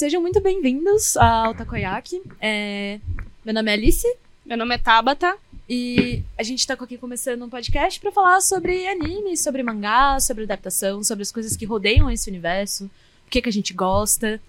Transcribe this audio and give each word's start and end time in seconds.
sejam 0.00 0.22
muito 0.22 0.40
bem-vindos 0.40 1.14
ao 1.18 1.54
Takoyaki. 1.54 2.22
É... 2.40 2.98
Meu 3.44 3.52
nome 3.52 3.70
é 3.70 3.74
Alice. 3.74 4.16
Meu 4.46 4.56
nome 4.56 4.74
é 4.74 4.78
Tabata. 4.78 5.36
E 5.68 6.22
a 6.38 6.42
gente 6.42 6.66
tá 6.66 6.72
aqui 6.72 6.96
começando 6.96 7.42
um 7.44 7.50
podcast 7.50 8.00
para 8.00 8.10
falar 8.10 8.40
sobre 8.40 8.88
anime, 8.88 9.36
sobre 9.36 9.62
mangá, 9.62 10.18
sobre 10.18 10.44
adaptação, 10.44 11.04
sobre 11.04 11.20
as 11.20 11.30
coisas 11.30 11.54
que 11.54 11.66
rodeiam 11.66 12.10
esse 12.10 12.30
universo, 12.30 12.86
o 13.26 13.30
que, 13.30 13.42
que 13.42 13.50
a 13.50 13.52
gente 13.52 13.74
gosta. 13.74 14.40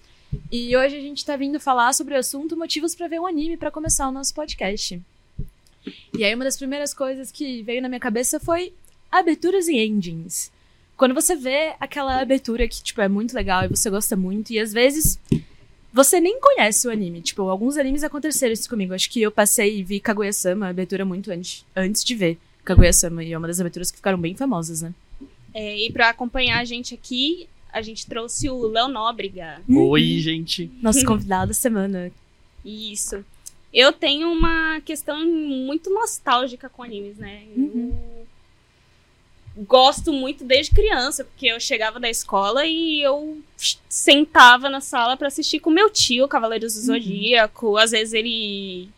E 0.50 0.74
hoje 0.74 0.96
a 0.96 1.00
gente 1.02 1.22
tá 1.22 1.36
vindo 1.36 1.60
falar 1.60 1.92
sobre 1.92 2.14
o 2.14 2.18
assunto 2.18 2.56
motivos 2.56 2.94
para 2.94 3.06
ver 3.06 3.20
um 3.20 3.26
anime 3.26 3.58
para 3.58 3.70
começar 3.70 4.08
o 4.08 4.12
nosso 4.12 4.32
podcast. 4.32 5.02
E 6.16 6.24
aí 6.24 6.34
uma 6.34 6.44
das 6.44 6.56
primeiras 6.56 6.94
coisas 6.94 7.30
que 7.30 7.62
veio 7.62 7.82
na 7.82 7.90
minha 7.90 8.00
cabeça 8.00 8.40
foi 8.40 8.72
aberturas 9.10 9.68
e 9.68 9.76
endings. 9.76 10.50
Quando 10.96 11.14
você 11.14 11.34
vê 11.34 11.74
aquela 11.80 12.20
abertura 12.20 12.68
que, 12.68 12.82
tipo, 12.82 13.00
é 13.00 13.08
muito 13.08 13.34
legal 13.34 13.64
e 13.64 13.68
você 13.68 13.90
gosta 13.90 14.14
muito, 14.14 14.52
e 14.52 14.60
às 14.60 14.72
vezes 14.72 15.18
você 15.92 16.20
nem 16.20 16.40
conhece 16.40 16.88
o 16.88 16.90
anime. 16.90 17.20
Tipo, 17.20 17.42
alguns 17.42 17.76
animes 17.76 18.02
aconteceram 18.02 18.52
isso 18.52 18.68
comigo. 18.68 18.94
Acho 18.94 19.10
que 19.10 19.20
eu 19.20 19.30
passei 19.30 19.78
e 19.78 19.82
vi 19.82 20.00
Kaguya-sama, 20.00 20.68
abertura 20.68 21.04
muito 21.04 21.30
antes, 21.30 21.64
antes 21.76 22.02
de 22.02 22.14
ver 22.14 22.38
Kaguya-sama, 22.64 23.22
e 23.22 23.32
é 23.32 23.38
uma 23.38 23.48
das 23.48 23.60
aberturas 23.60 23.90
que 23.90 23.98
ficaram 23.98 24.18
bem 24.18 24.34
famosas, 24.34 24.82
né? 24.82 24.94
É, 25.52 25.76
e 25.76 25.92
pra 25.92 26.08
acompanhar 26.08 26.60
a 26.60 26.64
gente 26.64 26.94
aqui, 26.94 27.48
a 27.72 27.82
gente 27.82 28.06
trouxe 28.06 28.48
o 28.48 28.66
Léo 28.66 28.88
Nóbrega. 28.88 29.60
Oi, 29.68 30.18
gente. 30.18 30.70
Nosso 30.80 31.04
convidado 31.04 31.48
da 31.48 31.54
semana. 31.54 32.10
Isso. 32.64 33.24
Eu 33.72 33.92
tenho 33.92 34.30
uma 34.30 34.80
questão 34.82 35.24
muito 35.26 35.90
nostálgica 35.90 36.68
com 36.68 36.82
animes, 36.82 37.16
né? 37.16 37.42
Uhum. 37.56 37.92
Eu 37.92 38.11
gosto 39.56 40.12
muito 40.12 40.44
desde 40.44 40.74
criança, 40.74 41.24
porque 41.24 41.46
eu 41.46 41.60
chegava 41.60 42.00
da 42.00 42.08
escola 42.08 42.64
e 42.64 43.02
eu 43.02 43.38
sentava 43.88 44.68
na 44.68 44.80
sala 44.80 45.16
pra 45.16 45.28
assistir 45.28 45.60
com 45.60 45.70
meu 45.70 45.90
tio, 45.90 46.28
Cavaleiros 46.28 46.74
do 46.74 46.80
Zodíaco. 46.80 47.76
Às 47.76 47.90
vezes 47.90 48.14
ele 48.14 48.88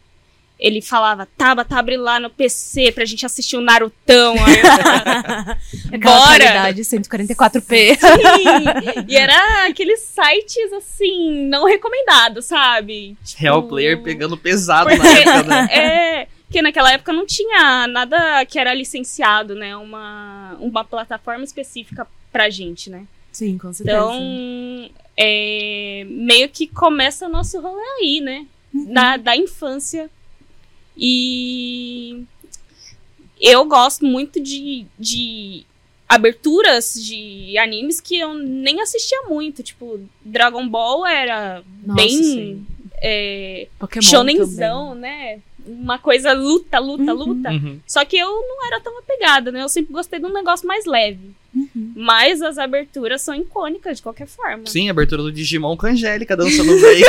ele 0.59 0.81
falava, 0.81 1.27
Tabata, 1.37 1.77
abre 1.77 1.97
lá 1.97 2.21
no 2.21 2.31
PC 2.31 2.93
pra 2.93 3.05
gente 3.05 3.27
assistir 3.27 3.57
o 3.57 3.61
Narutão. 3.61 4.35
Aí 4.35 4.57
eu 4.57 4.65
Aquela 5.95 6.17
Bora! 6.17 6.45
qualidade 6.45 6.81
144p. 6.83 7.99
Sim! 7.99 9.05
E 9.09 9.17
era 9.17 9.67
aqueles 9.67 10.01
sites, 10.01 10.73
assim, 10.73 11.49
não 11.49 11.67
recomendados, 11.67 12.47
sabe? 12.47 13.17
Tipo, 13.25 13.43
Real 13.43 13.63
Player 13.65 14.01
pegando 14.03 14.37
pesado 14.37 14.89
Porque, 14.89 15.03
na 15.03 15.19
época, 15.19 15.43
né? 15.43 15.69
é, 15.75 16.29
porque 16.47 16.63
naquela 16.63 16.93
época 16.93 17.13
não 17.13 17.27
tinha 17.27 17.87
nada 17.87 18.45
que 18.47 18.59
era 18.59 18.75
licenciado, 18.75 19.55
né? 19.55 19.77
Uma, 19.77 20.57
uma 20.61 20.85
plataforma 20.85 21.45
específica 21.45 22.07
pra 22.31 22.51
gente, 22.51 22.91
né? 22.91 23.07
Sim, 23.33 23.59
com 23.59 23.73
certeza. 23.73 23.99
Então, 23.99 24.91
é, 25.17 26.05
meio 26.09 26.49
que 26.49 26.67
começa 26.67 27.27
o 27.27 27.29
nosso 27.29 27.61
rolê 27.61 27.83
aí, 28.01 28.21
né? 28.21 28.47
Uhum. 28.73 28.93
Da, 28.93 29.17
da 29.17 29.37
infância. 29.37 30.09
E 30.97 32.25
eu 33.41 33.65
gosto 33.65 34.05
muito 34.05 34.41
de, 34.41 34.87
de 34.99 35.67
aberturas 36.09 36.95
de 36.95 37.59
animes 37.59 38.01
que 38.01 38.19
eu 38.19 38.35
nem 38.35 38.81
assistia 38.81 39.23
muito. 39.23 39.63
Tipo, 39.63 40.01
Dragon 40.25 40.69
Ball 40.69 41.07
era 41.07 41.65
Nossa, 41.85 42.01
bem 42.01 42.23
sim. 42.23 42.67
é, 43.03 43.67
Pokémon 43.79 44.03
shonenzão, 44.03 44.95
né? 44.95 45.41
Uma 45.67 45.99
coisa 45.99 46.33
luta, 46.33 46.79
luta, 46.79 47.13
Uhum. 47.15 47.19
luta. 47.19 47.51
Uhum. 47.51 47.81
Só 47.87 48.05
que 48.05 48.17
eu 48.17 48.29
não 48.29 48.67
era 48.67 48.81
tão 48.81 48.99
apegada, 48.99 49.51
né? 49.53 49.63
Eu 49.63 49.69
sempre 49.69 49.93
gostei 49.93 50.19
de 50.19 50.27
um 50.27 50.33
negócio 50.33 50.67
mais 50.67 50.85
leve. 50.85 51.33
Uhum. 51.55 51.93
Mas 51.95 52.43
as 52.43 52.59
aberturas 52.59 53.23
são 53.23 53.33
icônicas 53.35 53.99
de 53.99 54.03
qualquer 54.03 54.27
forma. 54.27 54.67
Sim, 54.67 54.89
a 54.89 54.91
abertura 54.91 55.23
do 55.23 55.31
Digimon 55.31 55.77
com 55.77 55.87
a 55.87 55.91
Angélica 55.91 56.37
dançando 56.37 56.75
no 56.75 56.81
meio. 56.83 57.07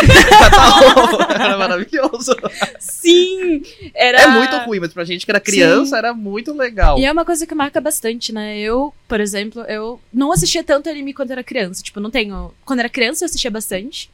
era 1.33 1.57
maravilhoso. 1.57 2.35
Sim! 2.79 3.61
Era... 3.93 4.21
É 4.21 4.27
muito 4.27 4.55
ruim, 4.57 4.79
mas 4.79 4.93
pra 4.93 5.03
gente 5.03 5.25
que 5.25 5.31
era 5.31 5.39
criança, 5.39 5.97
era 5.97 6.13
muito 6.13 6.53
legal. 6.53 6.97
E 6.99 7.05
é 7.05 7.11
uma 7.11 7.25
coisa 7.25 7.45
que 7.47 7.55
marca 7.55 7.81
bastante, 7.81 8.31
né? 8.31 8.57
Eu, 8.59 8.93
por 9.07 9.19
exemplo, 9.19 9.61
eu 9.63 9.99
não 10.13 10.31
assistia 10.31 10.63
tanto 10.63 10.89
anime 10.89 11.13
quando 11.13 11.31
era 11.31 11.43
criança. 11.43 11.83
Tipo, 11.83 11.99
não 11.99 12.09
tenho. 12.11 12.53
Quando 12.63 12.79
era 12.79 12.89
criança 12.89 13.23
eu 13.23 13.27
assistia 13.27 13.51
bastante. 13.51 14.09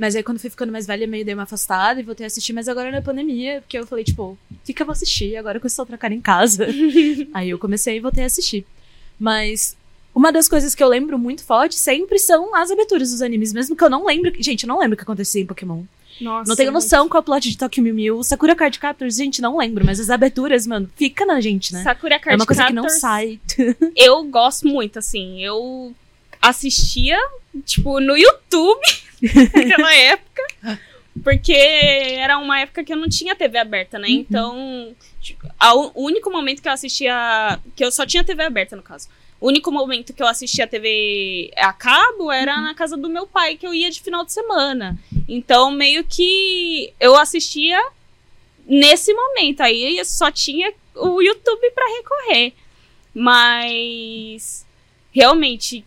Mas 0.00 0.16
aí 0.16 0.22
quando 0.22 0.38
fui 0.38 0.48
ficando 0.48 0.72
mais 0.72 0.86
velha, 0.86 1.06
meio 1.06 1.26
dei 1.26 1.34
uma 1.34 1.42
afastada 1.42 2.00
e 2.00 2.02
voltei 2.02 2.24
a 2.24 2.28
assistir, 2.28 2.54
mas 2.54 2.68
agora 2.68 2.90
na 2.90 3.02
pandemia, 3.02 3.60
porque 3.60 3.76
eu 3.76 3.86
falei, 3.86 4.02
tipo, 4.02 4.38
eu 4.66 4.86
vou 4.86 4.92
assistir? 4.92 5.36
Agora 5.36 5.60
que 5.60 5.66
eu 5.66 5.68
estou 5.68 5.84
trancada 5.84 6.14
em 6.14 6.22
casa. 6.22 6.66
aí 7.34 7.50
eu 7.50 7.58
comecei 7.58 7.98
e 7.98 8.00
voltei 8.00 8.24
a 8.24 8.26
assistir. 8.26 8.64
Mas 9.18 9.76
uma 10.14 10.32
das 10.32 10.48
coisas 10.48 10.74
que 10.74 10.82
eu 10.82 10.88
lembro 10.88 11.18
muito 11.18 11.44
forte 11.44 11.74
sempre 11.74 12.18
são 12.18 12.54
as 12.54 12.70
aberturas 12.70 13.10
dos 13.10 13.20
animes, 13.20 13.52
mesmo 13.52 13.76
que 13.76 13.84
eu 13.84 13.90
não 13.90 14.06
lembro. 14.06 14.32
Gente, 14.38 14.64
eu 14.64 14.68
não 14.68 14.78
lembro 14.78 14.94
o 14.94 14.96
que 14.96 15.02
acontecia 15.02 15.42
em 15.42 15.46
Pokémon. 15.46 15.82
Nossa, 16.18 16.48
Não 16.48 16.56
tenho 16.56 16.72
noção 16.72 17.06
qual 17.06 17.18
é 17.18 17.20
o 17.20 17.24
plot 17.24 17.50
de 17.50 17.58
Tokyo 17.58 17.82
Mew 17.82 17.94
Mew. 17.94 18.22
Sakura 18.22 18.56
Card 18.56 18.78
Captors, 18.78 19.16
gente, 19.16 19.42
não 19.42 19.58
lembro, 19.58 19.84
mas 19.84 20.00
as 20.00 20.08
aberturas, 20.08 20.66
mano, 20.66 20.88
fica 20.96 21.26
na 21.26 21.42
gente, 21.42 21.74
né? 21.74 21.82
Sakura 21.82 22.18
Card 22.18 22.32
É 22.32 22.36
uma 22.36 22.46
coisa 22.46 22.64
que 22.64 22.72
não 22.72 22.84
Captors, 22.84 23.00
sai. 23.02 23.38
Eu 23.94 24.24
gosto 24.24 24.66
muito, 24.66 24.98
assim. 24.98 25.44
Eu 25.44 25.94
assistia, 26.40 27.18
tipo, 27.66 28.00
no 28.00 28.16
YouTube 28.16 28.80
naquela 29.54 29.94
época. 29.94 30.42
Porque 31.24 31.52
era 31.52 32.38
uma 32.38 32.60
época 32.60 32.84
que 32.84 32.92
eu 32.92 32.96
não 32.96 33.08
tinha 33.08 33.34
TV 33.34 33.58
aberta, 33.58 33.98
né? 33.98 34.08
Uhum. 34.08 34.14
Então, 34.14 34.96
tipo, 35.20 35.46
o 35.94 36.04
único 36.04 36.30
momento 36.30 36.62
que 36.62 36.68
eu 36.68 36.72
assistia. 36.72 37.58
Que 37.74 37.84
eu 37.84 37.90
só 37.90 38.06
tinha 38.06 38.24
TV 38.24 38.42
aberta, 38.44 38.76
no 38.76 38.82
caso. 38.82 39.08
O 39.40 39.48
único 39.48 39.72
momento 39.72 40.12
que 40.12 40.22
eu 40.22 40.26
assistia 40.26 40.66
TV 40.66 41.50
a 41.56 41.72
cabo 41.72 42.30
era 42.30 42.54
Uhum. 42.56 42.62
na 42.62 42.74
casa 42.74 42.96
do 42.96 43.08
meu 43.08 43.26
pai, 43.26 43.56
que 43.56 43.66
eu 43.66 43.74
ia 43.74 43.90
de 43.90 44.00
final 44.00 44.24
de 44.24 44.32
semana. 44.32 44.98
Então, 45.28 45.70
meio 45.70 46.04
que 46.04 46.92
eu 47.00 47.16
assistia 47.16 47.80
nesse 48.66 49.12
momento. 49.12 49.62
Aí 49.62 49.98
eu 49.98 50.04
só 50.04 50.30
tinha 50.30 50.72
o 50.94 51.20
YouTube 51.20 51.70
pra 51.72 51.84
recorrer. 51.96 52.52
Mas 53.14 54.64
realmente, 55.12 55.84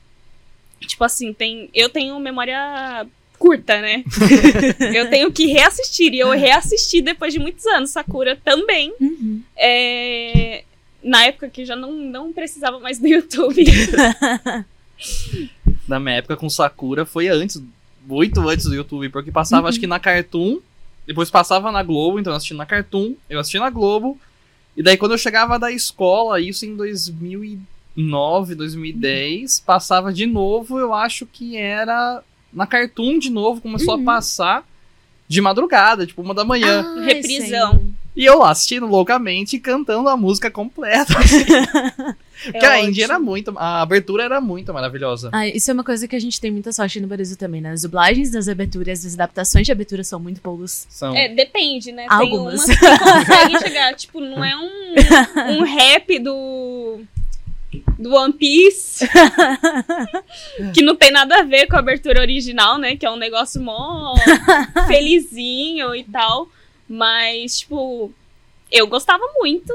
tipo 0.82 1.04
assim, 1.04 1.32
tem, 1.34 1.70
eu 1.74 1.90
tenho 1.90 2.20
memória 2.20 3.08
curta, 3.44 3.82
né? 3.82 4.06
eu 4.96 5.10
tenho 5.10 5.30
que 5.30 5.48
reassistir. 5.48 6.14
E 6.14 6.20
eu 6.20 6.32
reassisti 6.32 7.02
depois 7.02 7.34
de 7.34 7.40
muitos 7.40 7.66
anos. 7.66 7.90
Sakura 7.90 8.40
também. 8.42 8.94
Uhum. 9.02 9.42
É, 9.58 10.64
na 11.04 11.26
época 11.26 11.50
que 11.50 11.66
já 11.66 11.76
não, 11.76 11.92
não 11.92 12.32
precisava 12.32 12.80
mais 12.80 13.00
do 13.00 13.08
YouTube. 13.08 13.66
Na 15.86 16.00
minha 16.00 16.16
época 16.16 16.38
com 16.38 16.50
Sakura 16.50 17.06
foi 17.06 17.28
antes, 17.28 17.62
muito 18.08 18.48
antes 18.48 18.66
do 18.66 18.74
YouTube, 18.74 19.10
porque 19.10 19.32
passava 19.32 19.64
Uhum. 19.64 19.68
acho 19.68 19.80
que 19.80 19.88
na 19.88 20.00
Cartoon, 20.00 20.60
depois 21.06 21.30
passava 21.30 21.70
na 21.74 21.84
Globo, 21.84 22.20
então 22.20 22.32
eu 22.32 22.38
assisti 22.38 22.54
na 22.54 22.66
Cartoon, 22.66 23.16
eu 23.30 23.38
assisti 23.38 23.60
na 23.60 23.70
Globo, 23.70 24.18
e 24.78 24.82
daí 24.82 24.96
quando 24.96 25.12
eu 25.12 25.18
chegava 25.18 25.60
da 25.60 25.70
escola, 25.70 26.40
isso 26.40 26.66
em 26.66 26.78
2009, 26.78 28.56
2010, 28.56 29.60
passava 29.60 30.14
de 30.14 30.26
novo, 30.26 30.80
eu 30.80 30.94
acho 30.94 31.26
que 31.26 31.58
era 31.58 32.24
na 32.54 32.68
Cartoon 32.68 33.18
de 33.20 33.30
novo, 33.30 33.62
começou 33.62 33.96
Uhum. 33.96 34.02
a 34.02 34.06
passar 34.06 34.64
de 35.28 35.42
madrugada, 35.42 36.06
tipo 36.06 36.22
uma 36.22 36.34
da 36.34 36.44
manhã. 36.46 36.86
Ai, 37.00 37.06
Reprisão. 37.06 37.90
E 38.16 38.24
eu 38.26 38.38
lá 38.38 38.52
assistindo 38.52 38.86
loucamente 38.86 39.56
e 39.56 39.60
cantando 39.60 40.08
a 40.08 40.16
música 40.16 40.52
completa. 40.52 41.14
Porque 42.44 42.64
a 42.66 42.80
Indie 42.84 43.02
era 43.02 43.18
muito. 43.18 43.52
A 43.58 43.82
abertura 43.82 44.24
era 44.24 44.40
muito 44.42 44.72
maravilhosa. 44.72 45.30
Ah, 45.32 45.48
isso 45.48 45.72
é 45.72 45.74
uma 45.74 45.84
coisa 45.84 46.08
que 46.08 46.16
a 46.16 46.20
gente 46.20 46.40
tem 46.40 46.52
muita 46.52 46.72
sorte 46.72 47.00
no 47.00 47.08
Brasil 47.08 47.36
também, 47.38 47.60
né? 47.62 47.72
As 47.72 47.82
dublagens 47.82 48.30
das 48.30 48.48
aberturas, 48.48 49.04
as 49.04 49.14
adaptações 49.16 49.66
de 49.66 49.72
abertura 49.72 50.04
são 50.04 50.20
muito 50.20 50.40
boas. 50.42 50.86
São. 50.92 51.16
É, 51.16 51.30
depende, 51.34 51.92
né? 51.92 52.06
Algumas. 52.08 52.66
Tem 52.66 52.76
umas 52.78 52.98
que 52.98 53.00
conseguem 53.04 53.60
chegar. 53.64 53.96
Tipo, 53.96 54.20
não 54.20 54.44
é 54.46 54.56
um, 54.58 55.60
um 55.60 55.64
rap 55.64 56.20
do. 56.20 57.00
Do 57.98 58.14
One 58.14 58.34
Piece. 58.34 59.10
que 60.74 60.82
não 60.82 60.96
tem 60.96 61.12
nada 61.12 61.40
a 61.40 61.44
ver 61.44 61.68
com 61.68 61.76
a 61.76 61.80
abertura 61.80 62.22
original, 62.22 62.78
né? 62.78 62.96
Que 62.96 63.06
é 63.06 63.12
um 63.12 63.16
negócio 63.18 63.62
mó 63.62 64.14
felizinho 64.88 65.96
e 65.96 66.04
tal. 66.04 66.48
Mas, 66.88 67.60
tipo, 67.60 68.12
eu 68.72 68.88
gostava 68.88 69.24
muito 69.40 69.74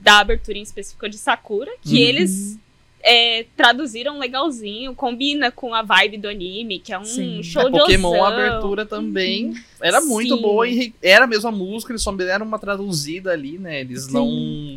da 0.00 0.18
abertura 0.18 0.58
em 0.58 0.62
específico 0.62 1.08
de 1.08 1.16
Sakura, 1.18 1.70
que 1.82 1.90
Uhum. 2.02 2.08
eles 2.08 2.58
é, 3.04 3.46
traduziram 3.56 4.18
legalzinho, 4.18 4.94
combina 4.94 5.50
com 5.50 5.74
a 5.74 5.82
vibe 5.82 6.18
do 6.18 6.28
anime, 6.28 6.78
que 6.78 6.92
é 6.92 6.98
um 6.98 7.04
Sim. 7.04 7.42
show 7.42 7.62
A 7.66 7.70
de 7.70 7.78
Pokémon, 7.78 8.22
a 8.24 8.28
abertura 8.28 8.86
também 8.86 9.54
era 9.80 10.00
muito 10.00 10.36
Sim. 10.36 10.42
boa 10.42 10.68
e 10.68 10.94
era 11.02 11.24
a 11.24 11.26
mesma 11.28 11.50
música, 11.50 11.92
eles 11.92 12.02
só 12.02 12.12
deram 12.12 12.46
uma 12.46 12.58
traduzida 12.60 13.32
ali, 13.32 13.58
né? 13.58 13.80
Eles 13.80 14.04
Sim. 14.04 14.12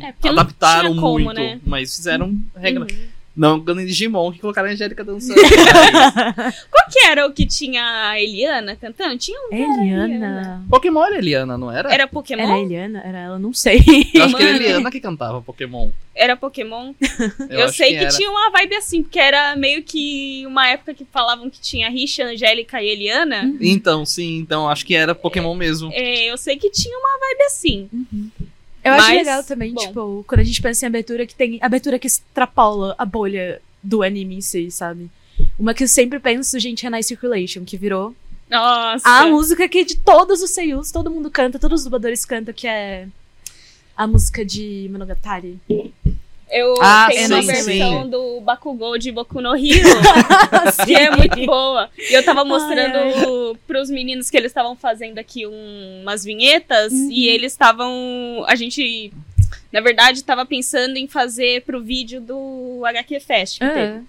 não 0.00 0.08
É, 0.08 0.12
porque 0.12 0.28
não 0.28 0.40
adaptaram 0.40 0.90
tinha 0.90 1.00
como, 1.00 1.24
muito, 1.24 1.34
né? 1.40 1.60
mas 1.64 1.94
fizeram 1.94 2.36
regra. 2.56 2.84
Uhum. 2.90 3.15
Não 3.36 3.62
em 3.68 3.84
Digimon 3.84 4.32
que 4.32 4.38
colocaram 4.38 4.68
a 4.68 4.72
Angélica 4.72 5.04
dançando. 5.04 5.38
Qual 6.70 6.90
que 6.90 6.98
era 7.06 7.26
o 7.26 7.32
que 7.32 7.44
tinha 7.44 8.08
a 8.08 8.18
Eliana 8.18 8.74
cantando? 8.74 9.18
Tinha 9.18 9.38
um. 9.38 9.54
Eliana. 9.54 10.64
Pokémon 10.70 11.04
era 11.04 11.18
Eliana, 11.18 11.58
não 11.58 11.70
era? 11.70 11.92
Era 11.92 12.06
Pokémon? 12.06 12.42
Era 12.42 12.54
a 12.54 12.60
Eliana? 12.60 13.02
Era 13.04 13.18
ela? 13.18 13.38
Não 13.38 13.52
sei. 13.52 13.76
Eu 14.14 14.24
acho 14.24 14.36
que 14.36 14.42
era 14.42 14.52
Mano. 14.52 14.64
Eliana 14.64 14.90
que 14.90 15.00
cantava 15.00 15.42
Pokémon. 15.42 15.90
Era 16.14 16.34
Pokémon? 16.34 16.94
Eu, 17.50 17.66
acho 17.66 17.76
sei 17.76 17.90
que, 17.90 17.96
era. 17.96 18.08
tinha 18.08 18.30
uma 18.30 18.50
vibe 18.50 18.74
assim, 18.76 19.02
porque 19.02 19.18
era 19.18 19.54
meio 19.54 19.82
que 19.82 20.44
uma 20.46 20.66
época 20.66 20.94
que 20.94 21.04
falavam 21.04 21.50
que 21.50 21.60
tinha 21.60 21.90
Richa, 21.90 22.24
Angélica 22.24 22.80
e 22.80 22.88
Eliana. 22.88 23.42
Uhum. 23.42 23.58
Então, 23.60 24.06
sim, 24.06 24.38
então 24.38 24.66
acho 24.66 24.86
que 24.86 24.94
era 24.94 25.14
Pokémon 25.14 25.54
mesmo. 25.54 25.90
É, 25.92 26.30
eu 26.30 26.38
sei 26.38 26.56
que 26.56 26.70
tinha 26.70 26.96
uma 26.98 27.18
vibe 27.18 27.42
assim. 27.42 27.90
Eu 28.86 28.92
acho 28.92 29.06
Mas, 29.08 29.16
legal 29.16 29.42
também, 29.42 29.74
bom. 29.74 29.80
tipo, 29.80 30.24
quando 30.28 30.40
a 30.40 30.44
gente 30.44 30.62
pensa 30.62 30.84
em 30.84 30.88
abertura, 30.88 31.26
que 31.26 31.34
tem 31.34 31.58
abertura 31.60 31.98
que 31.98 32.06
extrapola 32.06 32.94
a 32.96 33.04
bolha 33.04 33.60
do 33.82 34.02
anime 34.02 34.36
em 34.36 34.40
si, 34.40 34.70
sabe? 34.70 35.10
Uma 35.58 35.74
que 35.74 35.82
eu 35.82 35.88
sempre 35.88 36.20
penso, 36.20 36.56
gente, 36.60 36.86
é 36.86 36.90
Night 36.90 37.06
Circulation, 37.06 37.64
que 37.64 37.76
virou 37.76 38.14
Nossa. 38.48 39.08
a 39.08 39.26
música 39.26 39.68
que 39.68 39.84
de 39.84 39.96
todos 39.96 40.40
os 40.40 40.50
seiyus, 40.50 40.92
todo 40.92 41.10
mundo 41.10 41.28
canta, 41.30 41.58
todos 41.58 41.80
os 41.80 41.84
dubladores 41.84 42.24
cantam, 42.24 42.54
que 42.54 42.68
é 42.68 43.08
a 43.96 44.06
música 44.06 44.44
de 44.44 44.88
Monogatari. 44.92 45.58
Eu 46.50 46.74
Ah, 46.80 47.08
tenho 47.10 47.26
uma 47.26 47.40
sim, 47.40 47.46
versão 47.46 48.02
sim. 48.04 48.08
do 48.10 48.40
Bakugou 48.40 48.96
de 48.96 49.10
Boku 49.10 49.40
no 49.40 49.56
Hero, 49.56 49.88
que 50.86 50.94
é 50.94 51.10
muito 51.10 51.44
boa. 51.44 51.90
E 51.98 52.14
eu 52.14 52.24
tava 52.24 52.44
mostrando 52.44 53.58
pros 53.66 53.90
meninos 53.90 54.30
que 54.30 54.36
eles 54.36 54.50
estavam 54.50 54.76
fazendo 54.76 55.18
aqui 55.18 55.44
um- 55.46 56.00
umas 56.02 56.24
vinhetas 56.24 56.92
Uhum. 56.92 57.08
e 57.10 57.26
eles 57.28 57.50
estavam. 57.52 58.44
A 58.46 58.54
gente, 58.54 59.12
na 59.72 59.80
verdade, 59.80 60.22
tava 60.22 60.46
pensando 60.46 60.96
em 60.96 61.08
fazer 61.08 61.62
pro 61.62 61.82
vídeo 61.82 62.20
do 62.20 62.82
HQ 62.86 63.18
Fest. 63.20 63.58
que 63.58 63.66
teve. 63.68 63.80
Ah, 63.98 64.00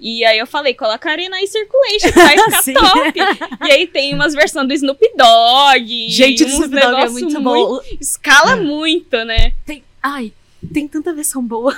E 0.00 0.24
aí 0.24 0.38
eu 0.38 0.46
falei, 0.46 0.72
coloca 0.74 1.08
a 1.08 1.12
Arena 1.12 1.38
em 1.40 1.46
Circulation, 1.46 2.10
vai 2.14 2.36
ficar 2.62 2.90
top. 2.92 3.18
E 3.66 3.72
aí 3.72 3.86
tem 3.86 4.14
umas 4.14 4.32
versões 4.34 4.66
do 4.68 4.74
Snoop 4.74 5.00
Dogg. 5.16 6.08
gente, 6.10 6.42
uns 6.44 6.52
o 6.52 6.64
Snoop 6.64 6.70
Dogg 6.70 6.82
é 6.82 6.90
negócio 6.90 7.12
muito 7.12 7.40
bom. 7.40 7.80
Escala 8.00 8.56
muito, 8.56 9.24
né? 9.24 9.52
Tem, 9.66 9.82
ai, 10.02 10.32
tem 10.72 10.88
tanta 10.88 11.12
versão 11.12 11.42
boa. 11.42 11.74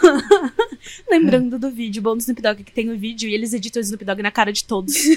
Lembrando 1.10 1.58
do 1.58 1.70
vídeo, 1.70 2.02
bom 2.02 2.16
do 2.16 2.20
Snoop 2.20 2.40
Dogg, 2.40 2.64
que 2.64 2.72
tem 2.72 2.90
o 2.90 2.98
vídeo 2.98 3.28
e 3.28 3.34
eles 3.34 3.52
editam 3.52 3.80
o 3.80 3.84
Snoop 3.84 4.04
Dogg 4.04 4.22
na 4.22 4.30
cara 4.30 4.52
de 4.52 4.64
todos. 4.64 4.94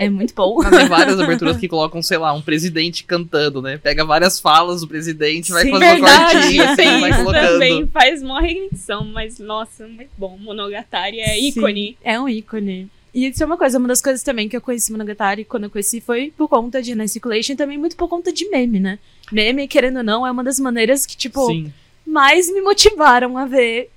É 0.00 0.08
muito 0.08 0.32
bom. 0.32 0.62
Mas 0.62 0.70
tem 0.70 0.88
várias 0.88 1.18
aberturas 1.18 1.56
que 1.56 1.66
colocam, 1.66 2.00
sei 2.00 2.18
lá, 2.18 2.32
um 2.32 2.40
presidente 2.40 3.02
cantando, 3.02 3.60
né? 3.60 3.78
Pega 3.78 4.04
várias 4.04 4.38
falas 4.38 4.80
do 4.80 4.86
presidente, 4.86 5.50
vai 5.50 5.64
Sim, 5.64 5.70
fazendo 5.72 5.90
Verdade, 5.90 6.38
cortinho, 6.38 6.62
assim, 6.62 7.00
vai 7.00 7.10
isso 7.10 7.18
colocando. 7.18 7.48
também. 7.48 7.86
Faz 7.88 8.22
uma 8.22 8.40
redenção, 8.40 9.04
mas 9.06 9.40
nossa, 9.40 9.88
muito 9.88 10.10
bom. 10.16 10.38
Monogatari 10.38 11.18
é 11.18 11.34
Sim, 11.34 11.48
ícone. 11.48 11.98
É 12.04 12.20
um 12.20 12.28
ícone. 12.28 12.88
E 13.12 13.26
isso 13.26 13.42
é 13.42 13.46
uma 13.46 13.56
coisa, 13.56 13.78
uma 13.78 13.88
das 13.88 14.00
coisas 14.00 14.22
também 14.22 14.48
que 14.48 14.56
eu 14.56 14.60
conheci 14.60 14.92
Monogatari 14.92 15.44
quando 15.44 15.64
eu 15.64 15.70
conheci 15.70 16.00
foi 16.00 16.32
por 16.36 16.46
conta 16.46 16.80
de 16.80 16.94
Night 16.94 17.10
Circulation 17.10 17.54
e 17.54 17.56
também 17.56 17.76
muito 17.76 17.96
por 17.96 18.08
conta 18.08 18.32
de 18.32 18.48
meme, 18.48 18.78
né? 18.78 18.98
Meme, 19.32 19.66
querendo 19.66 19.98
ou 19.98 20.04
não, 20.04 20.26
é 20.26 20.30
uma 20.30 20.44
das 20.44 20.60
maneiras 20.60 21.04
que, 21.04 21.16
tipo, 21.16 21.44
Sim. 21.46 21.72
Mais 22.08 22.50
me 22.50 22.62
motivaram 22.62 23.36
a 23.36 23.44
ver 23.44 23.90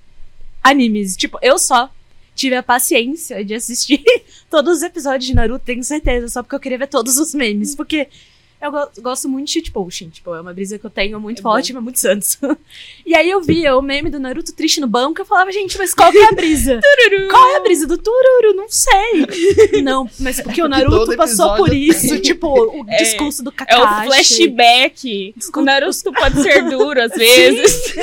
animes. 0.61 1.15
Tipo, 1.15 1.39
eu 1.41 1.57
só 1.57 1.89
tive 2.35 2.55
a 2.55 2.63
paciência 2.63 3.43
de 3.43 3.53
assistir 3.53 4.03
todos 4.49 4.77
os 4.77 4.83
episódios 4.83 5.25
de 5.25 5.33
Naruto, 5.33 5.65
tenho 5.65 5.83
certeza, 5.83 6.27
só 6.27 6.43
porque 6.43 6.55
eu 6.55 6.59
queria 6.59 6.77
ver 6.77 6.87
todos 6.87 7.17
os 7.17 7.33
memes. 7.33 7.73
Porque 7.73 8.09
eu 8.61 8.71
go- 8.71 8.89
gosto 9.01 9.27
muito 9.27 9.47
de 9.47 9.53
shitposting, 9.53 10.09
tipo, 10.09 10.33
é 10.35 10.39
uma 10.41 10.53
brisa 10.53 10.77
que 10.77 10.85
eu 10.85 10.89
tenho 10.89 11.19
muito 11.19 11.39
É 11.39 11.41
forte 11.41 11.75
há 11.75 11.81
muitos 11.81 12.05
anos. 12.05 12.37
e 13.05 13.15
aí 13.15 13.29
eu 13.29 13.41
via 13.41 13.75
o 13.75 13.81
meme 13.81 14.09
do 14.09 14.19
Naruto 14.19 14.53
triste 14.53 14.79
no 14.79 14.87
banco, 14.87 15.19
eu 15.21 15.25
falava, 15.25 15.51
gente, 15.51 15.77
mas 15.77 15.93
qual 15.93 16.11
que 16.11 16.17
é 16.17 16.29
a 16.29 16.31
brisa? 16.31 16.79
Qual 17.29 17.49
é 17.49 17.57
a 17.57 17.59
brisa 17.61 17.87
do 17.87 17.97
Tururu? 17.97 18.55
Não 18.55 18.67
sei. 18.69 19.81
Não, 19.81 20.09
mas 20.19 20.39
porque 20.41 20.61
o 20.61 20.67
Naruto 20.67 21.15
passou 21.17 21.55
por 21.55 21.73
isso, 21.73 22.09
tem. 22.09 22.21
tipo, 22.21 22.47
o 22.47 22.85
É, 22.89 22.97
discurso 22.97 23.43
do 23.43 23.49
É 23.49 23.53
Kakashi. 23.53 23.81
o 23.81 24.05
flashback. 24.05 25.33
Desculpa. 25.35 25.59
O 25.59 25.63
Naruto 25.63 26.11
pode 26.13 26.41
ser 26.41 26.63
duro 26.69 27.01
às 27.01 27.11
vezes. 27.13 27.93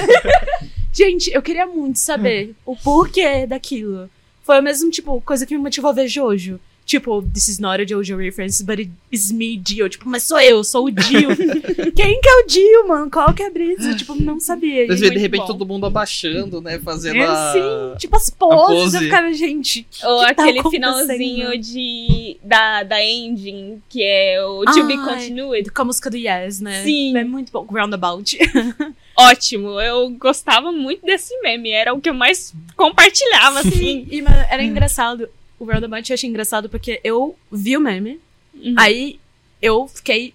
Gente, 0.92 1.30
eu 1.32 1.40
queria 1.42 1.66
muito 1.66 1.98
saber 1.98 2.54
o 2.66 2.74
porquê 2.76 3.46
daquilo. 3.46 4.10
Foi 4.42 4.56
a 4.56 4.62
mesma, 4.62 4.90
tipo, 4.90 5.20
coisa 5.20 5.44
que 5.46 5.54
me 5.56 5.62
motivou 5.62 5.90
a 5.90 5.94
ver 5.94 6.08
Jojo. 6.08 6.58
Tipo, 6.88 7.20
this 7.20 7.48
is 7.48 7.58
not 7.58 7.82
a 7.82 7.84
Jojo 7.86 8.16
reference, 8.16 8.64
but 8.64 8.78
it 8.78 8.90
is 9.12 9.30
me, 9.30 9.58
Dio. 9.58 9.90
Tipo, 9.90 10.08
mas 10.08 10.22
sou 10.22 10.40
eu, 10.40 10.64
sou 10.64 10.86
o 10.86 10.90
Dio. 10.90 11.28
Quem 11.94 12.18
que 12.18 12.26
é 12.28 12.34
o 12.40 12.46
Dio, 12.46 12.88
mano? 12.88 13.10
Qual 13.10 13.34
que 13.34 13.42
é 13.42 13.46
a 13.48 13.50
brisa? 13.50 13.94
Tipo, 13.94 14.14
não 14.14 14.40
sabia. 14.40 14.86
Mas 14.88 14.98
E- 15.02 15.04
vê, 15.04 15.10
de 15.10 15.18
repente 15.18 15.40
bom. 15.42 15.46
todo 15.48 15.66
mundo 15.66 15.84
abaixando, 15.84 16.62
né? 16.62 16.78
Fazendo 16.78 17.18
É, 17.18 17.26
a... 17.26 17.52
sim, 17.52 17.98
tipo 17.98 18.16
as 18.16 18.30
poses. 18.30 18.84
pose. 18.84 18.96
Eu 18.96 19.02
ficava, 19.02 19.30
gente. 19.34 19.86
que 19.90 20.06
Ou 20.06 20.24
que 20.26 20.34
tá 20.34 20.42
aquele 20.44 20.60
acontecendo? 20.60 20.90
finalzinho 21.04 21.58
de, 21.60 22.38
da, 22.42 22.82
da 22.84 23.04
ending, 23.04 23.82
que 23.86 24.02
é 24.02 24.42
o 24.42 24.64
To 24.64 24.84
Be 24.84 24.94
Ai. 24.94 25.04
Continued. 25.14 25.70
Com 25.70 25.82
a 25.82 25.84
música 25.84 26.08
do 26.08 26.16
Yes, 26.16 26.62
né? 26.62 26.82
Sim. 26.84 27.14
É 27.18 27.22
muito 27.22 27.52
bom. 27.52 27.66
Roundabout. 27.68 28.38
Ótimo, 29.14 29.80
eu 29.80 30.08
gostava 30.10 30.70
muito 30.72 31.04
desse 31.04 31.36
meme, 31.42 31.70
era 31.70 31.92
o 31.92 32.00
que 32.00 32.08
eu 32.08 32.14
mais 32.14 32.54
compartilhava, 32.76 33.60
assim. 33.60 34.06
E, 34.10 34.22
mano, 34.22 34.36
era 34.48 34.62
engraçado. 34.62 35.28
O 35.58 35.64
Roundabout 35.64 36.10
eu 36.10 36.14
achei 36.14 36.28
engraçado 36.28 36.68
porque 36.68 37.00
eu 37.02 37.36
vi 37.50 37.76
o 37.76 37.80
meme. 37.80 38.20
Uhum. 38.54 38.74
Aí 38.78 39.18
eu 39.60 39.88
fiquei 39.88 40.34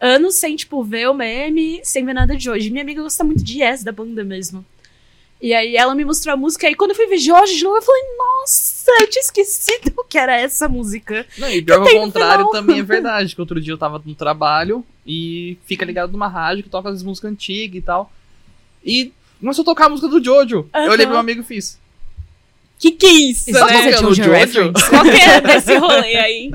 anos 0.00 0.34
sem, 0.34 0.56
tipo, 0.56 0.82
ver 0.82 1.08
o 1.08 1.14
meme, 1.14 1.80
sem 1.84 2.04
ver 2.04 2.14
nada 2.14 2.36
de 2.36 2.50
hoje. 2.50 2.70
Minha 2.70 2.82
amiga 2.82 3.02
gosta 3.02 3.24
muito 3.24 3.42
de 3.42 3.62
Yes, 3.62 3.82
da 3.82 3.92
banda 3.92 4.24
mesmo. 4.24 4.64
E 5.40 5.52
aí 5.52 5.76
ela 5.76 5.94
me 5.94 6.04
mostrou 6.04 6.32
a 6.32 6.36
música, 6.36 6.68
e 6.68 6.74
quando 6.74 6.90
eu 6.90 6.96
fui 6.96 7.06
ver 7.06 7.18
Jorge 7.18 7.56
de 7.56 7.64
novo, 7.64 7.76
eu 7.76 7.82
falei, 7.82 8.02
nossa, 8.16 8.90
eu 9.00 9.10
tinha 9.10 9.22
esquecido 9.22 9.92
que 10.08 10.16
era 10.16 10.34
essa 10.34 10.68
música. 10.68 11.26
Não, 11.36 11.50
e 11.50 11.60
pior 11.60 11.80
ao 11.80 11.88
contrário 11.88 12.50
também 12.50 12.78
é 12.78 12.82
verdade, 12.82 13.34
que 13.34 13.40
outro 13.40 13.60
dia 13.60 13.72
eu 13.72 13.78
tava 13.78 14.00
no 14.04 14.14
trabalho 14.14 14.84
e 15.06 15.58
fica 15.66 15.84
ligado 15.84 16.10
numa 16.10 16.26
rádio 16.26 16.64
que 16.64 16.70
toca 16.70 16.88
as 16.88 17.02
músicas 17.02 17.30
antigas 17.30 17.76
e 17.76 17.82
tal. 17.82 18.10
E 18.82 19.12
começou 19.38 19.62
a 19.62 19.66
tocar 19.66 19.86
a 19.86 19.88
música 19.90 20.08
do 20.08 20.24
Jojo. 20.24 20.68
Aham. 20.72 20.84
Eu 20.86 20.92
olhei 20.92 21.04
pro 21.04 21.12
meu 21.12 21.20
amigo 21.20 21.42
e 21.42 21.44
fiz. 21.44 21.78
Que 22.78 22.90
que 22.90 23.06
é 23.06 23.12
isso, 23.12 23.50
Isso 23.50 23.58
Tá 23.58 23.66
né? 23.66 23.88
é 23.88 23.92
tocando 23.92 24.14
Jojo. 24.14 24.72
Qual 24.90 25.02
que 25.04 25.10
é 25.10 25.40
desse 25.40 25.76
rolê 25.76 26.16
aí? 26.16 26.52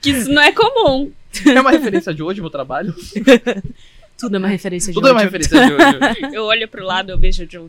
Que 0.00 0.10
isso 0.10 0.30
não 0.30 0.42
é 0.42 0.52
comum. 0.52 1.10
É 1.44 1.60
uma 1.60 1.70
referência 1.70 2.14
de 2.14 2.22
hoje, 2.22 2.40
meu 2.40 2.50
trabalho. 2.50 2.94
Tudo 4.16 4.36
é 4.36 4.38
uma 4.38 4.48
referência 4.48 4.88
de 4.90 4.94
Tudo 4.94 5.08
é 5.08 5.12
uma 5.12 5.20
referência 5.20 5.66
de 5.66 5.72
hoje. 5.74 6.32
Eu 6.34 6.44
olho 6.44 6.66
pro 6.68 6.84
lado, 6.84 7.10
eu 7.10 7.18
vejo 7.18 7.44
o 7.44 7.50
Jojo. 7.50 7.68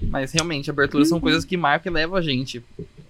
Mas 0.00 0.30
realmente, 0.32 0.70
aberturas 0.70 1.08
são 1.08 1.18
coisas 1.18 1.44
que 1.44 1.56
marcam 1.56 1.90
e 1.90 1.94
levam 1.94 2.16
a 2.16 2.22
gente. 2.22 2.62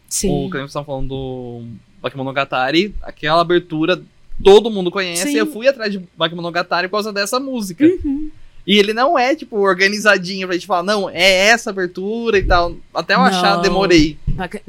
Sim. 0.08 0.46
O 0.46 0.50
que 0.50 0.56
a 0.56 0.60
gente 0.60 0.72
tá 0.72 0.82
falando 0.82 1.08
do 1.08 1.64
Bakemonogatari, 2.00 2.94
aquela 3.02 3.42
abertura 3.42 4.00
todo 4.42 4.70
mundo 4.70 4.90
conhece. 4.90 5.24
Sim. 5.24 5.34
E 5.34 5.36
eu 5.36 5.46
fui 5.46 5.68
atrás 5.68 5.92
de 5.92 6.02
Bakemonogatari 6.16 6.88
por 6.88 6.92
causa 6.92 7.12
dessa 7.12 7.38
música. 7.38 7.84
Uhum. 7.84 8.30
E 8.68 8.78
ele 8.78 8.92
não 8.92 9.18
é, 9.18 9.34
tipo, 9.34 9.56
organizadinho 9.58 10.46
pra 10.46 10.54
gente 10.54 10.66
falar, 10.66 10.82
não, 10.82 11.08
é 11.08 11.46
essa 11.48 11.70
abertura 11.70 12.36
e 12.38 12.44
tal. 12.44 12.76
Até 12.94 13.14
eu 13.14 13.20
achar, 13.20 13.56
Não. 13.56 13.62
demorei. 13.62 14.18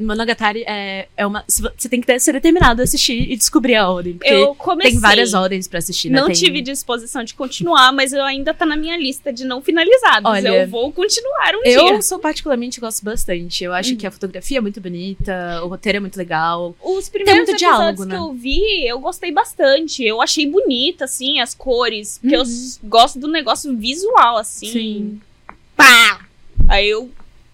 Monogatari 0.00 0.64
é, 0.66 1.06
é 1.16 1.26
uma. 1.26 1.44
Você 1.46 1.88
tem 1.88 2.00
que 2.00 2.06
ter, 2.06 2.18
ser 2.18 2.32
determinado 2.32 2.80
a 2.80 2.84
assistir 2.84 3.30
e 3.30 3.36
descobrir 3.36 3.76
a 3.76 3.88
ordem. 3.88 4.14
Porque 4.14 4.32
Eu 4.32 4.54
comecei. 4.54 4.92
tem 4.92 5.00
várias 5.00 5.34
ordens 5.34 5.68
pra 5.68 5.78
assistir, 5.78 6.08
né? 6.10 6.18
Não 6.18 6.26
Tem- 6.28 6.34
tive 6.34 6.60
disposição 6.62 7.22
de 7.22 7.34
continuar, 7.34 7.92
mas 7.92 8.12
eu 8.12 8.24
ainda 8.24 8.52
tá 8.54 8.64
na 8.66 8.76
minha 8.76 8.96
lista 8.96 9.32
de 9.32 9.44
não 9.44 9.60
finalizados. 9.60 10.28
Olha, 10.30 10.48
eu 10.62 10.68
vou 10.68 10.90
continuar 10.92 11.54
um 11.54 11.62
Eu 11.64 11.84
dia. 11.92 12.02
sou 12.02 12.18
particularmente 12.18 12.80
gosto 12.80 13.04
bastante. 13.04 13.62
Eu 13.62 13.72
acho 13.72 13.90
Uhum. 13.90 13.96
que 13.96 14.06
a 14.06 14.10
fotografia 14.10 14.58
é 14.58 14.60
muito 14.60 14.80
bonita, 14.80 15.60
o 15.62 15.68
roteiro 15.68 15.98
é 15.98 16.00
muito 16.00 16.16
legal. 16.16 16.74
Os 16.82 17.08
primeiros 17.08 17.46
muito 17.46 17.50
episódios 17.50 17.78
diálogo, 17.78 18.02
que 18.02 18.08
né? 18.08 18.16
eu 18.16 18.32
vi, 18.32 18.86
eu 18.88 18.98
gostei 18.98 19.30
bastante. 19.30 20.02
Eu 20.04 20.20
achei 20.22 20.46
bonita, 20.50 21.04
assim, 21.04 21.38
as 21.38 21.54
cores. 21.54 22.18
Porque 22.18 22.34
eu 22.34 22.42
Uhum. 22.42 22.70
gosto 22.84 23.18
do 23.18 23.28
negócio 23.28 23.70
visual, 23.94 24.36
assim. 24.38 24.72
Sim. 24.72 25.20
Pá! 25.76 26.20
Aí 26.68 26.88
eu 26.88 27.10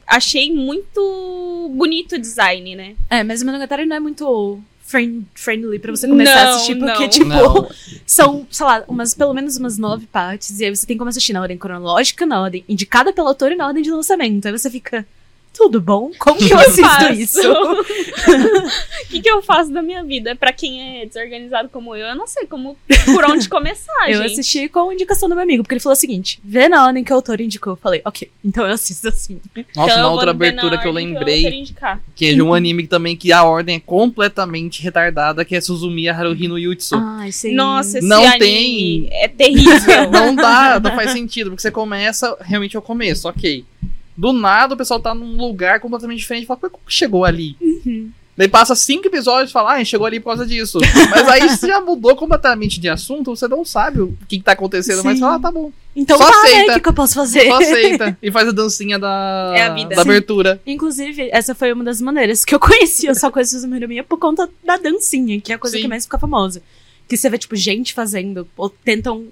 achei 0.06 0.52
muito 0.52 1.70
bonito 1.74 2.16
o 2.16 2.18
design, 2.18 2.76
né? 2.76 2.94
É, 3.10 3.24
mas 3.24 3.42
o 3.42 3.46
Monogatari 3.46 3.86
não 3.86 3.96
é 3.96 4.00
muito 4.00 4.60
friend, 4.82 5.26
friendly 5.34 5.78
pra 5.78 5.90
você 5.90 6.06
começar 6.06 6.40
a 6.40 6.44
Não, 6.44 6.50
assistir, 6.54 6.76
porque, 6.76 7.02
não. 7.02 7.08
tipo, 7.08 7.26
Não. 7.26 7.68
são, 8.06 8.46
sei 8.50 8.66
lá, 8.66 8.84
umas, 8.86 9.14
pelo 9.14 9.34
menos 9.34 9.56
umas 9.56 9.78
nove 9.78 10.06
partes, 10.06 10.60
e 10.60 10.64
aí 10.64 10.74
você 10.74 10.86
tem 10.86 10.96
como 10.96 11.08
assistir 11.10 11.32
na 11.32 11.40
ordem 11.42 11.58
cronológica, 11.58 12.24
na 12.24 12.40
ordem 12.40 12.64
indicada 12.68 13.12
pelo 13.12 13.28
autor 13.28 13.50
e 13.52 13.56
na 13.56 13.66
ordem 13.66 13.82
de 13.82 13.90
lançamento. 13.90 14.46
Aí 14.46 14.52
você 14.52 14.70
fica, 14.70 15.04
tudo 15.56 15.80
bom? 15.80 16.10
Como 16.18 16.36
que 16.38 16.52
eu 16.52 16.58
assisto 16.58 16.82
faço? 16.82 17.12
isso? 17.14 17.40
O 17.52 17.84
que, 19.08 19.20
que 19.20 19.30
eu 19.30 19.40
faço 19.42 19.72
da 19.72 19.82
minha 19.82 20.02
vida? 20.04 20.36
Pra 20.36 20.52
quem 20.52 21.00
é 21.02 21.06
desorganizado 21.06 21.68
como 21.68 21.94
eu, 21.94 22.06
eu 22.06 22.14
não 22.16 22.26
sei 22.26 22.46
como 22.46 22.76
por 23.06 23.25
onde 23.30 23.48
começar, 23.48 23.92
Eu 24.08 24.22
gente. 24.22 24.32
assisti 24.32 24.68
com 24.68 24.92
indicação 24.92 25.28
do 25.28 25.34
meu 25.34 25.42
amigo, 25.44 25.62
porque 25.62 25.75
ele 25.75 25.80
falou 25.80 25.94
o 25.94 25.98
seguinte: 26.00 26.38
vê 26.44 26.68
na 26.68 26.84
ordem 26.84 27.02
que 27.02 27.12
o 27.12 27.16
autor 27.16 27.40
indicou. 27.40 27.72
Eu 27.72 27.76
falei, 27.76 28.02
ok, 28.04 28.30
então 28.44 28.66
eu 28.66 28.72
assisto 28.75 29.08
assim. 29.08 29.40
Nossa, 29.75 29.90
Então 29.92 30.02
na 30.02 30.10
outra 30.10 30.30
abertura 30.30 30.76
na 30.76 30.82
que 30.82 30.86
eu 30.88 30.92
lembrei, 30.92 31.64
que 32.14 32.26
é 32.26 32.34
de 32.34 32.42
um 32.42 32.52
anime 32.52 32.86
também 32.86 33.16
que 33.16 33.32
a 33.32 33.42
ordem 33.44 33.76
é 33.76 33.80
completamente 33.80 34.82
retardada, 34.82 35.44
que 35.44 35.56
é 35.56 35.60
Suzumiya 35.60 36.14
Haruhi 36.14 36.48
no 36.48 36.58
Yutsu. 36.58 36.96
Ai, 36.96 37.32
sim. 37.32 37.54
Nossa, 37.54 37.98
esse 37.98 38.06
Não 38.06 38.22
anime 38.25 38.38
tem. 38.38 39.08
é 39.12 39.28
terrível. 39.28 40.10
Não 40.10 40.34
dá, 40.34 40.78
não 40.80 40.94
faz 40.94 41.12
sentido, 41.12 41.50
porque 41.50 41.62
você 41.62 41.70
começa, 41.70 42.36
realmente 42.40 42.76
é 42.76 42.78
o 42.78 42.82
começo, 42.82 43.28
ok. 43.28 43.64
Do 44.16 44.32
nada 44.32 44.75
o 44.75 44.76
pessoal 44.76 44.99
tá 45.00 45.14
num 45.14 45.37
lugar 45.37 45.80
completamente 45.80 46.18
diferente 46.18 46.44
e 46.44 46.46
fala, 46.46 46.61
"Pô, 46.61 46.70
como 46.70 46.85
que 46.87 46.92
chegou 46.92 47.25
ali? 47.25 47.56
Daí 48.37 48.49
passa 48.49 48.75
cinco 48.75 49.06
episódios 49.06 49.49
e 49.49 49.52
fala, 49.52 49.75
ah, 49.76 49.85
chegou 49.85 50.06
ali 50.06 50.20
por 50.20 50.26
causa 50.26 50.44
disso. 50.44 50.78
Mas 51.11 51.26
aí 51.26 51.49
você 51.49 51.68
já 51.68 51.80
mudou 51.80 52.14
completamente 52.14 52.78
de 52.78 52.87
assunto, 52.87 53.35
você 53.35 53.49
não 53.49 53.64
sabe 53.64 54.02
o 54.02 54.14
que, 54.28 54.37
que 54.37 54.44
tá 54.44 54.52
acontecendo, 54.52 55.02
mas 55.02 55.14
Sim. 55.14 55.20
fala, 55.20 55.37
ah, 55.37 55.40
tá 55.40 55.50
bom. 55.50 55.73
Então 55.94 56.18
Só 56.18 56.25
tá, 56.25 56.30
né? 56.30 56.37
aceita. 56.49 56.73
O 56.73 56.75
que, 56.75 56.80
que 56.80 56.88
eu 56.90 56.92
posso 56.92 57.14
fazer? 57.14 57.49
Só 57.49 57.62
aceita. 57.62 58.18
e 58.23 58.30
faz 58.30 58.49
a 58.49 58.52
dancinha 58.52 58.99
da, 58.99 59.54
É 59.56 59.62
a 59.62 59.73
vida. 59.73 59.96
da 59.96 60.02
abertura. 60.02 60.61
Inclusive, 60.66 61.30
essa 61.32 61.54
foi 61.54 61.73
uma 61.73 61.82
das 61.82 61.99
maneiras 62.02 62.44
que 62.44 62.54
eu 62.54 62.61
conheci. 62.61 63.06
Eu 63.06 63.14
só 63.14 63.30
conheci 63.30 63.56
o 63.56 63.88
Minha 63.88 64.04
por 64.04 64.18
conta 64.18 64.49
da 64.62 64.76
dancinha, 64.76 65.40
que 65.40 65.50
é 65.50 65.54
a 65.56 65.58
coisa 65.58 65.76
Sim. 65.76 65.82
que 65.85 65.88
mais 65.88 66.04
fica 66.04 66.18
famosa. 66.18 66.62
Que 67.08 67.16
você 67.16 67.30
vê, 67.30 67.38
tipo, 67.38 67.56
gente 67.56 67.94
fazendo, 67.94 68.46
ou 68.54 68.68
tentam 68.68 69.28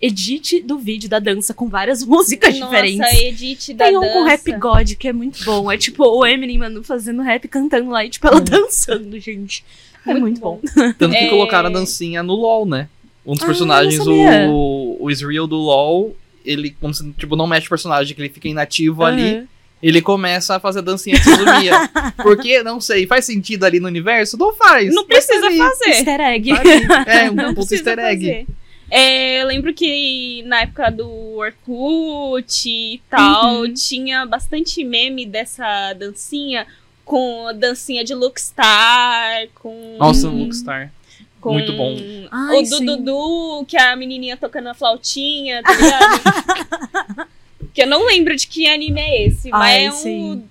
edit 0.00 0.60
do 0.62 0.78
vídeo 0.78 1.08
da 1.08 1.18
dança 1.18 1.54
com 1.54 1.68
várias 1.68 2.02
músicas 2.06 2.54
diferentes. 2.54 2.98
Nossa, 2.98 3.14
Edith 3.24 3.74
da 3.74 3.86
Tem 3.86 3.96
um 3.96 4.00
dança. 4.00 4.12
com 4.12 4.24
Rap 4.24 4.52
God, 4.58 4.92
que 4.94 5.08
é 5.08 5.12
muito 5.12 5.44
bom. 5.44 5.70
É 5.72 5.76
tipo 5.78 6.04
o 6.04 6.26
Eminem, 6.26 6.58
mano, 6.58 6.82
fazendo 6.84 7.22
rap, 7.22 7.46
cantando 7.48 7.90
lá 7.90 8.04
e, 8.04 8.10
tipo, 8.10 8.26
ela 8.26 8.40
dançando, 8.40 9.18
gente. 9.18 9.64
É 10.06 10.10
muito, 10.12 10.22
Muito 10.22 10.40
bom. 10.40 10.60
Tanto 10.98 11.10
que 11.10 11.24
É. 11.24 11.28
colocaram 11.28 11.68
a 11.68 11.72
dancinha 11.72 12.22
no 12.22 12.34
LoL, 12.34 12.64
né? 12.66 12.88
Um 13.24 13.32
dos 13.34 13.42
Ah, 13.42 13.46
personagens, 13.46 14.00
o, 14.06 14.96
o 15.00 15.10
Israel 15.10 15.48
do 15.48 15.56
LoL, 15.56 16.14
ele, 16.44 16.70
como 16.80 16.94
se, 16.94 17.10
tipo, 17.18 17.34
não 17.34 17.46
mexe 17.46 17.66
o 17.66 17.70
personagem, 17.70 18.14
que 18.14 18.20
ele 18.22 18.28
fica 18.28 18.46
inativo 18.46 19.02
ali. 19.02 19.34
Aham. 19.38 19.48
ele 19.82 20.00
começa 20.00 20.54
a 20.56 20.60
fazer 20.60 20.78
a 20.78 20.82
dancinha 20.82 21.16
de 21.18 21.24
Suzumiya. 21.24 21.90
Porque, 22.22 22.62
não 22.62 22.80
sei, 22.80 23.04
faz 23.06 23.24
sentido 23.24 23.64
ali 23.64 23.80
no 23.80 23.88
universo? 23.88 24.36
Não 24.38 24.54
faz. 24.54 24.94
Não 24.94 25.04
precisa 25.04 25.44
ali, 25.46 25.58
fazer. 25.58 25.88
Easter 25.90 26.20
egg. 26.20 26.52
ali. 26.52 26.70
É, 27.06 27.30
um 27.30 27.34
Não 27.34 27.54
puto 27.54 27.66
precisa 27.66 27.90
easter 27.90 27.98
egg. 28.04 28.26
fazer. 28.26 28.46
É, 28.90 29.42
eu 29.42 29.46
lembro 29.46 29.74
que 29.74 30.42
na 30.46 30.62
época 30.62 30.90
do 30.90 31.08
Orkut 31.36 32.68
e 32.68 33.00
tal, 33.10 33.62
Uhum. 33.62 33.74
tinha 33.74 34.24
bastante 34.24 34.84
meme 34.84 35.26
dessa 35.26 35.92
dancinha, 35.94 36.66
com 37.04 37.46
a 37.48 37.52
dancinha 37.52 38.04
de 38.04 38.14
Lookstar, 38.14 39.48
com... 39.54 39.96
Nossa. 39.98 40.28
Lookstar. 40.28 40.92
com 41.40 41.52
muito 41.52 41.72
bom. 41.74 41.96
Ai, 42.30 42.62
o. 42.62 42.80
Dudu, 42.80 43.64
que 43.66 43.76
é 43.76 43.90
a 43.92 43.96
menininha 43.96 44.36
tocando 44.36 44.68
a 44.68 44.74
flautinha, 44.74 45.62
tá 45.62 45.72
ligado? 45.72 47.28
que 47.72 47.82
eu 47.82 47.86
não 47.86 48.06
lembro 48.06 48.34
de 48.34 48.46
que 48.48 48.66
anime 48.66 49.00
é 49.00 49.26
esse, 49.26 49.50
mas 49.50 49.62
Ai, 49.62 49.84
é 49.84 49.90
um... 49.90 49.94
sim. 49.94 50.44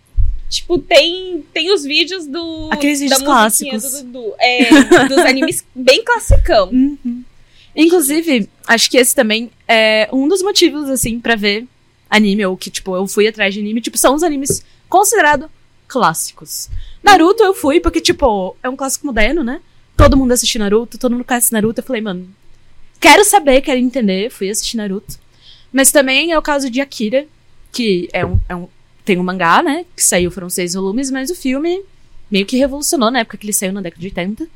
Tipo, 0.48 0.78
tem, 0.78 1.44
tem 1.52 1.74
os 1.74 1.84
vídeos 1.84 2.26
do... 2.28 2.70
Aqueles 2.72 3.00
vídeos 3.02 3.20
da 3.20 3.26
musiquinha 3.26 3.72
clássicos. 3.72 4.04
Do 4.04 4.12
Dudu. 4.12 4.34
É, 4.40 4.70
dos 5.10 5.18
animes 5.18 5.66
bem 5.76 6.04
classicão. 6.06 6.70
Uhum. 6.70 7.24
Inclusive, 7.76 8.50
acho 8.68 8.90
que 8.90 8.98
esse 8.98 9.14
também 9.14 9.52
é 9.68 10.08
um 10.14 10.28
dos 10.28 10.42
motivos, 10.42 10.90
assim, 10.90 11.20
pra 11.20 11.36
ver 11.36 11.68
anime, 12.10 12.46
ou 12.46 12.56
que, 12.56 12.70
tipo, 12.70 12.96
eu 12.96 13.06
fui 13.08 13.28
atrás 13.28 13.54
de 13.54 13.60
anime, 13.60 13.82
tipo, 13.82 13.98
são 13.98 14.16
os 14.16 14.24
animes 14.24 14.64
considerados 14.88 15.50
clássicos. 15.88 16.70
Naruto 17.04 17.44
eu 17.44 17.54
fui 17.54 17.80
porque, 17.80 18.00
tipo, 18.02 18.56
é 18.64 18.70
um 18.70 18.76
clássico 18.76 19.06
moderno, 19.06 19.44
né? 19.44 19.60
Todo 19.98 20.18
mundo 20.18 20.32
assiste 20.32 20.58
Naruto, 20.58 20.98
todo 20.98 21.12
mundo 21.14 21.26
conhece 21.26 21.52
Naruto. 21.54 21.80
Eu 21.82 21.86
falei, 21.86 22.02
mano, 22.02 22.28
quero 23.00 23.24
saber, 23.26 23.62
quero 23.62 23.80
entender, 23.80 24.30
fui 24.32 24.50
assistir 24.50 24.78
Naruto. 24.78 25.18
Mas 25.72 25.92
também 25.92 26.32
é 26.32 26.38
o 26.38 26.42
caso 26.42 26.70
de 26.70 26.80
Akira, 26.82 27.26
que 27.72 28.08
é 28.14 28.26
um, 28.26 28.40
é 28.48 28.56
um- 28.56 28.68
tem 29.04 29.20
um 29.20 29.24
mangá, 29.24 29.62
né? 29.62 29.86
Que 29.96 30.04
saiu, 30.04 30.32
foram 30.32 30.50
seis 30.50 30.74
volumes, 30.74 31.12
mas 31.12 31.30
o 31.30 31.36
filme 31.36 31.82
meio 32.32 32.46
que 32.46 32.58
revolucionou 32.58 33.12
na 33.12 33.20
época 33.20 33.38
que 33.38 33.46
ele 33.46 33.54
saiu 33.54 33.72
na 33.74 33.82
década 33.82 34.02
de 34.02 34.08
80 34.08 34.48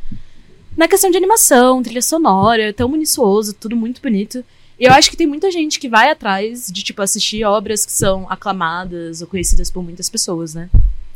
na 0.77 0.87
questão 0.87 1.09
de 1.11 1.17
animação, 1.17 1.81
trilha 1.83 2.01
sonora, 2.01 2.71
tão 2.73 2.87
minucioso, 2.89 3.53
tudo 3.53 3.75
muito 3.75 4.01
bonito. 4.01 4.43
E 4.79 4.85
eu 4.85 4.93
acho 4.93 5.09
que 5.09 5.17
tem 5.17 5.27
muita 5.27 5.51
gente 5.51 5.77
que 5.79 5.89
vai 5.89 6.09
atrás 6.09 6.67
de, 6.71 6.81
tipo, 6.83 7.01
assistir 7.01 7.43
obras 7.43 7.85
que 7.85 7.91
são 7.91 8.25
aclamadas 8.29 9.21
ou 9.21 9.27
conhecidas 9.27 9.69
por 9.69 9.83
muitas 9.83 10.09
pessoas, 10.09 10.53
né? 10.53 10.69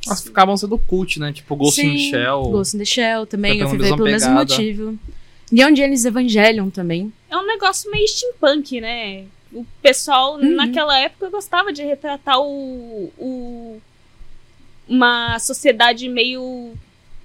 Elas 0.05 0.21
ficavam 0.21 0.57
sendo 0.57 0.77
cult, 0.77 1.17
né? 1.17 1.31
Tipo 1.31 1.55
Ghost 1.55 1.79
in 1.81 1.91
the 1.91 1.97
Sim, 1.97 2.09
Shell. 2.09 2.41
Ghost 2.51 2.75
in 2.75 2.79
the 2.79 2.85
Shell 2.85 3.25
também, 3.25 3.59
eu 3.59 3.69
fui 3.69 3.77
ver 3.77 3.95
pelo 3.95 4.03
mesmo 4.03 4.31
motivo. 4.33 4.99
Neon 5.49 5.73
Genesis 5.75 6.05
Evangelion 6.05 6.69
também. 6.69 7.13
é 7.29 7.37
um 7.37 7.45
negócio 7.47 7.89
meio 7.89 8.05
steampunk, 8.07 8.81
né? 8.81 9.23
O 9.53 9.65
pessoal 9.81 10.33
Uhum. 10.35 10.55
naquela 10.55 10.97
época 10.99 11.29
gostava 11.29 11.71
de 11.71 11.83
retratar 11.83 12.39
o, 12.41 13.13
o- 13.17 13.81
uma 14.89 15.39
sociedade 15.39 16.09
meio 16.09 16.73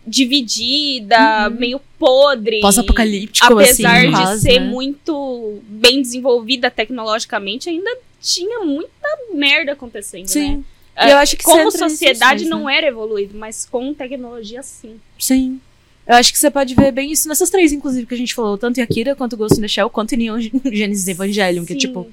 dividida, 0.08 1.50
meio 1.50 1.80
podre. 1.98 2.56
Uhum. 2.56 2.62
Pós-apocalíptico, 2.62 3.58
assim, 3.58 3.84
Apesar 3.84 4.06
de 4.06 4.10
quase, 4.10 4.42
ser 4.42 4.60
né? 4.60 4.66
muito 4.66 5.58
bem 5.68 6.02
desenvolvida 6.02 6.70
tecnologicamente, 6.70 7.68
ainda 7.68 7.90
tinha 8.20 8.60
muita 8.64 9.08
merda 9.34 9.72
acontecendo, 9.72 10.22
né? 10.22 10.28
Sim. 10.28 10.64
É, 10.96 11.08
E 11.08 11.10
eu 11.12 11.16
acho 11.18 11.36
que 11.36 11.44
Como 11.44 11.70
sempre 11.70 11.90
sociedade 11.90 12.44
não 12.44 12.64
né? 12.64 12.76
era 12.78 12.86
evoluído, 12.88 13.38
mas 13.38 13.64
com 13.64 13.94
tecnologia 13.94 14.62
sim. 14.62 15.00
Sim. 15.18 15.60
Eu 16.06 16.14
acho 16.16 16.32
que 16.32 16.38
você 16.38 16.50
pode 16.50 16.74
ver 16.74 16.90
bem 16.90 17.12
isso 17.12 17.28
nessas 17.28 17.50
três, 17.50 17.70
inclusive, 17.70 18.06
que 18.06 18.14
a 18.14 18.16
gente 18.16 18.34
falou. 18.34 18.56
Tanto 18.56 18.80
em 18.80 18.82
Akira, 18.82 19.14
quanto 19.14 19.36
Ghost 19.36 19.58
in 19.58 19.60
the 19.60 19.68
Shell, 19.68 19.90
quanto 19.90 20.14
em 20.14 20.16
Neon 20.16 20.40
Genesis 20.72 21.06
Evangelion, 21.06 21.66
que 21.66 21.74
é 21.74 21.76
Sim. 21.76 21.80
tipo 21.80 22.10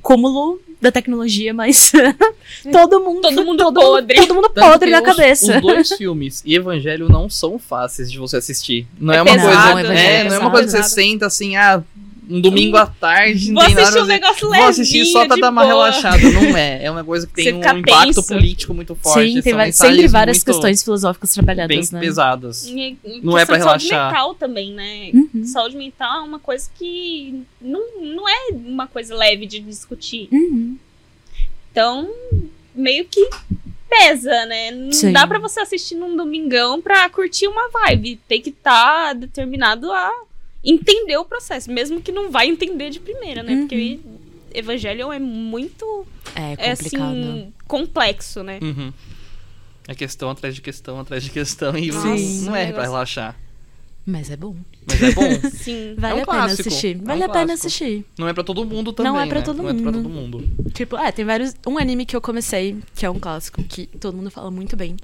cúmulo 0.00 0.60
da 0.84 0.92
tecnologia, 0.92 1.52
mas 1.52 1.90
todo 2.70 3.00
mundo 3.00 3.22
Todo 3.22 3.44
mundo 3.44 3.58
todo 3.64 3.80
podre. 3.80 4.16
todo 4.16 4.34
mundo 4.34 4.48
Tanto 4.50 4.70
podre 4.70 4.90
na 4.90 5.00
os- 5.00 5.04
cabeça. 5.04 5.56
Os 5.56 5.62
dois 5.62 5.92
filmes 5.92 6.42
e 6.46 6.54
Evangelho 6.54 7.08
não 7.08 7.28
são 7.28 7.58
fáceis 7.58 8.10
de 8.10 8.18
você 8.18 8.36
assistir. 8.36 8.86
Não 9.00 9.12
é, 9.12 9.16
É 9.18 9.22
uma 9.22 9.32
pesado, 9.32 9.52
coisa. 9.52 9.72
Não, 9.72 9.80
Evangelho 9.80 9.98
é, 10.08 10.20
é 10.20 10.24
não 10.28 10.34
é 10.36 10.38
uma 10.38 10.50
coisa 10.50 10.76
que 10.76 10.82
você 10.84 10.88
senta 10.90 11.26
assim, 11.26 11.56
ah, 11.56 11.82
um 12.28 12.40
domingo 12.40 12.76
à 12.76 12.86
tarde, 12.86 13.52
não 13.52 13.62
Vou 13.62 13.70
assistir 13.72 14.00
um 14.00 14.04
negócio 14.06 14.48
Vou 14.48 14.62
assistir 14.64 15.04
só 15.06 15.26
pra 15.26 15.36
dar 15.36 15.50
uma 15.50 15.62
boa. 15.62 15.74
relaxada. 15.90 16.18
Não 16.30 16.56
é. 16.56 16.84
É 16.84 16.90
uma 16.90 17.04
coisa 17.04 17.26
que 17.26 17.34
Você 17.42 17.50
tem 17.50 17.54
um 17.54 17.62
fica 17.62 17.76
impacto 17.78 18.06
tenso. 18.14 18.26
político 18.26 18.74
muito 18.74 18.94
forte. 18.94 19.32
Sim, 19.34 19.42
tem, 19.42 19.72
sempre 19.72 20.08
várias 20.08 20.42
questões 20.42 20.82
filosóficas 20.82 21.32
trabalhadas, 21.34 21.90
bem 21.90 22.00
né? 22.00 22.00
pesadas. 22.06 22.66
E- 22.66 22.96
e 23.04 23.20
Não 23.22 23.36
é 23.38 23.44
pra 23.44 23.56
de 23.58 23.64
saúde 23.64 23.86
relaxar. 23.88 24.12
mental 24.12 24.34
também, 24.34 24.72
né? 24.72 25.10
Uhum. 25.12 25.44
Saúde 25.44 25.76
mental 25.76 26.20
é 26.20 26.26
uma 26.26 26.38
coisa 26.38 26.68
que 26.78 27.42
não, 27.60 27.82
não 28.00 28.28
é 28.28 28.48
uma 28.52 28.86
coisa 28.86 29.14
leve 29.14 29.46
de 29.46 29.60
discutir. 29.60 30.28
Uhum. 30.32 30.76
Então, 31.70 32.08
meio 32.74 33.04
que 33.06 33.28
pesa, 33.88 34.46
né? 34.46 34.70
Não 34.70 34.92
Sim. 34.92 35.12
dá 35.12 35.26
pra 35.26 35.38
você 35.38 35.60
assistir 35.60 35.94
num 35.94 36.16
domingão 36.16 36.80
pra 36.80 37.08
curtir 37.10 37.46
uma 37.48 37.68
vibe. 37.68 38.18
Tem 38.28 38.40
que 38.40 38.50
estar 38.50 39.14
determinado 39.14 39.92
a 39.92 40.10
entender 40.64 41.16
o 41.16 41.24
processo, 41.24 41.70
mesmo 41.70 42.00
que 42.00 42.10
não 42.12 42.30
vai 42.30 42.46
entender 42.48 42.90
de 42.90 43.00
primeira, 43.00 43.42
né? 43.42 43.52
Uhum. 43.52 43.60
Porque 43.68 44.00
Evangelho 44.52 45.12
é 45.12 45.18
muito, 45.18 46.06
É 46.34 46.68
é, 46.68 46.70
assim, 46.72 47.52
complexo, 47.66 48.42
né? 48.42 48.58
Uhum. 48.62 48.92
É 49.86 49.94
questão 49.94 50.30
atrás 50.30 50.54
de 50.54 50.60
questão, 50.62 50.98
atrás 50.98 51.22
de 51.22 51.30
questão. 51.30 51.76
E 51.76 51.90
Nossa, 51.90 52.06
não 52.46 52.56
é 52.56 52.66
pra 52.66 52.66
negócio- 52.66 52.82
relaxar. 52.82 53.36
Mas 54.06 54.30
é 54.30 54.36
bom. 54.36 54.54
Mas 54.86 55.02
é 55.02 55.12
bom. 55.12 55.22
Sim. 55.50 55.94
Vale 55.96 56.20
um 56.20 56.22
a 56.22 56.26
pena 56.26 56.38
clássico. 56.38 56.68
assistir. 56.68 56.96
É 56.96 57.00
um 57.00 57.04
Vale 57.04 57.22
a 57.24 57.28
pena 57.28 57.52
assistir. 57.54 58.04
Não 58.18 58.28
é 58.28 58.32
pra 58.34 58.44
todo 58.44 58.64
mundo 58.64 58.92
também. 58.92 59.10
Não 59.12 59.18
é 59.20 59.26
pra 59.26 59.38
né? 59.38 59.44
todo 59.44 59.62
Não 59.62 59.70
é 59.70 59.74
todo 59.74 60.08
mundo. 60.08 60.44
Tipo, 60.72 60.96
é, 60.98 61.10
tem 61.10 61.24
vários. 61.24 61.54
Um 61.66 61.78
anime 61.78 62.04
que 62.04 62.14
eu 62.14 62.20
comecei, 62.20 62.76
que 62.94 63.04
é 63.06 63.10
um 63.10 63.18
clássico, 63.18 63.62
que 63.62 63.86
todo 63.86 64.14
mundo 64.16 64.30
fala 64.30 64.50
muito 64.50 64.76
bem. 64.76 64.96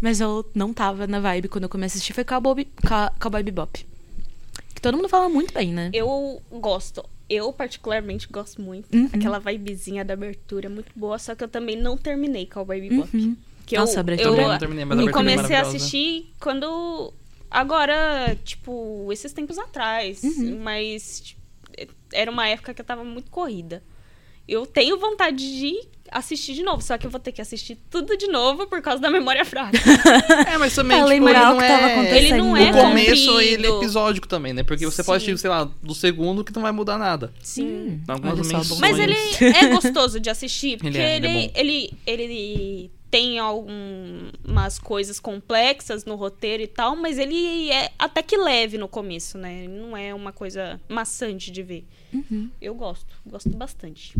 Mas 0.00 0.20
eu 0.20 0.48
não 0.54 0.72
tava 0.72 1.06
na 1.06 1.18
vibe 1.18 1.48
quando 1.48 1.64
eu 1.64 1.68
comecei 1.68 1.96
a 1.96 1.98
assistir, 1.98 2.12
foi 2.12 2.24
Cowboy, 2.24 2.66
Cowboy 3.20 3.42
Bebop. 3.42 3.84
Todo 4.84 4.96
mundo 4.98 5.08
fala 5.08 5.30
muito 5.30 5.54
bem, 5.54 5.72
né? 5.72 5.90
Eu 5.94 6.42
gosto. 6.52 7.02
Eu, 7.28 7.50
particularmente, 7.52 8.28
gosto 8.30 8.60
muito. 8.60 8.94
Uhum. 8.94 9.08
Aquela 9.14 9.38
vibezinha 9.38 10.04
da 10.04 10.12
abertura 10.12 10.66
é 10.66 10.68
muito 10.68 10.92
boa, 10.94 11.18
só 11.18 11.34
que 11.34 11.42
eu 11.42 11.48
também 11.48 11.74
não 11.74 11.96
terminei 11.96 12.44
Cowboy 12.44 12.80
Bebop. 12.80 13.16
Uhum. 13.16 13.34
Que 13.64 13.78
Nossa, 13.78 13.92
a 13.92 13.96
eu, 13.96 14.00
abertura 14.00 14.28
eu, 14.28 14.34
Também 14.34 14.48
não 14.48 14.58
terminei, 14.58 14.84
mas 14.84 14.98
a 14.98 15.02
eu 15.02 15.08
é 15.08 15.12
comecei 15.12 15.56
a 15.56 15.62
assistir 15.62 16.30
quando. 16.38 17.14
Agora, 17.50 18.36
tipo, 18.44 19.08
esses 19.10 19.32
tempos 19.32 19.58
atrás. 19.58 20.22
Uhum. 20.22 20.60
Mas 20.62 21.20
tipo, 21.20 21.40
era 22.12 22.30
uma 22.30 22.46
época 22.46 22.74
que 22.74 22.80
eu 22.82 22.84
tava 22.84 23.02
muito 23.02 23.30
corrida. 23.30 23.82
Eu 24.46 24.66
tenho 24.66 24.98
vontade 24.98 25.38
de 25.38 25.88
assistir 26.14 26.54
de 26.54 26.62
novo, 26.62 26.80
só 26.80 26.96
que 26.96 27.06
eu 27.06 27.10
vou 27.10 27.20
ter 27.20 27.32
que 27.32 27.42
assistir 27.42 27.76
tudo 27.90 28.16
de 28.16 28.28
novo 28.28 28.66
por 28.66 28.80
causa 28.80 29.02
da 29.02 29.10
memória 29.10 29.44
fraca. 29.44 29.78
É, 30.46 30.56
mas 30.58 30.74
também, 30.74 30.96
tipo, 30.98 31.08
ele 31.10 31.20
lembrar 31.20 31.52
o 31.52 31.54
não 31.56 31.62
é... 31.62 31.92
acontecendo. 31.92 32.16
Ele 32.16 32.32
não 32.32 32.52
O 32.52 32.56
é 32.56 32.72
começo, 32.72 33.26
comprido. 33.26 33.40
ele 33.40 33.66
é 33.66 33.70
episódico 33.70 34.28
também, 34.28 34.52
né? 34.52 34.62
Porque 34.62 34.84
você 34.84 35.02
pode 35.02 35.24
Sim. 35.24 35.32
assistir, 35.32 35.42
sei 35.42 35.50
lá, 35.50 35.68
do 35.82 35.94
segundo 35.94 36.44
que 36.44 36.54
não 36.54 36.62
vai 36.62 36.72
mudar 36.72 36.96
nada. 36.98 37.32
Sim. 37.42 38.00
Algumas 38.06 38.34
olha 38.34 38.44
só, 38.44 38.58
menções. 38.58 38.80
Mas 38.80 38.98
ele 38.98 39.16
é 39.56 39.66
gostoso 39.68 40.20
de 40.20 40.30
assistir, 40.30 40.76
porque 40.78 40.96
Ele 40.96 40.98
ele, 40.98 41.26
é, 41.26 41.50
ele, 41.54 41.98
ele 42.06 42.22
é 42.22 42.24
ele, 42.24 42.90
tem 43.10 43.38
algumas 43.38 44.78
coisas 44.78 45.20
complexas 45.20 46.04
no 46.04 46.16
roteiro 46.16 46.62
e 46.62 46.66
tal, 46.66 46.96
mas 46.96 47.18
ele 47.18 47.70
é 47.70 47.92
até 47.98 48.22
que 48.22 48.36
leve 48.36 48.76
no 48.76 48.88
começo, 48.88 49.38
né? 49.38 49.64
Ele 49.64 49.68
não 49.68 49.96
é 49.96 50.12
uma 50.12 50.32
coisa 50.32 50.80
maçante 50.88 51.50
de 51.50 51.62
ver. 51.62 51.84
Uhum. 52.14 52.50
Eu 52.60 52.74
gosto, 52.74 53.14
gosto 53.26 53.50
bastante. 53.50 54.14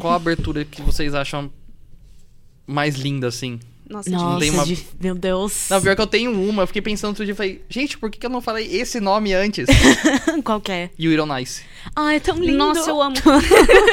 Qual 0.00 0.12
a 0.12 0.16
abertura 0.16 0.64
que 0.64 0.82
vocês 0.82 1.14
acham 1.14 1.50
mais 2.66 2.96
linda, 2.96 3.26
assim? 3.28 3.58
Nossa, 3.92 4.10
Nossa, 4.10 4.40
tem 4.40 4.50
uma- 4.50 4.64
de- 4.64 4.86
meu 5.00 5.14
Deus. 5.14 5.66
Não, 5.70 5.80
pior 5.82 5.94
que 5.94 6.02
eu 6.02 6.06
tenho 6.06 6.32
uma. 6.48 6.62
Eu 6.62 6.66
fiquei 6.66 6.80
pensando 6.82 7.10
outro 7.10 7.24
dia. 7.24 7.34
Falei, 7.34 7.62
gente, 7.68 7.98
por 7.98 8.10
que, 8.10 8.18
que 8.18 8.24
eu 8.26 8.30
não 8.30 8.40
falei 8.40 8.66
esse 8.74 8.98
nome 9.00 9.32
antes? 9.34 9.66
Qual 10.44 10.60
que 10.60 10.72
é? 10.72 10.90
Yuri 10.98 11.20
on 11.20 11.38
Ice. 11.38 11.62
Ai, 11.94 12.16
é 12.16 12.20
tão 12.20 12.36
lindo. 12.38 12.56
Nossa, 12.56 12.88
eu 12.90 13.02
amo. 13.02 13.16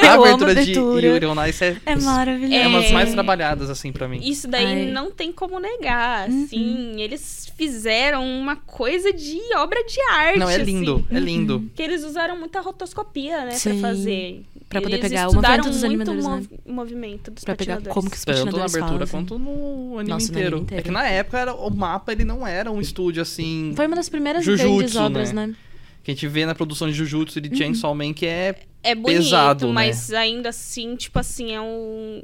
Eu 0.02 0.08
a 0.10 0.14
amo 0.14 0.24
a 0.24 0.28
abertura 0.28 0.54
de 0.54 0.60
abertura. 0.62 1.06
Yuri 1.06 1.26
on 1.26 1.44
Ice 1.46 1.64
é, 1.64 1.76
É 1.84 1.96
maravilhoso. 1.96 2.54
é 2.54 2.66
umas 2.66 2.84
É. 2.86 2.92
mais 2.92 3.12
trabalhadas, 3.12 3.68
assim, 3.68 3.92
pra 3.92 4.08
mim. 4.08 4.20
Isso 4.22 4.46
daí 4.48 4.64
Ai. 4.66 4.86
não 4.86 5.10
tem 5.10 5.32
como 5.32 5.58
negar, 5.58 6.28
Uhum. 6.28 6.44
assim. 6.44 7.00
Eles 7.00 7.52
fizeram 7.56 8.24
uma 8.24 8.56
coisa 8.56 9.12
de 9.12 9.38
obra 9.56 9.82
de 9.84 10.00
arte. 10.12 10.38
Não, 10.38 10.48
é 10.48 10.56
lindo, 10.58 11.04
assim. 11.08 11.16
é 11.16 11.20
lindo. 11.20 11.70
Que 11.74 11.82
eles 11.82 12.04
usaram 12.04 12.38
muita 12.38 12.60
rotoscopia, 12.60 13.44
né, 13.44 13.50
Sim. 13.52 13.80
pra 13.80 13.90
fazer. 13.90 14.42
Pra 14.68 14.80
poder 14.80 14.98
pegar 15.00 15.28
o 15.28 15.34
movimento 15.34 15.68
dos 15.68 15.82
animadores, 15.82 16.24
o 16.24 16.28
né? 16.30 16.36
mov- 16.36 16.48
movimento 16.64 17.30
dos 17.32 17.42
Pra 17.44 17.56
pegar 17.56 17.74
patinadores. 17.74 17.94
como 17.94 18.08
que 18.08 18.16
os 18.16 18.24
Tanto 18.24 18.38
na 18.38 18.44
patinadores 18.44 18.74
abertura 18.76 19.06
fazem. 19.06 19.26
quanto 19.26 19.38
no 19.38 19.89
anime, 19.98 20.10
Nossa, 20.10 20.26
no 20.26 20.32
inteiro. 20.32 20.56
anime 20.56 20.62
inteiro. 20.62 20.80
É 20.80 20.82
que 20.84 20.90
na 20.90 21.06
época 21.06 21.38
era, 21.38 21.54
o 21.54 21.70
mapa 21.70 22.12
ele 22.12 22.24
não 22.24 22.46
era 22.46 22.70
um 22.70 22.80
estúdio 22.80 23.22
assim. 23.22 23.72
Foi 23.76 23.86
uma 23.86 23.96
das 23.96 24.08
primeiras 24.08 24.44
Jujutsu, 24.44 24.76
grandes 24.76 24.96
obras, 24.96 25.32
né? 25.32 25.54
Que 26.02 26.10
a 26.10 26.14
gente 26.14 26.26
vê 26.28 26.46
na 26.46 26.54
produção 26.54 26.88
de 26.88 26.94
Jujutsu 26.94 27.38
e 27.38 27.42
de 27.42 27.56
Chainsaw 27.56 27.94
Man, 27.94 28.12
que 28.12 28.26
é. 28.26 28.54
É 28.82 28.94
bonito, 28.94 29.18
Pesado, 29.18 29.66
né? 29.66 29.72
mas 29.72 30.12
ainda 30.12 30.48
assim, 30.48 30.96
tipo 30.96 31.18
assim, 31.18 31.52
é 31.52 31.60
um... 31.60 32.22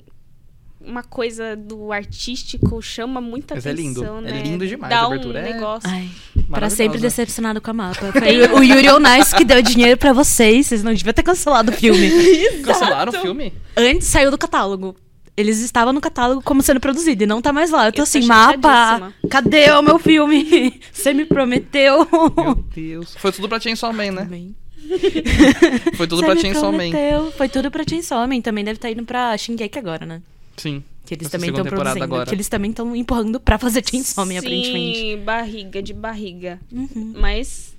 Uma 0.78 1.02
coisa 1.02 1.56
do 1.56 1.90
artístico 1.90 2.80
chama 2.80 3.20
muita 3.20 3.54
Mas 3.54 3.66
é 3.66 3.70
atenção, 3.73 4.18
lindo. 4.20 4.28
É 4.28 4.32
né? 4.32 4.42
lindo 4.42 4.66
demais, 4.66 4.90
Dá 4.90 5.00
a 5.00 5.08
um 5.08 5.12
abertura 5.12 5.40
é 5.40 5.52
negócio. 5.54 5.90
Ai, 5.90 6.08
pra 6.50 6.70
sempre 6.70 6.99
decepcionado 6.99 7.61
com 7.61 7.70
a 7.70 7.75
mapa. 7.75 8.12
Foi 8.12 8.40
o 8.52 8.62
Yuri 8.62 8.88
on 8.90 9.16
Ice 9.18 9.35
que 9.35 9.44
deu 9.44 9.61
dinheiro 9.62 9.96
pra 9.96 10.12
vocês. 10.12 10.66
Vocês 10.66 10.85
não 10.85 10.94
deviam 10.94 11.12
ter 11.12 11.23
cancelado 11.25 11.73
o 11.73 11.75
filme. 11.75 12.11
Cancelaram 12.62 13.11
o 13.11 13.20
filme? 13.20 13.52
Antes 13.76 14.06
saiu 14.06 14.30
do 14.30 14.38
catálogo. 14.38 14.94
Eles 15.37 15.59
estavam 15.61 15.93
no 15.93 16.00
catálogo 16.00 16.40
como 16.43 16.62
sendo 16.62 16.81
produzido 16.81 17.25
e 17.25 17.26
não 17.26 17.43
tá 17.43 17.52
mais 17.52 17.71
lá. 17.71 17.87
Eu 17.87 17.93
tô 17.93 18.02
Eu 18.02 18.05
tô 18.07 18.19
assim, 18.19 18.26
mapa, 18.26 19.12
cadê 19.28 19.71
o 19.73 19.83
meu 19.83 19.99
filme? 19.99 20.81
Você 20.90 21.12
me 21.12 21.26
prometeu. 21.26 22.09
Meu 22.37 22.55
Deus. 22.75 23.14
Foi 23.19 23.31
tudo 23.33 23.49
pra 23.49 23.61
Chainsaw 23.61 23.93
Man, 23.93 24.12
né? 24.12 24.23
Também. 24.23 24.57
Foi 25.97 26.07
tudo 26.07 26.21
Você 26.21 26.26
pra 26.26 26.37
Chainsaw 26.37 26.73
Man. 26.73 27.31
Foi 27.37 27.49
tudo 27.49 27.71
pra 27.71 27.85
Chainsaw 27.87 28.26
Man. 28.26 28.40
Também 28.40 28.64
deve 28.64 28.78
estar 28.78 28.90
indo 28.90 29.05
pra 29.05 29.37
Shingeki 29.37 29.78
agora, 29.78 30.07
né? 30.07 30.23
Sim. 30.57 30.83
Que 31.05 31.14
eles 31.14 31.28
também 31.28 31.50
estão 31.50 31.64
produzindo. 31.64 32.02
agora. 32.02 32.26
Que 32.26 32.35
eles 32.35 32.49
também 32.49 32.71
estão 32.71 32.97
empurrando 32.97 33.38
pra 33.38 33.59
fazer 33.59 33.85
Chainsaw 33.88 34.25
Man, 34.26 34.38
aparentemente. 34.38 34.99
Sim, 34.99 35.19
barriga 35.19 35.83
de 35.83 35.93
barriga. 35.93 36.59
Uhum. 36.73 37.12
Mas 37.16 37.75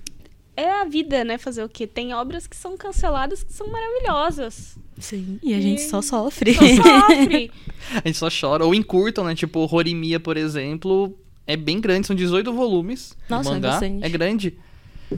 é 0.60 0.80
a 0.80 0.84
vida, 0.84 1.24
né? 1.24 1.38
Fazer 1.38 1.62
o 1.62 1.68
quê? 1.68 1.86
Tem 1.86 2.12
obras 2.14 2.46
que 2.46 2.56
são 2.56 2.76
canceladas 2.76 3.42
que 3.42 3.52
são 3.52 3.66
maravilhosas. 3.68 4.76
Sim. 4.98 5.38
E 5.42 5.54
a 5.54 5.60
gente 5.60 5.80
E- 5.82 5.88
só 5.88 6.02
sofre. 6.02 6.54
Só 6.54 6.62
sofre. 6.62 7.50
A 8.04 8.06
gente 8.08 8.18
só 8.18 8.28
chora. 8.28 8.64
Ou 8.66 8.74
encurtam, 8.74 9.24
né? 9.24 9.34
Tipo, 9.34 9.68
Horimiya, 9.72 10.18
por 10.18 10.36
exemplo, 10.36 11.16
é 11.46 11.56
bem 11.56 11.80
grande, 11.80 12.06
são 12.08 12.16
18 12.16 12.52
volumes. 12.52 13.16
Nossa, 13.28 13.48
é 13.50 13.52
mangá 13.52 13.70
bastante. 13.70 14.04
é 14.04 14.08
grande. 14.08 14.58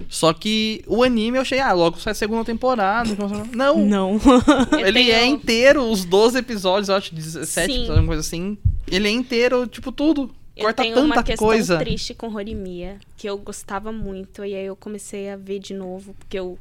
Só 0.08 0.32
que 0.32 0.84
o 0.86 1.02
anime 1.02 1.38
eu 1.38 1.42
achei, 1.42 1.58
ah, 1.58 1.72
logo 1.72 1.98
sai 1.98 2.12
a 2.12 2.14
segunda 2.14 2.44
temporada. 2.44 3.10
Não, 3.52 3.78
Não. 3.84 4.20
ele 4.86 5.10
é 5.10 5.26
inteiro, 5.26 5.82
os 5.90 6.04
12 6.04 6.38
episódios, 6.38 6.88
eu 6.90 6.94
acho, 6.94 7.12
17 7.14 7.46
Sim. 7.46 7.60
episódios, 7.62 7.88
alguma 7.90 8.06
coisa 8.08 8.20
assim. 8.20 8.56
Ele 8.86 9.08
é 9.08 9.10
inteiro, 9.10 9.66
tipo, 9.66 9.90
tudo. 9.90 10.30
Eu 10.56 10.64
Corta 10.64 10.82
tenho 10.82 10.98
uma 11.00 11.14
tanta 11.14 11.26
questão 11.26 11.46
coisa. 11.48 11.78
triste 11.78 12.12
com 12.14 12.34
Horimiya, 12.34 12.98
que 13.16 13.26
eu 13.28 13.38
gostava 13.38 13.90
muito, 13.92 14.44
e 14.44 14.54
aí 14.54 14.66
eu 14.66 14.76
comecei 14.76 15.30
a 15.30 15.36
ver 15.36 15.58
de 15.58 15.72
novo, 15.72 16.14
porque 16.18 16.38
eu 16.38 16.58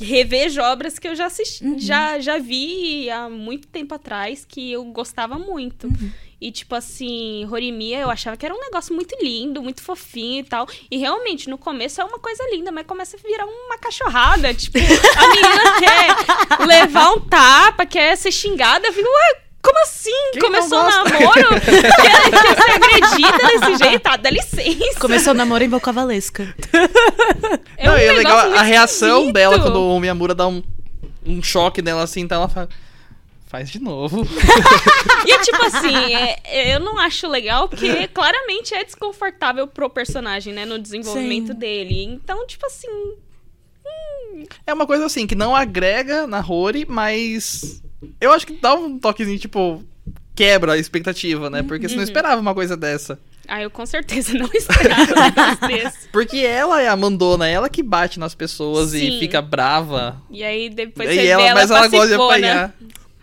revejo 0.00 0.60
obras 0.60 0.98
que 0.98 1.08
eu 1.08 1.14
já 1.16 1.26
assisti, 1.26 1.64
Uhum. 1.64 1.78
já, 1.78 2.18
já 2.20 2.38
vi 2.38 3.10
há 3.10 3.28
muito 3.28 3.66
tempo 3.68 3.94
atrás, 3.94 4.44
que 4.48 4.72
eu 4.72 4.84
gostava 4.86 5.38
muito. 5.38 5.88
Uhum. 5.88 6.10
E, 6.40 6.52
tipo 6.52 6.72
assim, 6.76 7.44
Horimiya 7.50 7.98
eu 7.98 8.10
achava 8.10 8.36
que 8.36 8.46
era 8.46 8.54
um 8.54 8.60
negócio 8.60 8.94
muito 8.94 9.12
lindo, 9.20 9.60
muito 9.60 9.82
fofinho 9.82 10.38
e 10.40 10.44
tal. 10.44 10.68
E 10.88 10.96
realmente, 10.96 11.50
no 11.50 11.58
começo 11.58 12.00
é 12.00 12.04
uma 12.04 12.20
coisa 12.20 12.44
linda, 12.52 12.70
mas 12.70 12.86
começa 12.86 13.16
a 13.16 13.20
virar 13.28 13.44
uma 13.44 13.76
cachorrada. 13.78 14.54
Tipo, 14.54 14.78
a 14.78 15.28
menina 15.34 15.78
quer 16.60 16.64
levar 16.64 17.10
um 17.14 17.20
tapa, 17.22 17.84
quer 17.84 18.16
ser 18.16 18.30
xingada. 18.30 18.86
Eu 18.86 18.92
fico, 18.92 19.08
ué, 19.08 19.40
como 19.62 19.78
assim? 19.82 20.10
Quem 20.32 20.40
Começou 20.42 20.78
o 20.78 20.82
namoro, 20.88 21.10
quer, 21.60 22.30
quer 22.30 22.62
ser 22.62 22.70
agredida 22.70 23.38
desse 23.38 23.84
jeito? 23.84 24.06
Ah, 24.06 24.16
dá 24.16 24.30
licença. 24.30 25.00
Começou 25.00 25.32
o 25.32 25.36
namoro 25.36 25.64
em 25.64 25.68
Boca 25.68 25.92
Valesca. 25.92 26.54
É 27.76 27.86
Não, 27.86 27.94
um 27.94 27.98
e 27.98 28.04
é 28.04 28.12
legal 28.12 28.38
a 28.38 28.62
reação 28.62 29.08
esquisito. 29.18 29.34
dela 29.34 29.60
quando 29.60 29.82
o 29.82 30.00
Miyamura 30.00 30.34
dá 30.34 30.46
um, 30.46 30.62
um 31.26 31.42
choque 31.42 31.82
nela 31.82 32.02
assim, 32.02 32.20
então 32.20 32.38
ela 32.38 32.48
fala. 32.48 32.68
Faz 33.46 33.70
de 33.70 33.80
novo. 33.80 34.26
E 35.26 35.32
é 35.32 35.38
tipo 35.40 35.62
assim, 35.64 35.94
é- 36.44 36.74
eu 36.76 36.80
não 36.80 36.98
acho 36.98 37.26
legal, 37.26 37.68
porque 37.68 38.06
claramente 38.08 38.74
é 38.74 38.84
desconfortável 38.84 39.66
pro 39.66 39.88
personagem, 39.90 40.52
né? 40.54 40.64
No 40.66 40.78
desenvolvimento 40.78 41.48
Sim. 41.52 41.58
dele. 41.58 42.04
Então, 42.04 42.46
tipo 42.46 42.64
assim, 42.66 42.86
É 44.66 44.72
uma 44.72 44.86
coisa 44.86 45.06
assim, 45.06 45.26
que 45.26 45.34
não 45.34 45.54
agrega 45.56 46.26
na 46.26 46.40
Rory, 46.40 46.86
mas. 46.88 47.82
Eu 48.20 48.32
acho 48.32 48.46
que 48.46 48.52
dá 48.54 48.74
um 48.74 48.98
toquezinho, 48.98 49.38
tipo. 49.38 49.82
Quebra 50.34 50.74
a 50.74 50.78
expectativa, 50.78 51.50
né? 51.50 51.64
Porque 51.64 51.88
você 51.88 51.94
Uhum. 51.94 51.98
não 51.98 52.04
esperava 52.04 52.40
uma 52.40 52.54
coisa 52.54 52.76
dessa. 52.76 53.18
ah, 53.48 53.60
eu 53.60 53.68
com 53.70 53.84
certeza 53.84 54.34
não 54.34 54.48
esperava. 54.54 55.58
Porque 56.12 56.38
ela 56.38 56.80
é 56.80 56.86
a 56.88 56.94
mandona, 56.96 57.48
ela 57.48 57.68
que 57.68 57.82
bate 57.82 58.20
nas 58.20 58.34
pessoas 58.36 58.94
e 58.94 59.00
Sim. 59.00 59.18
fica 59.18 59.42
brava. 59.42 60.22
E 60.30 60.44
aí 60.44 60.70
depois 60.70 61.10
e 61.10 61.14
você 61.14 61.26
ela, 61.26 61.42
vê 61.42 61.48
ela 61.48 61.60
mas 61.60 61.70
ela 61.70 61.80
gosta 61.80 61.90
de 61.90 61.96
pacificona. 61.96 62.24
apanhar. 62.36 62.74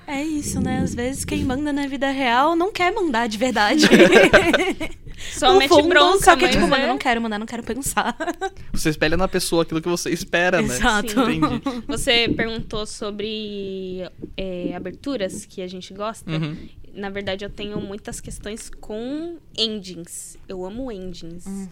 É 0.08 0.24
isso, 0.24 0.60
né? 0.62 0.80
Às 0.80 0.94
vezes 0.94 1.26
quem 1.26 1.44
manda 1.44 1.74
na 1.74 1.88
vida 1.88 2.10
real 2.12 2.56
não 2.56 2.72
quer 2.72 2.94
mandar 2.94 3.28
de 3.28 3.38
verdade. 3.38 3.88
Só 5.32 5.54
no 5.54 5.60
mete 5.60 5.70
fundo, 5.70 5.88
bronca, 5.89 6.20
só 6.24 6.36
que 6.36 6.44
mas 6.44 6.52
tipo, 6.52 6.68
mano, 6.68 6.84
é- 6.84 6.84
eu 6.84 6.89
não 6.89 6.98
quero 6.98 7.22
mandar, 7.22 7.39
não 7.39 7.46
quero 7.46 7.63
pensar. 7.63 8.15
Você 8.72 8.89
espelha 8.89 9.18
na 9.18 9.28
pessoa 9.28 9.63
aquilo 9.63 9.82
que 9.82 9.88
você 9.88 10.10
espera, 10.12 10.62
né? 10.62 10.76
Exato. 10.76 11.26
Sim. 11.26 11.38
Entendi. 11.38 11.84
Você 11.88 12.30
perguntou 12.30 12.86
sobre 12.86 14.08
é, 14.38 14.76
aberturas 14.76 15.46
que 15.46 15.62
a 15.62 15.68
gente 15.68 15.94
gosta. 15.94 16.30
Uhum. 16.30 16.56
Na 16.94 17.10
verdade, 17.10 17.44
eu 17.44 17.50
tenho 17.50 17.80
muitas 17.82 18.20
questões 18.22 18.70
com 18.70 19.38
endings. 19.58 20.38
Eu 20.48 20.65
amo 20.65 20.91
endings. 20.91 21.46
Hum. 21.48 21.68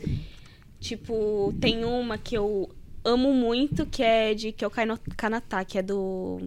Tipo, 0.80 1.54
tem 1.60 1.86
uma 1.86 2.17
que 2.17 2.36
eu 2.36 2.69
amo 3.04 3.34
muito, 3.34 3.86
que 3.86 4.02
é 4.02 4.34
de 4.34 4.52
Kyokai 4.54 4.86
no 4.86 4.98
Kanata, 5.15 5.63
que 5.65 5.78
é 5.78 5.82
do... 5.82 6.41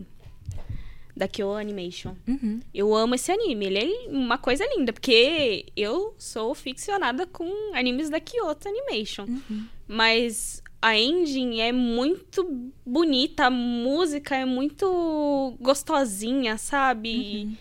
Da 1.16 1.26
Kyo 1.26 1.52
Animation. 1.52 2.14
Uhum. 2.28 2.60
Eu 2.74 2.94
amo 2.94 3.14
esse 3.14 3.32
anime. 3.32 3.66
Ele 3.66 3.78
é 3.78 4.08
uma 4.10 4.36
coisa 4.36 4.64
linda, 4.76 4.92
porque 4.92 5.66
eu 5.74 6.14
sou 6.18 6.54
ficcionada 6.54 7.26
com 7.26 7.50
animes 7.74 8.10
da 8.10 8.20
Kyoto 8.20 8.68
Animation. 8.68 9.24
Uhum. 9.24 9.64
Mas 9.88 10.62
a 10.82 10.96
ending 10.96 11.60
é 11.60 11.72
muito 11.72 12.70
bonita, 12.84 13.46
a 13.46 13.50
música 13.50 14.36
é 14.36 14.44
muito 14.44 15.56
gostosinha, 15.60 16.58
sabe? 16.58 17.46
Uhum. 17.46 17.56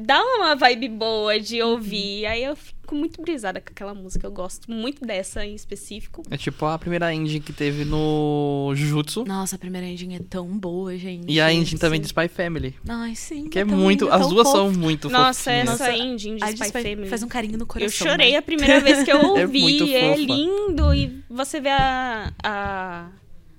Dá 0.00 0.22
uma 0.22 0.54
vibe 0.54 0.88
boa 0.90 1.40
de 1.40 1.60
ouvir. 1.62 2.26
Aí 2.26 2.44
eu 2.44 2.54
fico 2.54 2.94
muito 2.94 3.20
brisada 3.20 3.60
com 3.60 3.70
aquela 3.70 3.92
música. 3.94 4.26
Eu 4.26 4.30
gosto 4.30 4.70
muito 4.70 5.04
dessa 5.04 5.44
em 5.44 5.54
específico. 5.54 6.22
É 6.30 6.36
tipo 6.36 6.64
a 6.66 6.78
primeira 6.78 7.12
engine 7.12 7.40
que 7.40 7.52
teve 7.52 7.84
no 7.84 8.72
Jujutsu. 8.74 9.24
Nossa, 9.24 9.56
a 9.56 9.58
primeira 9.58 9.86
engine 9.86 10.16
é 10.16 10.20
tão 10.20 10.46
boa, 10.58 10.96
gente. 10.96 11.30
E 11.30 11.40
a 11.40 11.52
engine 11.52 11.78
também 11.80 11.98
Sim. 11.98 12.02
de 12.02 12.06
Spy 12.08 12.28
Family. 12.28 12.74
Ai, 12.88 13.14
sim. 13.14 13.48
Que 13.50 13.58
é 13.58 13.64
muito. 13.64 14.08
As 14.08 14.28
duas 14.28 14.46
fofa. 14.46 14.58
são 14.58 14.72
muito 14.72 15.10
Nossa, 15.10 15.50
fofinhas. 15.50 15.68
essa 15.80 15.90
Nossa, 15.90 16.02
ending 16.04 16.36
de 16.36 16.44
A 16.44 16.50
Spy 16.52 16.70
faz, 16.70 16.72
Family. 16.88 17.08
faz 17.08 17.22
um 17.22 17.28
carinho 17.28 17.58
no 17.58 17.62
Eu 17.64 17.66
coração. 17.66 18.06
chorei 18.06 18.32
né? 18.32 18.36
a 18.38 18.42
primeira 18.42 18.80
vez 18.80 19.02
que 19.02 19.10
eu 19.12 19.18
É 19.36 19.42
ouvi. 19.42 19.94
É, 19.94 20.10
fofa. 20.10 20.20
lindo. 20.22 20.94
E 20.94 21.22
você 21.28 21.60
vê 21.60 21.70
a, 21.70 22.32
a 22.42 23.08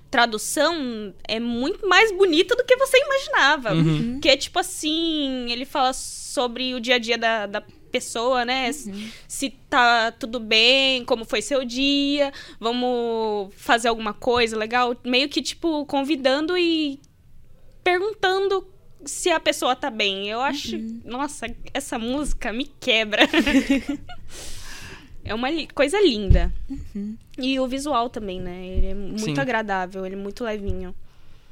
tradução 0.10 1.14
é 1.28 1.40
muito 1.40 1.88
mais 1.88 2.12
bonita 2.12 2.56
do 2.56 2.64
que 2.64 2.76
você 2.78 2.98
imaginava. 2.98 3.74
Uhum. 3.74 4.20
Que 4.20 4.30
é 4.30 4.38
tipo 4.38 4.58
assim, 4.60 5.52
ele 5.52 5.66
fala 5.66 5.90
sobre 6.30 6.76
o 6.76 6.80
dia 6.80 6.96
a 6.96 7.00
dia 7.00 7.18
da, 7.18 7.46
da 7.48 7.64
pessoa, 7.92 8.46
né? 8.46 8.70
Uhum. 8.86 9.10
Se 9.28 9.50
tá 9.50 10.12
tudo 10.12 10.40
bem, 10.40 11.04
como 11.06 11.26
foi 11.26 11.42
seu 11.42 11.66
dia, 11.66 12.32
vamos 12.60 13.54
fazer 13.56 13.88
alguma 13.88 14.14
coisa 14.14 14.56
legal. 14.56 14.96
Meio 15.04 15.28
que, 15.28 15.42
tipo, 15.42 15.86
convidando 15.86 16.58
e 16.58 17.00
perguntando 17.84 18.68
se 19.04 19.32
a 19.32 19.40
pessoa 19.40 19.76
tá 19.76 19.90
bem. 19.90 20.30
Eu 20.30 20.40
acho. 20.40 20.76
Uhum. 20.76 21.02
Nossa, 21.04 21.48
essa 21.74 21.98
música 21.98 22.54
me 22.54 22.66
quebra. 22.80 23.24
é 25.26 25.34
uma 25.34 25.50
coisa 25.74 26.00
linda. 26.00 26.54
Uhum. 26.70 27.18
E 27.40 27.60
o 27.60 27.68
visual 27.68 28.10
também, 28.10 28.40
né? 28.40 28.68
Ele 28.68 28.88
é 28.88 28.94
muito 28.94 29.36
Sim. 29.36 29.40
agradável, 29.40 30.06
ele 30.06 30.16
é 30.16 30.20
muito 30.20 30.44
levinho. 30.44 30.94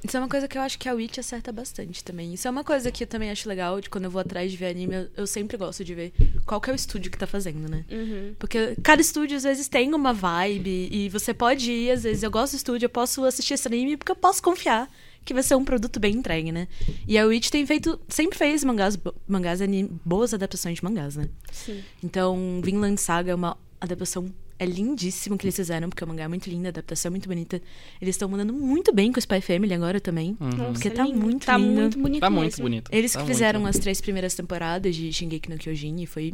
Isso 0.03 0.15
é 0.15 0.19
uma 0.19 0.29
coisa 0.29 0.47
que 0.47 0.57
eu 0.57 0.62
acho 0.62 0.77
que 0.77 0.88
a 0.88 0.93
Witch 0.93 1.17
acerta 1.17 1.51
bastante 1.51 2.03
também. 2.03 2.33
Isso 2.33 2.47
é 2.47 2.51
uma 2.51 2.63
coisa 2.63 2.91
que 2.91 3.03
eu 3.03 3.07
também 3.07 3.31
acho 3.31 3.49
legal, 3.49 3.81
de 3.81 3.89
quando 3.89 4.05
eu 4.05 4.12
vou 4.12 4.21
atrás 4.21 4.51
de 4.51 4.57
ver 4.57 4.67
anime, 4.67 4.95
eu, 4.95 5.07
eu 5.17 5.27
sempre 5.27 5.57
gosto 5.57 5.83
de 5.83 5.95
ver 5.95 6.13
qual 6.45 6.62
que 6.62 6.69
é 6.69 6.73
o 6.73 6.75
estúdio 6.75 7.12
que 7.12 7.17
tá 7.17 7.25
fazendo, 7.25 7.67
né? 7.67 7.83
Uhum. 7.89 8.36
Porque 8.38 8.75
cada 8.83 9.01
estúdio, 9.01 9.36
às 9.36 9.43
vezes, 9.43 9.67
tem 9.67 9.93
uma 9.93 10.13
vibe, 10.13 10.89
e 10.91 11.10
você 11.10 11.33
pode 11.33 11.71
ir, 11.71 11.91
às 11.91 12.03
vezes, 12.03 12.21
eu 12.21 12.29
gosto 12.29 12.53
do 12.53 12.57
estúdio, 12.57 12.86
eu 12.86 12.89
posso 12.89 13.25
assistir 13.25 13.55
esse 13.55 13.67
anime, 13.67 13.97
porque 13.97 14.12
eu 14.12 14.15
posso 14.15 14.41
confiar 14.41 14.88
que 15.25 15.33
vai 15.33 15.43
ser 15.43 15.55
um 15.55 15.65
produto 15.65 15.99
bem 15.99 16.15
entregue, 16.15 16.53
né? 16.53 16.69
E 17.05 17.17
a 17.17 17.25
Witch 17.25 17.49
tem 17.49 17.65
feito, 17.65 17.99
sempre 18.07 18.38
fez 18.38 18.63
mangás, 18.63 18.97
mangás 19.27 19.62
anime, 19.62 19.99
boas 20.05 20.33
adaptações 20.33 20.77
de 20.77 20.83
mangás, 20.83 21.17
né? 21.17 21.27
Sim. 21.51 21.83
Então, 22.01 22.62
Vinland 22.63 23.01
Saga 23.01 23.31
é 23.31 23.36
uma 23.36 23.57
adaptação. 23.81 24.31
É 24.60 24.65
lindíssimo 24.65 25.38
que 25.38 25.46
eles 25.46 25.56
fizeram, 25.56 25.88
porque 25.89 26.04
o 26.04 26.08
mangá 26.08 26.24
é 26.24 26.28
muito 26.28 26.50
lindo, 26.50 26.65
a 26.65 26.70
adaptação 26.70 27.10
é 27.10 27.12
muito 27.12 27.28
bonita. 27.30 27.62
Eles 28.02 28.15
estão 28.15 28.28
mandando 28.28 28.54
muito 28.54 28.91
bem 28.93 29.12
com 29.12 29.17
o 29.17 29.20
Spy 29.20 29.39
Family 29.41 29.74
agora 29.74 30.02
também. 30.02 30.36
Nossa, 30.39 30.72
Porque 30.74 30.89
tá 30.89 31.04
lindo. 31.06 31.20
muito 31.20 31.46
tá 31.46 31.58
lindo. 31.58 31.74
muito 31.82 32.00
bonito 32.00 32.22
Tá 32.22 32.30
muito 32.30 32.62
bonito. 32.62 32.89
Eles 32.91 33.12
Tá 33.13 33.22
que 33.22 33.28
fizeram 33.28 33.60
bonito. 33.62 33.76
as 33.76 33.82
três 33.82 34.02
primeiras 34.02 34.34
temporadas 34.34 34.96
de 34.96 35.13
Shingeki 35.13 35.50
no 35.50 35.58
Kyojin 35.58 36.02
e 36.02 36.06
foi. 36.08 36.34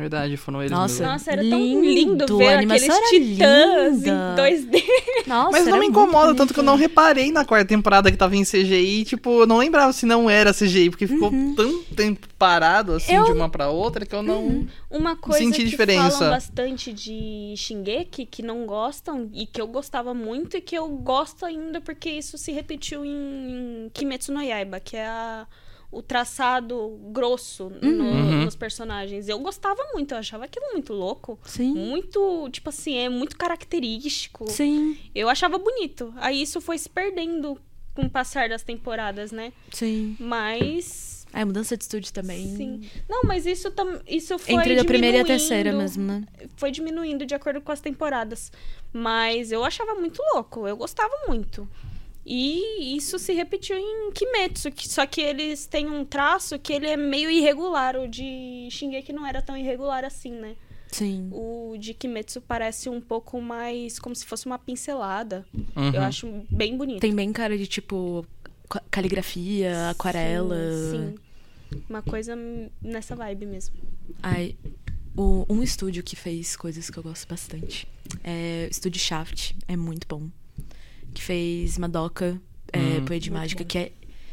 Verdade, 0.00 0.36
foram 0.36 0.60
eles 0.60 0.70
Nossa. 0.72 0.94
mesmo. 0.94 1.06
Nossa, 1.12 1.30
era 1.32 1.42
tão 1.42 1.58
Lindo, 1.58 1.80
lindo 2.24 2.38
ver 2.38 2.54
aqueles 2.54 2.82
titãs 3.10 3.98
linda. 4.02 4.50
em 4.50 4.54
2D. 4.56 4.82
Nossa, 5.26 5.50
Mas 5.52 5.66
não 5.66 5.78
me 5.78 5.86
incomoda, 5.86 6.34
tanto 6.34 6.54
que 6.54 6.60
eu 6.60 6.64
não 6.64 6.76
reparei 6.76 7.30
na 7.30 7.44
quarta 7.44 7.66
temporada 7.68 8.10
que 8.10 8.16
tava 8.16 8.34
em 8.34 8.42
CGI. 8.44 9.04
Tipo, 9.04 9.42
eu 9.42 9.46
não 9.46 9.58
lembrava 9.58 9.92
se 9.92 10.06
não 10.06 10.28
era 10.30 10.52
CGI, 10.54 10.90
porque 10.90 11.06
ficou 11.06 11.30
tanto 11.54 11.94
tempo 11.94 12.26
parado, 12.38 12.94
assim, 12.94 13.12
Eu- 13.14 13.24
de 13.24 13.32
uma 13.32 13.48
pra 13.48 13.68
outra, 13.68 14.06
que 14.06 14.14
eu 14.14 14.22
não. 14.22 14.66
Uma 14.90 15.14
coisa 15.16 15.38
Senti 15.38 15.58
que 15.62 15.68
diferença. 15.68 16.10
falam 16.18 16.30
bastante 16.32 16.92
de 16.92 17.54
Shingeki, 17.56 18.24
que 18.26 18.42
não 18.42 18.64
gostam, 18.66 19.28
e 19.34 19.46
que 19.46 19.60
eu 19.60 19.66
gostava 19.66 20.14
muito, 20.14 20.56
e 20.56 20.60
que 20.60 20.76
eu 20.76 20.88
gosto 20.88 21.44
ainda 21.44 21.80
porque 21.80 22.10
isso 22.10 22.38
se 22.38 22.50
repetiu 22.52 23.04
em 23.04 23.90
Kimetsu 23.92 24.32
no 24.32 24.42
Yaiba, 24.42 24.80
que 24.80 24.96
é 24.96 25.06
a- 25.06 25.46
o 25.92 26.00
traçado 26.02 26.98
grosso 27.12 27.70
no- 27.82 28.04
Uhum. 28.04 28.44
nos 28.44 28.54
personagens. 28.54 29.28
Eu 29.28 29.38
gostava 29.40 29.82
muito, 29.92 30.12
eu 30.12 30.18
achava 30.18 30.44
aquilo 30.44 30.66
muito 30.72 30.92
louco. 30.92 31.38
Sim. 31.44 31.72
Muito, 31.74 32.48
tipo 32.50 32.68
assim, 32.68 32.96
é 32.96 33.08
muito 33.08 33.36
característico. 33.36 34.48
Sim, 34.50 34.96
Eu 35.14 35.28
achava 35.28 35.58
bonito. 35.58 36.12
Aí 36.16 36.40
isso 36.42 36.60
foi 36.60 36.78
se 36.78 36.88
perdendo 36.88 37.58
com 37.94 38.02
o 38.02 38.10
passar 38.10 38.48
das 38.48 38.62
temporadas, 38.62 39.32
né? 39.32 39.52
sim. 39.72 40.16
Mas. 40.20 41.18
É, 41.32 41.44
mudança 41.44 41.76
de 41.76 41.84
estúdio 41.84 42.12
também. 42.12 42.56
Sim. 42.56 42.80
Não, 43.08 43.22
mas 43.24 43.46
isso, 43.46 43.70
tam... 43.70 44.00
isso 44.06 44.36
foi. 44.38 44.54
Entre 44.54 44.78
a 44.80 44.84
primeira 44.84 45.18
e 45.18 45.20
a 45.20 45.24
terceira 45.24 45.72
mesmo, 45.72 46.02
né? 46.04 46.24
foi 46.56 46.72
diminuindo 46.72 47.24
de 47.24 47.34
acordo 47.36 47.60
com 47.60 47.70
as 47.70 47.80
temporadas. 47.80 48.50
Mas 48.92 49.52
eu 49.52 49.64
achava 49.64 49.94
muito 49.94 50.20
louco, 50.34 50.66
eu 50.66 50.76
gostava 50.76 51.12
muito. 51.28 51.68
E 52.24 52.96
isso 52.96 53.18
se 53.18 53.32
repetiu 53.32 53.76
em 53.78 54.10
Kimetsu, 54.12 54.70
que, 54.70 54.86
só 54.88 55.06
que 55.06 55.20
eles 55.20 55.66
têm 55.66 55.88
um 55.88 56.04
traço 56.04 56.58
que 56.58 56.72
ele 56.72 56.86
é 56.86 56.96
meio 56.96 57.30
irregular. 57.30 57.96
O 57.96 58.06
de 58.06 58.68
Shingeki 58.70 59.12
não 59.12 59.26
era 59.26 59.40
tão 59.40 59.56
irregular 59.56 60.04
assim, 60.04 60.32
né? 60.32 60.54
Sim. 60.92 61.28
O 61.32 61.76
de 61.78 61.94
Kimetsu 61.94 62.40
parece 62.40 62.88
um 62.88 63.00
pouco 63.00 63.40
mais 63.40 63.98
como 63.98 64.14
se 64.14 64.26
fosse 64.26 64.46
uma 64.46 64.58
pincelada. 64.58 65.46
Uhum. 65.76 65.92
Eu 65.94 66.02
acho 66.02 66.44
bem 66.50 66.76
bonito. 66.76 67.00
Tem 67.00 67.14
bem 67.14 67.32
cara 67.32 67.56
de 67.56 67.66
tipo 67.66 68.26
ca- 68.68 68.82
caligrafia, 68.90 69.88
aquarela. 69.90 70.56
Sim, 70.90 71.14
sim. 71.70 71.80
Uma 71.88 72.02
coisa 72.02 72.36
nessa 72.82 73.14
vibe 73.16 73.46
mesmo. 73.46 73.74
Ai, 74.22 74.56
o- 75.16 75.46
um 75.48 75.62
estúdio 75.62 76.02
que 76.02 76.16
fez 76.16 76.56
coisas 76.56 76.90
que 76.90 76.98
eu 76.98 77.02
gosto 77.02 77.26
bastante. 77.28 77.86
É 78.24 78.66
o 78.68 78.70
estúdio 78.70 79.00
Shaft, 79.00 79.54
é 79.68 79.76
muito 79.76 80.06
bom. 80.08 80.28
Que 81.14 81.22
fez 81.22 81.76
Madoka, 81.78 82.40
é, 82.72 82.78
Hum. 82.78 83.04
Poe 83.04 83.18
de 83.18 83.30
Mágica, 83.30 83.62
bom. 83.64 83.68
que 83.68 83.78
é. 83.78 83.92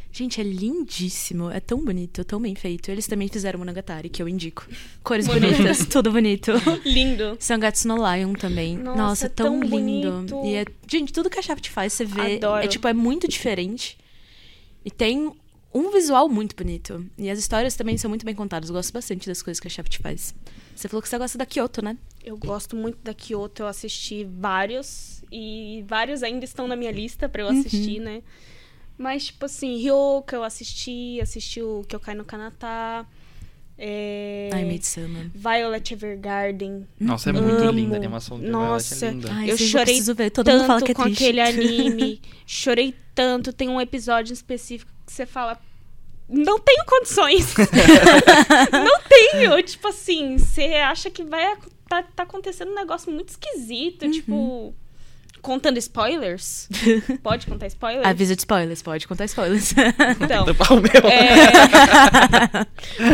Gente, 0.09 0.39
é 0.41 0.43
lindíssimo, 0.43 1.51
é 1.51 1.59
tão 1.59 1.83
bonito, 1.83 2.23
tão 2.23 2.41
bem 2.41 2.55
feito. 2.55 2.89
Eles 2.89 3.05
também 3.05 3.27
fizeram 3.27 3.59
Monogatari, 3.59 4.09
que 4.09 4.21
eu 4.21 4.27
indico. 4.27 4.67
Cores 5.03 5.27
bonitas, 5.27 5.85
tudo 5.91 6.11
bonito. 6.11 6.51
Lindo. 6.85 7.37
Sangatsu 7.39 7.87
no 7.87 7.95
Lion 7.97 8.33
também. 8.33 8.77
Nossa, 8.77 8.97
Nossa, 8.97 9.25
é 9.25 9.27
é 9.27 9.29
tão, 9.29 9.59
tão 9.59 9.69
lindo. 9.69 10.11
bonito. 10.11 10.45
E 10.45 10.55
é, 10.55 10.65
gente, 10.89 11.13
tudo 11.13 11.29
que 11.29 11.37
a 11.37 11.41
Shaft 11.41 11.69
faz, 11.69 11.93
você 11.93 12.05
vê, 12.05 12.37
Adoro. 12.37 12.63
é 12.63 12.67
tipo, 12.67 12.87
é 12.87 12.93
muito 12.93 13.27
diferente. 13.27 13.97
E 14.83 14.89
tem 14.89 15.31
um 15.73 15.91
visual 15.91 16.27
muito 16.29 16.55
bonito. 16.55 17.05
E 17.17 17.29
as 17.29 17.37
histórias 17.37 17.75
também 17.75 17.97
são 17.97 18.09
muito 18.09 18.25
bem 18.25 18.33
contadas. 18.33 18.69
Eu 18.69 18.75
gosto 18.75 18.91
bastante 18.93 19.27
das 19.27 19.43
coisas 19.43 19.59
que 19.59 19.67
a 19.67 19.69
Shaft 19.69 19.99
faz. 20.01 20.33
Você 20.75 20.87
falou 20.87 21.01
que 21.03 21.09
você 21.09 21.17
gosta 21.17 21.37
da 21.37 21.45
Kyoto, 21.45 21.83
né? 21.83 21.95
Eu 22.23 22.37
gosto 22.37 22.75
muito 22.75 22.97
da 23.03 23.13
Kyoto, 23.13 23.61
eu 23.63 23.67
assisti 23.67 24.23
vários 24.23 25.16
e 25.31 25.83
vários 25.87 26.23
ainda 26.23 26.45
estão 26.45 26.67
na 26.67 26.75
minha 26.75 26.91
lista 26.91 27.27
pra 27.29 27.41
eu 27.43 27.47
Uhum. 27.47 27.59
assistir, 27.59 27.99
né? 27.99 28.21
Mas, 28.97 29.25
tipo 29.25 29.45
assim, 29.45 29.77
Ryoka 29.77 30.35
eu 30.35 30.43
assisti, 30.43 31.19
assisti 31.21 31.61
o 31.61 31.83
Kyokai 31.87 32.15
no 32.15 32.25
Kanata, 32.25 33.05
é... 33.77 34.49
Ai, 34.51 34.65
Midsummer. 34.65 35.29
Violet 35.35 35.93
Evergarden. 35.93 36.87
Nossa, 36.99 37.29
é 37.29 37.33
muito 37.33 37.61
Amo. 37.61 37.71
linda 37.71 37.95
a 37.95 37.97
animação 37.97 38.39
de 38.39 38.47
Nossa. 38.47 38.95
Violet, 38.95 39.05
é 39.05 39.11
linda. 39.29 39.33
Ai, 39.39 39.51
Eu 39.51 39.57
chorei 39.57 40.01
ver. 40.01 40.31
Todo 40.31 40.47
mundo 40.47 40.57
tanto 40.57 40.67
fala 40.67 40.81
que 40.81 40.91
é 40.91 40.95
com 40.95 41.03
triste. 41.03 41.23
aquele 41.23 41.41
anime, 41.41 42.21
chorei 42.47 42.95
tanto. 43.13 43.53
Tem 43.53 43.69
um 43.69 43.79
episódio 43.79 44.33
específico 44.33 44.91
que 45.05 45.13
você 45.13 45.25
fala... 45.25 45.59
Não 46.27 46.59
tenho 46.59 46.83
condições. 46.85 47.53
não 48.73 48.99
tenho. 49.07 49.63
Tipo 49.63 49.87
assim, 49.89 50.37
você 50.37 50.63
acha 50.75 51.09
que 51.11 51.23
vai... 51.23 51.55
Tá, 51.87 52.03
tá 52.03 52.23
acontecendo 52.23 52.71
um 52.71 52.75
negócio 52.75 53.11
muito 53.11 53.29
esquisito. 53.29 54.03
Uhum. 54.05 54.11
Tipo... 54.11 54.75
Contando 55.41 55.77
spoilers? 55.77 56.67
Pode 57.23 57.47
contar 57.47 57.67
spoilers? 57.67 58.05
Avisa 58.05 58.35
de 58.35 58.41
spoilers, 58.41 58.81
pode 58.81 59.07
contar 59.07 59.25
spoilers. 59.25 59.73
Então, 60.21 60.45
Tampar 60.45 60.73
o 60.73 60.81
meu. 60.81 60.91
é 61.09 62.65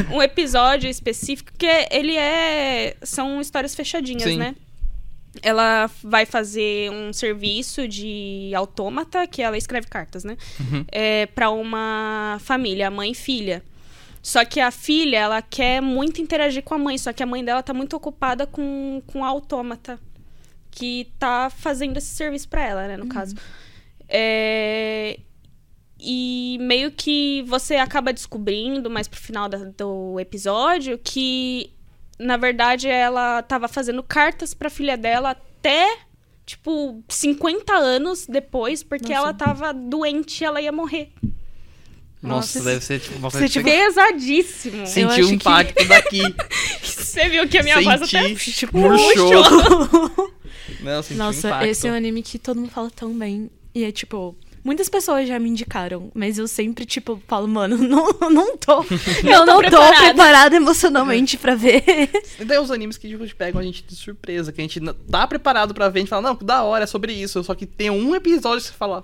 um 0.14 0.22
episódio 0.22 0.90
específico 0.90 1.52
que 1.58 1.68
ele 1.92 2.16
é 2.16 2.96
são 3.04 3.40
histórias 3.42 3.76
fechadinhas, 3.76 4.24
Sim. 4.24 4.38
né? 4.38 4.56
Ela 5.42 5.90
vai 6.04 6.26
fazer 6.26 6.92
um 6.92 7.12
serviço 7.12 7.88
de 7.88 8.52
autômata, 8.56 9.26
que 9.26 9.42
ela 9.42 9.58
escreve 9.58 9.88
cartas, 9.88 10.24
né? 10.24 10.38
Uhum. 10.60 10.86
É, 10.92 11.26
para 11.28 11.50
uma 11.50 12.38
família, 12.42 12.90
mãe 12.92 13.12
e 13.12 13.16
filha. 13.16 13.64
Só 14.22 14.46
que 14.46 14.60
a 14.62 14.72
filha, 14.72 15.18
ela 15.18 15.42
quer 15.42 15.82
muito 15.82 16.22
interagir 16.22 16.64
com 16.64 16.74
a 16.74 16.78
mãe, 16.78 16.98
só 16.98 17.12
que 17.12 17.22
a 17.22 17.26
mãe 17.26 17.44
dela 17.44 17.62
tá 17.62 17.74
muito 17.74 17.96
ocupada 17.96 18.48
com, 18.48 19.02
com 19.06 19.26
a 19.26 19.28
autômata, 19.28 20.00
que 20.74 21.12
tá 21.20 21.50
fazendo 21.50 21.98
esse 21.98 22.08
serviço 22.16 22.48
pra 22.50 22.66
ela, 22.66 22.88
né, 22.88 22.98
no 22.98 23.08
caso. 23.08 23.36
É, 24.10 25.20
e 26.00 26.58
meio 26.62 26.92
que 26.92 27.44
você 27.48 27.76
acaba 27.76 28.12
descobrindo 28.12 28.90
mais 28.90 29.08
pro 29.08 29.20
final 29.20 29.48
da- 29.48 29.58
do 29.78 30.20
episódio 30.20 31.00
que, 31.02 31.72
na 32.20 32.36
verdade, 32.38 32.88
ela 32.88 33.42
tava 33.42 33.68
fazendo 33.68 34.04
cartas 34.04 34.54
pra 34.54 34.70
filha 34.70 34.98
dela 34.98 35.32
até, 35.32 35.98
tipo, 36.46 37.02
50 37.08 37.74
anos 37.74 38.28
depois, 38.28 38.84
porque 38.84 39.14
Nossa. 39.14 39.22
ela 39.28 39.34
tava 39.34 39.74
doente 39.74 40.42
e 40.42 40.46
ela 40.46 40.62
ia 40.62 40.72
morrer. 40.72 41.12
Nossa, 42.22 42.60
Nossa, 42.60 42.70
deve 42.72 42.86
ser 42.86 43.00
tipo 43.02 43.18
uma 43.18 43.30
você, 43.30 43.40
coisa 43.40 43.54
que 43.54 43.60
tipo, 43.60 43.70
você 43.70 43.86
Pesadíssimo. 43.86 44.88
Sentiu 44.88 45.26
o 45.26 45.28
que- 45.30 45.36
impacto 45.36 45.88
daqui. 45.88 46.22
Você 47.14 47.30
viu 47.30 47.48
que 47.48 47.60
a 47.60 47.64
minha 47.64 47.80
voz 47.80 48.02
até... 48.02 48.28
Senti, 48.30 48.52
tipo, 48.54 48.76
murchou. 48.76 50.34
Não, 50.84 50.92
eu 50.92 51.04
senti 51.04 51.18
Nossa, 51.18 51.48
impacto. 51.48 51.66
esse 51.68 51.88
é 51.88 51.92
um 51.92 51.96
anime 51.96 52.22
que 52.22 52.38
todo 52.38 52.60
mundo 52.60 52.70
fala 52.72 52.92
tão 52.92 53.18
bem. 53.18 53.50
E 53.74 53.84
é 53.84 53.92
tipo. 53.92 54.36
Muitas 54.64 54.88
pessoas 54.88 55.28
já 55.28 55.38
me 55.38 55.50
indicaram, 55.50 56.10
mas 56.14 56.38
eu 56.38 56.48
sempre, 56.48 56.86
tipo, 56.86 57.22
falo, 57.28 57.50
mano, 57.50 57.76
não, 57.86 58.08
não 58.30 58.56
tô. 58.56 58.82
eu 59.28 59.46
não 59.46 59.58
tô 59.58 59.58
preparada. 59.58 59.98
preparada 60.06 60.56
emocionalmente 60.56 61.38
pra 61.38 61.54
ver. 61.54 61.84
E 62.40 62.46
tem 62.46 62.58
os 62.60 62.72
animes 62.72 62.98
que 62.98 63.10
tipo, 63.10 63.26
pegam 63.36 63.60
a 63.60 63.64
gente 63.64 63.84
de 63.84 63.94
surpresa, 63.94 64.54
que 64.54 64.62
a 64.62 64.64
gente 64.64 64.80
não- 64.80 64.94
tá 64.94 65.28
preparado 65.28 65.74
pra 65.74 65.90
ver, 65.90 66.00
a 66.00 66.02
gente 66.04 66.10
fala, 66.10 66.22
não, 66.30 66.36
que 66.38 66.46
da 66.46 66.64
hora, 66.64 66.86
é 66.86 66.88
sobre 66.88 67.12
isso. 67.12 67.44
Só 67.44 67.54
que 67.54 67.66
tem 67.66 67.90
um 67.90 68.16
episódio 68.16 68.62
que 68.62 68.68
você 68.68 68.74
fala, 68.74 69.04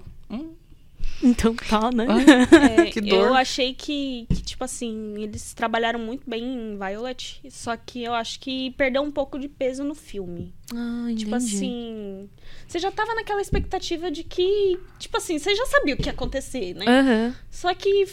Então 1.24 1.56
tá, 1.56 1.92
né? 1.92 2.06
É, 2.80 2.86
Que 2.86 3.02
dor. 3.02 3.28
Eu 3.28 3.34
achei 3.34 3.74
que, 3.74 4.26
que, 4.30 4.42
tipo 4.42 4.64
assim, 4.64 5.16
eles 5.22 5.54
trabalharam 5.54 6.00
muito 6.00 6.30
bem 6.30 6.44
em 6.44 6.78
Violet, 6.78 7.42
só 7.50 7.76
que 7.76 8.04
eu 8.04 8.14
acho 8.14 8.40
que 8.40 8.72
perdeu 8.72 9.02
um 9.02 9.12
pouco 9.12 9.38
de 9.38 9.48
peso 9.48 9.84
no 9.84 9.96
filme. 9.96 10.54
Ah, 10.74 11.04
entendi. 11.06 11.24
Tipo 11.26 11.36
assim, 11.36 12.30
você 12.68 12.80
já 12.80 12.92
tava 12.92 13.14
naquela 13.16 13.42
expectativa 13.42 14.10
de 14.10 14.24
que, 14.24 14.80
tipo 14.98 15.18
assim, 15.18 15.38
você 15.38 15.54
já 15.56 15.66
sabia 15.66 15.94
o 15.96 15.98
que 15.98 16.06
ia 16.08 16.12
acontecer, 16.12 16.74
né? 16.76 16.86
Aham. 16.88 17.36
Só 17.50 17.74
que 17.74 18.08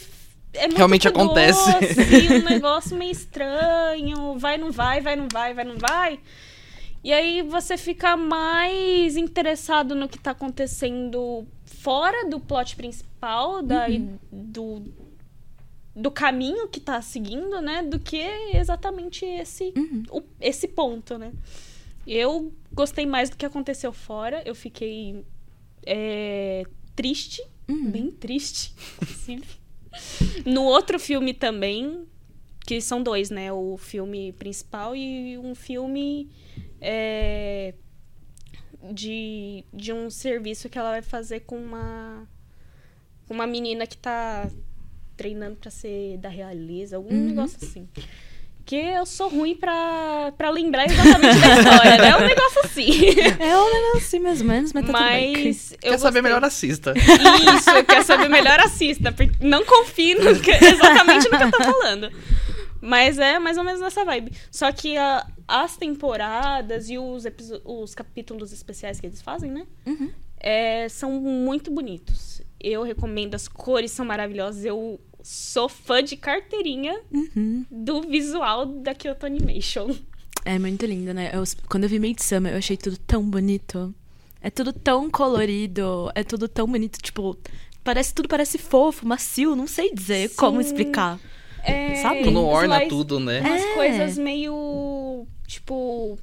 é 0.53 0.63
muito 0.67 0.77
Realmente 0.77 1.09
doce, 1.09 1.21
acontece. 1.21 2.33
um 2.33 2.43
negócio 2.49 2.97
meio 2.97 3.11
estranho, 3.11 4.37
vai, 4.37 4.57
não 4.57 4.71
vai, 4.71 5.01
vai, 5.01 5.15
não 5.15 5.27
vai, 5.31 5.53
vai, 5.53 5.63
não 5.65 5.77
vai. 5.77 6.19
E 7.03 7.13
aí 7.13 7.41
você 7.41 7.77
fica 7.77 8.17
mais 8.17 9.15
interessado 9.15 9.95
no 9.95 10.09
que 10.09 10.17
tá 10.17 10.31
acontecendo 10.31 11.47
fora 11.87 12.27
do 12.29 12.37
plot 12.39 12.75
principal, 12.75 13.61
da, 13.63 13.87
e 13.89 13.99
do, 14.29 14.83
do 15.95 16.11
caminho 16.11 16.67
que 16.67 16.81
tá 16.81 17.01
seguindo, 17.01 17.61
né? 17.61 17.81
Do 17.81 17.97
que 17.97 18.21
exatamente 18.53 19.23
esse, 19.25 19.71
Uhum. 19.77 20.03
o- 20.11 20.23
esse 20.41 20.67
ponto, 20.67 21.17
né? 21.17 21.31
Eu 22.05 22.51
gostei 22.73 23.05
mais 23.05 23.29
do 23.29 23.37
que 23.37 23.45
aconteceu 23.45 23.93
fora. 23.93 24.41
Eu 24.45 24.53
fiquei 24.53 25.23
é, 25.85 26.63
triste 26.93 27.41
Uhum. 27.69 27.89
Bem 27.91 28.11
triste. 28.11 28.73
inclusive. 29.01 29.45
no 30.45 30.63
outro 30.63 30.99
filme 30.99 31.33
também, 31.33 32.05
que 32.65 32.81
são 32.81 33.01
dois, 33.01 33.29
né? 33.29 33.51
O 33.53 33.77
filme 33.77 34.33
principal 34.33 34.93
e 34.95 35.37
um 35.37 35.55
filme 35.55 36.29
é, 36.81 37.73
de, 38.91 39.63
de 39.73 39.91
um 39.93 40.09
serviço 40.09 40.69
que 40.69 40.77
ela 40.77 40.91
vai 40.91 41.01
fazer 41.01 41.41
com 41.41 41.57
uma, 41.57 42.27
com 43.27 43.33
uma 43.33 43.47
menina 43.47 43.85
que 43.87 43.97
tá 43.97 44.49
treinando 45.15 45.55
pra 45.55 45.71
ser 45.71 46.17
da 46.17 46.29
realeza, 46.29 46.95
algum 46.97 47.13
negócio 47.13 47.57
assim. 47.61 47.87
Que 48.65 48.75
eu 48.75 49.05
sou 49.05 49.29
ruim 49.29 49.55
pra, 49.55 50.33
pra 50.37 50.49
lembrar 50.49 50.85
exatamente 50.85 51.39
da 51.39 51.57
história, 51.57 51.97
né? 51.97 52.09
É 52.09 52.17
um 52.17 52.27
negócio 52.27 52.61
assim. 52.65 52.91
É 53.39 53.57
um 53.57 53.73
negócio 53.73 53.97
assim, 53.97 54.19
mais 54.19 54.41
ou 54.41 54.47
menos, 54.47 54.73
mas 54.73 54.85
tá 54.85 54.91
tudo 54.93 55.07
bem. 55.09 55.45
Mas 55.45 55.71
eu 55.81 55.91
Quer 55.91 55.97
saber 55.99 56.21
melhor 56.21 56.43
assista. 56.43 56.93
Isso, 56.97 57.85
quer 57.85 58.03
saber 58.03 58.27
melhor 58.27 58.59
assista. 58.59 59.11
Porque 59.13 59.31
não 59.39 59.63
confie 59.63 60.15
no 60.15 60.37
que- 60.37 60.51
exatamente 60.51 61.29
no 61.29 61.37
que 61.37 61.43
eu 61.45 61.51
tô 61.51 61.63
falando. 61.63 62.11
Mas 62.81 63.17
é 63.17 63.39
mais 63.39 63.57
ou 63.57 63.63
menos 63.63 63.81
nessa 63.81 64.03
vibe. 64.05 64.31
Só 64.51 64.71
que 64.71 64.95
a- 64.97 65.25
as 65.47 65.75
temporadas 65.77 66.89
e 66.89 66.97
os, 66.97 67.23
os 67.65 67.95
capítulos 67.95 68.51
especiais 68.51 68.99
que 68.99 69.07
eles 69.07 69.21
fazem, 69.21 69.51
né? 69.51 69.65
Uhum. 69.85 70.11
é, 70.39 70.87
são 70.89 71.11
muito 71.19 71.71
bonitos. 71.71 72.41
Eu 72.59 72.83
recomendo, 72.83 73.33
as 73.35 73.47
cores 73.47 73.91
são 73.91 74.05
maravilhosas. 74.05 74.63
Eu 74.65 74.99
sou 75.23 75.67
fã 75.67 76.03
de 76.03 76.15
carteirinha 76.15 76.99
Uhum. 77.11 77.65
do 77.71 78.01
visual 78.03 78.65
da 78.65 78.93
Kyoto 78.93 79.25
Animation. 79.25 79.89
É 80.45 80.57
muito 80.59 80.85
lindo, 80.85 81.13
né? 81.13 81.31
Eu- 81.33 81.43
quando 81.67 81.83
eu 81.85 81.89
vi 81.89 81.99
Maid 81.99 82.23
Summer, 82.23 82.53
eu 82.53 82.57
achei 82.59 82.77
tudo 82.77 82.97
tão 82.97 83.23
bonito. 83.27 83.93
É 84.41 84.49
tudo 84.51 84.71
tão 84.71 85.09
colorido, 85.09 86.11
é 86.13 86.23
tudo 86.23 86.47
tão 86.47 86.67
bonito, 86.67 86.99
tipo, 87.01 87.35
parece 87.83 88.13
tudo 88.13 88.29
parece 88.29 88.57
fofo, 88.59 89.05
macio, 89.07 89.55
não 89.55 89.65
sei 89.67 89.91
dizer 89.93 90.29
como 90.35 90.61
Sim. 90.61 90.67
explicar. 90.67 91.19
É, 91.67 91.95
Sabe? 91.95 92.23
Quando 92.23 92.43
orna 92.45 92.75
slice- 92.77 92.89
tudo, 92.89 93.19
né? 93.19 93.41
umas 93.41 93.61
É. 93.63 93.73
coisas 93.73 94.17
meio. 94.17 95.25
Tipo. 95.47 96.17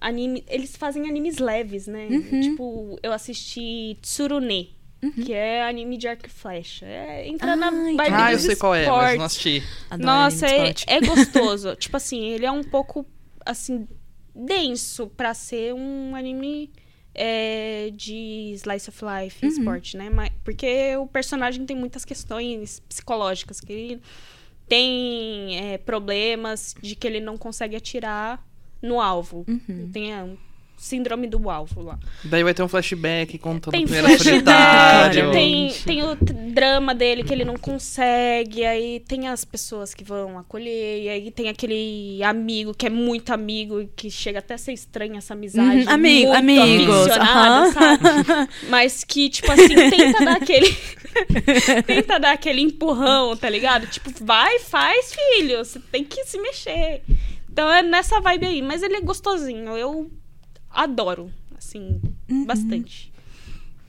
Anime, 0.00 0.44
eles 0.48 0.76
fazem 0.76 1.08
animes 1.08 1.38
leves, 1.38 1.86
né? 1.86 2.06
Uhum. 2.10 2.40
Tipo, 2.42 2.98
eu 3.02 3.10
assisti 3.10 3.96
Tsurune, 4.02 4.76
que 5.24 5.32
é 5.32 5.62
anime 5.66 5.96
de 5.96 6.06
arco 6.06 6.26
e 6.26 6.28
flecha. 6.28 6.84
É, 6.84 7.26
entra 7.26 7.56
na 7.56 7.68
Ai, 7.68 7.94
vibe 7.94 8.10
Ah, 8.12 8.32
eu 8.32 8.38
sei 8.38 8.54
qual 8.54 8.74
é, 8.74 8.86
mas 8.86 9.16
não 9.18 9.24
assisti. 9.24 9.62
Adoro 9.88 10.06
Nossa, 10.06 10.46
é, 10.46 10.56
esporte. 10.70 10.84
é 10.88 11.00
gostoso. 11.00 11.74
tipo 11.76 11.96
assim, 11.96 12.22
ele 12.26 12.44
é 12.44 12.50
um 12.50 12.62
pouco, 12.62 13.06
assim, 13.46 13.88
denso 14.34 15.06
pra 15.06 15.32
ser 15.32 15.72
um 15.72 16.14
anime 16.14 16.70
é, 17.14 17.90
de 17.94 18.52
slice 18.56 18.90
of 18.90 19.00
life, 19.02 19.42
Uhum. 19.46 19.52
esporte, 19.52 19.96
né? 19.96 20.10
Mas, 20.10 20.30
porque 20.44 20.94
o 20.98 21.06
personagem 21.06 21.64
tem 21.64 21.76
muitas 21.76 22.04
questões 22.04 22.80
psicológicas, 22.80 23.58
que 23.58 23.72
ele 23.72 24.02
tem 24.74 25.56
é, 25.72 25.78
problemas 25.78 26.74
de 26.82 26.96
que 26.96 27.06
ele 27.06 27.20
não 27.20 27.36
consegue 27.36 27.76
atirar 27.76 28.44
no 28.82 29.00
alvo. 29.00 29.44
Uhum. 29.48 29.88
Tem 29.92 30.12
a 30.12 30.26
síndrome 30.76 31.26
do 31.28 31.48
alvo 31.48 31.80
lá. 31.80 31.98
Daí 32.24 32.42
vai 32.42 32.52
ter 32.52 32.62
um 32.62 32.68
flashback 32.68 33.38
contando 33.38 33.72
Tem 33.72 33.84
o 33.84 33.88
primeiro 33.88 34.08
flashback, 34.18 35.32
tem, 35.32 35.72
tem 35.86 36.02
o 36.02 36.14
drama 36.52 36.94
dele 36.94 37.22
que 37.22 37.32
ele 37.32 37.44
não 37.44 37.56
consegue, 37.56 38.64
aí 38.66 39.00
tem 39.08 39.28
as 39.28 39.44
pessoas 39.44 39.94
que 39.94 40.04
vão 40.04 40.36
acolher, 40.36 41.02
e 41.04 41.08
aí 41.08 41.30
tem 41.30 41.48
aquele 41.48 42.22
amigo 42.22 42.74
que 42.74 42.86
é 42.86 42.90
muito 42.90 43.32
amigo 43.32 43.80
e 43.80 43.86
que 43.86 44.10
chega 44.10 44.40
até 44.40 44.54
a 44.54 44.58
ser 44.58 44.72
estranha 44.72 45.18
essa 45.18 45.32
amizade. 45.32 45.84
Uhum, 45.86 45.90
amigo- 45.90 46.32
amigos, 46.32 47.06
aham. 47.12 47.72
sabe? 47.72 48.02
Mas 48.68 49.04
que, 49.04 49.30
tipo 49.30 49.50
assim, 49.52 49.68
tenta 49.68 50.24
dar 50.24 50.36
aquele. 50.42 50.76
tenta 51.86 52.18
dar 52.18 52.32
aquele 52.32 52.60
empurrão, 52.60 53.36
tá 53.36 53.48
ligado? 53.48 53.86
Tipo, 53.86 54.10
vai, 54.24 54.58
faz, 54.58 55.14
filho. 55.14 55.58
Você 55.64 55.78
tem 55.78 56.04
que 56.04 56.24
se 56.24 56.38
mexer. 56.40 57.02
Então 57.50 57.70
é 57.70 57.82
nessa 57.82 58.20
vibe 58.20 58.46
aí. 58.46 58.62
Mas 58.62 58.82
ele 58.82 58.96
é 58.96 59.00
gostosinho. 59.00 59.76
Eu 59.76 60.10
adoro, 60.70 61.30
assim, 61.56 62.00
Uhum. 62.28 62.44
bastante. 62.44 63.12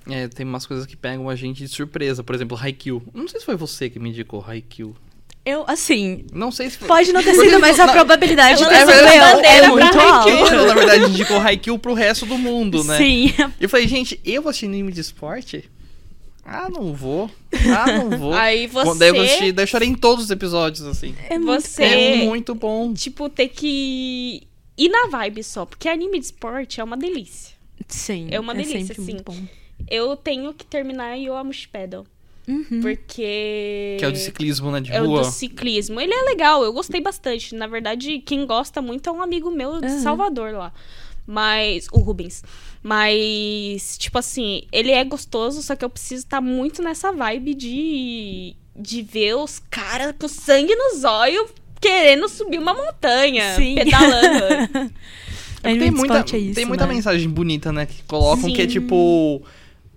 É, 0.09 0.27
tem 0.27 0.45
umas 0.45 0.65
coisas 0.67 0.85
que 0.85 0.95
pegam 0.95 1.27
a 1.29 1.35
gente 1.35 1.59
de 1.63 1.67
surpresa. 1.67 2.23
Por 2.23 2.35
exemplo, 2.35 2.57
Haikyuu. 2.61 3.01
Não 3.13 3.27
sei 3.27 3.39
se 3.39 3.45
foi 3.45 3.55
você 3.55 3.89
que 3.89 3.97
me 3.99 4.09
indicou 4.09 4.43
Haikyuu. 4.47 4.95
Eu, 5.43 5.63
assim, 5.67 6.25
Não 6.33 6.51
sei 6.51 6.71
se 6.71 6.77
foi... 6.79 6.87
pode 6.87 7.13
não 7.13 7.21
ter 7.23 7.35
sido, 7.35 7.59
mas 7.59 7.79
a 7.79 7.85
na- 7.85 7.93
probabilidade 7.93 8.57
de 8.57 8.67
ter 8.67 8.79
sido 8.79 8.89
eu 8.91 9.07
é 9.07 9.19
bandeira 9.35 9.69
muito 9.69 9.99
alta. 9.99 10.65
Na 10.65 10.73
verdade, 10.73 11.03
indicou 11.05 11.37
Haikyuu 11.39 11.77
pro 11.77 11.93
resto 11.93 12.25
do 12.25 12.35
mundo, 12.35 12.83
né? 12.83 12.97
Sim. 12.97 13.31
E 13.59 13.63
eu 13.63 13.69
falei, 13.69 13.87
gente, 13.87 14.19
eu 14.25 14.41
vou 14.41 14.49
assistir 14.49 14.65
anime 14.65 14.91
de 14.91 15.01
esporte? 15.01 15.69
Ah, 16.45 16.69
não 16.69 16.93
vou. 16.93 17.29
Ah, 17.75 17.91
não 18.03 18.17
vou. 18.19 18.33
Aí 18.37 18.69
Quando 18.69 19.01
eu 19.01 19.15
você, 19.15 19.51
daí 19.51 19.63
eu 19.63 19.67
chorei 19.67 19.89
em 19.89 19.95
todos 19.95 20.25
os 20.25 20.31
episódios, 20.31 20.85
assim. 20.85 21.15
É 21.29 21.39
muito 21.39 21.63
Você- 21.67 21.83
É 21.83 22.17
muito 22.25 22.53
bom. 22.53 22.93
tipo, 22.93 23.27
ter 23.29 23.47
que 23.49 24.43
ir 24.77 24.89
na 24.89 25.07
vibe 25.07 25.43
só. 25.43 25.65
Porque 25.65 25.89
anime 25.89 26.19
de 26.19 26.25
esporte 26.25 26.79
é 26.79 26.83
uma 26.83 26.95
delícia. 26.95 27.55
Sim. 27.87 28.27
É 28.29 28.39
uma 28.39 28.53
delícia, 28.53 28.79
sempre 28.85 28.95
sim. 29.05 29.11
muito 29.13 29.23
bom. 29.23 29.37
Eu 29.89 30.15
tenho 30.15 30.53
que 30.53 30.65
terminar 30.65 31.15
Yoamushi 31.15 31.67
Pedal. 31.67 32.05
Uhum. 32.47 32.63
Que 32.63 32.79
Porque... 32.79 33.97
é 34.01 34.07
o 34.07 34.11
de 34.11 34.19
ciclismo, 34.19 34.69
né? 34.71 34.79
De 34.79 34.91
É 34.91 35.01
o 35.01 35.07
rua. 35.07 35.21
do 35.21 35.25
ciclismo. 35.31 35.99
Ele 35.99 36.13
é 36.13 36.21
legal, 36.25 36.63
eu 36.63 36.71
gostei 36.71 37.01
bastante. 37.01 37.55
Na 37.55 37.65
verdade, 37.65 38.19
quem 38.19 38.45
gosta 38.45 38.83
muito 38.83 39.09
é 39.09 39.11
um 39.11 39.19
amigo 39.21 39.49
meu 39.49 39.81
de 39.81 39.87
Aham. 39.87 39.99
Salvador 40.01 40.53
lá. 40.53 40.71
Mas. 41.25 41.87
O 41.91 41.99
Rubens. 41.99 42.43
Mas, 42.87 43.97
tipo 43.97 44.19
assim, 44.19 44.61
ele 44.71 44.91
é 44.91 45.03
gostoso, 45.03 45.63
só 45.63 45.75
que 45.75 45.83
eu 45.83 45.89
preciso 45.89 46.23
estar 46.23 46.39
muito 46.39 46.83
nessa 46.83 47.11
vibe 47.11 47.55
de. 47.55 48.55
de 48.75 49.01
ver 49.01 49.33
os 49.37 49.57
caras 49.71 50.13
com 50.19 50.27
sangue 50.27 50.75
nos 50.75 51.03
olhos 51.03 51.49
querendo 51.81 52.29
subir 52.29 52.59
uma 52.59 52.75
montanha. 52.75 53.55
Sim. 53.55 53.73
Pedalando. 53.73 54.93
É 55.63 55.75
tem 55.75 55.89
muita, 55.89 56.19
é 56.19 56.37
isso, 56.37 56.53
tem 56.53 56.63
muita 56.63 56.85
né? 56.85 56.93
mensagem 56.93 57.27
bonita, 57.27 57.71
né? 57.71 57.87
Que 57.87 58.03
colocam 58.03 58.53
que 58.53 58.61
é 58.61 58.65
Sim. 58.65 58.73
tipo. 58.73 59.41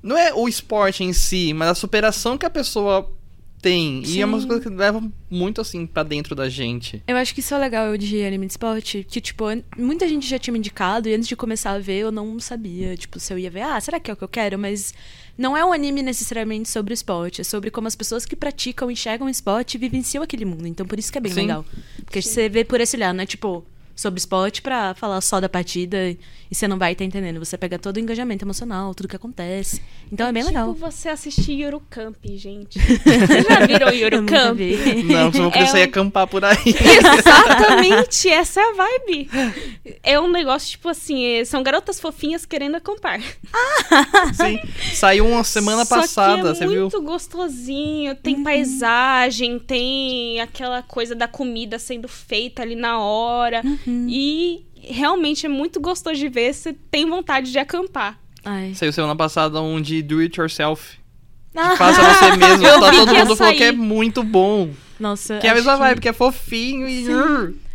Não 0.03 0.17
é 0.17 0.33
o 0.33 0.49
esporte 0.49 1.05
em 1.05 1.13
si, 1.13 1.53
mas 1.53 1.69
a 1.69 1.75
superação 1.75 2.39
que 2.39 2.47
a 2.47 2.51
pessoa 2.51 3.13
tem. 3.61 4.03
E 4.05 4.21
é 4.21 4.25
uma 4.27 4.41
Sim. 4.41 4.47
coisa 4.47 4.63
que 4.63 4.69
leva 4.69 5.03
muito 5.31 5.61
assim 5.61 5.87
pra 5.87 6.03
dentro 6.03 6.35
da 6.35 6.49
gente. 6.49 7.03
Eu 7.07 7.17
acho 7.17 7.35
que 7.35 7.41
isso 7.41 7.55
é 7.55 7.59
legal 7.59 7.97
de 7.97 8.23
anime 8.25 8.47
de 8.47 8.53
esporte, 8.53 9.07
que, 9.09 9.21
tipo, 9.21 9.45
muita 9.77 10.09
gente 10.09 10.27
já 10.27 10.39
tinha 10.39 10.53
me 10.53 10.59
indicado, 10.59 11.09
e 11.09 11.15
antes 11.15 11.29
de 11.29 11.37
começar 11.37 11.73
a 11.73 11.79
ver, 11.79 11.99
eu 11.99 12.13
não 12.13 12.39
sabia, 12.41 12.97
tipo, 12.97 13.19
se 13.19 13.33
eu 13.33 13.39
ia 13.39 13.51
ver, 13.51 13.63
ah, 13.63 13.81
será 13.81 13.99
que 14.01 14.11
é 14.11 14.15
o 14.15 14.17
que 14.17 14.25
eu 14.25 14.29
quero? 14.29 14.59
Mas 14.59 14.95
não 15.37 15.57
é 15.57 15.65
um 15.65 15.73
anime 15.73 16.03
necessariamente 16.03 16.69
sobre 16.69 16.93
o 16.93 16.95
esporte, 16.95 17.41
é 17.41 17.45
sobre 17.45 17.71
como 17.71 17.87
as 17.87 17.97
pessoas 17.97 18.25
que 18.25 18.37
praticam, 18.37 18.91
enxergam 18.91 19.27
o 19.27 19.31
esporte 19.31 19.75
e 19.75 19.79
vivenciam 19.79 20.23
aquele 20.23 20.45
mundo. 20.45 20.67
Então, 20.67 20.87
por 20.87 20.99
isso 20.99 21.13
que 21.13 21.19
é 21.19 21.21
bem 21.21 21.33
Sim. 21.33 21.43
legal. 21.43 21.65
Porque 22.05 22.23
você 22.23 22.49
vê 22.49 22.65
por 22.65 22.81
esse 22.81 22.97
olhar, 22.97 23.13
não 23.13 23.23
é 23.23 23.27
tipo 23.27 23.65
sobre 24.01 24.19
esporte 24.19 24.63
pra 24.63 24.95
falar 24.95 25.21
só 25.21 25.41
da 25.41 25.49
partida 25.49 26.09
e 26.51 26.55
você 26.55 26.69
não 26.69 26.79
vai 26.79 26.93
estar 26.93 27.05
entendendo. 27.05 27.45
Você 27.45 27.59
pega 27.59 27.79
todo 27.79 27.97
o 27.97 28.01
engajamento 28.01 28.45
emocional, 28.45 28.95
tudo 28.95 29.09
que 29.09 29.17
acontece. 29.17 29.83
Então 30.11 30.27
é 30.29 30.33
bem 30.33 30.45
legal. 30.45 30.73
Tipo 30.73 30.87
você 30.91 31.09
assistir 31.09 31.61
Eurocamp, 31.61 32.17
gente. 32.37 32.79
Vocês 33.03 33.45
já 33.45 33.67
viram 33.67 33.89
Eurocamp? 33.91 34.59
Não, 35.05 35.31
vocês 35.33 35.43
vão 35.43 35.51
crescer 35.51 35.79
É 35.79 35.81
um- 35.81 35.85
acampar 35.85 36.27
por 36.29 36.45
aí. 36.45 36.57
Exatamente, 36.67 38.29
essa 38.31 38.61
é 38.61 38.65
a 38.65 38.73
vibe. 38.73 39.31
É 40.03 40.21
um 40.21 40.31
negócio, 40.31 40.71
tipo 40.71 40.89
assim, 40.89 41.25
é- 41.25 41.45
são 41.45 41.63
garotas 41.63 41.99
fofinhas 42.01 42.47
querendo 42.47 42.77
acampar. 42.77 43.21
Sim. 44.35 44.61
Saiu 44.95 45.27
uma 45.27 45.43
semana 45.45 45.85
Só 45.85 45.97
passada, 45.97 46.43
que 46.43 46.49
é 46.49 46.55
você 46.55 46.67
viu? 46.67 46.83
muito 46.83 47.03
gostosinho, 47.03 48.15
tem 48.15 48.37
Uhum. 48.37 48.45
paisagem, 48.45 49.59
tem 49.59 50.41
aquela 50.41 50.83
coisa 50.83 51.15
da 51.15 51.27
comida 51.29 51.79
sendo 51.79 52.07
feita 52.09 52.63
ali 52.63 52.77
na 52.77 52.99
hora. 53.01 53.61
Uhum. 53.65 53.88
E 54.09 54.67
realmente 54.81 55.47
é 55.47 55.49
muito 55.49 55.81
gostoso 55.81 56.17
de 56.17 56.29
ver, 56.29 56.53
você 56.55 56.73
tem 56.91 57.09
vontade 57.09 57.51
de 57.53 57.59
acampar. 57.59 58.19
Ai. 58.45 58.73
Saiu 58.75 58.93
semana 58.93 59.17
passada 59.17 59.61
um 59.61 59.81
de 59.81 60.03
do 60.03 60.21
it 60.21 60.39
yourself. 60.41 60.99
Ah, 61.55 61.77
Faça 61.77 62.01
você 62.03 62.37
mesmo. 62.37 62.65
Eu 62.67 62.81
Tá 62.81 62.91
todo 62.93 63.15
mundo 63.15 63.37
falou 63.37 63.55
que 63.55 63.65
é 63.65 63.73
muito 63.73 64.23
bom. 64.23 64.71
Nossa. 65.01 65.39
Que 65.39 65.47
é 65.47 65.51
a 65.51 65.55
mesma 65.55 65.73
que- 65.73 65.79
vibe, 65.79 66.01
que 66.01 66.09
é 66.09 66.13
fofinho 66.13 66.89
e. 66.89 67.07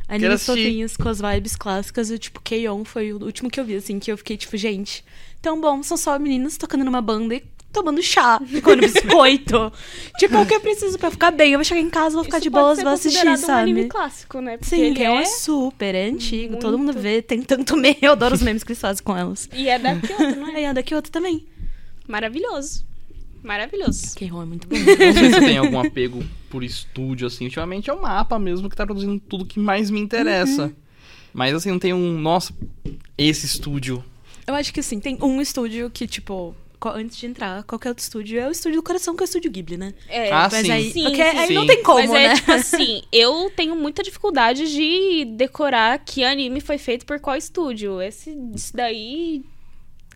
Animes 0.07 0.45
fofinhos 0.45 0.95
com 0.97 1.09
as 1.09 1.19
vibes 1.19 1.55
clássicas. 1.55 2.09
O 2.09 2.17
tipo, 2.17 2.39
K-On! 2.41 2.83
foi 2.85 3.13
o 3.13 3.23
último 3.23 3.49
que 3.49 3.59
eu 3.59 3.65
vi, 3.65 3.75
assim, 3.75 3.99
que 3.99 4.11
eu 4.11 4.17
fiquei 4.17 4.37
tipo, 4.37 4.55
gente, 4.57 5.03
tão 5.41 5.59
bom, 5.59 5.81
são 5.81 5.97
só 5.97 6.17
meninas 6.19 6.57
tocando 6.57 6.83
numa 6.83 7.01
banda 7.01 7.35
e 7.35 7.43
tomando 7.73 8.01
chá, 8.01 8.39
e 8.49 8.61
comendo 8.61 8.83
biscoito. 8.87 9.73
tipo, 10.17 10.37
o 10.37 10.45
que 10.45 10.53
eu 10.53 10.61
preciso 10.61 10.97
pra 10.97 11.11
ficar 11.11 11.31
bem? 11.31 11.51
Eu 11.51 11.57
vou 11.57 11.65
chegar 11.65 11.81
em 11.81 11.89
casa, 11.89 12.15
vou 12.15 12.23
ficar 12.23 12.37
Isso 12.37 12.43
de 12.43 12.49
boas, 12.49 12.81
vou 12.81 12.91
assistir, 12.91 13.25
considerado 13.25 13.49
um 13.49 13.61
anime 13.61 13.81
sabe? 13.81 13.89
clássico, 13.89 14.39
né? 14.39 14.57
Porque 14.57 14.75
Sim, 14.75 14.81
ele 14.81 14.95
que 14.95 15.03
é, 15.03 15.13
é... 15.13 15.25
super, 15.25 15.95
é 15.95 16.05
antigo, 16.05 16.57
todo 16.57 16.77
mundo 16.77 16.93
muito. 16.93 17.01
vê, 17.01 17.21
tem 17.21 17.41
tanto 17.41 17.75
meme, 17.77 17.97
eu 18.01 18.13
adoro 18.13 18.35
os 18.35 18.41
memes 18.41 18.63
que 18.63 18.71
eles 18.71 18.81
fazem 18.81 19.03
com 19.03 19.17
elas. 19.17 19.49
E 19.53 19.67
é 19.67 19.79
da 19.79 19.95
Kyoto, 19.95 20.35
não 20.39 20.49
é? 20.49 20.55
Aí 20.57 20.65
a 20.65 20.73
daqui 20.73 20.93
outra 20.93 21.11
também. 21.11 21.45
Maravilhoso. 22.07 22.85
Maravilhoso. 23.43 24.15
K-On! 24.15 24.41
é 24.41 24.45
muito 24.45 24.67
bom. 24.67 24.77
Não 24.77 25.13
sei 25.13 25.33
se 25.33 25.39
tem 25.39 25.57
algum 25.57 25.79
apego 25.79 26.23
por 26.49 26.63
estúdio, 26.63 27.27
assim. 27.27 27.43
Ultimamente 27.43 27.89
é 27.89 27.93
o 27.93 28.01
mapa 28.01 28.39
mesmo 28.39 28.69
que 28.69 28.75
tá 28.75 28.85
produzindo 28.85 29.19
tudo 29.19 29.45
que 29.45 29.59
mais 29.59 29.89
me 29.89 29.99
interessa. 29.99 30.65
Uhum. 30.65 30.73
Mas 31.33 31.53
assim, 31.53 31.69
não 31.69 31.79
tem 31.79 31.93
um. 31.93 32.17
Nossa, 32.19 32.53
esse 33.17 33.45
estúdio. 33.45 34.03
Eu 34.47 34.55
acho 34.55 34.73
que 34.73 34.79
assim, 34.79 34.99
tem 34.99 35.17
um 35.21 35.41
estúdio 35.41 35.89
que, 35.89 36.07
tipo, 36.07 36.55
antes 36.89 37.17
de 37.17 37.25
entrar, 37.25 37.63
qualquer 37.63 37.89
outro 37.89 38.03
estúdio 38.03 38.39
é 38.39 38.47
o 38.47 38.51
estúdio 38.51 38.79
do 38.79 38.83
coração, 38.83 39.15
que 39.15 39.23
é 39.23 39.25
o 39.25 39.25
estúdio 39.25 39.51
Ghibli, 39.51 39.77
né? 39.77 39.93
É, 40.07 40.31
Ah, 40.31 40.49
Mas 40.51 40.65
sim. 40.65 40.71
aí, 40.71 40.91
Sim, 40.91 41.03
porque 41.03 41.23
sim, 41.31 41.37
aí 41.37 41.47
sim. 41.47 41.53
não 41.53 41.65
tem 41.67 41.83
como, 41.83 41.99
Mas 41.99 42.11
é 42.11 42.27
né? 42.29 42.35
tipo 42.35 42.51
assim, 42.53 43.01
eu 43.11 43.51
tenho 43.55 43.75
muita 43.75 44.01
dificuldade 44.03 44.71
de 44.71 45.25
decorar 45.35 45.99
que 45.99 46.23
anime 46.23 46.59
foi 46.61 46.77
feito 46.77 47.05
por 47.05 47.19
qual 47.19 47.35
estúdio. 47.35 48.01
Esse, 48.01 48.35
isso 48.55 48.75
daí. 48.75 49.43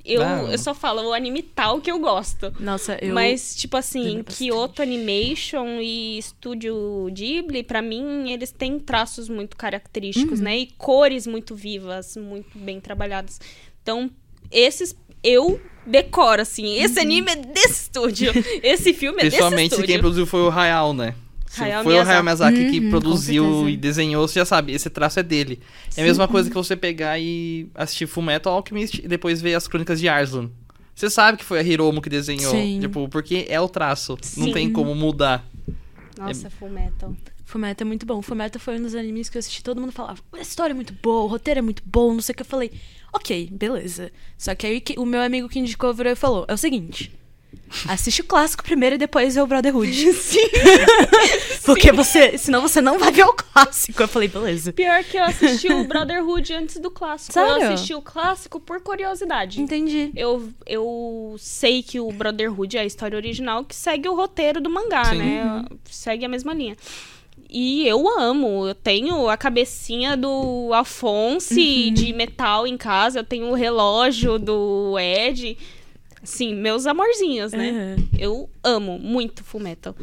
Eu, 0.06 0.22
Não. 0.22 0.50
eu 0.50 0.58
só 0.58 0.74
falo 0.74 1.02
o 1.10 1.14
anime 1.14 1.44
tal 1.44 1.82
que 1.82 1.92
eu 1.92 2.00
gosto. 2.00 2.54
Nossa, 2.62 2.98
eu... 3.02 3.14
Mas, 3.14 3.54
tipo 3.58 3.76
assim. 3.76 4.24
Kyoto 4.24 4.82
Animation 4.82 5.82
e 5.82 6.18
Estúdio 6.18 7.10
Ghibli, 7.12 7.62
pra 7.62 7.82
mim, 7.82 8.32
eles 8.32 8.50
têm 8.50 8.80
traços 8.80 9.28
muito 9.28 9.54
Uhum. 9.56 9.58
característicos, 9.58 10.40
né? 10.40 10.60
E 10.60 10.68
cores 10.78 11.28
muito 11.28 11.54
vivas, 11.56 12.16
muito 12.16 12.58
bem 12.58 12.80
trabalhadas. 12.80 13.38
Então, 13.84 14.10
esses 14.50 14.96
eu 15.22 15.60
decoro, 15.88 16.42
assim. 16.42 16.76
Esse 16.80 16.96
Uhum. 16.98 17.02
anime 17.06 17.32
é 17.32 17.36
desse 17.36 17.84
estúdio. 17.84 18.32
Esse 18.64 18.94
filme 18.94 19.20
é 19.20 19.24
desse 19.26 19.38
Principalmente 19.38 19.70
se 19.70 19.76
estúdio. 19.76 19.88
quem 19.88 20.00
produziu 20.00 20.26
foi 20.26 20.42
o 20.42 20.50
Hayao, 20.52 20.94
né? 20.94 21.16
Se 21.48 21.64
Hayao 21.64 21.84
foi 21.84 21.96
o 21.96 22.02
Hayao 22.02 22.24
Miyazaki 22.24 22.60
Uhum, 22.60 22.72
que 22.72 22.90
produziu 22.90 23.70
e 23.70 23.78
desenhou, 23.78 24.28
você 24.28 24.40
já 24.40 24.46
sabe, 24.46 24.74
esse 24.74 24.90
traço 24.90 25.20
é 25.20 25.24
dele. 25.24 25.60
É 25.96 26.02
a 26.02 26.04
mesma 26.06 26.28
coisa 26.28 26.50
que 26.50 26.56
você 26.56 26.76
pegar 26.76 27.18
e 27.20 27.68
assistir 27.74 28.06
Fullmetal 28.06 28.54
Alchemist 28.54 29.00
e 29.04 29.08
depois 29.08 29.42
ver 29.42 29.56
as 29.56 29.68
crônicas 29.68 30.00
de 30.00 30.08
Arslan. 30.10 30.50
Você 30.94 31.10
sabe 31.10 31.38
que 31.38 31.46
foi 31.46 31.60
a 31.60 31.64
Hiromo 31.64 32.02
que 32.02 32.10
desenhou, 32.10 32.52
Sim. 32.52 32.80
tipo, 32.82 33.08
porque 33.08 33.46
é 33.50 33.60
o 33.62 33.70
traço, 33.70 34.18
não 34.36 34.48
Sim. 34.48 34.52
tem 34.54 34.72
como 34.72 34.94
mudar. 34.94 35.46
Nossa, 36.18 36.50
Full 36.50 36.70
Metal. 36.70 37.16
Fullmetal 37.46 37.86
é 37.86 37.88
muito 37.88 38.06
bom. 38.06 38.22
Fullmetal 38.22 38.60
foi 38.60 38.78
um 38.78 38.82
dos 38.82 38.94
animes 38.96 39.30
que 39.30 39.38
eu 39.38 39.40
assisti, 39.40 39.64
todo 39.64 39.80
mundo 39.80 39.92
falava, 39.94 40.20
a 40.34 40.40
história 40.42 40.74
é 40.74 40.76
muito 40.76 40.94
boa, 41.02 41.24
o 41.24 41.28
roteiro 41.28 41.60
é 41.60 41.62
muito 41.62 41.82
bom, 41.86 42.14
não 42.14 42.22
sei 42.22 42.34
o 42.34 42.36
que. 42.36 42.42
Eu 42.42 42.46
falei, 42.46 42.72
ok, 43.14 43.50
beleza. 43.52 44.12
Só 44.38 44.54
que 44.56 44.68
aí 44.68 44.84
o 44.98 45.06
meu 45.06 45.22
amigo 45.22 45.50
que 45.50 45.60
indicou 45.60 45.94
virou 45.94 46.14
e 46.14 46.16
falou, 46.16 46.46
é 46.48 46.54
o 46.54 46.58
seguinte... 46.58 47.12
Assiste 47.88 48.22
o 48.22 48.24
clássico 48.26 48.64
primeiro 48.64 48.96
e 48.96 48.98
depois 48.98 49.36
vê 49.36 49.42
o 49.42 49.48
Brotherhood. 49.48 49.92
Sim. 50.14 50.40
Porque 51.66 51.92
você. 51.92 52.38
Senão 52.38 52.62
você 52.62 52.80
não 52.80 52.98
vai 52.98 53.12
ver 53.12 53.24
o 53.26 53.34
clássico. 53.34 54.02
Eu 54.02 54.08
falei, 54.08 54.28
beleza. 54.28 54.72
Pior 54.72 55.04
que 55.04 55.18
eu 55.18 55.24
assisti 55.24 55.72
o 55.72 55.84
Brotherhood 55.84 56.54
antes 56.54 56.78
do 56.78 56.90
clássico. 56.90 57.34
Sério? 57.34 57.64
Eu 57.64 57.74
assisti 57.74 57.94
o 57.94 58.02
clássico 58.02 58.60
por 58.60 58.82
curiosidade. 58.82 59.62
Entendi. 59.62 60.12
Eu, 60.16 60.50
eu 60.66 61.36
sei 61.40 61.84
que 61.84 62.00
o 62.00 62.10
Brotherhood 62.12 62.78
é 62.78 62.82
a 62.82 62.86
história 62.86 63.18
original 63.18 63.66
que 63.66 63.76
segue 63.76 64.08
o 64.08 64.16
roteiro 64.16 64.62
do 64.62 64.70
mangá, 64.70 65.06
Sim. 65.06 65.18
né? 65.18 65.66
Segue 65.90 66.26
a 66.26 66.30
mesma 66.30 66.54
linha. 66.54 66.78
E 67.50 67.88
eu 67.88 68.08
amo. 68.20 68.68
Eu 68.68 68.76
tenho 68.76 69.30
a 69.30 69.38
cabecinha 69.38 70.18
do 70.18 70.72
Alphonse 70.74 71.92
de 71.92 72.14
metal 72.14 72.68
em 72.68 72.78
casa. 72.78 73.20
Eu 73.20 73.24
tenho 73.24 73.48
o 73.48 73.54
relógio 73.54 74.38
do 74.38 74.98
Ed. 75.00 75.58
Sim, 76.24 76.56
meus 76.56 76.86
amorzinhos, 76.86 77.54
né? 77.54 77.70
Aham. 77.70 78.08
Eu 78.18 78.50
amo 78.64 79.00
muito 79.00 79.44
Fullmetal. 79.44 79.96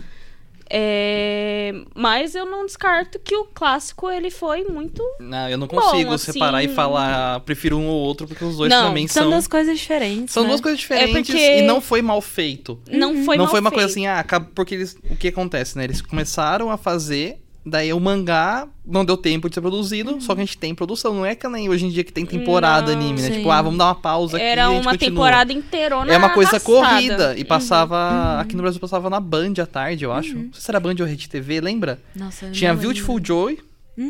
É... 0.71 1.73
Mas 1.95 2.35
eu 2.35 2.47
não 2.47 2.65
descarto 2.67 3.19
que 3.19 3.35
o 3.37 3.45
clássico 3.45 4.11
ele 4.11 4.31
foi 4.31 4.65
muito. 4.65 5.03
Não, 5.21 5.49
eu 5.49 5.59
não 5.59 5.67
Bom, 5.67 5.81
consigo 5.81 6.13
assim- 6.13 6.33
separar 6.33 6.63
e 6.63 6.69
falar, 6.69 7.41
prefiro 7.41 7.77
um 7.79 7.87
ou 7.87 8.01
outro, 8.01 8.27
porque 8.27 8.45
os 8.45 8.57
dois 8.57 8.71
Não, 8.71 8.89
também 8.89 9.07
São 9.09 9.25
são. 9.25 9.31
duas 9.31 9.47
coisas 9.47 9.79
diferentes. 9.79 10.33
São 10.33 10.43
né? 10.43 10.49
duas 10.49 10.61
coisas 10.61 10.81
diferentes 10.81 11.27
porque- 11.35 11.59
e 11.59 11.63
não 11.63 11.81
foi 11.81 12.03
mal 12.03 12.21
feito. 12.21 12.79
Não 12.91 13.25
foi 13.25 13.37
não 13.37 13.45
mal 13.45 13.51
foi 13.51 13.61
uma 13.61 13.71
coisa 13.71 13.89
feito. 13.89 14.07
assim, 14.07 14.07
ah, 14.07 14.25
porque 14.55 14.75
eles, 14.75 14.97
o 15.11 15.17
que 15.17 15.29
acontece, 15.29 15.77
né? 15.77 15.85
Eles 15.85 16.01
começaram 16.01 16.71
a 16.71 16.77
fazer, 16.77 17.41
daí 17.67 17.93
o 17.93 17.99
mangá 18.01 18.69
não 18.85 19.05
deu 19.05 19.17
tempo 19.17 19.49
de 19.49 19.55
ser 19.55 19.61
produzido, 19.61 20.21
só 20.21 20.35
que 20.35 20.43
a 20.43 20.45
gente 20.45 20.59
tem 20.59 20.75
produção, 20.75 21.15
não 21.15 21.25
é 21.25 21.35
que 21.35 21.49
nem 21.49 21.69
hoje 21.69 21.87
em 21.87 21.89
dia 21.89 22.05
que 22.05 22.13
tem 22.13 22.27
temporada 22.27 22.93
Não, 22.95 23.01
anime, 23.01 23.23
né? 23.23 23.29
sim. 23.29 23.35
Tipo, 23.39 23.51
ah, 23.51 23.63
vamos 23.63 23.79
dar 23.79 23.87
uma 23.87 23.95
pausa 23.95 24.37
aqui 24.37 24.45
Era 24.47 24.67
a 24.67 24.71
gente 24.71 24.83
uma 24.83 24.91
continua. 24.93 25.11
temporada 25.25 25.53
inteirona. 25.53 26.13
É 26.13 26.17
uma 26.19 26.31
coisa 26.31 26.51
arrastada. 26.57 26.81
corrida 26.81 27.35
e 27.37 27.41
Uhum. 27.41 27.47
passava, 27.47 28.41
aqui 28.41 28.55
no 28.55 28.63
Brasil 28.63 28.81
passava 28.81 29.09
na 29.09 29.19
Band 29.21 29.55
à 29.63 29.67
tarde, 29.67 30.05
eu 30.05 30.13
acho. 30.13 30.35
Não 30.35 30.53
sei 30.53 30.61
se 30.63 30.71
era 30.71 30.79
Band 30.79 30.97
ou 31.01 31.07
Rede 31.07 31.29
TV, 31.29 31.61
lembra? 31.61 31.99
Nossa, 32.15 32.51
Tinha 32.51 32.75
Beautiful 32.75 33.15
lembro. 33.17 33.27
Joy, 33.29 33.59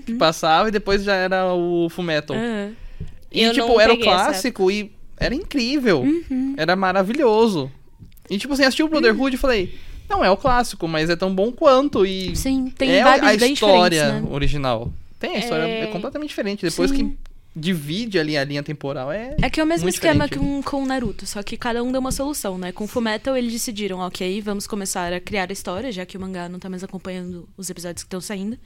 que 0.05 0.15
passava 0.15 0.69
e 0.69 0.73
depois 0.73 1.05
já 1.05 1.15
era 1.15 1.53
o 1.55 1.89
Fullmetal. 1.91 2.37
Aham. 2.37 2.73
E, 3.31 3.43
Eu 3.43 3.53
tipo, 3.53 3.81
era 3.81 3.93
o 3.93 3.99
clássico 4.01 4.71
e 4.71 4.93
era 5.19 5.35
incrível. 5.35 6.01
Uhum. 6.03 6.55
Era 6.57 6.75
maravilhoso. 6.77 7.71
E, 8.31 8.39
tipo 8.39 8.55
assim, 8.55 8.63
assisti 8.63 8.83
o 8.83 8.89
Brotherhood 8.89 9.35
e 9.35 9.39
falei, 9.39 9.75
não 10.09 10.25
é 10.25 10.31
o 10.31 10.37
clássico, 10.37 10.87
mas 10.87 11.11
é 11.11 11.17
tão 11.17 11.35
bom 11.35 11.51
quanto. 11.53 12.05
E 12.07 12.35
Sim, 12.37 12.71
tem 12.77 12.91
é 12.93 13.03
a 13.03 13.35
história 13.35 14.21
né? 14.21 14.29
original. 14.31 14.91
Tem, 15.19 15.37
a 15.37 15.39
história 15.39 15.63
é, 15.65 15.85
É. 15.85 15.87
completamente 15.87 16.29
diferente. 16.29 16.63
Depois 16.69 16.91
Sim. 16.91 17.11
que 17.11 17.19
divide 17.55 18.19
ali 18.19 18.37
a 18.37 18.45
linha 18.45 18.63
temporal, 18.63 19.13
é... 19.13 19.37
É 19.41 19.49
que 19.49 19.61
é 19.61 19.63
o 19.63 19.67
mesmo 19.67 19.89
esquema 19.89 20.25
diferente. 20.25 20.45
que 20.47 20.57
um, 20.59 20.63
com 20.63 20.83
o 20.83 20.87
Naruto, 20.87 21.25
só 21.25 21.43
que 21.43 21.57
cada 21.57 21.83
um 21.83 21.93
deu 21.93 22.01
uma 22.01 22.11
solução, 22.11 22.59
né? 22.59 22.73
Com 22.73 22.85
o 22.85 22.87
Fullmetal 22.89 23.37
eles 23.37 23.53
decidiram, 23.53 24.01
ok, 24.01 24.41
vamos 24.41 24.67
começar 24.67 25.13
a 25.13 25.21
criar 25.21 25.49
a 25.49 25.53
história, 25.53 25.93
já 25.93 26.05
que 26.05 26.17
o 26.17 26.21
mangá 26.21 26.49
não 26.49 26.59
tá 26.59 26.69
mais 26.69 26.83
acompanhando 26.83 27.49
os 27.57 27.71
episódios 27.71 28.03
que 28.03 28.09
estão 28.09 28.21
saindo. 28.21 28.59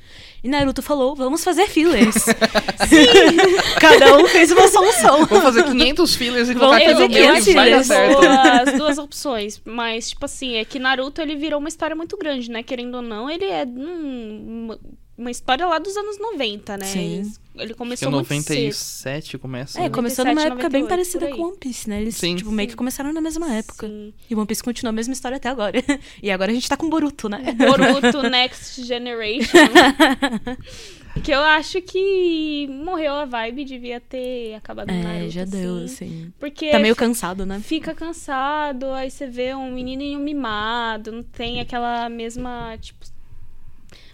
E 0.42 0.48
Naruto 0.48 0.80
falou, 0.80 1.14
vamos 1.14 1.44
fazer 1.44 1.66
fillers. 1.68 2.14
cada 3.78 4.16
um 4.16 4.26
fez 4.26 4.50
uma 4.50 4.68
solução. 4.68 5.26
Vou 5.26 5.42
fazer 5.42 5.64
500 5.64 6.14
fillers 6.14 6.48
e 6.48 6.54
Vamos 6.54 6.68
colocar 6.68 6.76
aqui 6.76 6.92
fazer 6.92 7.08
no 7.08 7.14
meio 7.14 7.32
500 7.32 7.46
e 7.46 7.52
vai 7.54 7.70
dar 7.70 7.84
certo. 7.84 8.20
as 8.70 8.78
duas 8.78 8.98
opções. 8.98 9.60
Mas, 9.64 10.10
tipo 10.10 10.24
assim, 10.24 10.56
é 10.56 10.64
que 10.64 10.78
Naruto 10.78 11.20
ele 11.20 11.36
virou 11.36 11.58
uma 11.60 11.68
história 11.68 11.94
muito 11.94 12.16
grande, 12.16 12.50
né? 12.50 12.62
Querendo 12.62 12.94
ou 12.96 13.02
não, 13.02 13.28
ele 13.28 13.44
é 13.44 13.66
hum, 13.66 14.76
uma, 15.18 15.30
história 15.30 15.66
lá 15.66 15.78
dos 15.78 15.96
anos 15.96 16.18
90, 16.18 16.76
né? 16.76 16.86
Sim. 16.86 17.32
Ele 17.54 17.64
Acho 17.64 17.66
que 17.68 17.74
começou 17.74 18.08
é 18.08 18.10
muito 18.12 18.26
cedo. 18.26 18.36
97 18.36 19.38
começa. 19.38 19.78
É, 19.78 19.82
né? 19.82 19.90
começou 19.90 20.24
numa 20.24 20.34
97, 20.34 20.52
época 20.52 20.70
bem 20.70 20.82
98, 20.82 20.88
parecida 20.88 21.36
com 21.36 21.48
One 21.48 21.58
Piece, 21.58 21.88
né? 21.88 22.00
Eles, 22.00 22.16
Sim. 22.16 22.36
tipo, 22.36 22.52
meio 22.52 22.68
que 22.68 22.76
começaram 22.76 23.12
na 23.12 23.20
mesma 23.20 23.52
época. 23.52 23.86
Sim. 23.86 24.14
E 24.30 24.34
One 24.34 24.46
Piece 24.46 24.62
continua 24.62 24.90
a 24.90 24.92
mesma 24.92 25.12
história 25.12 25.36
até 25.36 25.48
agora. 25.48 25.78
E 26.22 26.30
agora 26.30 26.50
a 26.50 26.54
gente 26.54 26.68
tá 26.68 26.76
com 26.76 26.88
Boruto, 26.88 27.28
né? 27.28 27.52
Boruto 27.52 28.22
Next 28.28 28.82
Generation. 28.82 29.58
que 31.22 31.32
eu 31.32 31.40
acho 31.40 31.80
que 31.82 32.68
morreu 32.68 33.14
a 33.14 33.24
vibe, 33.24 33.64
devia 33.64 34.00
ter 34.00 34.54
acabado 34.54 34.92
no 34.92 35.02
Naruto. 35.02 35.26
É, 35.26 35.28
já 35.28 35.44
deu, 35.44 35.76
assim. 35.78 35.84
assim. 35.84 36.32
Porque 36.38 36.70
Tá 36.70 36.78
meio 36.78 36.96
cansado, 36.96 37.44
né? 37.44 37.60
fica 37.60 37.94
cansado, 37.94 38.86
aí 38.92 39.10
você 39.10 39.26
vê 39.26 39.54
um 39.54 39.72
menininho 39.72 40.18
mimado, 40.20 41.12
não 41.12 41.22
tem 41.22 41.60
aquela 41.60 42.08
mesma, 42.08 42.76
tipo... 42.80 43.17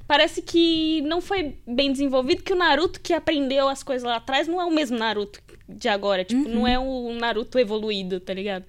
Parece 0.06 0.42
que 0.42 1.00
não 1.02 1.20
foi 1.20 1.56
bem 1.66 1.90
desenvolvido, 1.90 2.42
que 2.42 2.52
o 2.52 2.56
Naruto 2.56 3.00
que 3.00 3.12
aprendeu 3.12 3.68
as 3.68 3.82
coisas 3.82 4.06
lá 4.06 4.16
atrás 4.16 4.46
não 4.46 4.60
é 4.60 4.64
o 4.64 4.70
mesmo 4.70 4.98
Naruto 4.98 5.40
de 5.68 5.88
agora. 5.88 6.24
Tipo, 6.24 6.48
não 6.48 6.66
é 6.66 6.78
o 6.78 7.12
Naruto 7.14 7.58
evoluído, 7.58 8.20
tá 8.20 8.34
ligado? 8.34 8.64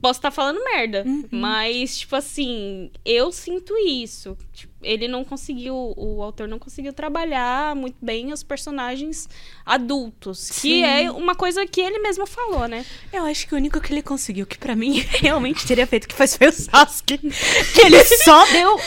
Posso 0.00 0.18
estar 0.18 0.30
falando 0.30 0.62
merda, 0.62 1.04
mas, 1.30 1.98
tipo 1.98 2.14
assim, 2.14 2.90
eu 3.04 3.32
sinto 3.32 3.74
isso. 3.78 4.36
Tipo, 4.52 4.72
ele 4.86 5.08
não 5.08 5.24
conseguiu, 5.24 5.74
o 5.96 6.22
autor 6.22 6.46
não 6.46 6.58
conseguiu 6.58 6.92
trabalhar 6.92 7.74
muito 7.74 7.96
bem 8.00 8.32
os 8.32 8.42
personagens 8.42 9.28
adultos. 9.64 10.38
Sim. 10.38 10.60
Que 10.60 10.84
é 10.84 11.10
uma 11.10 11.34
coisa 11.34 11.66
que 11.66 11.80
ele 11.80 11.98
mesmo 11.98 12.26
falou, 12.26 12.68
né? 12.68 12.84
Eu 13.12 13.24
acho 13.24 13.46
que 13.46 13.54
o 13.54 13.56
único 13.56 13.80
que 13.80 13.92
ele 13.92 14.02
conseguiu, 14.02 14.46
que 14.46 14.56
pra 14.56 14.76
mim 14.76 15.00
realmente 15.20 15.66
teria 15.66 15.86
feito 15.86 16.06
que 16.08 16.14
faz 16.14 16.36
foi 16.36 16.48
o 16.48 16.52
Sasuke. 16.52 17.18
Que 17.18 17.80
ele 17.84 18.02
só 18.04 18.44
deu, 18.46 18.78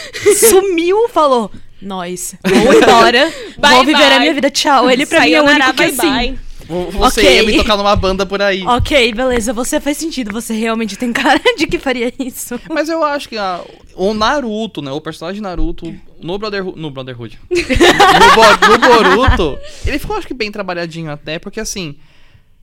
sumiu, 0.50 1.10
falou: 1.10 1.52
Nós, 1.82 2.36
vou 2.44 2.74
embora, 2.82 3.32
Bye, 3.58 3.76
vou 3.76 3.86
viver 3.86 4.04
a 4.04 4.10
bye. 4.10 4.20
minha 4.20 4.34
vida, 4.34 4.50
tchau. 4.50 4.90
Ele 4.90 5.06
pra 5.06 5.22
mim 5.22 5.32
é 5.32 5.42
o 5.42 5.46
Sayonara, 5.46 5.66
único 5.66 5.78
que 5.84 5.92
bye, 5.92 6.08
assim. 6.22 6.34
bye. 6.36 6.49
Vo- 6.70 6.92
Você 6.92 7.22
Ok. 7.22 7.36
ia 7.36 7.44
me 7.44 7.58
tocar 7.58 7.76
numa 7.76 7.96
banda 7.96 8.26
por 8.28 8.42
aí. 8.42 8.64
Ok, 8.66 9.12
beleza, 9.14 9.52
você 9.52 9.80
faz 9.82 9.98
sentido, 9.98 10.32
você 10.32 10.54
realmente 10.54 10.96
tem 10.96 11.12
cara 11.12 11.42
de 11.58 11.66
que 11.66 11.80
faria 11.80 12.14
isso. 12.20 12.60
Mas 12.70 12.88
eu 12.90 13.04
acho 13.04 13.28
que 13.28 13.38
a- 13.38 13.62
o 13.96 14.14
Naruto, 14.14 14.82
né? 14.82 14.92
O 14.92 15.02
personagem 15.02 15.42
Naruto 15.42 15.94
no 16.22 16.38
Brotherhood. 16.38 16.80
No 16.80 16.92
Brotherhood. 16.92 17.40
no, 17.50 18.70
no 18.70 18.78
Boruto, 18.78 19.58
ele 19.86 19.98
ficou, 20.00 20.16
acho 20.16 20.28
que, 20.28 20.34
bem 20.34 20.52
trabalhadinho 20.52 21.12
até, 21.12 21.40
porque 21.40 21.60
assim. 21.60 21.96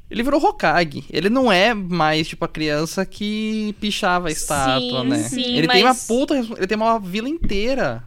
Ele 0.09 0.23
virou 0.23 0.41
Hokage. 0.41 1.03
Ele 1.11 1.29
não 1.29 1.51
é 1.51 1.75
mais, 1.75 2.29
tipo, 2.29 2.45
a 2.45 2.49
criança 2.49 3.05
que 3.05 3.75
pichava 3.81 4.29
a 4.29 4.31
estátua, 4.31 5.01
Sim, 5.03 5.09
né? 5.09 5.19
sim, 5.25 5.57
ele 5.57 5.67
tem 5.67 5.83
uma 5.83 5.89
mas- 5.89 6.07
puta. 6.07 6.37
Ele 6.37 6.67
tem 6.69 6.77
uma 6.77 7.01
vila 7.01 7.29
inteira 7.29 8.05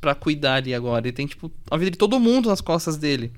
pra 0.00 0.14
cuidar 0.14 0.54
ali 0.54 0.72
agora. 0.72 1.04
Ele 1.04 1.12
tem, 1.12 1.26
tipo, 1.26 1.50
a 1.68 1.76
vida 1.76 1.90
de 1.90 1.98
todo 1.98 2.20
mundo 2.20 2.48
nas 2.48 2.60
costas 2.60 2.96
dele. 2.96 3.32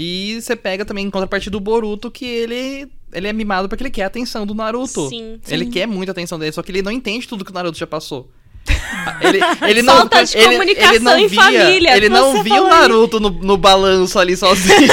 E 0.00 0.40
você 0.40 0.54
pega 0.54 0.84
também 0.84 1.06
em 1.06 1.10
contrapartida 1.10 1.50
do 1.50 1.58
Boruto, 1.58 2.08
que 2.08 2.24
ele, 2.24 2.88
ele 3.12 3.26
é 3.26 3.32
mimado 3.32 3.68
porque 3.68 3.82
ele 3.82 3.90
quer 3.90 4.04
a 4.04 4.06
atenção 4.06 4.46
do 4.46 4.54
Naruto. 4.54 5.08
Sim. 5.08 5.40
Ele 5.48 5.66
quer 5.66 5.88
muita 5.88 6.12
atenção 6.12 6.38
dele, 6.38 6.52
só 6.52 6.62
que 6.62 6.70
ele 6.70 6.82
não 6.82 6.92
entende 6.92 7.26
tudo 7.26 7.44
que 7.44 7.50
o 7.50 7.54
Naruto 7.54 7.76
já 7.76 7.86
passou. 7.86 8.30
Ele, 9.22 9.40
ele 9.66 9.82
não, 9.82 9.96
Falta 9.96 10.22
de 10.24 10.36
ele, 10.36 10.46
comunicação 10.46 10.94
ele 10.94 10.98
não 11.04 11.18
em 11.18 11.26
via, 11.26 11.42
família. 11.42 11.96
Ele 11.96 12.08
não 12.10 12.32
Você 12.32 12.42
via 12.42 12.62
o 12.62 12.68
Naruto 12.68 13.18
no, 13.18 13.30
no 13.30 13.56
balanço 13.56 14.18
ali 14.18 14.36
sozinho. 14.36 14.76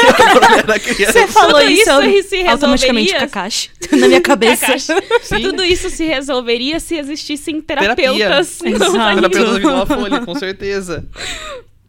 Você 0.96 1.28
falou 1.28 1.60
Tudo 1.60 1.70
isso, 1.70 2.02
isso 2.02 2.30
se 2.30 2.48
automaticamente 2.48 3.12
resolveria? 3.12 3.20
Kakashi 3.20 3.70
na 3.92 4.08
minha 4.08 4.22
cabeça. 4.22 4.78
Sim. 4.80 5.42
Tudo 5.42 5.64
isso 5.64 5.90
se 5.90 6.06
resolveria 6.06 6.80
se 6.80 6.96
existissem 6.96 7.62
Terapia. 7.62 7.96
terapeutas. 7.96 8.60
no 8.64 8.70
Exato. 8.70 8.96
Era 8.96 9.10
anime. 9.12 9.30
pelo 9.30 9.74
uma 9.74 9.86
folha, 9.86 10.22
com 10.22 10.36
certeza. 10.36 11.06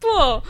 Pô, 0.00 0.42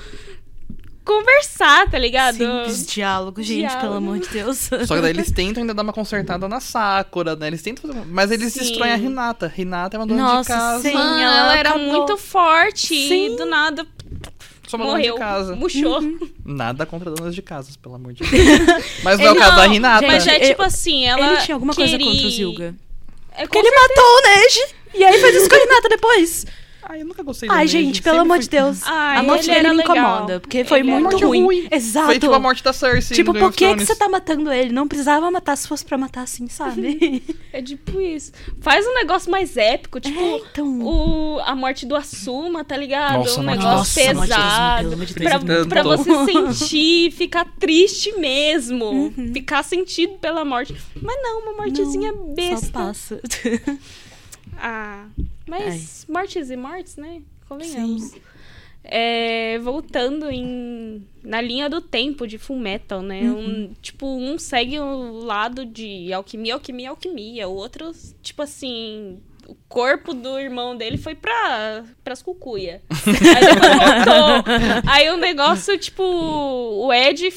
conversar, 1.06 1.88
tá 1.90 1.98
ligado? 1.98 2.36
Simples 2.38 2.86
diálogo, 2.86 3.42
gente, 3.42 3.60
Diálogo. 3.60 3.80
pelo 3.80 3.94
amor 3.94 4.18
de 4.18 4.28
Deus. 4.28 4.58
Só 4.86 4.94
que 4.96 5.00
daí 5.00 5.10
eles 5.10 5.30
tentam 5.30 5.62
ainda 5.62 5.72
dar 5.72 5.82
uma 5.82 5.92
consertada 5.92 6.46
na 6.48 6.60
Sakura, 6.60 7.34
né? 7.36 7.46
Eles 7.46 7.62
tentam 7.62 7.90
fazer... 7.92 8.04
Mas 8.06 8.30
eles 8.30 8.52
Sim. 8.52 8.60
destroem 8.60 8.92
a 8.92 8.96
Renata. 8.96 9.46
Renata 9.54 9.96
é 9.96 9.98
uma 10.00 10.06
dona 10.06 10.22
Nossa, 10.22 10.52
de 10.52 10.58
casa. 10.58 10.82
sim. 10.82 10.92
Mano, 10.94 11.20
ela 11.22 11.36
ela, 11.38 11.56
era 11.56 11.68
acabou. 11.70 11.86
muito 11.86 12.16
forte 12.18 12.88
Sim. 13.08 13.34
e 13.34 13.36
do 13.36 13.46
nada 13.46 13.86
Só 14.66 14.76
uma 14.76 14.84
dona 14.86 14.96
morreu. 14.98 15.14
de 15.14 15.20
casa. 15.20 15.56
Murchou. 15.56 16.02
Nada 16.44 16.84
contra 16.84 17.10
donas 17.10 17.34
de 17.34 17.40
casas, 17.42 17.76
pelo 17.76 17.94
amor 17.94 18.12
de 18.12 18.22
Deus. 18.24 18.60
Mas 19.04 19.18
não 19.18 19.26
é 19.26 19.32
o 19.32 19.36
caso 19.36 19.56
da 19.56 19.66
Renata. 19.66 20.06
Mas 20.06 20.26
é 20.26 20.30
Gente, 20.32 20.46
tipo 20.48 20.62
assim, 20.62 21.06
ela. 21.06 21.24
ele 21.34 21.36
tinha 21.42 21.54
alguma 21.54 21.74
coisa 21.74 21.92
queria- 21.96 22.06
contra 22.12 22.26
o 22.26 22.30
Zilga. 22.30 22.74
É, 23.38 23.42
Porque 23.46 23.58
ele 23.58 23.70
matou 23.70 24.04
o 24.04 24.22
Neji. 24.22 24.74
E 24.94 25.04
aí 25.04 25.20
fez 25.20 25.36
isso 25.36 25.48
com 25.48 25.54
a 25.54 25.58
Renata 25.58 25.88
depois. 25.90 26.46
Ai, 26.88 27.02
eu 27.02 27.06
nunca 27.06 27.20
gostei 27.24 27.48
do 27.48 27.52
Ai, 27.54 27.66
gente, 27.66 28.00
pelo 28.00 28.20
amor 28.20 28.38
de 28.38 28.48
Deus. 28.48 28.80
Ai, 28.84 29.16
a 29.18 29.22
morte 29.24 29.50
ele 29.50 29.56
dele 29.60 29.70
me 29.70 29.76
legal. 29.78 29.96
incomoda. 29.96 30.38
Porque 30.40 30.64
foi 30.64 30.78
Ele 30.80 30.90
muito 30.92 31.18
ruim. 31.18 31.42
ruim. 31.42 31.68
Exato. 31.68 32.06
Foi 32.06 32.18
tipo 32.20 32.32
a 32.32 32.38
morte 32.38 32.62
da 32.62 32.72
Cersei. 32.72 33.16
Tipo, 33.16 33.34
por 33.34 33.52
que, 33.52 33.74
que 33.74 33.84
você 33.84 33.96
tá 33.96 34.08
matando 34.08 34.52
ele? 34.52 34.72
Não 34.72 34.86
precisava 34.86 35.28
matar 35.28 35.56
se 35.56 35.66
fosse 35.66 35.84
pra 35.84 35.98
matar 35.98 36.22
assim, 36.22 36.46
sabe? 36.48 37.22
É 37.52 37.62
tipo 37.62 37.98
isso. 38.00 38.32
Faz 38.60 38.86
um 38.86 38.92
negócio 38.94 39.30
mais 39.30 39.56
épico, 39.56 39.98
tipo. 39.98 40.20
É, 40.20 40.36
então. 40.50 40.80
O, 40.82 41.40
a 41.40 41.56
morte 41.56 41.86
do 41.86 41.96
Asuma, 41.96 42.62
tá 42.64 42.76
ligado? 42.76 43.18
Nossa, 43.20 43.40
um 43.40 43.44
negócio 43.44 43.94
pesado. 43.94 44.82
pelo 44.82 44.92
amor 44.92 45.06
de 45.06 45.14
Pra, 45.14 45.38
Deus. 45.38 45.66
pra 45.66 45.82
você 45.82 46.24
sentir, 46.26 47.10
ficar 47.12 47.46
triste 47.58 48.12
mesmo. 48.18 48.84
Uhum. 48.84 49.30
Ficar 49.32 49.62
sentido 49.62 50.18
pela 50.18 50.44
morte. 50.44 50.76
Mas 51.00 51.16
não, 51.22 51.40
uma 51.40 51.52
mortezinha 51.64 52.12
Não, 52.12 52.26
Só 52.28 52.34
besta. 52.34 52.70
passa. 52.72 53.20
Ah, 54.58 55.06
mas 55.46 56.06
mortes 56.08 56.50
e 56.50 56.56
mortes, 56.56 56.96
né? 56.96 57.22
Convenhamos. 57.48 58.14
É, 58.88 59.58
voltando 59.58 60.30
em, 60.30 61.04
na 61.22 61.40
linha 61.40 61.68
do 61.68 61.80
tempo 61.80 62.26
de 62.26 62.38
Full 62.38 62.58
Metal, 62.58 63.02
né? 63.02 63.22
Um, 63.22 63.72
tipo, 63.82 64.06
um 64.06 64.38
segue 64.38 64.78
o 64.78 65.24
lado 65.24 65.66
de 65.66 66.12
alquimia, 66.12 66.54
alquimia, 66.54 66.90
alquimia. 66.90 67.48
O 67.48 67.54
outro, 67.54 67.90
tipo 68.22 68.42
assim, 68.42 69.18
o 69.46 69.56
corpo 69.68 70.14
do 70.14 70.38
irmão 70.38 70.76
dele 70.76 70.98
foi 70.98 71.16
pra, 71.16 71.84
pras 72.04 72.22
cucuia. 72.22 72.80
Aí 73.06 73.54
depois 73.54 73.72
voltou. 73.76 74.90
Aí 74.92 75.10
o 75.10 75.16
negócio, 75.16 75.76
tipo, 75.78 76.02
o 76.04 76.92
Ed 76.92 77.32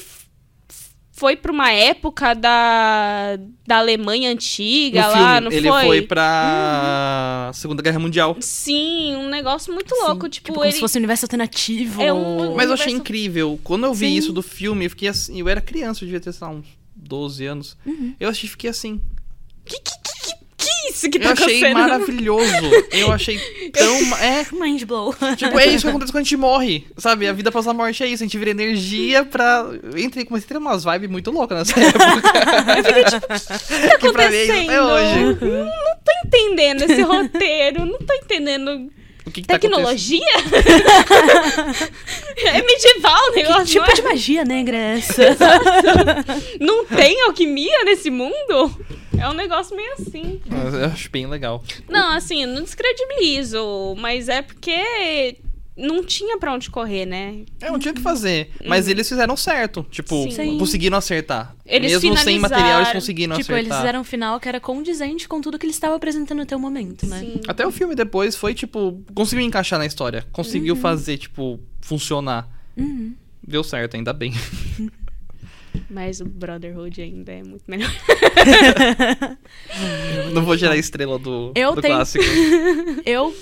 foi 1.20 1.36
pra 1.36 1.52
uma 1.52 1.70
época 1.70 2.32
da, 2.34 3.38
da 3.66 3.76
Alemanha 3.76 4.30
antiga 4.30 5.02
No 5.02 5.08
lá, 5.12 5.14
filme, 5.34 5.40
não 5.42 5.52
ele 5.52 5.68
foi? 5.68 5.86
foi 5.86 6.02
pra 6.02 7.50
Segunda 7.52 7.82
Guerra 7.82 7.98
Mundial. 7.98 8.36
Sim, 8.40 9.14
um 9.16 9.28
negócio 9.28 9.72
muito 9.72 9.94
louco. 9.94 10.28
Tipo, 10.28 10.46
Tipo, 10.46 10.52
como 10.54 10.64
ele. 10.64 10.72
se 10.72 10.80
fosse 10.80 10.96
um 10.96 11.00
universo 11.00 11.26
alternativo. 11.26 12.00
É 12.00 12.10
um- 12.12 12.54
Mas 12.56 12.68
eu 12.68 12.74
achei 12.74 12.86
universo- 12.86 12.96
incrível. 12.96 13.60
Quando 13.62 13.84
eu 13.84 13.92
vi 13.92 14.06
Sim. 14.06 14.14
isso 14.16 14.32
do 14.32 14.42
filme, 14.42 14.86
eu 14.86 14.90
fiquei 14.90 15.08
assim. 15.10 15.38
Eu 15.38 15.48
era 15.48 15.60
criança, 15.60 16.02
eu 16.02 16.06
devia 16.06 16.20
ter, 16.20 16.32
sei 16.32 16.46
lá, 16.46 16.52
uns 16.54 16.66
12 16.96 17.44
anos. 17.44 17.76
Uhum. 17.84 18.14
Eu 18.18 18.30
achei, 18.30 18.48
fiquei 18.48 18.70
assim. 18.70 18.98
Que, 19.66 19.78
que, 19.78 19.90
que 20.02 20.19
isso 20.90 21.08
que 21.10 21.18
tá 21.18 21.26
eu 21.28 21.32
achei 21.32 21.44
acontecendo? 21.44 21.74
maravilhoso. 21.78 22.52
Eu 22.92 23.10
achei 23.12 23.38
tão. 23.72 23.96
É, 24.18 24.46
Mind 24.52 24.82
blow. 24.84 25.14
tipo, 25.36 25.58
é 25.58 25.66
isso 25.66 25.84
que 25.84 25.88
acontece 25.90 26.12
quando 26.12 26.20
a 26.20 26.24
gente 26.24 26.36
morre. 26.36 26.86
Sabe? 26.96 27.26
A 27.26 27.32
vida 27.32 27.48
após 27.48 27.66
a 27.66 27.72
morte 27.72 28.02
é 28.02 28.06
isso. 28.06 28.22
A 28.22 28.26
gente 28.26 28.36
vira 28.38 28.50
energia 28.50 29.24
pra. 29.24 29.64
Eu 29.82 29.98
entrei, 29.98 30.24
comecei 30.24 30.46
a 30.46 30.48
ter 30.48 30.58
umas 30.58 30.84
vibes 30.84 31.10
muito 31.10 31.30
loucas 31.30 31.58
nessa 31.68 31.80
época. 31.80 33.20
que 33.98 34.12
pra 34.12 34.28
mim 34.30 34.36
é 34.36 34.44
isso 34.44 34.52
até 34.52 34.82
hoje. 34.82 35.18
Não, 35.40 35.64
não 35.64 35.96
tô 36.04 36.12
entendendo 36.26 36.82
esse 36.82 37.02
roteiro. 37.02 37.86
Não 37.86 37.98
tô 37.98 38.14
entendendo. 38.14 38.90
O 39.26 39.30
que, 39.32 39.42
que 39.42 39.46
tá? 39.46 39.58
Tecnologia? 39.58 40.24
é 42.46 42.62
medieval 42.62 43.30
o 43.30 43.34
negócio, 43.34 43.64
Que 43.64 43.72
tipo 43.72 43.84
não, 43.86 43.92
é? 43.92 43.94
de 43.94 44.02
magia 44.02 44.44
negra 44.44 44.76
é 44.76 44.98
essa? 44.98 45.22
não 46.58 46.84
tem 46.86 47.20
alquimia 47.22 47.84
nesse 47.84 48.10
mundo? 48.10 48.76
É 49.20 49.28
um 49.28 49.34
negócio 49.34 49.76
meio 49.76 49.92
assim. 49.94 50.40
Mas 50.46 50.74
Eu 50.74 50.84
acho 50.86 51.10
bem 51.10 51.26
legal. 51.26 51.62
Não, 51.88 52.12
assim, 52.16 52.42
eu 52.42 52.48
não 52.48 52.62
descredibilizo, 52.62 53.94
mas 53.98 54.28
é 54.28 54.42
porque 54.42 55.36
não 55.76 56.04
tinha 56.04 56.36
pra 56.38 56.52
onde 56.52 56.68
correr, 56.70 57.06
né? 57.06 57.42
É, 57.60 57.70
não 57.70 57.78
tinha 57.78 57.92
o 57.92 57.94
que 57.94 58.02
fazer. 58.02 58.50
Mas 58.66 58.86
eles 58.88 59.08
fizeram 59.08 59.36
certo. 59.36 59.86
Tipo, 59.90 60.14
Uhum. 60.16 60.30
Sim. 60.30 60.58
conseguiram 60.58 60.98
acertar. 60.98 61.54
Eles 61.64 61.92
Mesmo 61.92 62.16
sem 62.18 62.38
material, 62.38 62.80
eles 62.80 62.92
conseguiram 62.92 63.36
tipo, 63.36 63.52
eles 63.52 63.60
acertar. 63.66 63.78
fizeram 63.80 64.00
um 64.00 64.04
final 64.04 64.38
que 64.40 64.48
era 64.48 64.60
condizente 64.60 65.26
com 65.28 65.40
tudo 65.40 65.58
que 65.58 65.64
eles 65.64 65.76
estavam 65.76 65.96
apresentando 65.96 66.42
até 66.42 66.54
o 66.54 66.60
momento, 66.60 67.06
né? 67.06 67.20
Sim. 67.20 67.40
Até 67.48 67.66
o 67.66 67.70
filme 67.70 67.94
depois 67.94 68.36
foi, 68.36 68.52
tipo, 68.52 69.02
conseguiu 69.14 69.44
encaixar 69.46 69.78
na 69.78 69.86
história. 69.86 70.24
Conseguiu 70.32 70.76
fazer, 70.76 71.16
tipo, 71.16 71.58
funcionar. 71.80 72.48
Uhum. 72.76 73.14
Deu 73.46 73.64
certo, 73.64 73.96
ainda 73.96 74.12
bem. 74.12 74.32
Mas 75.90 76.20
o 76.20 76.24
Brotherhood 76.24 77.02
ainda 77.02 77.32
é 77.32 77.42
muito 77.42 77.64
melhor. 77.68 77.90
Não 80.32 80.44
vou 80.44 80.56
gerar 80.56 80.74
a 80.74 80.76
estrela 80.76 81.18
do, 81.18 81.52
Eu 81.54 81.74
do 81.74 81.82
tenho- 81.82 81.94
clássico. 81.94 82.24
Eu 83.04 83.34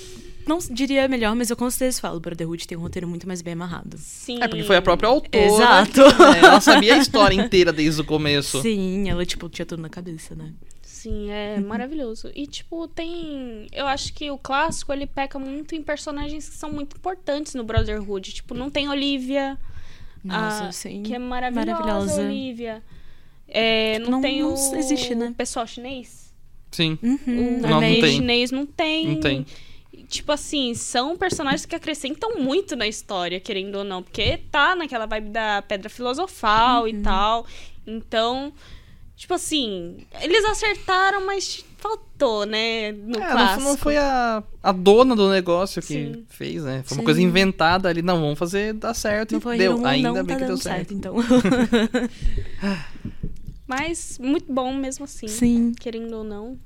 não 0.47 0.57
diria 0.71 1.07
melhor, 1.07 1.35
mas 1.35 1.51
eu 1.51 1.55
com 1.55 1.69
certeza 1.69 2.01
falo. 2.01 2.19
Brotherhood 2.19 2.67
tem 2.67 2.75
um 2.75 2.81
roteiro 2.81 3.07
muito 3.07 3.27
mais 3.27 3.39
bem 3.39 3.53
amarrado. 3.53 3.95
Sim. 3.99 4.39
É, 4.41 4.47
porque 4.47 4.63
foi 4.63 4.77
a 4.77 4.81
própria 4.81 5.07
autora. 5.07 5.45
Exato. 5.45 6.01
né? 6.01 6.39
Ela 6.39 6.59
sabia 6.59 6.95
a 6.95 6.97
história 6.97 7.35
inteira 7.35 7.71
desde 7.71 8.01
o 8.01 8.03
começo. 8.03 8.59
Sim, 8.59 9.07
ela, 9.07 9.23
tipo, 9.27 9.47
tinha 9.47 9.63
tudo 9.65 9.79
na 9.83 9.89
cabeça, 9.89 10.33
né? 10.33 10.51
Sim, 10.81 11.29
é 11.29 11.59
maravilhoso. 11.59 12.31
E, 12.35 12.47
tipo, 12.47 12.87
tem. 12.87 13.67
Eu 13.71 13.85
acho 13.85 14.11
que 14.11 14.31
o 14.31 14.39
clássico 14.39 14.91
ele 14.91 15.05
peca 15.05 15.37
muito 15.37 15.75
em 15.75 15.83
personagens 15.83 16.49
que 16.49 16.55
são 16.55 16.71
muito 16.71 16.97
importantes 16.97 17.53
no 17.53 17.63
Brotherhood. 17.63 18.33
Tipo, 18.33 18.55
não 18.55 18.71
tem 18.71 18.89
Olivia, 18.89 19.55
Nossa, 20.23 20.65
Ah, 20.65 20.71
sim. 20.71 21.03
que 21.03 21.13
é 21.13 21.19
maravilhosa, 21.19 21.71
Maravilhosa. 21.73 22.21
Olivia. 22.23 22.83
É, 23.47 23.99
não, 23.99 24.11
Não- 24.11 24.21
tem 24.21 24.41
não 24.41 24.51
o 24.53 24.75
existe, 24.77 25.15
né? 25.15 25.33
pessoal 25.37 25.65
chinês. 25.65 26.33
Sim. 26.71 26.99
Uhum, 27.01 27.57
O 27.57 27.61
Não, 27.67 27.79
tem. 27.79 28.03
chinês 28.13 28.51
não 28.51 28.65
tem. 28.65 29.07
Não 29.07 29.19
tem. 29.19 29.45
Tipo 30.07 30.31
assim, 30.31 30.73
são 30.75 31.17
personagens 31.17 31.65
que 31.65 31.75
acrescentam 31.75 32.37
muito 32.39 32.75
na 32.75 32.87
história, 32.87 33.39
querendo 33.39 33.75
ou 33.75 33.83
não. 33.83 34.03
Porque 34.03 34.37
tá 34.51 34.75
naquela 34.75 35.05
vibe 35.05 35.29
da 35.29 35.61
pedra 35.63 35.89
filosofal 35.89 36.83
Uhum. 36.83 36.87
e 36.89 37.01
tal. 37.01 37.45
Então, 37.87 38.53
tipo 39.15 39.33
assim, 39.33 39.97
eles 40.21 40.45
acertaram, 40.45 41.25
mas 41.25 41.65
faltou, 41.79 42.45
né? 42.45 42.91
No 42.91 43.17
É, 43.17 43.19
não, 43.19 43.31
clássico. 43.31 43.63
não 43.63 43.77
foi 43.77 43.97
a, 43.97 44.43
a 44.61 44.71
dona 44.71 45.15
do 45.15 45.29
negócio 45.29 45.81
que 45.81 45.87
Sim. 45.87 46.25
fez, 46.29 46.63
né? 46.63 46.83
Foi 46.85 46.97
uma 46.97 47.01
Sim. 47.01 47.05
coisa 47.05 47.21
inventada 47.21 47.89
ali. 47.89 48.01
Não, 48.01 48.19
vamos 48.19 48.37
fazer 48.37 48.73
dar 48.73 48.93
certo. 48.93 49.31
Não 49.31 49.39
e 49.39 49.41
foi 49.41 49.57
deu. 49.57 49.77
um, 49.77 49.85
Ainda 49.85 50.09
não 50.09 50.15
bem 50.15 50.25
tá 50.25 50.33
que 50.35 50.39
deu 50.39 50.47
dando 50.49 50.61
certo. 50.61 50.75
certo, 50.77 50.93
então. 50.93 51.15
Mas 53.67 54.17
muito 54.19 54.51
bom 54.51 54.73
mesmo 54.73 55.05
assim. 55.05 55.27
Sim. 55.27 55.73
Querendo 55.79 56.13
ou 56.17 56.23
não. 56.23 56.57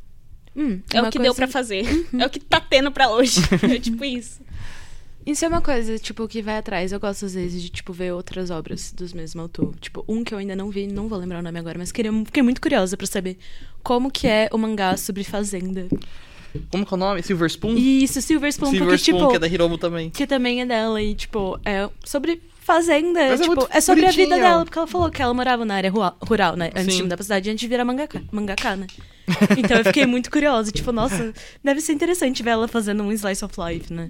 Hum, 0.55 0.79
É 0.93 1.01
o 1.01 1.09
que 1.09 1.17
deu 1.17 1.33
coisa- 1.33 1.35
pra 1.35 1.47
fazer. 1.47 2.07
É 2.17 2.25
o 2.25 2.29
que 2.29 2.39
tá 2.39 2.61
tendo 2.61 2.91
pra 2.91 3.09
hoje. 3.09 3.41
é 3.63 3.79
tipo 3.79 4.05
isso. 4.05 4.39
Isso 5.25 5.45
é 5.45 5.47
uma 5.47 5.61
coisa, 5.61 5.97
tipo, 5.97 6.27
que 6.27 6.41
vai 6.41 6.57
atrás. 6.57 6.91
Eu 6.91 6.99
gosto, 6.99 7.25
às 7.25 7.33
vezes, 7.33 7.61
de, 7.61 7.69
tipo, 7.69 7.93
ver 7.93 8.11
outras 8.13 8.49
obras 8.49 8.91
dos 8.91 9.13
mesmos 9.13 9.41
autor. 9.41 9.73
Tipo, 9.79 10.03
um 10.07 10.23
que 10.23 10.33
eu 10.33 10.37
ainda 10.37 10.55
não 10.55 10.69
vi, 10.69 10.85
não 10.87 11.07
vou 11.07 11.17
lembrar 11.17 11.39
o 11.39 11.41
nome 11.41 11.57
agora, 11.59 11.77
mas 11.77 11.91
queria, 11.91 12.11
fiquei 12.25 12.43
muito 12.43 12.59
curiosa 12.61 12.97
pra 12.97 13.07
saber 13.07 13.37
como 13.81 14.11
que 14.11 14.27
é 14.27 14.49
o 14.51 14.57
mangá 14.57 14.97
sobre 14.97 15.23
fazenda. 15.23 15.87
Como 16.69 16.85
que 16.85 16.93
é 16.93 16.95
o 16.95 16.99
nome? 16.99 17.23
Silver 17.23 17.49
Spoon? 17.49 17.75
Isso, 17.77 18.21
Silver 18.21 18.49
Spoon, 18.51 18.69
Silver 18.71 18.87
porque, 18.89 18.97
Spoon, 19.01 19.17
tipo, 19.19 19.29
que 19.31 19.35
é 19.37 19.39
da 19.39 19.47
Hiromu 19.47 19.77
também. 19.77 20.09
que 20.09 20.27
também 20.27 20.61
é 20.61 20.65
dela 20.65 21.01
e, 21.01 21.15
tipo, 21.15 21.59
é 21.65 21.89
sobre 22.03 22.41
fazenda. 22.59 23.19
Mas 23.29 23.41
é 23.41 23.43
tipo, 23.43 23.55
muito 23.55 23.67
é, 23.71 23.81
sobre 23.81 24.05
a 24.05 24.11
vida 24.11 24.29
bonitinho. 24.29 24.49
dela, 24.51 24.63
porque 24.65 24.77
ela 24.77 24.87
falou 24.87 25.09
que 25.09 25.21
ela 25.21 25.33
morava 25.33 25.65
na 25.65 25.75
área 25.75 25.89
rua- 25.89 26.15
rural, 26.21 26.55
né? 26.55 26.67
Antes 26.75 26.87
de 26.87 26.93
Sim. 26.93 27.01
mudar 27.03 27.15
pra 27.17 27.23
cidade, 27.23 27.49
antes 27.49 27.59
de 27.61 27.67
virar 27.67 27.83
mangaka, 27.85 28.21
mangaka 28.31 28.75
né? 28.75 28.87
Então 29.57 29.77
eu 29.77 29.85
fiquei 29.85 30.05
muito 30.05 30.29
curiosa. 30.29 30.71
Tipo, 30.71 30.91
nossa, 30.91 31.33
deve 31.63 31.81
ser 31.81 31.93
interessante 31.93 32.43
ver 32.43 32.51
ela 32.51 32.67
fazendo 32.67 33.03
um 33.03 33.11
slice 33.11 33.43
of 33.43 33.53
life, 33.59 33.91
né? 33.91 34.09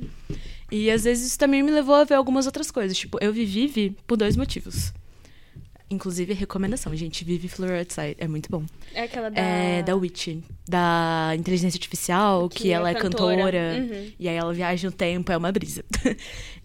E 0.73 0.89
às 0.89 1.03
vezes 1.03 1.27
isso 1.27 1.37
também 1.37 1.61
me 1.61 1.69
levou 1.69 1.93
a 1.93 2.03
ver 2.03 2.15
algumas 2.15 2.47
outras 2.47 2.71
coisas. 2.71 2.97
Tipo, 2.97 3.19
eu 3.21 3.31
vi 3.31 3.45
Vivi 3.45 3.95
por 4.07 4.17
dois 4.17 4.35
motivos. 4.35 4.91
Inclusive, 5.87 6.33
recomendação, 6.33 6.95
gente. 6.95 7.23
Vivi 7.23 7.47
Flower 7.47 7.77
Outside. 7.77 8.15
É 8.17 8.27
muito 8.27 8.49
bom. 8.49 8.65
É 8.91 9.03
aquela 9.03 9.29
da. 9.29 9.39
É 9.39 9.83
da 9.83 9.95
Witch, 9.95 10.39
da 10.67 11.33
inteligência 11.37 11.77
artificial, 11.77 12.49
que, 12.49 12.71
ela 12.71 12.89
é 12.89 12.95
cantora. 12.95 13.75
Uhum. 13.77 14.11
E 14.17 14.27
aí 14.27 14.35
ela 14.35 14.51
viaja 14.51 14.89
no 14.89 14.91
tempo, 14.91 15.31
é 15.31 15.37
uma 15.37 15.51
brisa. 15.51 15.85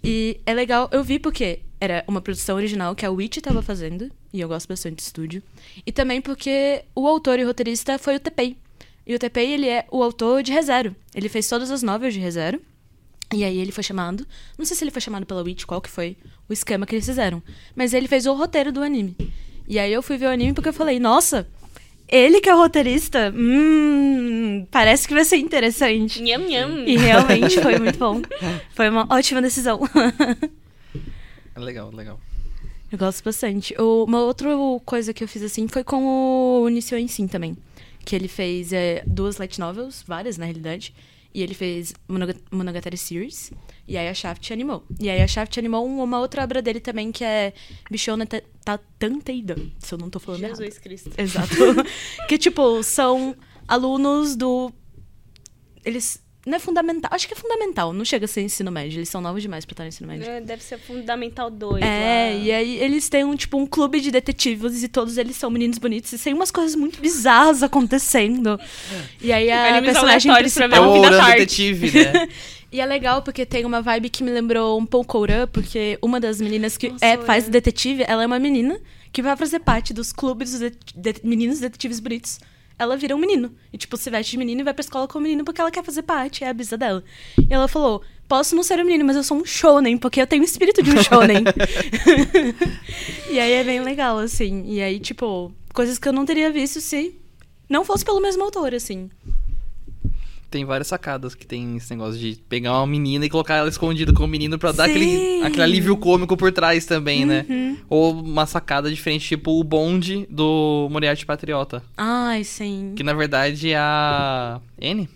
e 0.02 0.40
é 0.46 0.54
legal, 0.54 0.88
eu 0.90 1.04
vi 1.04 1.18
porque 1.18 1.60
era 1.78 2.02
uma 2.08 2.22
produção 2.22 2.56
original 2.56 2.94
que 2.94 3.04
a 3.04 3.10
Witch 3.10 3.36
tava 3.42 3.60
fazendo, 3.60 4.10
e 4.32 4.40
eu 4.40 4.48
gosto 4.48 4.66
bastante 4.66 4.96
de 4.96 5.02
estúdio. 5.02 5.42
E 5.84 5.92
também 5.92 6.22
porque 6.22 6.82
o 6.94 7.06
autor 7.06 7.38
e 7.38 7.44
roteirista 7.44 7.98
foi 7.98 8.16
o 8.16 8.20
Tepei. 8.20 8.56
E 9.06 9.14
o 9.14 9.18
Tepei, 9.18 9.52
ele 9.52 9.68
é 9.68 9.86
o 9.90 10.02
autor 10.02 10.42
de 10.42 10.50
ReZero. 10.50 10.96
Ele 11.14 11.28
fez 11.28 11.46
todas 11.46 11.70
as 11.70 11.82
novelas 11.82 12.14
de 12.14 12.20
ReZero. 12.20 12.58
E 13.32 13.44
aí 13.44 13.58
ele 13.58 13.72
foi 13.72 13.82
chamado, 13.84 14.26
não 14.56 14.64
sei 14.64 14.74
se 14.76 14.82
ele 14.84 14.90
foi 14.90 15.02
chamado 15.02 15.26
pela 15.26 15.42
Witch, 15.42 15.64
qual 15.66 15.80
que 15.82 15.90
foi 15.90 16.16
o 16.48 16.52
esquema 16.52 16.86
que 16.86 16.94
eles 16.94 17.04
fizeram. 17.06 17.42
Mas 17.76 17.92
ele 17.92 18.08
fez 18.08 18.24
o 18.26 18.32
roteiro 18.34 18.72
do 18.72 18.82
anime. 18.82 19.14
E 19.68 19.78
aí 19.78 19.92
eu 19.92 20.02
fui 20.02 20.16
ver 20.16 20.26
o 20.26 20.30
anime 20.30 20.54
porque 20.54 20.70
eu 20.70 20.72
falei, 20.72 20.98
nossa, 20.98 21.46
ele 22.08 22.40
que 22.40 22.48
é 22.48 22.54
o 22.54 22.58
roteirista, 22.58 23.30
hum, 23.36 24.66
parece 24.70 25.06
que 25.06 25.12
vai 25.12 25.24
ser 25.26 25.36
interessante. 25.36 26.22
Nham, 26.22 26.48
nham. 26.48 26.84
E 26.86 26.96
realmente 26.96 27.60
foi 27.60 27.78
muito 27.78 27.98
bom. 27.98 28.22
Foi 28.74 28.88
uma 28.88 29.06
ótima 29.10 29.42
decisão. 29.42 29.78
É 31.54 31.60
legal, 31.60 31.90
legal. 31.92 32.20
Eu 32.90 32.96
gosto 32.98 33.22
bastante. 33.24 33.74
O- 33.80 34.04
Uma 34.04 34.20
outra 34.22 34.48
coisa 34.84 35.12
que 35.12 35.22
eu 35.24 35.28
fiz 35.28 35.42
assim 35.42 35.66
foi 35.68 35.82
com 35.84 36.62
o 36.62 36.68
Nisio 36.68 36.96
Ensin 36.98 37.26
também. 37.26 37.56
Que 38.04 38.14
ele 38.16 38.28
fez 38.28 38.72
é, 38.72 39.02
duas 39.06 39.36
light 39.38 39.58
novels, 39.58 40.04
várias 40.06 40.38
na 40.38 40.44
realidade. 40.46 40.94
E 41.34 41.42
ele 41.42 41.54
fez 41.54 41.92
Monoga- 42.08 42.36
Monogatari 42.50 42.96
Series. 42.96 43.52
E 43.86 43.96
aí 43.96 44.08
a 44.08 44.14
Shaft 44.14 44.50
animou. 44.50 44.84
E 44.98 45.08
aí 45.10 45.20
a 45.20 45.26
Shaft 45.26 45.58
animou 45.58 45.86
uma 45.86 46.18
outra 46.18 46.42
obra 46.42 46.60
dele 46.62 46.80
também, 46.80 47.12
que 47.12 47.22
é 47.22 47.52
Bichona 47.90 48.26
Ta- 48.26 48.42
Ta- 48.64 48.80
Tanteidan. 48.98 49.70
Se 49.78 49.92
eu 49.94 49.98
não 49.98 50.08
tô 50.10 50.18
falando 50.18 50.42
errado. 50.44 50.56
Jesus 50.58 50.78
Cristo. 50.78 51.10
Exato. 51.18 51.54
que, 52.28 52.38
tipo, 52.38 52.82
são 52.82 53.36
alunos 53.66 54.34
do. 54.36 54.72
Eles. 55.84 56.22
Não 56.48 56.56
é 56.56 56.58
fundamental. 56.58 57.10
Acho 57.12 57.28
que 57.28 57.34
é 57.34 57.36
fundamental. 57.36 57.92
Não 57.92 58.04
chega 58.04 58.24
a 58.24 58.28
ser 58.28 58.40
ensino 58.40 58.70
médio. 58.72 58.98
Eles 58.98 59.08
são 59.08 59.20
novos 59.20 59.42
demais 59.42 59.64
pra 59.64 59.74
estar 59.74 59.82
no 59.84 59.88
ensino 59.88 60.08
médio. 60.08 60.26
É, 60.28 60.40
Deve 60.40 60.62
ser 60.62 60.78
Fundamental 60.78 61.50
2. 61.50 61.82
É, 61.84 62.30
lá. 62.32 62.38
e 62.42 62.50
aí 62.52 62.78
eles 62.78 63.08
têm 63.08 63.22
um, 63.24 63.36
tipo, 63.36 63.58
um 63.58 63.66
clube 63.66 64.00
de 64.00 64.10
detetives 64.10 64.82
e 64.82 64.88
todos 64.88 65.18
eles 65.18 65.36
são 65.36 65.50
meninos 65.50 65.78
bonitos 65.78 66.12
e 66.12 66.18
tem 66.18 66.32
umas 66.32 66.50
coisas 66.50 66.74
muito 66.74 67.00
bizarras 67.00 67.62
acontecendo. 67.62 68.58
E 69.20 69.32
aí 69.32 69.50
a 69.50 69.82
personagem 69.82 70.30
aleatórios 70.30 70.54
pra 70.54 70.66
ver 70.66 70.76
É 70.76 70.78
principal... 70.78 70.98
o 70.98 71.02
da 71.02 71.18
tarde. 71.18 71.32
Detetive, 71.40 71.90
né? 72.04 72.28
E 72.70 72.80
é 72.80 72.86
legal 72.86 73.22
porque 73.22 73.46
tem 73.46 73.64
uma 73.64 73.80
vibe 73.80 74.10
que 74.10 74.22
me 74.22 74.30
lembrou 74.30 74.78
um 74.78 74.84
pouco 74.86 75.16
Ouran, 75.18 75.46
porque 75.46 75.98
uma 76.02 76.20
das 76.20 76.40
meninas 76.40 76.76
que 76.76 76.90
Nossa, 76.90 77.04
é, 77.04 77.16
faz 77.18 77.48
detetive, 77.48 78.04
ela 78.06 78.22
é 78.22 78.26
uma 78.26 78.38
menina 78.38 78.78
que 79.10 79.22
vai 79.22 79.34
fazer 79.36 79.60
parte 79.60 79.94
dos 79.94 80.12
clubes 80.12 80.50
dos 80.52 80.60
det- 80.60 80.78
det- 80.94 81.20
meninos 81.24 81.60
detetives 81.60 81.98
bonitos. 81.98 82.38
Ela 82.78 82.96
vira 82.96 83.16
um 83.16 83.18
menino. 83.18 83.54
E, 83.72 83.78
tipo, 83.78 83.96
se 83.96 84.08
veste 84.08 84.32
de 84.32 84.38
menino 84.38 84.60
e 84.60 84.64
vai 84.64 84.72
pra 84.72 84.82
escola 84.82 85.08
como 85.08 85.24
menino 85.24 85.44
porque 85.44 85.60
ela 85.60 85.70
quer 85.70 85.84
fazer 85.84 86.02
parte, 86.02 86.44
é 86.44 86.48
a 86.48 86.54
bisa 86.54 86.76
dela. 86.76 87.02
E 87.38 87.52
ela 87.52 87.66
falou: 87.66 88.02
Posso 88.28 88.54
não 88.54 88.62
ser 88.62 88.78
um 88.78 88.84
menino, 88.84 89.04
mas 89.04 89.16
eu 89.16 89.24
sou 89.24 89.38
um 89.38 89.44
shonen, 89.44 89.96
porque 89.96 90.20
eu 90.20 90.26
tenho 90.26 90.42
o 90.42 90.44
espírito 90.44 90.82
de 90.82 90.90
um 90.90 91.02
shonen. 91.02 91.44
e 93.30 93.40
aí 93.40 93.52
é 93.52 93.64
bem 93.64 93.80
legal, 93.80 94.18
assim. 94.18 94.64
E 94.66 94.82
aí, 94.82 95.00
tipo, 95.00 95.50
coisas 95.72 95.98
que 95.98 96.08
eu 96.08 96.12
não 96.12 96.26
teria 96.26 96.52
visto 96.52 96.80
se 96.80 97.14
não 97.68 97.84
fosse 97.84 98.04
pelo 98.04 98.20
mesmo 98.20 98.42
autor, 98.44 98.74
assim. 98.74 99.10
Tem 100.50 100.64
várias 100.64 100.88
sacadas 100.88 101.34
que 101.34 101.46
tem 101.46 101.76
esse 101.76 101.90
negócio 101.90 102.18
de 102.18 102.40
pegar 102.48 102.72
uma 102.72 102.86
menina 102.86 103.26
e 103.26 103.28
colocar 103.28 103.56
ela 103.56 103.68
escondida 103.68 104.14
com 104.14 104.24
o 104.24 104.28
menino 104.28 104.58
pra 104.58 104.72
dar 104.72 104.86
Sim. 104.86 104.90
aquele, 104.90 105.42
aquele 105.42 105.62
alívio 105.62 105.96
cômico 105.96 106.36
por 106.38 106.50
trás 106.50 106.86
também, 106.86 107.26
né? 107.26 107.44
Uhum. 107.48 107.76
Ou 107.88 108.12
uma 108.12 108.46
sacada 108.46 108.90
diferente, 108.90 109.28
tipo 109.28 109.60
o 109.60 109.62
bonde 109.62 110.26
do 110.30 110.88
Moriarty 110.90 111.26
Patriota. 111.26 111.82
Ai, 111.96 112.44
sim. 112.44 112.94
Que 112.96 113.02
na 113.02 113.12
verdade 113.12 113.72
é 113.72 113.76
a. 113.76 114.60
N? 114.80 115.08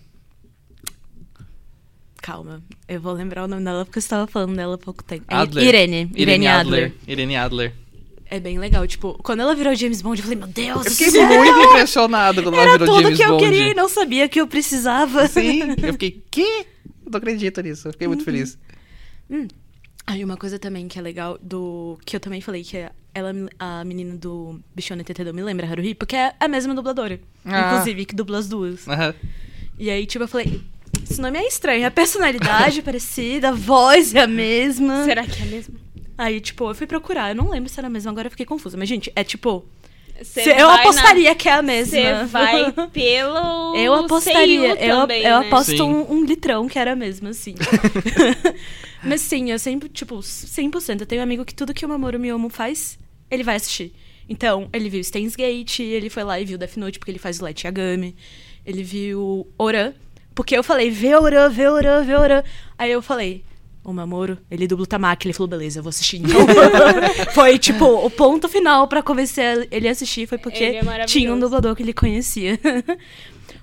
Calma, 2.21 2.61
eu 2.87 3.01
vou 3.01 3.11
lembrar 3.11 3.43
o 3.43 3.47
nome 3.47 3.65
dela 3.65 3.83
porque 3.83 3.97
eu 3.97 4.01
estava 4.01 4.25
falando 4.27 4.55
dela 4.55 4.75
há 4.75 4.77
pouco 4.77 5.03
tempo. 5.03 5.25
É 5.27 5.35
Adler. 5.35 5.67
Irene. 5.67 6.11
Irene, 6.15 6.47
Adler. 6.47 6.93
Irene 7.05 7.35
Adler. 7.35 7.73
É 8.35 8.39
bem 8.39 8.57
legal. 8.57 8.87
Tipo, 8.87 9.13
quando 9.21 9.41
ela 9.41 9.53
virou 9.53 9.75
James 9.75 10.01
Bond, 10.01 10.19
eu 10.19 10.23
falei, 10.23 10.39
meu 10.39 10.47
Deus 10.47 10.85
Eu 10.87 10.91
fiquei 10.91 11.11
céu! 11.11 11.27
muito 11.27 11.59
impressionado 11.69 12.41
quando 12.41 12.55
ela 12.55 12.63
Era 12.63 12.71
virou 12.79 12.87
tudo 12.95 13.03
James 13.03 13.17
que 13.19 13.23
eu 13.25 13.29
Bond. 13.29 13.43
queria 13.43 13.69
e 13.69 13.73
não 13.75 13.87
sabia 13.87 14.27
que 14.27 14.41
eu 14.41 14.47
precisava. 14.47 15.27
Sim, 15.27 15.59
eu 15.83 15.93
fiquei, 15.93 16.23
que? 16.31 16.65
Não 17.09 17.17
acredito 17.17 17.61
nisso. 17.61 17.87
Eu 17.87 17.91
fiquei 17.91 18.07
Uhum. 18.07 18.13
muito 18.13 18.25
feliz. 18.25 18.57
Aí 20.05 20.23
uma 20.23 20.35
coisa 20.35 20.57
também 20.59 20.87
que 20.87 20.97
é 20.99 21.01
legal 21.01 21.37
do. 21.41 21.97
Que 22.05 22.15
eu 22.15 22.19
também 22.19 22.41
falei 22.41 22.63
que 22.63 22.75
ela, 23.13 23.31
a 23.59 23.83
menina 23.85 24.15
do 24.17 24.59
Bichone 24.75 25.03
Tetedou 25.03 25.33
me 25.33 25.41
lembra 25.43 25.65
Haruhi, 25.67 25.95
porque 25.95 26.15
é 26.15 26.33
a 26.39 26.47
mesma 26.47 26.73
dubladora. 26.75 27.19
Ah. 27.45 27.73
Inclusive, 27.73 28.05
que 28.05 28.15
dubla 28.15 28.39
as 28.39 28.49
duas. 28.49 28.87
Aham. 28.87 29.13
E 29.77 29.89
aí, 29.89 30.05
tipo, 30.05 30.23
eu 30.23 30.27
falei. 30.27 30.61
Esse 31.09 31.21
nome 31.21 31.37
é 31.37 31.47
estranho. 31.47 31.85
A 31.87 31.91
personalidade 31.91 32.79
é 32.79 32.81
parecida, 32.83 33.49
a 33.49 33.51
voz 33.51 34.13
é 34.15 34.21
a 34.21 34.27
mesma. 34.27 35.05
Será 35.05 35.23
que 35.25 35.41
é 35.41 35.45
mesmo? 35.45 35.75
Aí, 36.23 36.39
tipo, 36.39 36.69
eu 36.69 36.75
fui 36.75 36.87
procurar. 36.87 37.31
Eu 37.31 37.35
não 37.35 37.49
lembro 37.49 37.69
se 37.69 37.77
era 37.79 37.87
a 37.87 37.89
mesma, 37.89 38.09
agora 38.11 38.27
eu 38.27 38.31
fiquei 38.31 38.45
confusa. 38.45 38.77
Mas, 38.77 38.87
gente, 38.87 39.11
é 39.13 39.23
tipo. 39.23 39.65
Cê 40.21 40.43
se- 40.43 40.49
eu 40.51 40.69
apostaria 40.69 41.35
que 41.35 41.49
é 41.49 41.53
a 41.53 41.61
mesma. 41.61 41.97
Você 41.99 42.23
vai 42.25 42.71
pelo. 42.93 43.75
Eu 43.75 43.93
apostaria. 43.95 44.75
Eu, 44.75 45.01
também, 45.01 45.21
eu 45.23 45.39
né? 45.41 45.47
aposto 45.47 45.83
um, 45.83 46.13
um 46.13 46.23
litrão 46.23 46.67
que 46.69 46.79
era 46.79 46.93
a 46.93 46.95
mesma, 46.95 47.31
assim. 47.31 47.55
Mas 49.03 49.19
sim, 49.21 49.51
eu 49.51 49.59
sempre, 49.59 49.89
tipo, 49.89 50.15
100%. 50.19 51.01
Eu 51.01 51.05
tenho 51.05 51.19
um 51.21 51.23
amigo 51.23 51.43
que 51.43 51.53
tudo 51.53 51.73
que 51.73 51.85
o 51.85 51.89
Mamoru 51.89 52.17
Miyomo 52.19 52.49
faz, 52.49 52.97
ele 53.29 53.43
vai 53.43 53.55
assistir. 53.57 53.93
Então, 54.29 54.69
ele 54.71 54.89
viu 54.89 55.03
Steins 55.03 55.35
Gate, 55.35 55.79
ele 55.81 56.09
foi 56.09 56.23
lá 56.23 56.39
e 56.39 56.45
viu 56.45 56.57
Death 56.57 56.77
Note, 56.77 56.97
porque 56.99 57.11
ele 57.11 57.19
faz 57.19 57.39
o 57.41 57.43
Light 57.43 57.65
Yagami. 57.65 58.15
Ele 58.65 58.81
viu 58.81 59.45
Oran, 59.57 59.93
porque 60.33 60.57
eu 60.57 60.63
falei, 60.63 60.89
vê 60.89 61.13
Oran, 61.15 61.49
vê 61.49 61.67
Oran, 61.67 62.03
vê 62.03 62.15
Oran. 62.15 62.43
Aí 62.77 62.89
eu 62.91 63.01
falei, 63.01 63.43
o 63.83 63.91
Mamoru, 63.93 64.37
ele 64.49 64.67
dubla 64.67 64.83
o 64.83 64.87
Tamaki. 64.87 65.27
Ele 65.27 65.33
falou, 65.33 65.47
beleza, 65.47 65.79
eu 65.79 65.83
vou 65.83 65.89
assistir. 65.89 66.17
Então, 66.17 66.39
foi, 67.33 67.59
tipo, 67.59 67.85
o 67.85 68.09
ponto 68.09 68.47
final 68.47 68.87
pra 68.87 69.01
convencer 69.03 69.67
ele 69.71 69.87
a 69.87 69.91
assistir 69.91 70.27
foi 70.27 70.37
porque 70.37 70.63
é 70.63 71.05
tinha 71.05 71.33
um 71.33 71.39
dublador 71.39 71.75
que 71.75 71.83
ele 71.83 71.93
conhecia. 71.93 72.57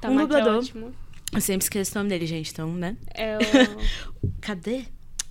Tá 0.00 0.10
um 0.10 0.14
mais 0.14 0.28
dublador. 0.28 0.58
ótimo. 0.58 0.92
Eu 1.32 1.40
sempre 1.40 1.64
esqueço 1.64 1.92
o 1.94 1.98
nome 1.98 2.10
dele, 2.10 2.26
gente, 2.26 2.50
então, 2.50 2.72
né? 2.72 2.96
É 3.14 3.36
o. 3.38 3.40
Cadê? 4.42 4.82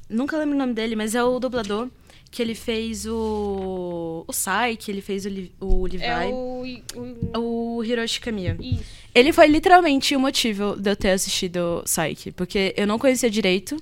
Nunca 0.10 0.38
lembro 0.38 0.56
o 0.56 0.58
nome 0.58 0.74
dele, 0.74 0.96
mas 0.96 1.14
é 1.14 1.24
o 1.24 1.40
dublador 1.40 1.90
que 2.32 2.42
ele 2.42 2.56
fez 2.56 3.06
o. 3.06 4.24
O 4.28 4.34
Sai, 4.34 4.76
que 4.78 4.90
ele 4.90 5.02
fez 5.02 5.26
o, 5.26 5.30
Li- 5.30 5.52
o 5.60 5.84
Levi. 5.86 6.04
é 6.04 6.26
o. 6.28 6.64
o... 7.36 7.40
O 7.78 7.84
Hiroshi 7.84 8.20
Kamiya. 8.22 8.56
Isso. 8.60 8.84
Ele 9.14 9.34
foi 9.34 9.48
literalmente 9.48 10.16
o 10.16 10.20
motivo 10.20 10.76
de 10.80 10.90
eu 10.90 10.96
ter 10.96 11.10
assistido 11.12 11.82
Psyche, 11.84 12.32
porque 12.32 12.74
eu 12.78 12.88
não 12.88 12.98
conhecia 12.98 13.30
direito. 13.30 13.76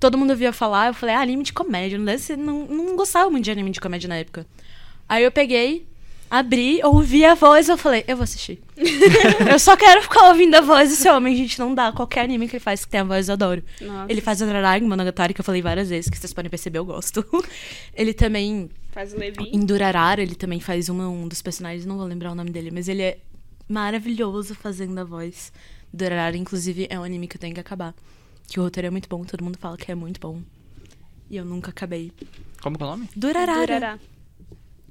Todo 0.00 0.16
mundo 0.18 0.34
via 0.36 0.52
falar, 0.52 0.88
eu 0.88 0.94
falei, 0.94 1.14
ah, 1.14 1.20
anime 1.20 1.42
de 1.42 1.52
comédia, 1.52 1.98
não 1.98 2.04
deve 2.04 2.22
ser. 2.22 2.36
Não, 2.38 2.66
não 2.66 2.96
gostava 2.96 3.28
muito 3.30 3.44
de 3.44 3.50
anime 3.50 3.70
de 3.70 3.80
comédia 3.80 4.08
na 4.08 4.16
época. 4.16 4.46
Aí 5.08 5.24
eu 5.24 5.32
peguei, 5.32 5.86
abri, 6.30 6.80
ouvi 6.84 7.24
a 7.24 7.34
voz, 7.34 7.68
eu 7.68 7.76
falei, 7.76 8.04
eu 8.06 8.16
vou 8.16 8.22
assistir. 8.24 8.60
eu 9.50 9.58
só 9.58 9.76
quero 9.76 10.02
ficar 10.02 10.28
ouvindo 10.28 10.54
a 10.54 10.60
voz 10.60 10.90
desse 10.90 11.08
homem, 11.08 11.34
gente, 11.36 11.58
não 11.58 11.74
dá. 11.74 11.90
Qualquer 11.90 12.20
anime 12.24 12.46
que 12.48 12.56
ele 12.56 12.60
faz 12.62 12.84
que 12.84 12.90
tem 12.90 13.00
a 13.00 13.04
voz, 13.04 13.28
eu 13.28 13.32
adoro. 13.32 13.62
Nossa. 13.80 14.12
Ele 14.12 14.20
faz 14.20 14.40
o 14.40 14.46
Drarai 14.46 14.80
Monogatari, 14.80 15.34
que 15.34 15.40
eu 15.40 15.44
falei 15.44 15.60
várias 15.62 15.88
vezes, 15.88 16.08
que 16.10 16.16
vocês 16.16 16.32
podem 16.32 16.48
perceber, 16.50 16.78
eu 16.78 16.84
gosto. 16.84 17.24
ele 17.94 18.14
também 18.14 18.70
Faz 18.92 19.12
o 19.12 19.18
Levi. 19.18 19.50
em 19.52 19.60
Durarara, 19.64 20.22
ele 20.22 20.34
também 20.36 20.60
faz 20.60 20.88
uma- 20.88 21.08
um 21.08 21.26
dos 21.26 21.42
personagens, 21.42 21.84
não 21.86 21.96
vou 21.96 22.06
lembrar 22.06 22.30
o 22.30 22.34
nome 22.36 22.50
dele, 22.50 22.70
mas 22.70 22.88
ele 22.88 23.02
é 23.02 23.18
maravilhoso 23.68 24.54
fazendo 24.54 24.98
a 24.98 25.04
voz. 25.04 25.52
Durarara, 25.92 26.36
inclusive, 26.36 26.86
é 26.90 26.98
um 27.00 27.02
anime 27.04 27.26
que 27.26 27.36
eu 27.36 27.40
tenho 27.40 27.54
que 27.54 27.60
acabar. 27.60 27.94
Que 28.48 28.58
o 28.58 28.62
roteiro 28.62 28.86
é 28.88 28.90
muito 28.90 29.08
bom, 29.08 29.22
todo 29.24 29.44
mundo 29.44 29.58
fala 29.58 29.76
que 29.76 29.92
é 29.92 29.94
muito 29.94 30.18
bom. 30.18 30.40
E 31.30 31.36
eu 31.36 31.44
nunca 31.44 31.70
acabei. 31.70 32.10
Como 32.62 32.76
que 32.76 32.82
é 32.82 32.86
o 32.86 32.90
nome? 32.90 33.08
Durarara. 33.14 33.66
Durará. 33.66 33.98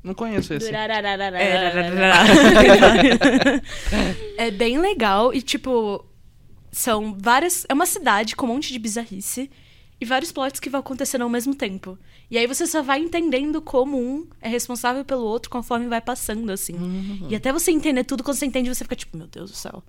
Não 0.03 0.14
conheço 0.14 0.53
esse. 0.53 0.68
Durararararara. 0.68 1.38
É 4.38 4.51
bem 4.51 4.78
legal 4.80 5.34
e, 5.34 5.41
tipo, 5.41 6.05
são 6.72 7.18
várias. 7.20 7.66
É 7.68 7.74
uma 7.74 7.88
cidade 7.88 8.36
com 8.36 8.45
um 8.45 8.49
monte 8.49 8.72
de 8.72 8.78
bizarrice 8.78 9.49
e 9.99 10.05
vários 10.05 10.32
plots 10.32 10.60
que 10.60 10.70
vão 10.70 10.80
acontecendo 10.80 11.24
ao 11.24 11.30
mesmo 11.30 11.55
tempo. 11.55 11.97
E 12.30 12.38
aí 12.38 12.45
você 12.45 12.68
só 12.68 12.84
vai 12.84 12.99
entendendo 12.99 13.60
como 13.62 13.97
um 13.97 14.28
é 14.39 14.47
responsável 14.47 15.03
pelo 15.03 15.24
outro 15.24 15.49
conforme 15.49 15.88
vai 15.88 15.99
passando, 16.01 16.51
assim. 16.51 16.76
E 17.30 17.36
até 17.36 17.51
você 17.51 17.72
entender 17.72 18.03
tudo, 18.03 18.24
quando 18.24 18.38
você 18.38 18.45
entende, 18.45 18.70
você 18.70 18.84
fica 18.84 18.95
tipo, 18.95 19.18
meu 19.18 19.26
Deus 19.28 19.49
do 19.49 19.58
céu. 19.58 19.82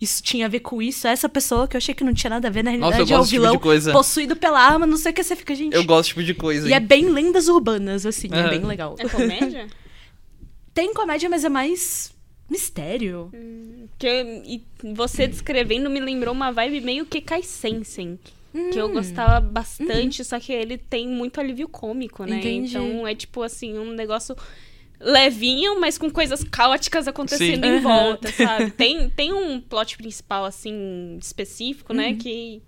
Isso 0.00 0.22
tinha 0.22 0.46
a 0.46 0.48
ver 0.48 0.60
com 0.60 0.80
isso, 0.80 1.08
essa 1.08 1.28
pessoa 1.28 1.66
que 1.66 1.74
eu 1.76 1.78
achei 1.78 1.92
que 1.94 2.04
não 2.04 2.14
tinha 2.14 2.30
nada 2.30 2.46
a 2.46 2.50
ver, 2.50 2.62
na 2.62 2.70
Nossa, 2.72 2.96
realidade 2.98 3.12
eu 3.12 3.16
é 3.16 3.20
o 3.20 3.24
tipo 3.24 3.30
vilão 3.32 3.58
coisa. 3.58 3.92
possuído 3.92 4.36
pela 4.36 4.60
arma, 4.60 4.86
não 4.86 4.96
sei 4.96 5.10
o 5.10 5.14
que 5.14 5.24
você 5.24 5.34
fica, 5.34 5.54
gente. 5.56 5.74
Eu 5.74 5.82
gosto 5.84 6.02
desse 6.02 6.08
tipo 6.10 6.22
de 6.22 6.34
coisa. 6.34 6.68
E 6.68 6.72
é 6.72 6.76
hein? 6.76 6.86
bem 6.86 7.10
lendas 7.10 7.48
urbanas, 7.48 8.06
assim, 8.06 8.28
é 8.30 8.36
Aham. 8.40 8.50
bem 8.50 8.64
legal. 8.64 8.94
É 8.98 9.08
comédia? 9.08 9.66
Tem 10.72 10.94
comédia, 10.94 11.28
mas 11.28 11.44
é 11.44 11.48
mais 11.48 12.12
mistério. 12.48 13.30
que 13.98 14.06
eu- 14.06 14.42
e 14.44 14.62
você 14.94 15.26
descrevendo 15.26 15.90
me 15.90 15.98
lembrou 15.98 16.32
uma 16.32 16.52
vibe 16.52 16.80
meio 16.80 17.04
que 17.04 17.20
Kai 17.20 17.42
Sensen. 17.42 18.18
Que 18.52 18.58
Hum. 18.58 18.70
eu 18.70 18.88
gostava 18.90 19.40
bastante, 19.40 20.24
só 20.24 20.38
que 20.40 20.52
ele 20.52 20.78
tem 20.78 21.06
muito 21.06 21.38
alívio 21.40 21.68
cômico, 21.68 22.24
né? 22.24 22.38
Entendi. 22.38 22.70
Então 22.70 23.06
é 23.06 23.14
tipo 23.14 23.42
assim, 23.42 23.76
um 23.78 23.92
negócio 23.92 24.34
levinho, 25.00 25.80
mas 25.80 25.96
com 25.96 26.10
coisas 26.10 26.42
caóticas 26.44 27.06
acontecendo 27.06 27.64
Sim. 27.64 27.76
em 27.76 27.80
volta, 27.80 28.32
sabe? 28.32 28.70
Tem, 28.78 29.08
tem 29.10 29.32
um 29.32 29.60
plot 29.60 29.96
principal, 29.96 30.44
assim, 30.44 31.18
específico, 31.20 31.92
né? 31.92 32.08
Uhum. 32.08 32.18
Que 32.18 32.62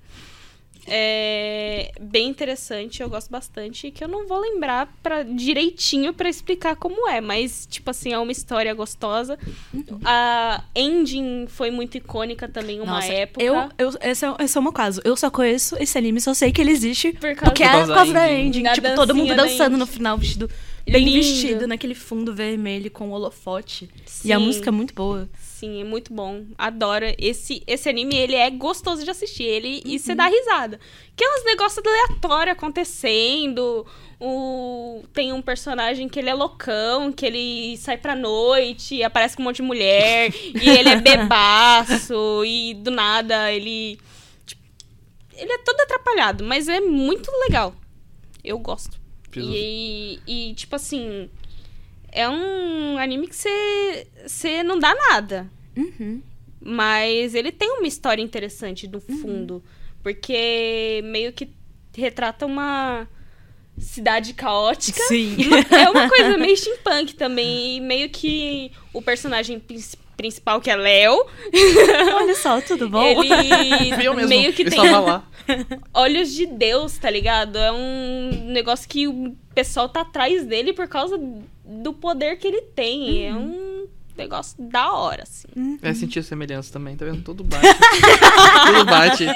é 0.87 1.93
bem 2.01 2.29
interessante, 2.29 3.03
eu 3.03 3.09
gosto 3.09 3.31
bastante, 3.31 3.89
e 3.89 3.91
que 3.91 4.03
eu 4.03 4.09
não 4.09 4.27
vou 4.27 4.41
lembrar 4.41 4.93
pra, 5.03 5.23
direitinho 5.23 6.13
pra 6.13 6.29
explicar 6.29 6.75
como 6.75 7.09
é, 7.09 7.21
mas, 7.21 7.67
tipo 7.71 7.91
assim, 7.91 8.13
é 8.13 8.19
uma 8.19 8.33
história 8.33 8.73
gostosa. 8.75 9.39
Uhum. 9.73 10.01
A 10.05 10.65
ending 10.75 11.47
foi 11.49 11.71
muito 11.71 11.97
icônica 11.97 12.49
também, 12.49 12.81
uma 12.81 12.95
Nossa, 12.95 13.13
época. 13.13 13.45
Eu, 13.45 13.55
eu, 13.79 13.91
esse, 14.03 14.25
é, 14.25 14.35
esse 14.41 14.57
é 14.57 14.61
o 14.61 14.63
meu 14.63 14.73
caso. 14.73 15.01
Eu 15.05 15.17
só 15.17 15.31
conheço 15.31 15.77
esse 15.79 15.97
anime, 15.99 16.21
só 16.21 16.35
sei 16.35 16.51
que 16.51 16.61
ele 16.61 16.71
existe 16.73 17.13
Por 17.13 17.35
causa 17.35 17.45
porque 17.45 17.63
é 17.63 17.67
Por 17.67 17.95
causa 17.95 18.13
da 18.13 18.21
da 18.21 18.33
ending. 18.33 18.47
ending. 18.47 18.63
Da 18.63 18.73
tipo, 18.73 18.95
todo 18.95 19.15
mundo 19.15 19.35
dançando 19.35 19.75
ending. 19.75 19.79
no 19.79 19.87
final, 19.87 20.17
vestido 20.17 20.51
Bem 20.87 21.05
lindo. 21.05 21.17
vestido 21.19 21.67
naquele 21.67 21.95
fundo 21.95 22.35
vermelho 22.35 22.91
com 22.91 23.11
holofote. 23.11 23.89
E 24.25 24.33
a 24.33 24.39
Sim. 24.39 24.45
música 24.45 24.69
é 24.69 24.73
muito 24.73 24.95
boa. 24.95 25.29
Sim, 25.39 25.81
é 25.81 25.85
muito 25.85 26.13
bom. 26.13 26.45
Adoro. 26.57 27.05
Esse, 27.19 27.63
esse 27.67 27.89
anime, 27.89 28.17
ele 28.17 28.35
é 28.35 28.49
gostoso 28.51 29.05
de 29.05 29.11
assistir. 29.11 29.45
Ele, 29.45 29.83
E 29.85 29.99
você 29.99 30.15
dá 30.15 30.27
risada. 30.27 30.81
Que 31.15 31.23
é 31.23 31.29
uns 31.39 31.45
negócios 31.45 31.85
aleatórios 31.87 32.53
acontecendo. 32.57 33.87
O, 34.19 35.03
tem 35.13 35.33
um 35.33 35.43
personagem 35.43 36.09
que 36.09 36.19
ele 36.19 36.31
é 36.31 36.35
loucão, 36.35 37.13
que 37.13 37.25
ele 37.27 37.77
sai 37.79 37.97
pra 37.99 38.15
noite 38.17 38.97
e 38.97 39.03
aparece 39.05 39.37
com 39.37 39.43
um 39.43 39.47
monte 39.47 39.57
de 39.57 39.63
mulher. 39.63 40.33
e 40.35 40.69
ele 40.69 40.89
é 40.91 40.97
bebaço. 41.01 42.45
e 42.45 42.75
do 42.75 42.91
nada 42.91 43.53
ele... 43.53 43.99
tipo, 44.47 44.63
ele 45.35 45.53
é 45.53 45.59
todo 45.59 45.81
atrapalhado, 45.81 46.45
mas 46.45 46.69
é 46.69 46.81
muito 46.81 47.31
legal. 47.49 47.75
Eu 48.45 48.59
gosto. 48.59 49.00
E, 49.39 50.19
e, 50.27 50.55
tipo 50.55 50.75
assim, 50.77 51.29
é 52.11 52.29
um 52.29 52.99
anime 52.99 53.29
que 53.29 53.37
você 53.37 54.07
você 54.27 54.63
não 54.63 54.79
dá 54.79 54.95
nada. 54.95 55.51
Uhum. 55.77 56.21
Mas 56.61 57.35
ele 57.35 57.51
tem 57.53 57.71
uma 57.79 57.87
história 57.87 58.21
interessante 58.23 58.87
no 58.89 59.01
fundo. 59.01 59.63
Porque 60.03 61.01
meio 61.05 61.33
que 61.33 61.51
retrata 61.97 62.45
uma 62.47 63.07
cidade 63.79 64.35
caótica. 64.35 65.01
Sim. 65.05 65.37
É 65.71 65.89
uma 65.89 66.09
coisa 66.09 66.37
meio 66.37 66.57
steampunk 66.57 67.15
também. 67.15 67.77
E 67.77 67.81
meio 67.81 68.11
que 68.11 68.73
o 68.93 69.01
personagem 69.01 69.59
prin- 69.59 69.81
principal, 70.17 70.61
que 70.61 70.71
é 70.71 70.77
Léo, 70.77 71.25
Olha 72.17 72.35
só, 72.35 72.61
tudo 72.61 72.89
bom? 72.91 73.03
ele 73.23 73.95
Fui 73.95 74.07
eu 74.07 74.15
mesmo. 74.15 74.29
meio 74.29 74.53
que 74.53 74.65
tem. 74.65 74.79
olhos 75.95 76.33
de 76.33 76.47
Deus, 76.47 76.99
tá 76.99 77.11
ligado? 77.11 77.57
É 77.59 77.73
um 77.73 78.47
negócio 78.53 78.89
que 78.89 79.07
o 79.09 79.37
pessoal 79.55 79.89
tá 79.89 80.03
atrás 80.03 80.45
dele 80.47 80.73
por 80.73 80.89
causa 80.89 81.19
do 81.65 81.93
poder 81.93 82.37
que 82.37 82.47
ele 82.49 82.63
tem. 82.63 83.27
É 83.27 83.35
um 83.35 83.87
negócio 84.17 84.55
da 84.63 84.93
hora, 84.93 85.23
assim. 85.23 85.79
É 85.83 85.95
sentir 85.95 86.19
a 86.19 86.23
semelhança 86.23 86.73
também, 86.73 86.97
tá 86.97 87.05
vendo? 87.05 87.23
Tudo 87.23 87.43
bate. 87.43 87.67
Tudo 88.67 88.85
bate. 88.85 89.27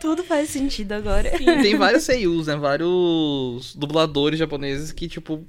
Tudo 0.00 0.24
faz 0.24 0.48
sentido 0.48 0.92
agora. 0.92 1.30
Tem 1.30 1.76
vários 1.76 2.04
seiyus, 2.04 2.46
né? 2.46 2.56
Vários 2.56 3.74
dubladores 3.76 4.38
japoneses 4.38 4.90
que, 4.92 5.06
tipo, 5.08 5.44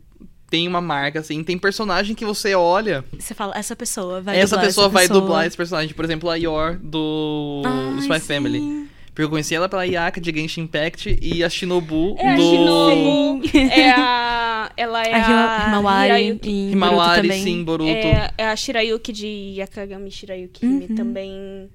tem 0.49 0.67
uma 0.67 0.81
marca, 0.81 1.19
assim. 1.19 1.43
Tem 1.43 1.57
personagem 1.57 2.15
que 2.15 2.25
você 2.25 2.53
olha, 2.55 3.03
Você 3.17 3.33
fala, 3.33 3.57
essa 3.57 3.75
pessoa 3.75 4.21
vai 4.21 4.37
essa 4.37 4.55
dublar 4.55 4.65
pessoa 4.67 4.85
essa 4.85 4.93
vai 4.93 5.03
pessoa. 5.07 5.21
dublar 5.21 5.47
esse 5.47 5.57
personagem. 5.57 5.93
Por 5.95 6.05
exemplo, 6.05 6.29
a 6.29 6.35
Yor 6.35 6.77
do, 6.77 7.61
do 7.63 7.67
Ai, 7.67 7.99
Spy 8.01 8.19
sim. 8.19 8.27
Family. 8.27 8.89
Porque 9.13 9.23
eu 9.23 9.29
conheci 9.29 9.53
ela 9.53 9.69
pela 9.69 9.85
Yaka 9.85 10.19
de 10.19 10.31
Genshin 10.31 10.61
Impact 10.61 11.19
e 11.21 11.43
a 11.43 11.49
Shinobu 11.49 12.15
É 12.17 12.31
a 12.31 12.35
do 12.35 12.41
Shinobu, 12.41 13.41
é 13.71 13.91
a... 13.91 14.71
Ela 14.75 15.03
é 15.03 15.13
A 15.13 15.17
a, 15.17 15.29
Hima- 15.29 15.65
Himawari 15.67 16.39
em 16.43 16.71
Himawari, 16.71 17.21
também. 17.21 17.43
sim, 17.43 17.63
Boruto. 17.63 17.91
É, 17.91 18.31
é 18.39 18.45
a 18.47 18.55
Shirayuki 18.55 19.11
de 19.13 19.53
Yakagami 19.57 20.09
Shirayuki 20.09 20.65
Uhum. 20.65 20.95
também. 20.95 21.69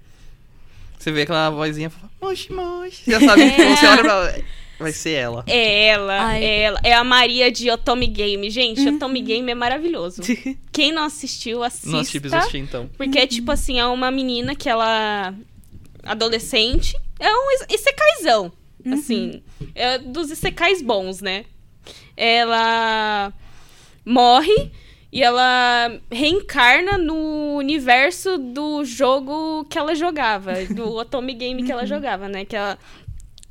Você 0.98 1.12
vê 1.12 1.22
aquela 1.22 1.48
vozinha 1.50 1.90
fala, 1.90 2.10
moshi, 2.20 2.52
moshi. 2.52 3.02
Já 3.08 3.20
sabe, 3.20 3.48
tipo, 3.50 3.62
você 3.62 3.86
olha 3.86 4.02
pra 4.02 4.12
ela, 4.12 4.38
vai 4.80 4.90
ser 4.92 5.10
ela. 5.12 5.44
É 5.46 5.86
ela, 5.90 6.26
Ai. 6.26 6.44
é 6.44 6.60
ela. 6.62 6.80
É 6.82 6.92
a 6.94 7.04
Maria 7.04 7.52
de 7.52 7.70
Otome 7.70 8.08
Game. 8.08 8.50
Gente, 8.50 8.88
Otome 8.88 9.20
Game 9.22 9.48
é 9.48 9.54
maravilhoso. 9.54 10.22
Quem 10.72 10.90
não 10.90 11.04
assistiu, 11.04 11.62
assista. 11.62 11.88
Não 11.90 12.00
assisti, 12.00 12.18
preciso 12.18 12.36
assistir, 12.40 12.58
então. 12.58 12.90
Porque, 12.98 13.16
é 13.18 13.26
tipo 13.28 13.52
assim, 13.52 13.78
é 13.78 13.86
uma 13.86 14.10
menina 14.10 14.56
que 14.56 14.68
ela. 14.68 15.32
Adolescente. 16.08 16.96
É 17.20 17.32
um 17.32 17.50
is- 17.52 17.66
isekaizão. 17.80 18.52
Assim. 18.92 19.42
É 19.74 19.98
dos 19.98 20.30
isekais 20.30 20.80
bons, 20.80 21.20
né? 21.20 21.44
Ela 22.16 23.32
morre 24.04 24.72
e 25.12 25.22
ela 25.22 25.98
reencarna 26.10 26.98
no 26.98 27.56
universo 27.56 28.38
do 28.38 28.84
jogo 28.84 29.64
que 29.64 29.78
ela 29.78 29.94
jogava. 29.94 30.52
Do 30.66 30.94
Otome 30.96 31.34
Game 31.34 31.62
que 31.64 31.72
ela 31.72 31.86
jogava, 31.86 32.28
né? 32.28 32.44
Que 32.44 32.56
ela... 32.56 32.78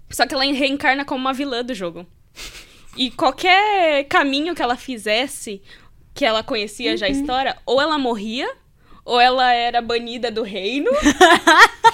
Só 0.09 0.25
que 0.25 0.33
ela 0.33 0.43
reencarna 0.45 1.03
como 1.03 1.19
uma 1.21 1.33
vilã 1.33 1.63
do 1.63 1.73
jogo. 1.73 2.05
E 2.95 3.11
qualquer 3.11 4.05
caminho 4.05 4.55
que 4.55 4.61
ela 4.61 4.75
fizesse, 4.75 5.61
que 6.13 6.25
ela 6.25 6.41
conhecia 6.41 6.95
já 6.97 7.05
a 7.05 7.09
história, 7.09 7.57
ou 7.65 7.79
ela 7.81 7.97
morria, 7.97 8.49
ou 9.05 9.19
ela 9.19 9.53
era 9.53 9.81
banida 9.81 10.31
do 10.31 10.41
reino. 10.43 10.89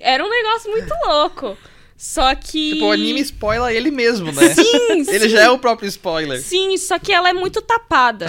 era 0.00 0.24
um 0.24 0.28
negócio 0.30 0.70
muito 0.70 0.92
louco. 1.06 1.56
Só 1.96 2.32
que. 2.34 2.74
Tipo, 2.74 2.86
o 2.86 2.92
anime 2.92 3.20
spoila 3.20 3.72
ele 3.72 3.90
mesmo, 3.90 4.30
né? 4.30 4.54
Sim, 4.54 4.62
Ele 5.08 5.20
sim. 5.20 5.28
já 5.30 5.42
é 5.42 5.50
o 5.50 5.58
próprio 5.58 5.88
spoiler. 5.88 6.40
Sim, 6.40 6.76
só 6.76 6.96
que 6.98 7.12
ela 7.12 7.28
é 7.28 7.32
muito 7.32 7.60
tapada. 7.60 8.26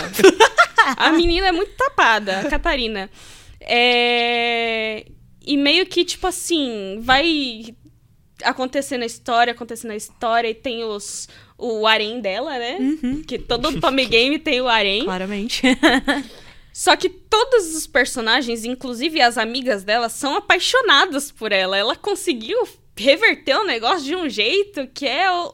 a 0.98 1.12
menina 1.12 1.48
é 1.48 1.52
muito 1.52 1.72
tapada, 1.78 2.40
a 2.40 2.50
Catarina. 2.50 3.10
É... 3.62 5.06
E 5.46 5.56
meio 5.56 5.86
que, 5.86 6.04
tipo 6.04 6.26
assim, 6.26 6.98
vai 7.02 7.76
acontecendo 8.44 9.04
a 9.04 9.06
história, 9.06 9.52
acontecendo 9.54 9.92
a 9.92 9.96
história, 9.96 10.50
e 10.50 10.54
tem 10.56 10.84
os. 10.84 11.30
O 11.62 11.86
harém 11.86 12.22
dela, 12.22 12.58
né? 12.58 12.78
Uhum, 12.80 13.22
Que 13.22 13.38
todo 13.38 13.80
Tommy 13.82 14.06
Game 14.06 14.40
tem 14.40 14.62
o 14.62 14.68
harém. 14.70 15.04
claramente. 15.04 15.62
Só 16.80 16.96
que 16.96 17.10
todos 17.10 17.76
os 17.76 17.86
personagens, 17.86 18.64
inclusive 18.64 19.20
as 19.22 19.38
amigas 19.38 19.84
dela, 19.84 20.08
são 20.08 20.38
apaixonadas 20.38 21.30
por 21.30 21.52
ela. 21.52 21.76
Ela 21.78 21.94
conseguiu 21.94 22.58
reverter 22.98 23.58
o 23.58 23.66
negócio 23.66 24.06
de 24.06 24.16
um 24.16 24.30
jeito 24.30 24.88
que 24.94 25.06
é. 25.06 25.30
o- 25.30 25.54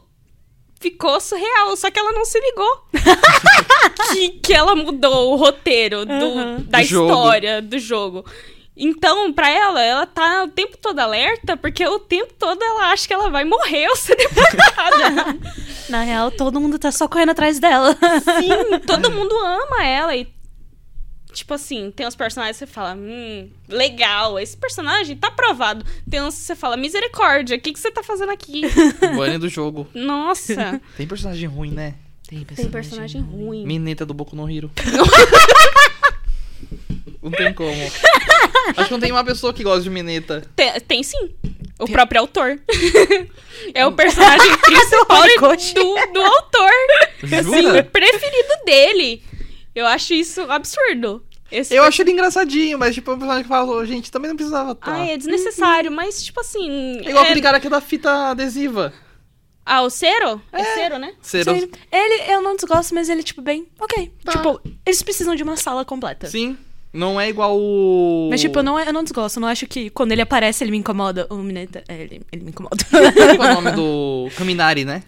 Ficou 0.78 1.20
surreal, 1.20 1.74
só 1.76 1.90
que 1.90 1.98
ela 1.98 2.12
não 2.12 2.24
se 2.24 2.38
ligou. 2.38 2.80
que, 4.12 4.28
que 4.40 4.54
ela 4.54 4.76
mudou 4.76 5.32
o 5.32 5.36
roteiro 5.36 6.04
do, 6.06 6.12
Aham. 6.12 6.64
da 6.68 6.78
Do 6.78 6.84
jogo. 6.84 7.08
história 7.10 7.60
do 7.62 7.78
jogo. 7.80 8.24
Então, 8.76 9.32
pra 9.32 9.48
ela, 9.50 9.82
ela 9.82 10.06
tá 10.06 10.44
o 10.44 10.48
tempo 10.48 10.76
todo 10.76 10.98
alerta, 11.00 11.56
porque 11.56 11.84
o 11.88 11.98
tempo 11.98 12.34
todo 12.38 12.62
ela 12.62 12.92
acha 12.92 13.08
que 13.08 13.14
ela 13.14 13.30
vai 13.30 13.42
morrer 13.44 13.88
ou 13.88 13.96
ser 13.96 14.14
deportada. 14.14 15.36
Na 15.88 16.02
real, 16.02 16.30
todo 16.30 16.60
mundo 16.60 16.78
tá 16.78 16.92
só 16.92 17.08
correndo 17.08 17.30
atrás 17.30 17.58
dela. 17.58 17.96
Sim, 18.38 18.78
todo 18.86 19.10
mundo 19.10 19.34
ama 19.40 19.82
ela 19.84 20.14
e 20.14 20.35
tipo 21.36 21.52
assim, 21.52 21.90
tem 21.90 22.06
uns 22.06 22.16
personagens 22.16 22.56
que 22.56 22.66
você 22.66 22.72
fala, 22.72 22.94
hum, 22.94 23.50
legal, 23.68 24.38
esse 24.38 24.56
personagem 24.56 25.16
tá 25.16 25.28
aprovado. 25.28 25.84
Tem 26.08 26.22
uns 26.22 26.34
que 26.34 26.40
você 26.40 26.56
fala, 26.56 26.76
misericórdia, 26.76 27.56
o 27.56 27.60
que, 27.60 27.72
que 27.72 27.78
você 27.78 27.90
tá 27.90 28.02
fazendo 28.02 28.32
aqui? 28.32 28.62
Bunny 29.14 29.38
do 29.38 29.48
jogo. 29.48 29.86
Nossa, 29.94 30.80
Tem 30.96 31.06
personagem 31.06 31.48
ruim, 31.48 31.70
né? 31.70 31.94
Tem 32.26 32.44
tem 32.44 32.68
personagem 32.68 33.20
ruim. 33.20 33.64
Mineta 33.64 34.04
do 34.04 34.12
Boku 34.12 34.34
no 34.34 34.50
Hero. 34.50 34.68
não 37.22 37.30
tem 37.30 37.54
como. 37.54 37.70
Acho 38.76 38.86
que 38.86 38.92
não 38.92 38.98
tem 38.98 39.12
uma 39.12 39.22
pessoa 39.22 39.54
que 39.54 39.62
gosta 39.62 39.82
de 39.82 39.90
Mineta. 39.90 40.42
Tem, 40.56 40.72
tem 40.80 41.02
sim. 41.04 41.30
O 41.78 41.86
próprio 41.86 42.22
autor. 42.22 42.58
é 43.74 43.86
o 43.86 43.92
personagem 43.92 44.58
principal 44.58 45.22
do, 45.22 46.12
do 46.12 46.20
autor. 46.20 46.72
Assim, 47.22 47.48
o 47.48 47.62
Jura? 47.62 47.84
preferido 47.84 48.64
dele. 48.64 49.22
Eu 49.76 49.86
acho 49.86 50.14
isso 50.14 50.40
absurdo. 50.50 51.22
Esse 51.50 51.74
Eu 51.74 51.84
acho 51.84 52.02
ele 52.02 52.10
engraçadinho, 52.12 52.78
mas 52.78 52.94
tipo, 52.94 53.10
é 53.10 53.14
um 53.14 53.18
personagem 53.18 53.42
que 53.44 53.48
fala, 53.48 53.72
"Ô, 53.72 53.84
gente, 53.84 54.10
também 54.10 54.28
não 54.28 54.36
precisava 54.36 54.72
estar. 54.72 54.92
Ai, 54.92 55.12
é 55.12 55.16
desnecessário, 55.16 55.90
mas 55.92 56.22
tipo 56.24 56.40
assim. 56.40 56.98
É 57.04 57.10
igual 57.10 57.24
é- 57.24 57.28
aquele 57.28 57.40
cara 57.42 57.60
que 57.60 57.66
é 57.66 57.70
da 57.70 57.80
fita 57.80 58.30
adesiva. 58.30 58.92
Ah, 59.64 59.82
o 59.82 59.90
Cero? 59.90 60.40
É, 60.52 60.62
Cero, 60.74 60.98
né? 60.98 61.12
Cero. 61.20 61.52
Sim. 61.58 61.68
Ele, 61.90 62.32
eu 62.32 62.40
não 62.40 62.54
desgosto, 62.54 62.94
mas 62.94 63.08
ele, 63.08 63.22
tipo, 63.24 63.42
bem, 63.42 63.66
ok. 63.80 64.12
Tá. 64.24 64.32
Tipo, 64.32 64.60
eles 64.86 65.02
precisam 65.02 65.34
de 65.34 65.42
uma 65.42 65.56
sala 65.56 65.84
completa. 65.84 66.28
Sim. 66.28 66.56
Não 66.92 67.20
é 67.20 67.28
igual 67.28 67.58
o. 67.58 68.28
Mas, 68.30 68.40
tipo, 68.40 68.58
eu 68.58 68.62
não, 68.62 68.78
eu 68.78 68.92
não 68.92 69.02
desgosto. 69.02 69.36
Eu 69.38 69.40
não 69.42 69.48
acho 69.48 69.66
que 69.66 69.90
quando 69.90 70.12
ele 70.12 70.22
aparece, 70.22 70.62
ele 70.64 70.70
me 70.70 70.78
incomoda. 70.78 71.26
O 71.28 71.34
Mineta. 71.36 71.82
É, 71.88 72.00
ele, 72.00 72.22
ele 72.32 72.44
me 72.44 72.50
incomoda. 72.50 72.76
Qual 73.36 73.48
é 73.48 73.52
o 73.52 73.60
nome 73.60 73.72
do. 73.72 74.28
Caminari, 74.36 74.84
né? 74.84 75.02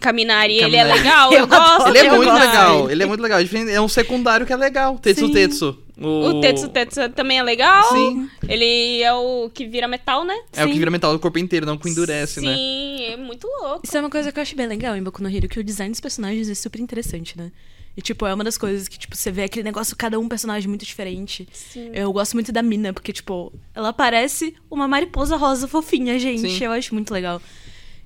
Caminari, 0.00 0.54
ele 0.58 0.76
é 0.76 0.80
Caminari. 0.80 0.98
legal, 1.00 1.32
eu, 1.32 1.38
Eu 1.40 1.46
gosto. 1.46 1.88
Ele 1.88 1.98
é 1.98 2.10
muito 2.10 2.24
gosto. 2.30 2.40
legal. 2.46 2.90
Ele 2.90 3.02
é 3.02 3.06
muito 3.06 3.20
legal. 3.20 3.42
Diferente- 3.42 3.70
É 3.72 3.80
um 3.80 3.88
secundário 3.88 4.46
que 4.46 4.52
é 4.52 4.56
legal. 4.56 4.98
Tetsu 4.98 5.26
Sim. 5.26 5.32
Tetsu. 5.32 5.78
O 5.98 6.40
Tetsu 6.42 6.68
Tetsu 6.68 7.08
também 7.10 7.38
é 7.38 7.42
legal. 7.42 7.84
Sim. 7.90 8.28
Ele 8.46 9.02
é 9.02 9.12
o 9.14 9.50
que 9.52 9.66
vira 9.66 9.88
metal, 9.88 10.24
né? 10.24 10.34
É 10.52 10.62
o 10.64 10.66
que 10.66 10.72
Sim. 10.74 10.78
vira 10.78 10.90
metal 10.90 11.12
do 11.12 11.18
corpo 11.18 11.38
inteiro, 11.38 11.64
não 11.64 11.78
que 11.78 11.88
endurece, 11.88 12.40
né? 12.42 12.54
Sim, 12.54 13.04
é 13.12 13.16
muito 13.16 13.46
louco. 13.46 13.80
Isso 13.82 13.96
é 13.96 14.00
uma 14.00 14.10
coisa 14.10 14.30
que 14.30 14.38
eu 14.38 14.42
acho 14.42 14.54
bem 14.54 14.66
legal 14.66 14.94
em 14.94 15.02
Boku 15.02 15.22
no 15.22 15.28
Hero, 15.34 15.48
que 15.48 15.58
o 15.58 15.64
design 15.64 15.90
dos 15.90 16.00
personagens 16.00 16.48
é 16.50 16.54
super 16.54 16.80
interessante, 16.80 17.36
né? 17.38 17.50
E, 17.96 18.02
tipo, 18.02 18.26
é 18.26 18.34
uma 18.34 18.44
das 18.44 18.58
coisas 18.58 18.88
que, 18.88 18.98
tipo, 18.98 19.16
você 19.16 19.32
vê 19.32 19.44
aquele 19.44 19.62
negócio, 19.62 19.96
cada 19.96 20.18
um 20.18 20.28
personagem 20.28 20.68
muito 20.68 20.84
diferente. 20.84 21.48
Sim. 21.50 21.90
Eu 21.94 22.12
gosto 22.12 22.34
muito 22.34 22.52
da 22.52 22.62
Mina, 22.62 22.92
porque, 22.92 23.10
tipo, 23.10 23.50
ela 23.74 23.90
parece 23.90 24.54
uma 24.70 24.86
mariposa 24.86 25.34
rosa 25.38 25.66
fofinha, 25.66 26.18
gente. 26.18 26.42
Sim. 26.50 26.62
Eu 26.64 26.72
acho 26.72 26.92
muito 26.92 27.10
legal. 27.10 27.40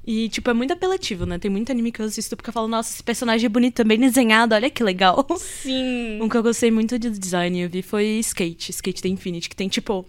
E, 0.06 0.28
tipo, 0.28 0.48
é 0.50 0.54
muito 0.54 0.72
apelativo, 0.72 1.26
né? 1.26 1.38
Tem 1.38 1.50
muito 1.50 1.70
anime 1.70 1.92
que 1.92 2.00
eu 2.00 2.06
assisto 2.06 2.36
porque 2.36 2.48
eu 2.48 2.54
falo, 2.54 2.66
nossa, 2.66 2.92
esse 2.92 3.02
personagem 3.02 3.46
é 3.46 3.48
bonito, 3.48 3.84
bem 3.84 3.98
desenhado, 3.98 4.54
olha 4.54 4.70
que 4.70 4.82
legal. 4.82 5.26
Sim. 5.36 6.18
Um 6.22 6.28
que 6.28 6.36
eu 6.36 6.42
gostei 6.42 6.70
muito 6.70 6.98
de 6.98 7.10
design 7.10 7.60
eu 7.60 7.68
vi 7.68 7.82
foi 7.82 8.18
Skate, 8.20 8.70
Skate 8.70 9.02
da 9.02 9.08
Infinity, 9.08 9.48
que 9.48 9.56
tem, 9.56 9.68
tipo, 9.68 10.06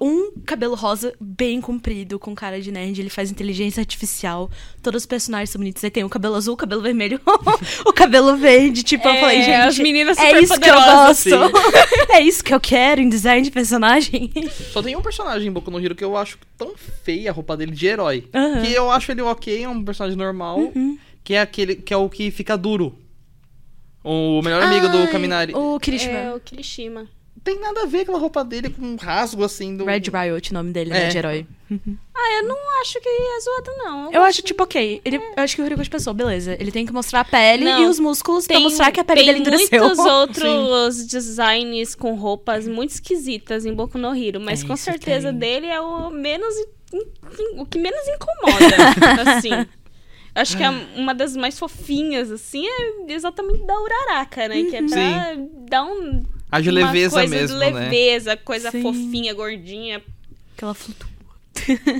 um 0.00 0.32
cabelo 0.46 0.74
rosa 0.74 1.12
bem 1.20 1.60
comprido, 1.60 2.18
com 2.18 2.34
cara 2.34 2.60
de 2.60 2.72
nerd. 2.72 2.98
Ele 2.98 3.10
faz 3.10 3.30
inteligência 3.30 3.80
artificial. 3.80 4.50
Todos 4.82 5.02
os 5.02 5.06
personagens 5.06 5.50
são 5.50 5.58
bonitos. 5.58 5.84
Aí 5.84 5.90
tem 5.90 6.02
o 6.02 6.08
cabelo 6.08 6.34
azul, 6.34 6.54
o 6.54 6.56
cabelo 6.56 6.80
vermelho, 6.80 7.20
o 7.86 7.92
cabelo 7.92 8.36
verde. 8.36 8.82
Tipo, 8.82 9.06
eu 9.06 9.12
É, 9.12 9.20
falei, 9.20 9.42
gente. 9.42 9.54
as 9.54 9.78
meninas 9.78 10.16
é 10.18 10.40
isso 10.40 10.58
que 10.58 10.68
eu 10.68 10.74
gosto. 10.74 11.28
é 12.10 12.20
isso 12.22 12.42
que 12.42 12.54
eu 12.54 12.60
quero 12.60 13.00
em 13.02 13.08
design 13.08 13.42
de 13.42 13.50
personagem. 13.50 14.32
Só 14.72 14.82
tem 14.82 14.96
um 14.96 15.02
personagem 15.02 15.48
em 15.48 15.52
Boku 15.52 15.70
no 15.70 15.78
Hero 15.78 15.94
que 15.94 16.04
eu 16.04 16.16
acho 16.16 16.38
tão 16.56 16.72
feia 17.04 17.30
a 17.30 17.32
roupa 17.34 17.56
dele 17.56 17.72
de 17.72 17.86
herói. 17.86 18.24
Aham. 18.34 18.62
Que 18.62 18.72
eu 18.72 18.90
acho 18.90 19.12
ele 19.12 19.20
ok, 19.22 19.62
é 19.62 19.68
um 19.68 19.84
personagem 19.84 20.16
normal. 20.16 20.58
Uhum. 20.58 20.98
Que 21.22 21.34
é 21.34 21.40
aquele 21.40 21.74
que 21.76 21.92
é 21.92 21.96
o 21.96 22.08
que 22.08 22.30
fica 22.30 22.56
duro. 22.56 22.98
O 24.02 24.40
melhor 24.40 24.62
amigo 24.62 24.88
do 24.88 24.98
Ai, 24.98 25.06
Kaminari. 25.10 25.52
O 25.54 25.78
Kirishima. 25.80 26.12
É 26.18 26.34
o 26.34 26.38
Kirishima. 26.40 27.08
Tem 27.46 27.60
nada 27.60 27.82
a 27.82 27.86
ver 27.86 28.04
com 28.04 28.16
a 28.16 28.18
roupa 28.18 28.44
dele 28.44 28.68
com 28.70 28.84
um 28.84 28.96
rasgo 28.96 29.44
assim 29.44 29.76
do. 29.76 29.84
Red 29.84 30.02
Riot, 30.12 30.50
o 30.50 30.54
nome 30.54 30.72
dele, 30.72 30.90
É. 30.90 30.94
né, 30.94 31.08
de 31.08 31.18
herói. 31.18 31.46
Ah, 32.18 32.38
eu 32.38 32.48
não 32.48 32.56
acho 32.80 32.98
que 33.00 33.08
é 33.08 33.40
zoado, 33.40 33.70
não. 33.78 34.10
Eu 34.12 34.22
acho, 34.22 34.40
tipo, 34.42 34.62
ok. 34.64 35.00
Ele, 35.04 35.16
eu 35.18 35.22
acho 35.36 35.54
que 35.54 35.60
o 35.60 35.64
Horikoshi 35.66 35.90
pensou, 35.90 36.12
beleza. 36.14 36.56
Ele 36.58 36.72
tem 36.72 36.84
que 36.86 36.92
mostrar 36.92 37.20
a 37.20 37.24
pele 37.24 37.64
Não. 37.66 37.82
e 37.84 37.86
os 37.86 38.00
músculos 38.00 38.46
pra 38.46 38.56
Tem, 38.56 38.64
mostrar 38.64 38.90
que 38.90 38.98
a 38.98 39.04
pele 39.04 39.20
tem 39.20 39.26
dele 39.26 39.40
endureceu. 39.40 39.84
muitos 39.84 39.98
outros 40.06 41.06
designs 41.06 41.94
com 41.94 42.14
roupas 42.14 42.66
muito 42.66 42.90
esquisitas 42.90 43.64
em 43.66 43.72
Boku 43.74 43.96
no 43.98 44.12
Hero, 44.16 44.40
mas 44.40 44.64
É, 44.64 44.66
com 44.66 44.74
certeza 44.76 45.28
tem. 45.28 45.38
dele 45.38 45.66
é 45.66 45.78
o 45.80 46.08
menos 46.10 46.52
o 47.58 47.66
que 47.66 47.78
menos 47.78 48.00
incomoda, 48.08 49.30
assim. 49.36 49.50
Eu 49.52 49.66
Acho 50.42 50.56
que 50.56 50.64
a- 50.64 50.70
uma 50.96 51.14
das 51.14 51.36
mais 51.36 51.58
fofinhas, 51.58 52.30
assim, 52.32 52.66
é 52.66 53.12
exatamente 53.12 53.62
da 53.64 53.78
Uraraka, 53.78 54.48
né? 54.48 54.64
Que 54.64 54.76
é 54.76 54.82
pra 54.82 55.36
dar 55.68 55.84
um. 55.84 56.22
A 56.50 56.60
de 56.60 56.70
leveza 56.70 57.16
coisa 57.16 57.34
mesmo, 57.34 57.58
de 57.58 57.64
né? 57.70 57.70
leveza, 57.80 58.36
coisa 58.36 58.70
Sim. 58.70 58.82
fofinha, 58.82 59.34
gordinha. 59.34 60.02
Que 60.56 60.64
ela 60.64 60.74
flutua. 60.74 61.08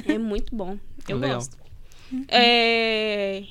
É 0.07 0.19
muito 0.19 0.55
bom. 0.55 0.79
Eu 1.09 1.19
Legal. 1.19 1.37
gosto. 1.39 1.57
É... 2.29 3.43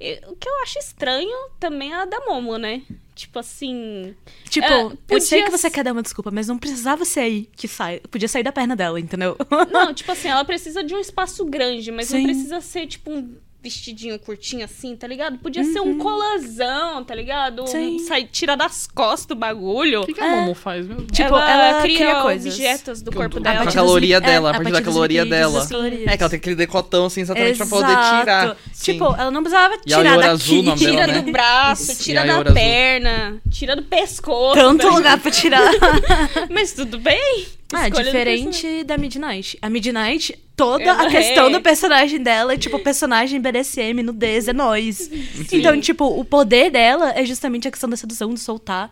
e- 0.00 0.20
O 0.28 0.36
que 0.36 0.48
eu 0.48 0.62
acho 0.62 0.78
estranho 0.78 1.50
também 1.60 1.92
é 1.92 1.96
a 1.96 2.04
da 2.04 2.20
Momo, 2.26 2.56
né? 2.58 2.82
Tipo 3.14 3.38
assim. 3.38 4.14
Tipo, 4.50 4.66
É, 4.66 4.82
eu 5.08 5.20
sei 5.20 5.38
podia 5.40 5.44
que 5.44 5.50
você 5.50 5.70
quer 5.70 5.84
dar 5.84 5.92
uma 5.92 6.02
desculpa, 6.02 6.30
mas 6.32 6.48
não 6.48 6.58
precisava 6.58 7.04
ser 7.04 7.20
aí 7.20 7.48
que 7.56 7.68
sai. 7.68 8.00
Podia 8.10 8.26
sair 8.26 8.42
da 8.42 8.50
perna 8.50 8.74
dela, 8.74 8.98
entendeu? 8.98 9.36
Não, 9.70 9.94
tipo 9.94 10.10
assim, 10.10 10.26
ela 10.28 10.44
precisa 10.44 10.82
de 10.82 10.94
um 10.94 10.98
espaço 10.98 11.44
grande, 11.44 11.92
mas 11.92 12.10
não 12.10 12.18
Sim. 12.18 12.24
precisa 12.24 12.60
ser 12.60 12.86
tipo 12.88 13.12
um 13.12 13.36
vestidinho 13.64 14.18
curtinho 14.18 14.64
assim, 14.64 14.94
tá 14.94 15.06
ligado? 15.06 15.38
Podia 15.38 15.64
ser 15.64 15.80
um 15.80 15.96
colãzão, 15.98 17.02
tá 17.02 17.14
ligado? 17.14 17.62
Um, 17.62 17.66
Sim. 17.66 17.98
sai, 18.00 18.24
tira 18.30 18.54
das 18.56 18.86
costas 18.86 19.26
do 19.26 19.34
bagulho. 19.34 20.02
O 20.02 20.06
que, 20.06 20.12
que 20.14 20.20
a 20.20 20.26
É. 20.26 20.40
Momo 20.40 20.54
faz 20.54 20.86
mesmo? 20.86 21.06
Tipo, 21.06 21.28
ela, 21.36 21.50
ela 21.70 21.82
cria, 21.82 21.96
cria 21.98 22.20
coisas. 22.22 22.52
objetos 22.54 23.00
do 23.02 23.10
corpo 23.10 23.38
a 23.38 23.40
dela. 23.40 23.54
partir 23.56 23.66
dos 23.66 23.74
caloria 23.74 24.18
li- 24.18 24.24
dela, 24.26 24.48
é, 24.48 24.50
a 24.50 24.54
partir 24.54 24.72
da 24.72 24.80
dos 24.80 24.88
caloria 24.94 25.24
dela. 25.24 25.66
É 26.06 26.16
que 26.16 26.22
ela 26.22 26.30
tem 26.30 26.36
aquele 26.36 26.56
decotão 26.56 27.06
assim, 27.06 27.22
exatamente 27.22 27.56
pra 27.56 27.66
poder 27.66 27.90
Exato. 27.92 28.20
tirar. 28.20 28.56
Sim. 28.72 28.92
Tipo, 28.92 29.04
ela 29.16 29.30
não 29.30 29.42
precisava 29.42 29.74
E 29.74 29.94
a 29.94 29.96
tirar 29.98 30.10
Yora 30.10 30.16
daqui. 30.16 30.28
Azul, 30.28 30.58
o 30.58 30.62
dela, 30.62 30.76
Tira 30.76 31.06
né? 31.06 31.20
do 31.22 31.32
braço, 31.32 31.92
Isso. 31.92 32.02
tira 32.04 32.20
E 32.20 32.22
a 32.22 32.26
da 32.26 32.32
Yora 32.34 32.50
Azul. 32.50 32.54
perna, 32.62 33.36
tira 33.50 33.76
do 33.76 33.82
pescoço. 33.82 34.54
Tanto 34.54 34.86
tá 34.86 34.94
lugar 34.94 35.18
pra 35.18 35.30
tirar. 35.30 35.70
Mas 36.50 36.72
tudo 36.72 36.98
bem. 36.98 37.46
Ah, 37.72 37.86
é 37.86 37.90
diferente 37.90 38.84
da 38.84 38.96
Midnight. 38.98 39.58
A 39.60 39.68
Midnight, 39.70 40.38
toda 40.56 40.84
Ela 40.84 41.06
a 41.06 41.10
questão 41.10 41.46
é. 41.46 41.50
do 41.50 41.60
personagem 41.60 42.22
dela 42.22 42.54
é 42.54 42.56
tipo, 42.56 42.78
personagem 42.78 43.40
BDSM, 43.40 44.02
nudez, 44.02 44.48
é 44.48 44.52
nós. 44.52 45.10
Então, 45.52 45.80
tipo, 45.80 46.04
o 46.04 46.24
poder 46.24 46.70
dela 46.70 47.12
é 47.12 47.24
justamente 47.24 47.68
a 47.68 47.70
questão 47.70 47.88
da 47.88 47.96
sedução, 47.96 48.32
de 48.32 48.40
soltar 48.40 48.90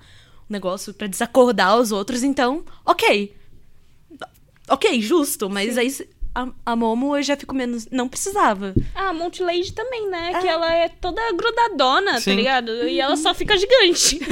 o 0.49 0.53
negócio 0.53 0.93
pra 0.93 1.07
desacordar 1.07 1.79
os 1.79 1.93
outros. 1.93 2.23
Então, 2.23 2.65
ok. 2.85 3.35
Ok, 4.69 5.01
justo, 5.01 5.51
mas 5.51 5.77
aí 5.77 5.91
a, 6.35 6.49
a 6.65 6.77
Momo 6.77 7.17
eu 7.17 7.23
já 7.23 7.37
fico 7.37 7.55
menos. 7.55 7.87
Não 7.91 8.09
precisava. 8.09 8.75
Ah, 8.95 9.09
a 9.09 9.13
Monte 9.13 9.43
Lady 9.43 9.73
também, 9.73 10.09
né? 10.09 10.33
É. 10.35 10.41
Que 10.41 10.49
ela 10.49 10.73
é 10.73 10.89
toda 10.89 11.21
grudadona, 11.33 12.21
Sim. 12.21 12.31
tá 12.31 12.37
ligado? 12.37 12.89
E 12.89 13.01
ela 13.01 13.17
só 13.17 13.33
fica 13.35 13.57
gigante. 13.57 14.19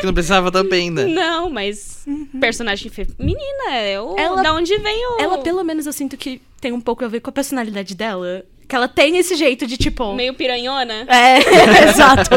Que 0.00 0.06
não 0.06 0.14
precisava 0.14 0.50
também, 0.50 0.90
né? 0.90 1.04
Não, 1.04 1.50
mas 1.50 2.06
personagem 2.38 2.90
feminina 2.90 3.74
é 3.74 4.00
o... 4.00 4.16
Ela- 4.18 4.42
da 4.42 4.52
onde 4.54 4.76
vem 4.78 5.06
o... 5.06 5.20
Ela, 5.20 5.38
pelo 5.38 5.62
menos, 5.64 5.86
eu 5.86 5.92
sinto 5.92 6.16
que 6.16 6.40
tem 6.60 6.72
um 6.72 6.80
pouco 6.80 7.04
a 7.04 7.08
ver 7.08 7.20
com 7.20 7.30
a 7.30 7.32
personalidade 7.32 7.94
dela. 7.94 8.44
Que 8.66 8.76
ela 8.76 8.86
tem 8.86 9.16
esse 9.16 9.34
jeito 9.34 9.66
de, 9.66 9.78
tipo. 9.78 10.12
Meio 10.14 10.34
piranhona. 10.34 11.06
É, 11.08 11.38
exato. 11.88 12.30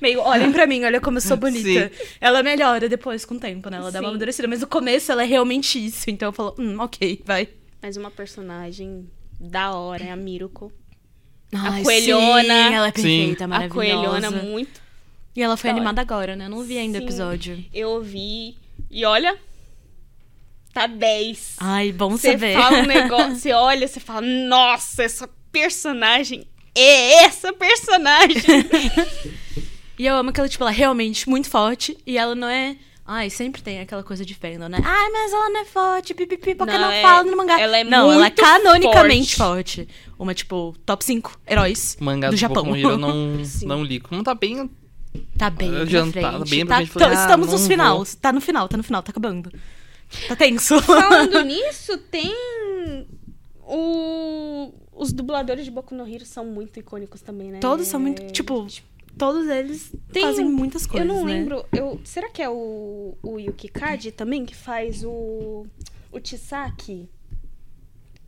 Meio, 0.00 0.20
olhem 0.20 0.52
pra 0.52 0.68
mim, 0.68 0.84
olha 0.84 1.00
como 1.00 1.16
eu 1.18 1.20
sou 1.22 1.36
bonita. 1.36 1.90
Ela 2.20 2.44
melhora 2.44 2.88
depois 2.88 3.24
com 3.24 3.34
o 3.34 3.40
tempo, 3.40 3.68
né? 3.68 3.78
Ela 3.78 3.90
dá 3.90 3.98
uma 3.98 4.04
Sim. 4.06 4.10
amadurecida. 4.10 4.46
Mas 4.46 4.60
no 4.60 4.68
começo 4.68 5.10
ela 5.10 5.24
é 5.24 5.26
realmente 5.26 5.84
isso. 5.84 6.08
Então 6.08 6.28
eu 6.28 6.32
falo, 6.32 6.54
hum, 6.58 6.76
ok, 6.78 7.22
vai. 7.24 7.48
Mas 7.82 7.96
uma 7.96 8.08
personagem 8.08 9.08
da 9.40 9.72
hora 9.74 10.04
é 10.04 10.10
a 10.12 10.16
Miruko. 10.16 10.70
Ai, 11.52 11.82
coelhona. 11.82 12.42
Sim, 12.68 12.74
ela 12.74 12.86
é 12.86 12.92
Sim. 12.92 13.02
perfeita, 13.02 13.44
A 13.44 13.48
maravilhosa. 13.48 13.74
coelhona 13.74 14.30
muito... 14.30 14.80
E 15.34 15.42
ela 15.42 15.56
foi 15.56 15.70
da 15.70 15.74
hora. 15.74 15.80
animada 15.80 16.00
agora, 16.02 16.36
né? 16.36 16.44
Eu 16.46 16.50
não 16.50 16.62
vi 16.62 16.78
ainda 16.78 16.98
o 16.98 17.00
Sim. 17.00 17.06
episódio. 17.06 17.64
Eu 17.74 18.00
vi... 18.00 18.54
E 18.92 19.04
olha... 19.04 19.36
Tá 20.72 20.86
10. 20.86 21.56
Ai, 21.60 21.92
bom 21.92 22.10
Você 22.10 22.32
saber. 22.32 22.54
fala 22.56 22.78
um 22.78 22.86
negócio, 22.86 23.36
você 23.36 23.52
olha, 23.52 23.86
você 23.88 24.00
fala, 24.00 24.20
nossa, 24.22 25.02
essa 25.02 25.28
personagem 25.50 26.46
é 26.74 27.24
essa 27.24 27.52
personagem. 27.52 28.42
E 29.98 30.06
eu 30.06 30.16
amo 30.16 30.32
que 30.32 30.40
ela, 30.40 30.48
tipo, 30.48 30.64
ela 30.64 30.72
é 30.72 30.74
realmente 30.74 31.28
muito 31.28 31.48
forte. 31.48 31.96
E 32.04 32.16
ela 32.18 32.34
não 32.34 32.48
é... 32.48 32.76
Ai, 33.06 33.28
sempre 33.30 33.62
tem 33.62 33.78
aquela 33.78 34.02
coisa 34.02 34.24
de 34.24 34.34
fandom, 34.34 34.68
né? 34.68 34.78
Ai, 34.82 35.10
mas 35.10 35.32
ela 35.32 35.50
não 35.50 35.60
é 35.60 35.64
forte, 35.64 36.14
pipipi, 36.14 36.54
porque 36.56 36.72
Não, 36.72 36.80
não, 36.80 36.90
é- 36.90 37.02
fala 37.02 37.22
no 37.22 37.36
mangá. 37.36 37.60
ela 37.60 37.76
é 37.78 37.84
não, 37.84 38.10
ela 38.10 38.14
é 38.14 38.18
muito 38.30 38.40
canonicamente 38.42 39.36
forte. 39.36 39.86
Uma, 40.18 40.34
tipo, 40.34 40.74
top 40.86 41.04
5 41.04 41.38
heróis 41.46 41.96
Mangá 42.00 42.28
do 42.28 42.34
do 42.34 42.36
Japão. 42.36 42.64
Boku 42.64 42.70
no 42.70 42.76
Hero 42.78 42.90
eu 42.90 42.98
não, 42.98 43.14
não 43.64 43.84
li. 43.84 44.00
Como 44.00 44.24
tá 44.24 44.34
bem 44.34 44.68
Tá 45.36 45.50
bem 45.50 45.70
pra 45.70 45.86
frente. 45.86 46.50
bem 46.50 46.66
pra 46.66 46.76
tá, 46.76 46.86
frente, 46.86 46.92
falei, 46.92 47.08
ah, 47.18 47.20
estamos 47.22 47.48
nos 47.50 47.66
final. 47.66 47.96
vou. 47.98 48.06
Tá 48.20 48.32
no 48.32 48.40
final, 48.40 48.68
tá 48.68 48.76
no 48.76 48.82
final, 48.82 49.02
tá 49.02 49.10
acabando. 49.10 49.52
Tá 50.28 50.36
tenso. 50.36 50.80
Falando 50.82 51.40
nisso, 51.44 51.98
tem 51.98 52.32
o... 53.62 54.72
Os 54.94 55.12
dubladores 55.12 55.64
de 55.64 55.70
Boku 55.70 55.94
no 55.94 56.06
Hero 56.06 56.24
são 56.24 56.44
muito 56.44 56.78
icônicos 56.78 57.22
também, 57.22 57.50
né? 57.50 57.58
Todos 57.60 57.88
são 57.88 57.98
muito, 57.98 58.30
tipo, 58.30 58.66
todos 59.16 59.48
eles 59.48 59.92
Tem 60.12 60.22
fazem 60.22 60.44
muitas 60.44 60.86
coisas, 60.86 61.08
eu 61.08 61.14
não 61.14 61.24
né? 61.24 61.32
lembro. 61.32 61.64
Eu, 61.72 62.00
será 62.04 62.28
que 62.28 62.42
é 62.42 62.48
o, 62.48 63.16
o 63.22 63.38
Yuki 63.38 63.68
Kaji 63.68 64.12
também 64.12 64.44
que 64.44 64.54
faz 64.54 65.02
o. 65.02 65.66
O 66.12 66.20
Chisaki? 66.22 67.08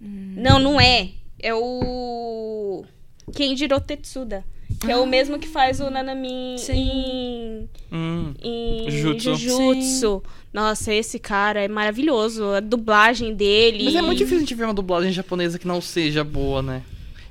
Hum. 0.00 0.34
Não, 0.36 0.58
não 0.58 0.80
é. 0.80 1.12
É 1.38 1.54
o. 1.54 2.84
Kenjiro 3.32 3.78
Tetsuda. 3.80 4.44
Que 4.80 4.90
é 4.90 4.96
o 4.96 5.06
mesmo 5.06 5.38
que 5.38 5.48
faz 5.48 5.80
o 5.80 5.88
Nanami 5.90 6.54
Ah. 6.54 6.58
Sim. 6.58 6.72
em. 6.72 7.68
Hum, 7.92 8.34
em 8.42 8.90
Jujutsu. 8.90 9.34
Jujutsu. 9.36 10.22
Nossa, 10.52 10.92
esse 10.92 11.18
cara 11.18 11.62
é 11.62 11.68
maravilhoso. 11.68 12.44
A 12.50 12.60
dublagem 12.60 13.34
dele. 13.34 13.84
Mas 13.84 13.94
é 13.94 14.02
muito 14.02 14.18
difícil 14.18 14.38
a 14.38 14.40
gente 14.40 14.54
ver 14.54 14.64
uma 14.64 14.74
dublagem 14.74 15.12
japonesa 15.12 15.58
que 15.58 15.66
não 15.66 15.80
seja 15.80 16.22
boa, 16.24 16.60
né? 16.62 16.82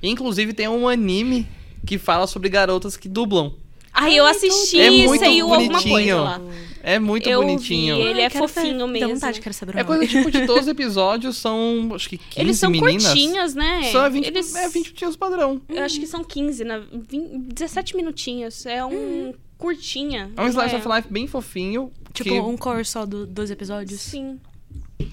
Inclusive 0.01 0.53
tem 0.53 0.67
um 0.67 0.87
anime 0.87 1.47
que 1.85 1.97
fala 1.97 2.27
sobre 2.27 2.49
garotas 2.49 2.97
que 2.97 3.07
dublam. 3.07 3.53
Ai, 3.93 4.15
eu 4.17 4.25
Ai, 4.25 4.31
assisti 4.31 4.79
É 4.79 4.91
e 4.91 5.05
muito 5.07 5.19
saiu 5.23 5.53
alguma 5.53 5.73
coisa 5.73 5.89
bonitinho. 5.89 6.23
lá. 6.23 6.41
É 6.85 6.99
muito 6.99 7.27
Eu 7.29 7.39
bonitinho. 7.41 7.95
vi 7.95 8.01
ele 8.01 8.21
é 8.21 8.29
quero 8.29 8.45
fofinho 8.47 8.85
ver. 8.85 8.91
mesmo. 8.93 9.07
Dá 9.07 9.13
vontade, 9.13 9.39
quero 9.41 9.53
saber 9.55 9.75
o 9.75 9.79
É 9.79 9.83
coisa 9.85 10.05
tipo 10.05 10.29
de 10.29 10.45
12 10.45 10.69
episódios, 10.69 11.37
são 11.37 11.89
acho 11.95 12.09
que 12.09 12.17
15 12.17 12.39
Eles 12.41 12.57
são 12.59 12.69
meninas. 12.69 13.05
curtinhos, 13.05 13.55
né? 13.55 13.83
São 13.91 14.11
20, 14.11 14.27
Eles... 14.27 14.53
é 14.55 14.67
20 14.67 14.83
minutinhos 14.83 15.15
padrão. 15.15 15.61
Eu 15.69 15.81
acho 15.83 15.97
que 15.99 16.05
são 16.05 16.23
15, 16.23 16.63
né? 16.65 16.83
20 17.09 17.37
17 17.53 17.95
minutinhos. 17.95 18.65
É 18.65 18.83
um 18.83 19.33
curtinha. 19.57 20.29
É 20.35 20.41
um 20.41 20.47
slice 20.47 20.75
é? 20.75 20.77
of 20.77 20.87
life 20.89 21.07
bem 21.09 21.25
fofinho. 21.25 21.89
Tipo, 22.11 22.29
que- 22.29 22.39
um 22.39 22.57
core 22.57 22.83
só 22.83 23.05
do, 23.05 23.25
dos 23.25 23.49
episódios. 23.49 24.01
Sim. 24.01 24.37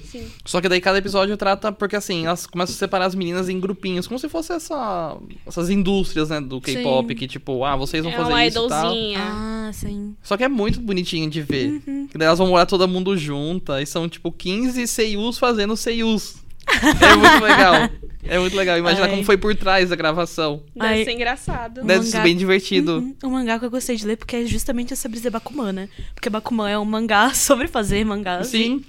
Sim. 0.04 0.26
Só 0.44 0.60
que 0.60 0.68
daí 0.68 0.80
cada 0.80 0.98
episódio 0.98 1.36
trata, 1.36 1.70
porque 1.72 1.96
assim, 1.96 2.26
elas 2.26 2.46
começam 2.46 2.74
a 2.74 2.78
separar 2.78 3.06
as 3.06 3.14
meninas 3.14 3.48
em 3.48 3.58
grupinhos, 3.60 4.06
como 4.06 4.18
se 4.18 4.28
fosse 4.28 4.52
essa, 4.52 5.16
essas 5.46 5.70
indústrias, 5.70 6.28
né, 6.30 6.40
do 6.40 6.60
K-pop, 6.60 7.14
que 7.14 7.26
tipo, 7.26 7.64
ah, 7.64 7.76
vocês 7.76 8.02
vão 8.02 8.12
É 8.12 8.16
fazer 8.16 8.32
uma 8.32 8.46
isso 8.46 8.64
e 8.64 8.68
tal. 8.68 8.84
idolzinha. 8.92 9.18
Ah, 9.22 9.70
sim. 9.72 10.14
Só 10.22 10.36
que 10.36 10.44
é 10.44 10.48
muito 10.48 10.80
bonitinho 10.80 11.28
de 11.30 11.42
ver. 11.42 11.82
Uhum. 11.86 12.06
Que 12.08 12.18
daí 12.18 12.26
elas 12.26 12.38
vão 12.38 12.48
morar 12.48 12.66
todo 12.66 12.86
mundo 12.88 13.16
junta, 13.16 13.80
e 13.80 13.86
são 13.86 14.08
tipo 14.08 14.30
15 14.32 14.86
seiyus 14.86 15.38
fazendo 15.38 15.76
seiyus. 15.76 16.36
é 16.66 17.16
muito 17.16 17.42
legal. 17.44 17.74
É 18.22 18.38
muito 18.38 18.54
legal. 18.54 18.76
Imagina 18.78 19.04
Ai. 19.06 19.10
como 19.10 19.24
foi 19.24 19.36
por 19.38 19.56
trás 19.56 19.88
da 19.88 19.96
gravação. 19.96 20.62
Deve 20.76 20.86
Ai. 20.94 21.04
ser 21.04 21.12
engraçado. 21.12 21.82
Deve 21.82 22.04
ser 22.04 22.12
mangá- 22.18 22.22
bem 22.24 22.36
divertido. 22.36 22.98
Uhum. 22.98 23.14
Um 23.24 23.30
mangá 23.30 23.58
que 23.58 23.64
eu 23.64 23.70
gostei 23.70 23.96
de 23.96 24.06
ler 24.06 24.16
porque 24.16 24.36
é 24.36 24.44
justamente 24.44 24.94
sobre 24.94 25.18
ser 25.18 25.30
Bakuman, 25.30 25.72
né? 25.72 25.88
Porque 26.14 26.28
Bakuman 26.28 26.68
é 26.68 26.78
um 26.78 26.84
mangá 26.84 27.32
sobre 27.34 27.66
fazer 27.66 28.04
mangás 28.04 28.48
Sim, 28.48 28.78
de 28.78 28.84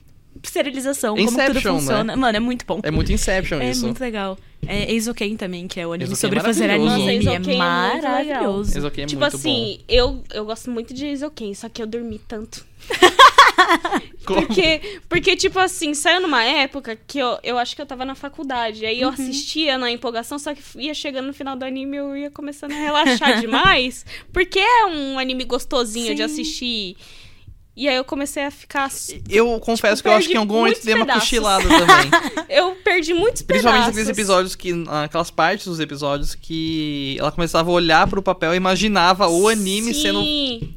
serialização, 0.50 1.16
como 1.16 1.28
tudo 1.30 1.42
Inception, 1.42 1.74
né? 1.74 1.80
funciona. 1.80 2.16
Mano, 2.18 2.38
é 2.38 2.40
muito 2.40 2.66
bom. 2.66 2.80
é 2.84 2.92
muito 2.92 3.12
Inception 3.12 3.60
É 3.60 3.72
isso. 3.72 3.84
muito 3.86 4.00
legal. 4.00 4.38
É 4.68 4.92
Eizouken 4.92 5.36
também, 5.38 5.68
que 5.68 5.80
é 5.80 5.88
o 5.88 5.92
anime 5.92 6.04
Eizouken 6.12 6.22
sobre 6.22 6.40
é 6.40 6.42
fazer 6.42 6.70
anime. 6.70 6.86
Nossa, 6.90 7.12
é 7.12 7.16
Eizouken 7.16 7.34
é 7.36 7.40
muito 7.40 7.50
legal. 7.50 7.68
maravilhoso. 7.68 8.88
Aqui 8.88 9.02
é 9.02 9.06
tipo 9.08 9.22
muito 9.22 9.36
assim, 9.36 9.80
eu, 9.90 10.24
eu 10.34 10.46
gosto 10.46 10.70
muito 10.70 10.94
de 10.94 11.08
Isoken, 11.08 11.54
só 11.56 11.68
que 11.68 11.82
eu 11.82 11.88
dormi 11.88 12.20
tanto. 12.28 12.64
Porque, 14.24 15.00
porque, 15.10 15.36
tipo 15.36 15.58
assim, 15.60 15.94
saiu 15.94 16.22
numa 16.22 16.44
época 16.44 16.98
que 17.08 17.18
eu, 17.20 17.38
eu 17.44 17.58
acho 17.58 17.76
que 17.76 17.82
eu 17.82 17.86
tava 17.86 18.06
na 18.06 18.16
faculdade. 18.16 18.86
Aí 18.86 19.02
eu 19.02 19.08
Uhum. 19.10 19.14
assistia 19.14 19.78
na 19.78 19.92
empolgação, 19.92 20.38
só 20.40 20.54
que 20.54 20.62
ia 20.78 20.94
chegando 20.94 21.26
no 21.28 21.34
final 21.34 21.56
do 21.56 21.66
anime 21.66 21.98
eu 21.98 22.16
ia 22.16 22.30
começando 22.32 22.72
a 22.72 22.76
relaxar 22.76 23.40
demais. 23.42 24.06
Porque 24.32 24.60
é 24.60 24.86
um 24.86 25.18
anime 25.20 25.44
gostosinho 25.44 26.12
de 26.16 26.18
Sim. 26.18 26.24
assistir. 26.24 26.98
E 27.74 27.88
aí 27.88 27.96
eu 27.96 28.04
comecei 28.04 28.44
a 28.44 28.52
ficar. 28.52 28.90
Eu 29.30 29.58
confesso 29.62 30.02
que 30.04 30.10
eu 30.10 30.12
acho 30.12 30.28
que 30.28 30.34
em 30.34 30.38
algum 30.38 30.56
momento 30.56 30.84
dei 30.84 30.94
uma 30.94 31.06
pedaços. 31.06 31.24
cochilada 31.24 31.64
também. 31.64 32.12
Eu 32.52 32.76
perdi 32.84 33.14
muitos 33.14 33.44
Principalmente 33.44 33.84
pedaços. 33.84 33.98
aqueles 33.98 34.10
episódios 34.10 34.56
que. 34.56 34.84
Aquelas 35.06 35.32
partes 35.32 35.68
dos 35.68 35.80
episódios 35.80 36.36
que 36.36 37.16
ela 37.18 37.32
começava 37.32 37.70
a 37.70 37.74
olhar 37.74 38.06
pro 38.08 38.22
papel 38.22 38.54
e 38.54 38.58
imaginava 38.58 39.30
o 39.30 39.48
anime 39.48 39.94
Sim, 39.94 40.02
sendo 40.02 40.22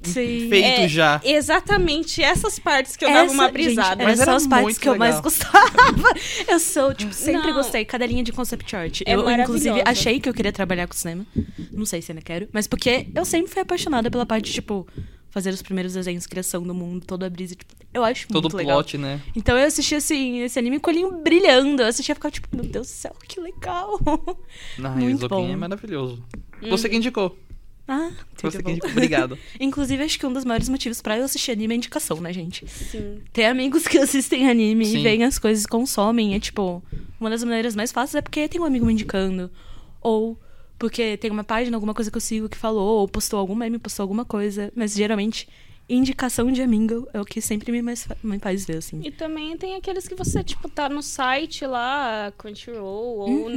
Sim. 0.04 0.46
feito 0.48 0.82
É, 0.82 0.88
já. 0.88 1.20
Exatamente 1.24 2.22
essas 2.22 2.60
partes 2.60 2.94
que 2.96 3.04
eu 3.04 3.12
dava 3.12 3.32
uma 3.32 3.44
Essa, 3.44 3.52
brisada. 3.52 3.88
Gente, 3.96 4.04
Mas 4.04 4.20
essas 4.20 4.20
era 4.20 4.26
são 4.26 4.36
as 4.36 4.46
partes 4.46 4.78
que 4.78 4.88
eu 4.88 4.96
mais 4.96 5.16
legal. 5.16 5.22
gostava. 5.24 6.14
Eu 6.46 6.60
sou, 6.60 6.94
tipo, 6.94 7.12
sempre 7.12 7.48
Não. 7.48 7.54
gostei. 7.54 7.84
Cadelinha 7.84 8.22
de 8.22 8.30
concept 8.30 8.76
art. 8.76 9.00
É 9.04 9.14
eu, 9.14 9.28
inclusive, 9.30 9.82
achei 9.84 10.20
que 10.20 10.28
eu 10.28 10.32
queria 10.34 10.52
trabalhar 10.52 10.86
com 10.86 10.94
cinema. 10.94 11.26
Não 11.72 11.84
sei 11.86 12.00
se 12.00 12.12
ainda 12.12 12.22
quero. 12.22 12.48
Mas 12.52 12.66
porque 12.68 13.08
eu 13.12 13.24
sempre 13.24 13.50
fui 13.52 13.62
apaixonada 13.62 14.08
pela 14.10 14.24
parte, 14.24 14.52
tipo, 14.52 14.86
fazer 15.34 15.50
os 15.52 15.60
primeiros 15.62 15.94
desenhos, 15.94 16.28
criação 16.28 16.62
do 16.62 16.72
mundo, 16.72 17.04
toda 17.04 17.26
a 17.26 17.28
brisa. 17.28 17.56
Tipo, 17.56 17.74
eu 17.92 18.04
acho 18.04 18.28
Todo 18.28 18.44
muito 18.44 18.54
o 18.54 18.56
legal. 18.56 18.76
plot, 18.76 18.96
né? 18.96 19.20
Então 19.34 19.58
eu 19.58 19.66
assisti, 19.66 19.96
assim, 19.96 20.38
esse 20.42 20.56
anime 20.60 20.78
com 20.78 20.88
o 20.88 20.94
olhinho 20.94 21.10
brilhando. 21.22 21.82
Eu 21.82 21.88
assistia 21.88 22.12
e 22.12 22.14
ficava, 22.14 22.30
tipo, 22.30 22.46
meu 22.54 22.64
Deus 22.64 22.86
do 22.86 22.90
céu, 22.90 23.16
que 23.26 23.40
legal. 23.40 23.98
Ah, 24.80 24.90
Muito 24.90 25.16
o 25.16 25.20
Zopin 25.22 25.34
bom. 25.34 25.48
é 25.50 25.56
maravilhoso. 25.56 26.22
Hum. 26.62 26.70
Você 26.70 26.88
que 26.88 26.94
indicou. 26.94 27.36
ah, 27.88 28.10
Você 28.36 28.46
muito 28.46 28.56
que 28.58 28.62
bom. 28.62 28.70
indicou. 28.70 28.90
Obrigado. 28.90 29.38
Inclusive, 29.58 30.04
acho 30.04 30.18
que 30.20 30.24
um 30.26 30.32
dos 30.32 30.44
maiores 30.44 30.68
motivos 30.68 31.02
pra 31.02 31.18
eu 31.18 31.24
assistir 31.24 31.50
anime 31.50 31.74
é 31.74 31.76
indicação, 31.78 32.20
né, 32.20 32.32
gente? 32.32 32.64
Sim. 32.68 33.18
Ter 33.32 33.46
amigos 33.46 33.88
que 33.88 33.98
assistem 33.98 34.48
anime 34.48 34.84
Sim. 34.86 34.98
e 34.98 35.02
veem 35.02 35.24
as 35.24 35.36
coisas 35.40 35.64
e 35.64 35.68
consomem 35.68 36.36
é 36.36 36.38
tipo. 36.38 36.80
Uma 37.18 37.30
das 37.30 37.42
maneiras 37.42 37.74
mais 37.74 37.90
fáceis 37.90 38.14
é 38.16 38.22
porque 38.22 38.46
tem 38.48 38.60
um 38.60 38.64
amigo 38.64 38.86
me 38.86 38.92
indicando. 38.92 39.50
Ou 40.00 40.38
porque 40.84 41.16
tem 41.16 41.30
uma 41.30 41.42
página, 41.44 41.74
alguma 41.78 41.94
coisa 41.94 42.10
que 42.10 42.16
eu 42.18 42.20
sigo 42.20 42.46
que 42.46 42.58
falou, 42.58 43.00
ou 43.00 43.08
postou 43.08 43.38
algum 43.40 43.54
meme, 43.54 43.78
postou 43.78 44.04
alguma 44.04 44.22
coisa. 44.22 44.70
Mas 44.76 44.92
geralmente, 44.94 45.48
indicação 45.88 46.52
de 46.52 46.60
amigo 46.60 47.08
é 47.14 47.18
o 47.20 47.24
que 47.24 47.40
sempre 47.40 47.72
me, 47.72 47.80
mais 47.80 48.06
me 48.22 48.38
faz 48.38 48.66
ver, 48.66 48.76
assim. 48.76 49.00
E 49.02 49.10
também 49.10 49.56
tem 49.56 49.76
aqueles 49.76 50.06
que 50.06 50.14
você, 50.14 50.44
tipo, 50.44 50.68
tá 50.68 50.86
no 50.90 51.02
site 51.02 51.64
lá, 51.66 52.30
Crunchyroll, 52.36 53.18
ou 53.18 53.44
Uhum. 53.46 53.50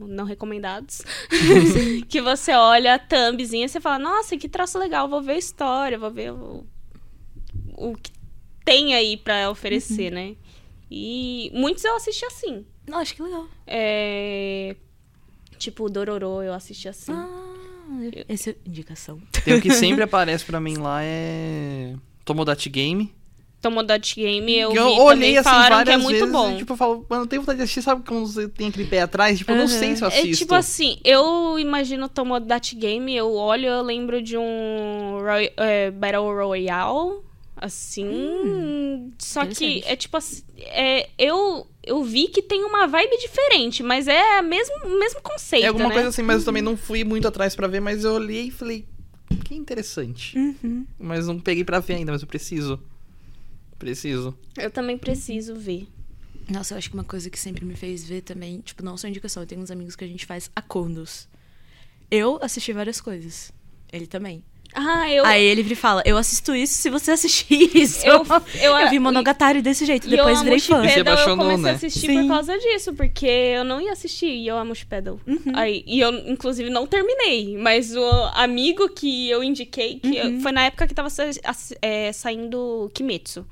no 0.00 0.06
Não 0.08 0.24
Recomendados. 0.24 1.02
que 2.08 2.20
você 2.20 2.52
olha 2.52 2.94
a 2.94 2.98
thumbzinha 2.98 3.66
e 3.66 3.68
você 3.68 3.80
fala, 3.80 4.00
nossa, 4.00 4.36
que 4.36 4.48
traço 4.48 4.80
legal, 4.80 5.08
vou 5.08 5.22
ver 5.22 5.34
a 5.34 5.38
história, 5.38 5.96
vou 5.96 6.10
ver 6.10 6.32
o, 6.32 6.66
o 7.76 7.94
que 7.94 8.10
tem 8.64 8.94
aí 8.94 9.16
pra 9.16 9.44
Uhum. 9.46 9.52
oferecer, 9.52 10.10
né? 10.10 10.34
E 10.90 11.52
muitos 11.54 11.84
eu 11.84 11.94
assisti 11.94 12.24
assim. 12.24 12.66
Nossa, 12.88 13.14
que 13.14 13.22
legal. 13.22 13.46
É... 13.64 14.74
Tipo, 15.58 15.84
o 15.84 15.88
Dororo 15.90 16.42
eu 16.42 16.52
assisti 16.54 16.88
assim. 16.88 17.12
Ah, 17.12 17.28
essa 18.28 18.50
é 18.50 18.56
indicação. 18.66 19.20
Tem 19.44 19.54
o 19.54 19.60
que 19.60 19.70
sempre 19.74 20.02
aparece 20.04 20.44
pra 20.44 20.60
mim 20.60 20.76
lá 20.76 21.00
é. 21.02 21.94
Tomodachi 22.24 22.68
Game. 22.68 23.12
Tomodachi 23.60 24.20
Game 24.20 24.54
eu, 24.56 24.68
Que 24.70 24.74
vi 24.76 24.80
eu 24.80 24.84
também, 24.90 25.00
olhei 25.06 25.36
assim 25.36 25.50
falaram 25.50 25.76
várias 25.78 25.96
que 25.96 26.00
é 26.00 26.04
muito 26.04 26.18
vezes 26.18 26.32
bom. 26.32 26.52
e 26.52 26.56
tipo, 26.58 26.72
eu 26.74 26.76
falo, 26.76 27.04
mano, 27.10 27.22
eu 27.24 27.26
tenho 27.26 27.42
vontade 27.42 27.56
de 27.58 27.64
assistir, 27.64 27.82
sabe 27.82 28.04
quando 28.06 28.24
você 28.26 28.46
tem 28.46 28.68
aquele 28.68 28.86
pé 28.86 29.00
atrás? 29.02 29.36
Tipo, 29.36 29.50
eu 29.50 29.56
não 29.56 29.66
sei 29.66 29.96
se 29.96 30.02
eu 30.04 30.08
É 30.08 30.16
assisto. 30.16 30.36
tipo 30.44 30.54
assim, 30.54 30.98
eu 31.04 31.58
imagino 31.58 32.08
Tomodachi 32.08 32.76
Game, 32.76 33.12
eu 33.16 33.34
olho, 33.34 33.66
eu 33.66 33.82
lembro 33.82 34.22
de 34.22 34.36
um 34.38 35.18
Roy- 35.24 35.50
é, 35.56 35.90
Battle 35.90 36.32
Royale, 36.32 37.18
assim. 37.56 38.06
Só 39.18 39.46
que 39.46 39.82
é 39.84 39.96
tipo 39.96 40.16
assim, 40.16 40.42
é, 40.56 41.08
eu, 41.18 41.66
eu 41.82 42.02
vi 42.04 42.28
que 42.28 42.42
tem 42.42 42.64
uma 42.64 42.86
vibe 42.86 43.18
diferente, 43.18 43.82
mas 43.82 44.08
é 44.08 44.40
o 44.40 44.44
mesmo, 44.44 44.74
mesmo 44.98 45.20
conceito, 45.22 45.64
é 45.64 45.68
alguma 45.68 45.88
né? 45.88 45.94
coisa 45.94 46.08
assim, 46.08 46.22
mas 46.22 46.40
eu 46.40 46.44
também 46.44 46.62
não 46.62 46.76
fui 46.76 47.04
muito 47.04 47.26
atrás 47.26 47.56
pra 47.56 47.66
ver, 47.66 47.80
mas 47.80 48.04
eu 48.04 48.14
olhei 48.14 48.46
e 48.46 48.50
falei, 48.50 48.86
que 49.44 49.54
interessante. 49.54 50.36
Uhum. 50.38 50.86
Mas 50.98 51.26
não 51.26 51.40
peguei 51.40 51.64
pra 51.64 51.80
ver 51.80 51.94
ainda, 51.94 52.12
mas 52.12 52.22
eu 52.22 52.28
preciso. 52.28 52.80
Preciso. 53.78 54.36
Eu 54.56 54.70
também 54.70 54.98
preciso 54.98 55.54
ver. 55.54 55.86
Nossa, 56.50 56.74
eu 56.74 56.78
acho 56.78 56.90
que 56.90 56.94
uma 56.94 57.04
coisa 57.04 57.30
que 57.30 57.38
sempre 57.38 57.64
me 57.64 57.76
fez 57.76 58.04
ver 58.04 58.22
também, 58.22 58.60
tipo, 58.60 58.82
não 58.82 58.96
só 58.96 59.06
indicação, 59.06 59.42
eu 59.42 59.46
tenho 59.46 59.60
uns 59.60 59.70
amigos 59.70 59.94
que 59.94 60.04
a 60.04 60.08
gente 60.08 60.26
faz 60.26 60.50
acordos. 60.56 61.28
Eu 62.10 62.38
assisti 62.42 62.72
várias 62.72 63.00
coisas. 63.00 63.52
Ele 63.92 64.06
também. 64.06 64.42
Ah, 64.74 65.10
eu... 65.10 65.24
Aí 65.24 65.42
ele 65.44 65.62
e 65.62 65.74
fala, 65.74 66.02
eu 66.04 66.16
assisto 66.16 66.54
isso 66.54 66.74
se 66.74 66.90
você 66.90 67.10
assistir 67.12 67.70
isso. 67.76 68.06
Eu, 68.06 68.24
eu, 68.60 68.76
Eu 68.76 68.90
vi 68.90 68.98
Monogatari 68.98 69.60
desse 69.62 69.84
jeito, 69.84 70.06
E 70.06 70.10
depois 70.10 70.42
virei 70.42 70.60
fã. 70.60 70.82
Você 70.82 70.88
Shippedal, 70.90 71.18
eu 71.18 71.36
comecei 71.36 71.62
né? 71.64 71.70
a 71.70 71.72
assistir 71.74 72.06
Sim. 72.06 72.22
por 72.22 72.28
causa 72.28 72.58
disso, 72.58 72.92
porque 72.94 73.26
eu 73.26 73.64
não 73.64 73.80
ia 73.80 73.92
assistir 73.92 74.26
e 74.28 74.46
eu 74.46 74.56
amo 74.56 74.74
Shippedal. 74.74 75.18
Uhum. 75.26 75.40
Aí, 75.54 75.82
e 75.86 76.00
eu, 76.00 76.10
inclusive, 76.28 76.70
não 76.70 76.86
terminei, 76.86 77.56
mas 77.56 77.94
o 77.96 78.04
amigo 78.34 78.88
que 78.90 79.28
eu 79.30 79.42
indiquei, 79.42 79.98
que 80.00 80.08
Uhum. 80.20 80.34
eu- 80.36 80.40
foi 80.40 80.52
na 80.52 80.64
época 80.66 80.86
que 80.86 80.94
tava 80.94 81.10
sa- 81.10 81.24
é, 81.82 82.12
saindo 82.12 82.90
Kimetsu. 82.94 83.44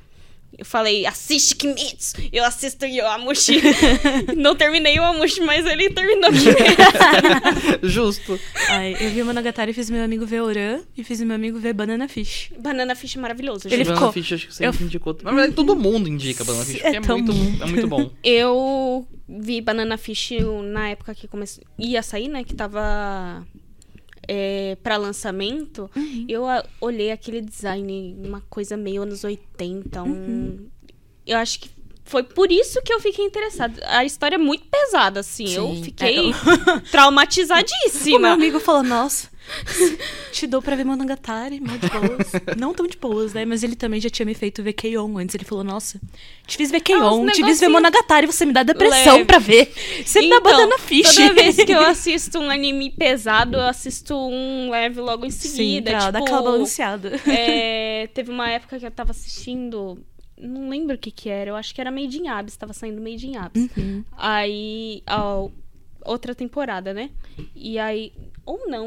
Eu 0.58 0.64
falei, 0.64 1.04
assiste 1.04 1.54
Kimetsu, 1.54 2.14
eu 2.32 2.42
assisto 2.44 2.86
Yoamushi. 2.86 3.60
não 4.36 4.56
terminei 4.56 4.96
Yoamushi, 4.96 5.42
mas 5.42 5.66
ele 5.66 5.90
terminou 5.90 6.30
Kimetsu. 6.32 6.56
Justo. 7.86 8.40
Aí 8.70 8.96
eu 9.00 9.10
vi 9.10 9.22
Monogatari 9.22 9.70
e 9.72 9.74
fiz 9.74 9.90
meu 9.90 10.02
amigo 10.02 10.24
ver 10.24 10.40
Oran 10.42 10.80
e 10.96 11.04
fiz 11.04 11.20
meu 11.20 11.34
amigo 11.36 11.58
ver 11.58 11.72
Banana 11.74 12.08
Fish. 12.08 12.50
Banana 12.58 12.94
Fish 12.94 13.16
é 13.16 13.20
maravilhoso, 13.20 13.68
Ele. 13.68 13.84
Banana 13.84 13.96
ficou- 13.96 14.12
Fish, 14.12 14.32
acho 14.32 14.46
que 14.48 14.54
sempre 14.54 14.80
eu- 14.82 14.86
indicou. 14.86 15.16
Na 15.22 15.30
verdade, 15.30 15.52
todo 15.52 15.76
mundo 15.76 16.08
indica 16.08 16.42
Banana 16.44 16.64
Fish, 16.64 16.80
porque 16.80 16.86
É 16.86 16.96
é, 16.96 17.00
muito, 17.00 17.32
bom. 17.32 17.56
é 17.62 17.66
muito 17.66 17.86
bom. 17.88 18.10
Eu 18.24 19.06
vi 19.28 19.60
Banana 19.60 19.96
Fish 19.98 20.30
na 20.72 20.88
época 20.90 21.14
que 21.14 21.28
comece... 21.28 21.60
ia 21.78 22.02
sair, 22.02 22.28
né? 22.28 22.42
Que 22.44 22.54
tava 22.54 23.46
é, 24.28 24.76
pra 24.82 24.96
lançamento. 24.96 25.90
Eu 26.28 26.46
a- 26.46 26.64
olhei 26.80 27.10
aquele 27.10 27.40
design, 27.40 28.16
uma 28.24 28.40
coisa 28.48 28.76
meio 28.76 29.02
anos 29.02 29.24
80. 29.24 30.02
Um... 30.02 30.68
Eu 31.26 31.38
acho 31.38 31.60
que 31.60 31.70
foi 32.04 32.22
por 32.22 32.52
isso 32.52 32.80
que 32.82 32.92
eu 32.92 33.00
fiquei 33.00 33.24
interessada. 33.24 33.82
A 33.88 34.04
história 34.04 34.36
é 34.36 34.38
muito 34.38 34.64
pesada, 34.68 35.20
assim. 35.20 35.52
Eu 35.52 35.74
Sim. 35.74 35.82
fiquei 35.84 36.16
É, 36.16 36.18
eu- 36.20 36.24
O 36.30 36.64
meu 36.66 36.80
traumatizadíssima. 36.90 38.30
amigo 38.30 38.60
falou, 38.60 38.82
nossa, 38.82 39.28
te 40.32 40.46
dou 40.46 40.60
pra 40.60 40.76
ver 40.76 40.84
Monogatari, 40.84 41.60
de 41.60 41.66
boas. 41.66 42.32
Não 42.56 42.74
tão 42.74 42.86
de 42.86 42.96
boas, 42.96 43.32
né? 43.32 43.44
Mas 43.44 43.62
ele 43.62 43.76
também 43.76 44.00
já 44.00 44.10
tinha 44.10 44.26
me 44.26 44.34
feito 44.34 44.62
ver 44.62 44.72
Keion 44.72 45.16
antes. 45.18 45.34
Ele 45.34 45.44
falou, 45.44 45.64
nossa, 45.64 46.00
te 46.46 46.56
fiz 46.56 46.70
ver 46.70 46.80
Keion, 46.80 47.26
Ah, 47.28 47.32
te 47.32 47.44
fiz 47.44 47.60
ver 47.60 47.68
Monogatari, 47.68 48.26
você 48.26 48.44
me 48.44 48.52
dá 48.52 48.62
depressão 48.62 49.14
Leve. 49.14 49.24
pra 49.24 49.38
ver. 49.38 49.72
Você 50.04 50.20
me 50.20 50.28
dá 50.28 50.36
Então, 50.36 50.50
Banana 50.52 50.78
Fish. 50.78 51.14
Toda 51.14 51.34
vez 51.34 51.56
que 51.56 51.72
eu 51.72 51.80
assisto 51.86 52.38
um 52.38 52.50
anime 52.50 52.90
pesado, 52.90 53.56
eu 53.56 53.62
assisto 53.62 54.14
um 54.14 54.70
leve 54.70 55.00
logo 55.00 55.24
em 55.26 55.30
Sim, 55.30 55.48
seguida. 55.48 55.90
pra 55.90 56.00
tipo, 56.00 56.12
dar 56.12 56.18
aquela 56.20 56.42
balanceada. 56.42 57.20
É, 57.26 58.08
teve 58.14 58.30
uma 58.30 58.48
época 58.50 58.78
que 58.78 58.86
eu 58.86 58.90
tava 58.90 59.10
assistindo. 59.10 59.98
Não 60.38 60.68
lembro 60.68 60.96
o 60.96 60.98
que 60.98 61.10
que 61.10 61.28
era. 61.30 61.50
Eu 61.50 61.56
acho 61.56 61.74
que 61.74 61.80
era 61.80 61.90
Made 61.90 62.18
in 62.18 62.28
Abyss. 62.28 62.56
Tava 62.56 62.72
saindo 62.72 63.00
Made 63.00 63.26
in 63.26 63.36
Abyss. 63.36 63.70
Uhum. 63.76 64.04
Aí. 64.16 65.02
a 65.06 65.46
outra 66.04 66.34
temporada, 66.34 66.92
né? 66.92 67.10
E 67.54 67.78
aí. 67.78 68.12
Ou 68.46 68.60
não. 68.68 68.86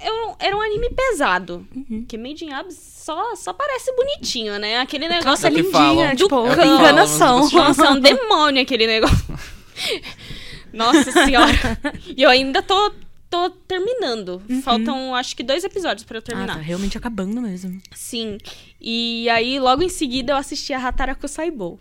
Era 0.00 0.26
um, 0.26 0.34
era 0.40 0.56
um 0.56 0.60
anime 0.60 0.90
pesado. 0.90 1.66
Uhum. 1.74 2.04
Que 2.06 2.18
Made 2.18 2.44
in 2.44 2.52
Abyss 2.52 2.76
só, 2.76 3.34
só 3.36 3.52
parece 3.52 3.94
bonitinho, 3.94 4.58
né? 4.58 4.80
Aquele 4.80 5.06
negócio 5.08 5.30
Nossa, 5.30 5.46
É 5.46 5.50
o 5.50 5.54
que 5.54 5.62
lindinha, 5.62 5.72
falam. 5.80 6.16
tipo, 6.16 6.34
É 6.34 6.38
o 6.40 6.48
que 6.50 6.56
falam, 6.56 6.74
enganação. 6.80 7.48
Nossa, 7.50 7.86
é 7.86 7.90
um 7.90 8.00
demônio 8.00 8.60
aquele 8.60 8.86
negócio. 8.88 9.38
Nossa 10.72 11.10
senhora. 11.12 11.52
E 12.16 12.22
eu 12.22 12.28
ainda 12.28 12.60
tô, 12.62 12.92
tô 13.30 13.50
terminando. 13.50 14.42
Faltam, 14.62 15.14
acho 15.14 15.34
que, 15.36 15.42
dois 15.42 15.64
episódios 15.64 16.04
pra 16.04 16.18
eu 16.18 16.20
Ah, 16.20 16.22
terminar. 16.22 16.54
tá 16.56 16.60
realmente 16.60 16.98
acabando 16.98 17.40
mesmo. 17.40 17.80
Sim. 17.94 18.36
E 18.80 19.28
aí, 19.30 19.58
logo 19.58 19.82
em 19.82 19.88
seguida, 19.88 20.32
eu 20.32 20.36
assisti 20.36 20.72
a 20.72 20.86
Hataraku 20.86 21.26
Saibou. 21.28 21.78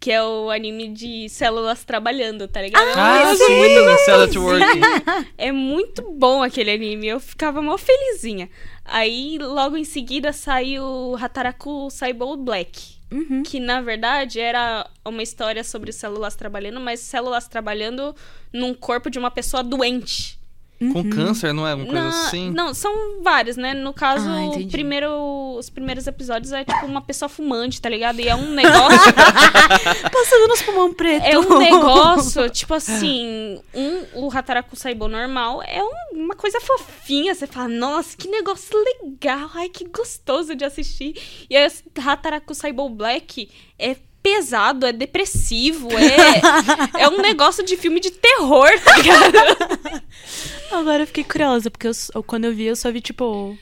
Que 0.00 0.10
é 0.12 0.22
o 0.24 0.48
anime 0.50 0.88
de 0.88 1.28
células 1.28 1.84
trabalhando, 1.84 2.48
tá 2.48 2.62
ligado? 2.62 2.88
Ah, 2.96 3.32
É 3.32 3.36
sim, 3.36 3.54
muito- 3.54 3.98
Cell 4.06 4.22
at 4.22 4.34
Work. 4.36 4.64
É 5.36 5.52
muito 5.52 6.10
bom 6.12 6.42
aquele 6.42 6.70
anime. 6.70 7.06
Eu 7.08 7.20
ficava 7.20 7.60
mó 7.60 7.76
felizinha. 7.76 8.48
Aí, 8.82 9.36
logo 9.38 9.76
em 9.76 9.84
seguida, 9.84 10.32
saiu 10.32 11.14
Hataraku 11.20 11.90
Saibou 11.90 12.34
Black. 12.38 12.98
Uhum. 13.12 13.42
Que, 13.42 13.60
na 13.60 13.82
verdade, 13.82 14.40
era 14.40 14.88
uma 15.04 15.22
história 15.22 15.62
sobre 15.62 15.92
células 15.92 16.34
trabalhando, 16.34 16.80
mas 16.80 17.00
células 17.00 17.46
trabalhando 17.46 18.16
num 18.52 18.72
corpo 18.72 19.10
de 19.10 19.18
uma 19.18 19.30
pessoa 19.30 19.62
doente. 19.62 20.39
Com 20.80 21.00
Uhum. 21.00 21.10
câncer, 21.10 21.52
não 21.52 21.66
é? 21.68 21.74
Uma 21.74 21.84
coisa 21.84 22.00
Na- 22.02 22.08
assim? 22.08 22.50
Não, 22.52 22.72
são 22.72 23.22
vários, 23.22 23.54
né? 23.58 23.74
No 23.74 23.92
caso, 23.92 24.26
Ah, 24.26 24.68
primeiro, 24.70 25.10
os 25.58 25.68
primeiros 25.68 26.06
episódios 26.06 26.52
é 26.52 26.64
tipo 26.64 26.86
uma 26.86 27.02
pessoa 27.02 27.28
fumante, 27.28 27.82
tá 27.82 27.88
ligado? 27.90 28.18
E 28.18 28.26
é 28.28 28.34
um 28.34 28.48
negócio. 28.54 29.12
Passando 30.10 30.48
nos 30.48 30.62
pulmão 30.62 30.94
preto. 30.94 31.22
é 31.24 31.38
um 31.38 31.58
negócio, 31.58 32.48
tipo 32.48 32.72
assim. 32.72 33.60
Um, 33.74 34.24
o 34.26 34.30
Hataraku 34.34 34.74
Saibo 34.74 35.06
normal 35.06 35.62
é 35.62 35.82
um- 35.84 36.22
uma 36.24 36.34
coisa 36.34 36.58
fofinha. 36.60 37.34
Você 37.34 37.46
fala, 37.46 37.68
nossa, 37.68 38.16
que 38.16 38.28
negócio 38.28 38.70
legal. 38.78 39.50
Ai, 39.54 39.68
que 39.68 39.84
gostoso 39.86 40.54
de 40.54 40.64
assistir. 40.64 41.14
E 41.50 41.56
aí, 41.56 41.64
esse 41.66 41.84
Hataraku 41.98 42.54
Saibo 42.54 42.88
Black 42.88 43.50
é 43.78 43.96
pesado, 44.22 44.86
é 44.86 44.92
depressivo, 44.92 45.88
é, 45.92 47.02
é 47.02 47.08
um 47.08 47.18
negócio 47.18 47.64
de 47.64 47.76
filme 47.76 48.00
de 48.00 48.10
terror, 48.10 48.68
tá 48.84 48.96
ligado? 48.96 50.02
Agora 50.72 51.02
eu 51.02 51.06
fiquei 51.06 51.24
curiosa, 51.24 51.70
porque 51.70 51.88
eu 51.88 52.22
quando 52.22 52.44
eu 52.44 52.54
vi, 52.54 52.64
eu 52.64 52.76
só 52.76 52.90
vi, 52.92 53.00
tipo. 53.00 53.56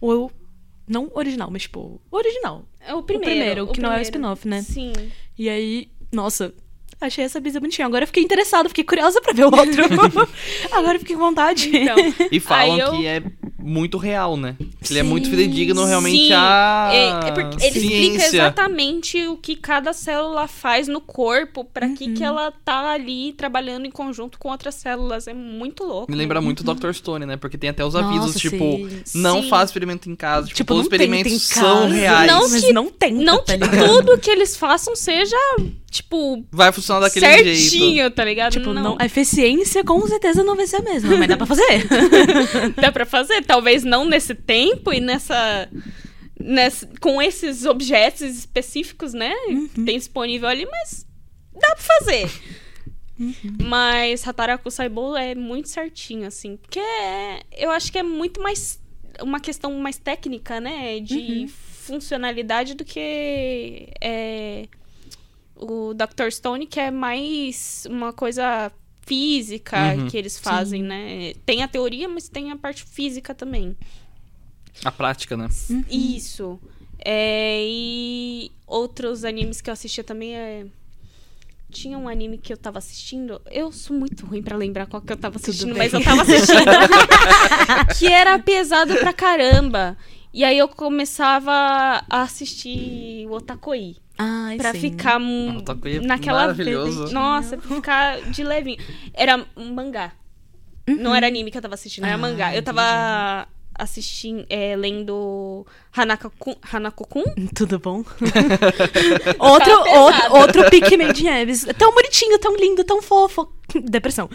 O. 0.00 0.30
Não 0.86 1.10
original, 1.14 1.50
mas, 1.50 1.62
tipo, 1.62 2.00
o 2.10 2.16
original. 2.16 2.64
É 2.80 2.92
o 2.94 3.02
primeiro. 3.02 3.30
primeiro, 3.30 3.66
que 3.68 3.80
não 3.80 3.90
é 3.90 3.92
o 3.92 4.00
primeiro. 4.00 4.02
spin-off, 4.02 4.48
né? 4.48 4.62
Sim. 4.62 4.92
E 5.38 5.48
aí, 5.48 5.88
nossa, 6.10 6.52
achei 7.06 7.24
essa 7.24 7.40
brisa 7.40 7.60
bonitinha. 7.60 7.86
Agora 7.86 8.04
eu 8.04 8.06
fiquei 8.06 8.22
interessada, 8.22 8.68
fiquei 8.68 8.84
curiosa 8.84 9.20
pra 9.20 9.32
ver 9.32 9.44
o 9.46 9.54
outro. 9.54 9.84
Agora 10.72 10.94
eu 10.96 11.00
fiquei 11.00 11.16
com 11.16 11.22
vontade. 11.22 11.70
Então, 11.76 11.96
E 12.30 12.40
falam 12.40 12.78
eu- 12.78 12.90
que 12.92 13.06
é 13.06 13.22
muito 13.58 13.96
real, 13.96 14.36
né? 14.36 14.56
Ele 14.90 14.98
é 14.98 15.02
muito 15.04 15.30
fidedigno 15.30 15.84
realmente 15.84 16.26
Sim, 16.26 16.32
à 16.32 16.90
é, 16.92 17.08
é 17.28 17.30
porque 17.32 17.64
ele 17.64 17.78
explica 17.78 18.18
ciência. 18.18 18.26
exatamente 18.26 19.26
o 19.28 19.36
que 19.36 19.54
cada 19.54 19.92
célula 19.92 20.48
faz 20.48 20.88
no 20.88 21.00
corpo, 21.00 21.64
pra 21.64 21.88
que 21.90 22.06
Uhum. 22.06 22.14
que 22.14 22.24
ela 22.24 22.52
tá 22.64 22.90
ali 22.90 23.32
trabalhando 23.34 23.86
em 23.86 23.90
conjunto 23.90 24.36
com 24.38 24.48
outras 24.50 24.74
células. 24.74 25.28
É 25.28 25.32
muito 25.34 25.84
louco. 25.84 26.10
Me 26.10 26.16
lembra 26.18 26.40
muito 26.40 26.60
o 26.68 26.74
Dr. 26.74 26.92
Stone, 26.92 27.24
né? 27.24 27.36
Porque 27.36 27.56
tem 27.56 27.70
até 27.70 27.84
os 27.84 27.94
avisos, 27.94 28.26
Nossa, 28.34 28.38
tipo, 28.40 28.56
sim. 29.04 29.18
não 29.20 29.42
Sim. 29.42 29.48
faz 29.48 29.70
experimento 29.70 30.10
em 30.10 30.16
casa. 30.16 30.48
Tipo, 30.48 30.56
Tipo, 30.56 30.68
todos 30.74 30.82
os 30.86 30.88
tenta 30.88 31.04
experimentos 31.04 31.42
são 31.42 31.88
reais. 31.88 32.30
Não 32.30 32.48
mas 32.50 32.64
que- 32.64 32.72
não 32.72 32.90
tem. 32.90 33.12
Não 33.14 33.44
tá 33.44 33.56
que 33.56 33.68
tudo 33.86 34.18
que 34.18 34.30
eles 34.30 34.56
façam 34.56 34.96
seja, 34.96 35.36
tipo, 35.92 36.44
Vai 36.50 36.72
funcionar 36.72 37.00
daquele 37.00 37.24
certinho, 37.26 37.94
jeito. 38.02 38.14
tá 38.14 38.24
ligado? 38.24 38.52
Tipo, 38.52 38.72
não. 38.72 38.82
não, 38.82 38.96
a 38.98 39.04
eficiência 39.04 39.84
com 39.84 40.04
certeza 40.08 40.42
não 40.42 40.56
vai 40.56 40.66
ser 40.66 40.76
a 40.76 40.82
mesma, 40.82 41.16
mas 41.16 41.28
dá 41.28 41.36
pra 41.36 41.46
fazer. 41.46 41.86
Dá 42.80 42.90
pra 42.90 43.04
fazer. 43.06 43.42
Talvez 43.44 43.84
não 43.84 44.04
nesse 44.04 44.34
tempo 44.34 44.92
e 44.92 45.00
nessa. 45.00 45.68
nessa 46.40 46.88
com 47.00 47.20
esses 47.22 47.64
objetos 47.66 48.22
específicos, 48.22 49.12
né? 49.12 49.32
Uhum. 49.48 49.68
Que 49.68 49.82
tem 49.84 49.98
disponível 49.98 50.48
ali, 50.48 50.66
mas 50.66 51.06
dá 51.54 51.74
pra 51.76 51.84
fazer. 51.98 52.30
Uhum. 53.20 53.34
Mas 53.62 54.26
Hataraku 54.26 54.70
Saibo 54.70 55.16
é 55.16 55.34
muito 55.34 55.68
certinho, 55.68 56.26
assim. 56.26 56.56
Porque 56.56 56.80
é- 56.80 57.42
eu 57.56 57.70
acho 57.70 57.92
que 57.92 57.98
é 57.98 58.02
muito 58.02 58.40
mais. 58.42 58.80
Uma 59.20 59.38
questão 59.38 59.72
mais 59.74 59.98
técnica, 59.98 60.58
né? 60.60 60.98
De 60.98 61.14
Uhum. 61.18 61.48
funcionalidade 61.48 62.74
do 62.74 62.84
que. 62.84 63.88
É, 64.00 64.64
o 65.62 65.94
Dr. 65.94 66.30
Stone, 66.30 66.66
que 66.66 66.78
é 66.80 66.90
mais 66.90 67.86
uma 67.88 68.12
coisa 68.12 68.70
física 69.06 69.94
Uhum. 69.96 70.08
que 70.08 70.16
eles 70.16 70.38
fazem, 70.38 70.82
né? 70.82 71.34
Tem 71.44 71.62
a 71.62 71.68
teoria, 71.68 72.08
mas 72.08 72.28
tem 72.28 72.50
a 72.52 72.56
parte 72.56 72.84
física 72.84 73.34
também. 73.34 73.76
A 74.84 74.90
prática, 74.92 75.36
né? 75.36 75.48
Uhum. 75.70 75.84
Isso. 75.90 76.58
É, 77.04 77.60
e 77.64 78.50
outros 78.66 79.24
animes 79.24 79.60
que 79.60 79.68
eu 79.68 79.72
assistia 79.74 80.04
também 80.04 80.36
é. 80.36 80.66
Tinha 81.70 81.96
um 81.98 82.06
anime 82.06 82.36
que 82.36 82.52
eu 82.52 82.56
tava 82.56 82.78
assistindo. 82.78 83.40
Eu 83.50 83.72
sou 83.72 83.96
muito 83.96 84.26
ruim 84.26 84.42
pra 84.42 84.56
lembrar 84.56 84.86
qual 84.86 85.00
que 85.02 85.10
eu 85.12 85.16
tava 85.16 85.36
assistindo, 85.36 85.74
mas 85.74 85.92
eu 85.92 86.04
tava 86.04 86.20
assistindo. 86.22 86.58
que 87.98 88.06
era 88.06 88.38
pesado 88.38 88.94
pra 88.96 89.12
caramba. 89.12 89.96
E 90.34 90.44
aí 90.44 90.58
eu 90.58 90.68
começava 90.68 91.50
a 92.08 92.22
assistir 92.22 93.26
o 93.26 93.32
Otakoi. 93.32 93.96
Ai, 94.18 94.56
Pra 94.56 94.72
sim. 94.72 94.80
ficar 94.80 95.20
Otakoi 95.58 95.96
é 95.96 96.00
naquela. 96.00 96.40
maravilhoso. 96.42 97.12
Nossa, 97.12 97.56
pra 97.56 97.76
ficar 97.76 98.20
de 98.22 98.44
levinho. 98.44 98.78
Era 99.14 99.44
um 99.56 99.72
mangá. 99.72 100.12
Não 100.86 101.14
era 101.14 101.26
anime 101.26 101.50
que 101.50 101.56
eu 101.58 101.62
tava 101.62 101.74
assistindo, 101.74 102.04
era 102.04 102.14
Ah, 102.14 102.18
mangá. 102.18 102.54
Eu 102.54 102.62
tava 102.62 103.46
assistindo, 103.74 104.44
é, 104.50 104.76
lendo 104.76 105.66
Hanako-kun. 105.96 106.54
Hanako-kun? 106.72 107.24
Tudo 107.56 107.78
bom? 107.78 108.04
outro, 109.38 109.84
Tá 109.84 109.98
outro, 110.00 110.34
outro 110.36 110.70
pique 110.70 110.96
made 110.96 111.24
in 111.24 111.28
Abyss. 111.42 111.66
Tão 111.78 111.92
bonitinho, 111.94 112.38
tão 112.38 112.54
lindo, 112.56 112.84
tão 112.84 113.00
fofo. 113.00 113.50
Depressão. 113.84 114.28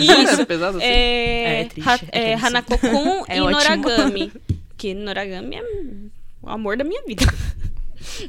Isso. 0.00 0.40
É 0.40 0.44
pesado 0.44 0.78
assim. 0.78 0.86
É, 0.86 1.60
É, 1.60 1.64
triste, 1.64 1.88
Ha- 1.88 1.98
é 2.12 2.30
é. 2.30 2.34
Hanako-kun 2.34 3.24
É 3.28 3.36
e 3.36 3.40
ótimo. 3.40 3.76
Noragami. 3.82 4.32
Que 4.76 4.94
Noragami 4.94 5.56
é 5.56 5.62
o 6.42 6.48
amor 6.48 6.76
da 6.76 6.84
minha 6.84 7.02
vida. 7.04 7.26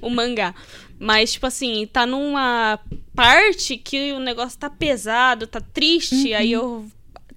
o 0.01 0.09
mangá. 0.09 0.53
Mas, 0.99 1.31
tipo 1.31 1.47
assim, 1.47 1.87
tá 1.87 2.05
numa 2.05 2.77
parte 3.15 3.77
que 3.77 4.11
o 4.11 4.19
negócio 4.19 4.59
tá 4.59 4.69
pesado, 4.69 5.47
tá 5.47 5.61
triste, 5.61 6.29
Uhum. 6.31 6.35
aí 6.37 6.51
eu 6.51 6.85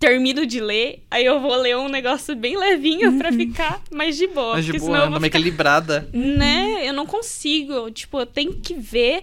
termino 0.03 0.45
de 0.45 0.61
ler, 0.61 1.03
aí 1.11 1.25
eu 1.25 1.41
vou 1.41 1.55
ler 1.57 1.77
um 1.77 1.89
negócio 1.89 2.35
bem 2.35 2.57
levinho 2.57 3.17
pra 3.19 3.31
ficar 3.33 3.81
mais 3.91 4.17
de 4.17 4.27
boa. 4.27 4.55
Mas 4.55 4.65
de 4.65 4.73
boa, 4.73 4.81
senão 4.83 5.05
eu 5.05 5.11
vou 5.11 5.21
ficar 5.21 5.39
equilibrada. 5.39 6.09
né? 6.13 6.87
Eu 6.89 6.93
não 6.93 7.07
consigo. 7.07 7.91
Tipo, 7.91 8.19
eu 8.21 8.27
tenho 8.27 8.55
que 8.55 8.75
ver 8.75 9.23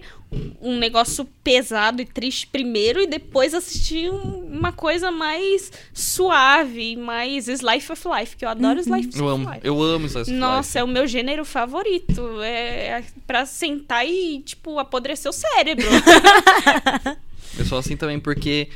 um 0.62 0.78
negócio 0.78 1.24
pesado 1.42 2.00
e 2.00 2.04
triste 2.04 2.46
primeiro 2.46 3.00
e 3.02 3.06
depois 3.06 3.52
assistir 3.52 4.10
um- 4.12 4.46
uma 4.46 4.70
coisa 4.72 5.10
mais 5.10 5.72
suave, 5.92 6.96
mais 6.96 7.48
slice 7.48 7.90
of 7.90 8.02
life, 8.16 8.36
que 8.36 8.44
eu 8.44 8.48
adoro 8.48 8.78
slice 8.80 9.10
Eu 9.18 9.24
of 9.26 9.34
amo. 9.34 9.48
life. 9.52 9.60
Eu 9.66 9.82
amo 9.82 10.06
Slice 10.06 10.30
of 10.30 10.38
Nossa, 10.38 10.68
Life. 10.68 10.78
é 10.78 10.84
o 10.84 10.86
meu 10.88 11.06
gênero 11.06 11.44
favorito. 11.44 12.40
É 12.42 13.02
pra 13.26 13.44
sentar 13.44 14.06
e, 14.06 14.40
tipo, 14.40 14.78
apodrecer 14.78 15.28
o 15.30 15.34
cérebro. 15.34 15.86
Eu 17.58 17.64
sou 17.64 17.78
assim 17.78 17.96
também, 17.96 18.18
porque. 18.20 18.68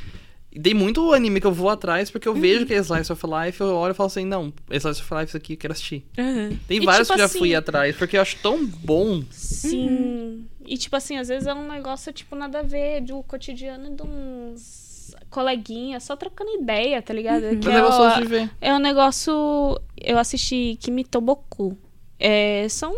E 0.54 0.60
Tem 0.60 0.72
muito 0.72 1.12
anime 1.12 1.40
que 1.40 1.46
eu 1.46 1.52
vou 1.52 1.68
atrás, 1.68 2.10
porque 2.10 2.28
eu 2.28 2.32
Uhum. 2.32 2.40
vejo 2.40 2.64
que 2.66 2.72
é 2.74 2.78
Slice 2.78 3.12
of 3.12 3.22
Life, 3.26 3.60
eu 3.60 3.74
olho 3.74 3.90
e 3.90 3.94
falo 3.94 4.06
assim, 4.06 4.24
não, 4.24 4.52
Slice 4.70 5.00
of 5.02 5.14
Life 5.14 5.24
isso 5.26 5.36
aqui 5.36 5.54
eu 5.54 5.56
quero 5.56 5.72
assistir. 5.72 6.04
Uhum. 6.16 6.56
Tem 6.68 6.80
E, 6.80 6.84
vários 6.84 7.08
tipo 7.08 7.14
que 7.16 7.20
eu 7.22 7.24
já 7.24 7.24
assim- 7.26 7.38
fui 7.38 7.54
atrás, 7.54 7.96
porque 7.96 8.16
eu 8.16 8.22
acho 8.22 8.36
tão 8.42 8.64
bom. 8.64 9.22
Sim. 9.30 10.46
E, 10.66 10.78
tipo 10.78 10.94
assim, 10.96 11.16
às 11.18 11.28
vezes 11.28 11.46
é 11.46 11.52
um 11.54 11.66
negócio, 11.68 12.12
tipo, 12.12 12.34
nada 12.36 12.60
a 12.60 12.62
ver 12.62 13.00
do 13.02 13.22
cotidiano 13.24 13.94
de 13.94 14.02
uns 14.02 15.14
coleguinhas, 15.28 16.04
só 16.04 16.16
trocando 16.16 16.50
ideia, 16.52 17.02
tá 17.02 17.12
ligado? 17.12 17.42
Que 17.58 17.66
Mas 17.66 17.74
é 17.74 17.78
é 17.78 17.82
o- 17.82 17.86
gostoso 17.86 18.20
de 18.22 18.26
ver. 18.28 18.50
É 18.60 18.72
um 18.74 18.78
negócio. 18.78 19.32
Eu 19.96 20.18
assisti 20.18 20.78
Kimitoboku. 20.80 21.76
É, 22.18 22.66
são 22.70 22.94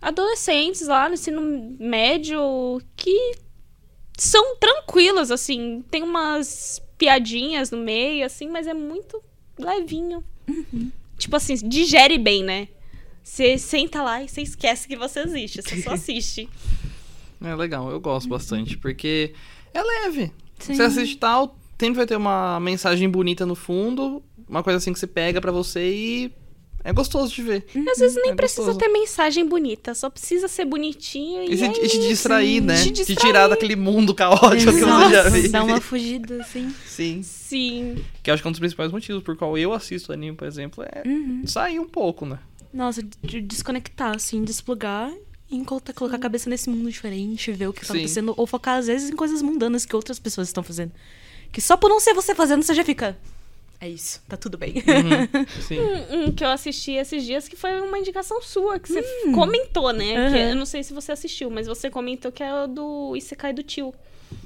adolescentes 0.00 0.86
lá 0.88 1.08
no 1.08 1.14
ensino 1.14 1.76
médio 1.78 2.80
que 2.96 3.36
são 4.18 4.56
tranquilos, 4.56 5.30
assim. 5.30 5.84
Tem 5.90 6.02
umas 6.02 6.80
piadinhas 6.98 7.70
no 7.70 7.78
meio, 7.78 8.24
assim, 8.24 8.48
mas 8.48 8.66
é 8.66 8.74
muito 8.74 9.22
levinho. 9.58 10.22
Tipo 11.18 11.36
assim, 11.36 11.54
digere 11.54 12.18
bem, 12.18 12.42
né? 12.42 12.68
Você 13.22 13.58
senta 13.58 14.02
lá 14.02 14.22
e 14.22 14.28
você 14.28 14.42
esquece 14.42 14.86
que 14.86 14.96
você 14.96 15.20
existe. 15.20 15.62
Você 15.62 15.82
só 15.82 15.92
assiste. 15.94 16.48
É 17.42 17.54
legal, 17.54 17.90
eu 17.90 18.00
gosto 18.00 18.28
bastante, 18.28 18.78
porque 18.78 19.34
é 19.74 19.82
leve. 19.82 20.32
Sim. 20.58 20.74
Você 20.74 20.82
assiste 20.82 21.16
tal, 21.18 21.58
sempre 21.78 21.96
vai 21.96 22.06
ter 22.06 22.16
uma 22.16 22.58
mensagem 22.60 23.08
bonita 23.08 23.44
no 23.44 23.54
fundo, 23.54 24.22
uma 24.48 24.62
coisa 24.62 24.78
assim 24.78 24.92
que 24.92 24.98
você 24.98 25.06
pega 25.06 25.40
pra 25.40 25.52
você 25.52 25.90
e 25.90 26.32
é 26.88 26.92
gostoso 26.92 27.34
de 27.34 27.42
ver. 27.42 27.64
Às 27.90 27.98
vezes 27.98 28.16
nem 28.22 28.30
É 28.30 28.34
precisa 28.34 28.62
gostoso. 28.62 28.78
ter 28.78 28.88
mensagem 28.88 29.46
bonita, 29.46 29.94
só 29.94 30.08
precisa 30.08 30.46
ser 30.48 30.64
bonitinho 30.64 31.42
e, 31.42 31.52
E, 31.52 31.56
se- 31.58 31.64
é 31.64 31.68
e 31.68 31.72
te 31.72 31.86
isso. 31.86 32.00
distrair, 32.08 32.60
né? 32.62 32.76
Te 32.76 32.84
Te, 32.84 32.92
distrair. 32.92 33.18
tirar 33.18 33.48
daquele 33.48 33.76
mundo 33.76 34.14
caótico 34.14 34.72
que 34.72 34.78
você 34.78 34.80
já 34.80 34.86
Nossa, 34.86 35.30
vive. 35.30 35.48
dá 35.48 35.64
uma 35.64 35.80
fugida, 35.80 36.40
assim. 36.40 36.72
Sim. 36.86 37.22
Sim. 37.22 37.96
Que 38.22 38.30
eu 38.30 38.34
acho 38.34 38.42
que 38.42 38.46
é 38.46 38.50
um 38.50 38.52
dos 38.52 38.60
principais 38.60 38.90
motivos 38.92 39.22
por 39.22 39.36
qual 39.36 39.56
eu 39.58 39.72
assisto 39.72 40.12
anime, 40.12 40.36
por 40.36 40.46
exemplo, 40.46 40.84
é 40.84 41.02
Uhum. 41.06 41.42
sair 41.46 41.78
um 41.80 41.88
pouco, 41.88 42.24
né? 42.24 42.38
Nossa, 42.72 43.02
de 43.22 43.40
desconectar, 43.40 44.14
assim, 44.16 44.44
desplugar 44.44 45.12
e 45.50 45.64
colocar, 45.64 45.92
colocar 45.92 46.16
a 46.16 46.20
cabeça 46.20 46.50
nesse 46.50 46.68
mundo 46.68 46.90
diferente, 46.90 47.50
ver 47.52 47.68
o 47.68 47.72
que 47.72 47.80
tá 47.80 47.86
Sim. 47.92 47.98
acontecendo, 48.00 48.34
ou 48.36 48.46
focar, 48.46 48.78
às 48.78 48.86
vezes, 48.86 49.10
em 49.10 49.16
coisas 49.16 49.40
mundanas 49.42 49.86
que 49.86 49.94
outras 49.96 50.18
pessoas 50.18 50.48
estão 50.48 50.62
fazendo. 50.62 50.92
Que 51.52 51.60
só 51.60 51.76
por 51.76 51.88
não 51.88 52.00
ser 52.00 52.12
você 52.14 52.34
fazendo, 52.34 52.62
você 52.62 52.74
já 52.74 52.84
fica. 52.84 53.16
É 53.80 53.88
isso, 53.88 54.22
tá 54.26 54.36
tudo 54.36 54.56
bem. 54.56 54.74
Uhum, 54.76 55.46
Sim. 55.60 55.78
Um, 56.10 56.24
um 56.24 56.32
que 56.32 56.42
eu 56.44 56.48
assisti 56.50 56.92
esses 56.92 57.24
dias 57.24 57.46
que 57.46 57.56
foi 57.56 57.78
uma 57.80 57.98
indicação 57.98 58.40
sua, 58.40 58.78
que 58.78 58.88
você 58.90 59.02
comentou, 59.34 59.92
né? 59.92 60.16
Aham. 60.16 60.32
Que 60.32 60.38
eu 60.38 60.56
não 60.56 60.64
sei 60.66 60.82
se 60.82 60.92
você 60.94 61.12
assistiu, 61.12 61.50
mas 61.50 61.66
você 61.66 61.90
comentou 61.90 62.32
que 62.32 62.42
é 62.42 62.52
o 62.64 62.66
do 62.66 63.14
Isekai 63.16 63.52
do 63.52 63.62
tio. 63.62 63.94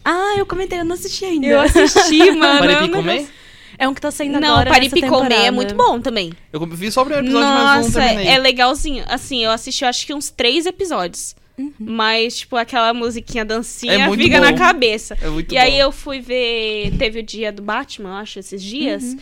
ah, 0.05 0.35
eu 0.37 0.45
comentei, 0.45 0.81
eu 0.81 0.85
não 0.85 0.95
assisti 0.95 1.25
ainda. 1.25 1.47
Eu 1.47 1.61
assisti, 1.61 2.31
mano. 2.33 2.59
Parei 2.59 2.75
é 2.77 2.81
um 2.81 2.87
de 2.87 2.93
comer? 2.93 3.29
É 3.79 3.89
um 3.89 3.95
que 3.95 4.01
tá 4.01 4.11
saindo 4.11 4.39
Não, 4.39 4.57
agora. 4.57 4.69
nessa 4.71 4.91
Paripicomê 4.91 5.35
é 5.47 5.51
muito 5.51 5.75
bom 5.75 6.01
também. 6.01 6.33
Eu 6.53 6.61
vi 6.67 6.91
só 6.93 7.01
o 7.01 7.05
primeiro 7.07 7.27
episódio, 7.27 7.49
mas 7.49 7.65
não 7.65 7.83
Nossa, 7.83 7.99
terminei. 8.01 8.27
é 8.29 8.39
legalzinho. 8.39 9.05
Assim, 9.09 9.43
eu 9.45 9.51
assisti, 9.51 9.85
eu 9.85 9.89
acho 9.89 10.07
que 10.07 10.13
uns 10.13 10.29
três 10.29 10.67
episódios. 10.67 11.35
Mas, 11.79 12.39
tipo, 12.39 12.57
aquela 12.57 12.93
musiquinha 12.95 13.45
dancinha 13.45 14.07
É 14.07 14.11
fica 14.17 14.39
bom. 14.39 14.45
na 14.45 14.53
cabeça. 14.55 15.17
É 15.21 15.29
muito 15.29 15.53
e 15.55 15.59
aí 15.59 15.73
bom. 15.73 15.79
eu 15.79 15.93
fui 15.93 16.21
ver. 16.21 16.93
Teve 16.99 17.21
o 17.21 17.23
dia 17.23 17.51
do 17.53 17.63
Batman, 17.63 18.11
eu 18.11 18.15
acho, 18.17 18.39
esses 18.39 18.63
dias. 18.63 19.17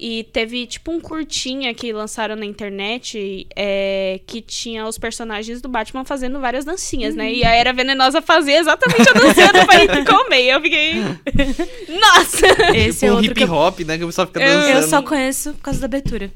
E 0.00 0.22
teve, 0.32 0.64
tipo, 0.64 0.92
um 0.92 1.00
curtinha 1.00 1.74
que 1.74 1.92
lançaram 1.92 2.36
na 2.36 2.46
internet 2.46 3.48
é, 3.56 4.20
que 4.28 4.40
tinha 4.40 4.86
os 4.86 4.96
personagens 4.96 5.60
do 5.60 5.68
Batman 5.68 6.04
fazendo 6.04 6.38
várias 6.38 6.64
dancinhas, 6.64 7.16
né? 7.16 7.32
E 7.32 7.44
a 7.44 7.50
Era 7.50 7.72
Venenosa 7.72 8.22
fazia 8.22 8.60
exatamente 8.60 9.08
a 9.08 9.12
dancinha 9.12 9.52
do 9.52 9.66
Paris 9.66 9.88
comer. 10.08 10.42
Eu 10.54 10.60
fiquei. 10.62 10.94
Nossa! 12.00 12.46
Esse 12.76 13.00
tipo 13.00 13.06
é 13.06 13.12
um 13.14 13.22
hip 13.24 13.40
eu, 13.42 13.52
hop, 13.52 13.80
né? 13.80 13.98
Que 13.98 14.04
o 14.04 14.06
pessoal 14.06 14.26
fica 14.28 14.40
Eu- 14.40 14.60
dançando. 14.60 14.76
eu 14.76 14.82
só 14.88 15.02
conheço 15.02 15.52
por 15.54 15.62
causa 15.62 15.80
da 15.80 15.86
abertura. 15.86 16.30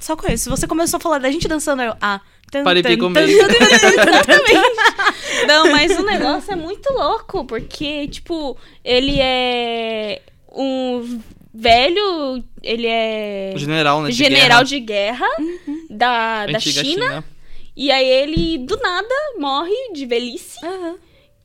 Só 0.00 0.14
conheço. 0.16 0.48
Você 0.50 0.66
começou 0.66 0.98
a 0.98 1.00
falar 1.00 1.18
da 1.18 1.30
gente 1.30 1.48
dançando, 1.48 1.80
aí 1.82 1.88
eu. 1.88 1.94
Ah. 2.00 2.20
Tan, 2.50 2.64
Parei 2.64 2.82
tan, 2.82 2.96
com 2.96 3.12
tan, 3.12 3.26
medo. 3.26 3.46
tan, 3.46 3.48
tan, 3.48 3.78
tan, 3.78 4.22
tan, 4.22 4.38
tan. 4.40 5.46
Não, 5.46 5.70
mas 5.70 5.98
o 5.98 6.02
negócio 6.02 6.52
é 6.52 6.56
muito 6.56 6.90
louco, 6.92 7.44
porque, 7.44 8.08
tipo, 8.08 8.56
ele 8.84 9.20
é 9.20 10.22
um 10.52 11.20
velho. 11.52 12.42
Ele 12.62 12.86
é. 12.86 13.52
General, 13.56 14.02
né? 14.02 14.10
de 14.10 14.16
general 14.16 14.64
guerra. 14.64 14.64
de 14.64 14.80
guerra 14.80 15.28
da, 15.90 16.46
da 16.46 16.58
Antiga 16.58 16.84
China, 16.84 17.24
E 17.76 17.90
aí 17.90 18.08
ele, 18.08 18.58
do 18.58 18.76
nada, 18.78 19.14
morre 19.38 19.92
de 19.92 20.06
velhice 20.06 20.58
Aham, 20.64 20.96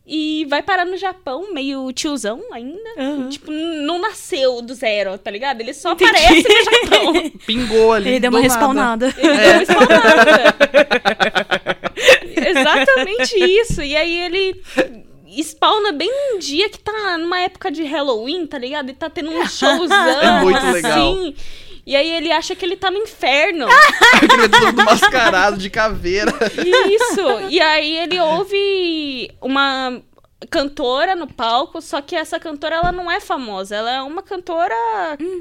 e 0.06 0.46
vai 0.50 0.62
parar 0.62 0.86
no 0.86 0.98
Japão, 0.98 1.54
meio 1.54 1.92
tiozão 1.94 2.42
ainda. 2.52 2.90
aham. 2.98 3.30
Tipo, 3.30 3.52
não 3.52 4.00
nasceu 4.00 4.62
do 4.62 4.74
zero, 4.74 5.18
tá 5.18 5.32
ligado? 5.32 5.62
Ele 5.62 5.74
só 5.74 5.94
Entendi. 5.94 6.10
aparece 6.12 6.48
no 6.48 6.64
Japão. 6.64 7.32
Pingou 7.48 7.94
ali. 7.94 8.10
Ele 8.10 8.20
deu 8.20 8.30
uma 8.30 8.42
nada. 8.42 8.54
respawnada. 8.54 9.14
Ele 9.18 9.38
deu 9.38 9.54
uma 9.54 9.64
spawnada. 9.66 10.56
Exatamente 12.50 13.40
isso. 13.40 13.82
E 13.82 13.96
aí 13.96 14.20
ele 14.20 14.62
spawna 15.42 15.92
bem 15.94 16.12
num 16.12 16.40
dia 16.40 16.70
que 16.70 16.80
tá 16.80 17.18
numa 17.18 17.40
época 17.40 17.72
de 17.72 17.84
Halloween, 17.84 18.46
tá 18.46 18.58
ligado? 18.58 18.90
E 18.90 18.94
tá 18.94 19.10
tendo 19.10 19.32
um 19.32 19.46
showzão. 19.48 20.22
É 20.22 20.42
muito 20.42 20.60
assim. 20.66 21.36
E 21.86 21.96
aí 21.96 22.10
ele 22.10 22.32
acha 22.32 22.56
que 22.56 22.64
ele 22.66 22.76
tá 22.78 22.90
no 22.90 22.98
inferno. 22.98 23.68
Aquele 24.16 24.50
todo 24.50 24.74
mascarado 24.86 25.58
de 25.58 25.70
caveira. 25.70 26.32
Isso. 26.88 27.50
E 27.50 27.60
aí 27.60 27.98
ele 27.98 28.20
ouve 28.20 29.30
uma 29.42 30.02
cantora 30.50 31.16
no 31.16 31.28
palco, 31.28 31.82
só 31.82 32.02
que 32.02 32.16
essa 32.16 32.40
cantora 32.40 32.76
ela 32.76 32.92
não 32.92 33.10
é 33.10 33.20
famosa, 33.20 33.76
ela 33.76 33.92
é 33.92 34.02
uma 34.02 34.22
cantora 34.22 34.76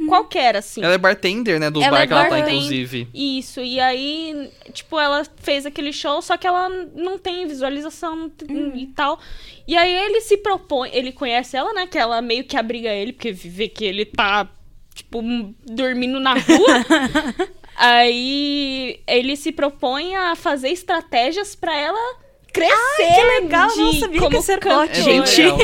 qualquer 0.08 0.56
assim. 0.56 0.82
Ela 0.82 0.94
é 0.94 0.98
bartender, 0.98 1.58
né? 1.58 1.70
Do 1.70 1.82
Ela 1.82 1.90
bar 1.90 2.02
é 2.02 2.06
que 2.06 2.12
ela 2.12 2.28
tá, 2.28 2.38
inclusive. 2.40 3.08
Isso, 3.12 3.60
e 3.60 3.80
aí, 3.80 4.50
tipo, 4.72 4.98
ela 4.98 5.24
fez 5.36 5.66
aquele 5.66 5.92
show, 5.92 6.22
só 6.22 6.36
que 6.36 6.46
ela 6.46 6.68
não 6.94 7.18
tem 7.18 7.46
visualização 7.46 8.28
tem- 8.28 8.80
e 8.80 8.86
tal. 8.88 9.18
E 9.66 9.76
aí 9.76 9.92
ele 9.92 10.20
se 10.20 10.36
propõe, 10.38 10.90
ele 10.92 11.12
conhece 11.12 11.56
ela, 11.56 11.72
né? 11.72 11.86
Que 11.86 11.98
ela 11.98 12.20
meio 12.22 12.44
que 12.44 12.56
abriga 12.56 12.90
ele, 12.90 13.12
porque 13.12 13.32
vê 13.32 13.68
que 13.68 13.84
ele 13.84 14.04
tá, 14.04 14.48
tipo, 14.94 15.22
dormindo 15.64 16.18
na 16.20 16.34
rua. 16.34 17.48
aí 17.76 19.00
ele 19.06 19.36
se 19.36 19.52
propõe 19.52 20.14
a 20.16 20.34
fazer 20.36 20.68
estratégias 20.70 21.54
pra 21.54 21.76
ela 21.76 22.16
crescer. 22.52 23.14
Que 23.14 23.40
legal, 23.40 23.68
de, 23.70 23.78
não 23.78 23.92
sabia 23.94 24.20
que 24.20 24.26
como 24.26 24.44
cantora. 24.44 24.60
plot, 24.86 24.90
É 24.90 25.02
gente. 25.02 25.42
legal. 25.42 25.58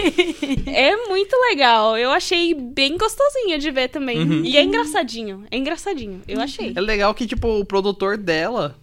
É 0.66 0.96
muito 1.08 1.36
legal. 1.50 1.98
Eu 1.98 2.10
achei 2.10 2.54
bem 2.54 2.96
gostosinho 2.96 3.58
de 3.58 3.70
ver 3.70 3.88
também. 3.88 4.18
Uhum. 4.18 4.42
E 4.44 4.56
é 4.56 4.62
engraçadinho. 4.62 5.44
É 5.50 5.56
engraçadinho. 5.58 6.22
Eu 6.26 6.40
achei. 6.40 6.72
É 6.74 6.80
legal 6.80 7.12
que, 7.14 7.26
tipo, 7.26 7.60
o 7.60 7.64
produtor 7.64 8.16
dela 8.16 8.74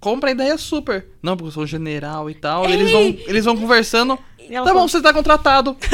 compra 0.00 0.30
a 0.30 0.32
ideia 0.32 0.56
super. 0.56 1.06
Não, 1.22 1.36
porque 1.36 1.48
eu 1.48 1.52
sou 1.52 1.66
general 1.66 2.30
e 2.30 2.34
tal. 2.34 2.68
Eles 2.68 2.90
vão, 2.90 3.02
eles 3.26 3.44
vão 3.44 3.56
conversando. 3.56 4.18
Ela 4.48 4.66
Tá 4.66 4.74
bom, 4.74 4.86
você 4.86 5.00
tá 5.00 5.12
contratado. 5.12 5.76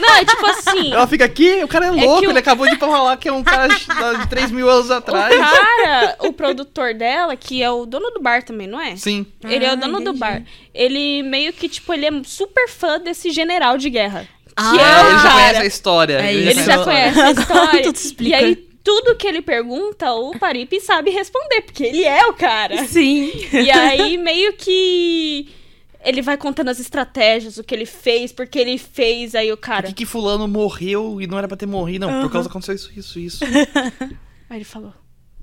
Não, 0.00 0.14
é 0.16 0.24
tipo 0.24 0.46
assim. 0.46 0.92
Ela 0.92 1.06
fica 1.06 1.24
aqui, 1.24 1.62
o 1.64 1.68
cara 1.68 1.86
é 1.86 1.90
louco, 1.90 2.20
que 2.20 2.26
o- 2.26 2.30
ele 2.30 2.38
acabou 2.38 2.68
de 2.68 2.76
falar 2.76 3.16
que 3.16 3.28
é 3.28 3.32
um 3.32 3.42
cara 3.42 3.68
de, 3.68 3.84
de 4.20 4.28
3 4.28 4.50
mil 4.50 4.68
anos 4.68 4.88
O 4.90 4.94
atrás. 4.94 5.34
cara, 5.36 6.16
o 6.20 6.32
produtor 6.32 6.94
dela, 6.94 7.36
que 7.36 7.62
é 7.62 7.70
o 7.70 7.84
dono 7.86 8.10
do 8.10 8.20
bar 8.20 8.42
também, 8.42 8.66
não 8.66 8.80
é? 8.80 8.96
Sim. 8.96 9.26
Ele 9.44 9.64
é 9.64 9.68
o 9.70 9.72
Ah, 9.72 9.76
dono 9.76 9.94
do 9.98 10.00
entendi. 10.10 10.18
bar. 10.18 10.42
Ele 10.74 11.22
meio 11.22 11.52
que, 11.52 11.68
tipo, 11.68 11.92
ele 11.92 12.06
é 12.06 12.10
super 12.24 12.68
fã 12.68 12.98
desse 12.98 13.30
general 13.30 13.76
de 13.76 13.90
guerra. 13.90 14.26
Ah, 14.56 14.70
que 14.72 14.78
é 14.78 14.82
É, 14.82 15.02
o 15.02 15.08
ele 15.10 15.18
já 15.22 15.32
conhece 15.32 15.60
a 15.60 15.66
história. 15.66 16.14
É 16.20 16.34
ele 16.34 16.54
já 16.62 16.84
conhece 16.84 17.20
a 17.20 17.30
história. 17.32 17.82
Tudo 17.82 17.96
se 17.98 18.06
explica. 18.08 18.30
E 18.40 18.44
aí, 18.44 18.56
tudo 18.84 19.14
que 19.16 19.26
ele 19.26 19.40
pergunta, 19.40 20.12
o 20.12 20.36
Paripe 20.38 20.80
sabe 20.80 21.10
responder, 21.10 21.62
porque 21.62 21.84
ele 21.84 22.04
é 22.04 22.26
o 22.26 22.32
cara. 22.34 22.84
Sim. 22.84 23.30
E 23.52 23.70
aí, 23.70 24.18
meio 24.18 24.52
que. 24.54 25.48
Ele 26.04 26.20
vai 26.22 26.36
contando 26.36 26.68
as 26.68 26.80
estratégias, 26.80 27.58
o 27.58 27.64
que 27.64 27.74
ele 27.74 27.86
fez, 27.86 28.32
porque 28.32 28.58
ele 28.58 28.76
fez, 28.78 29.34
aí 29.34 29.52
o 29.52 29.56
Por 29.56 29.62
cara. 29.62 29.86
que, 29.88 29.94
que 29.94 30.06
fulano 30.06 30.48
morreu 30.48 31.20
e 31.20 31.26
não 31.26 31.38
era 31.38 31.46
pra 31.46 31.56
ter 31.56 31.66
morrido? 31.66 32.06
Não, 32.06 32.22
por 32.22 32.30
causa 32.32 32.48
aconteceu 32.48 32.74
isso, 32.74 32.90
isso, 32.96 33.18
isso. 33.18 33.44
Aí 34.50 34.58
ele 34.58 34.64
falou. 34.64 34.92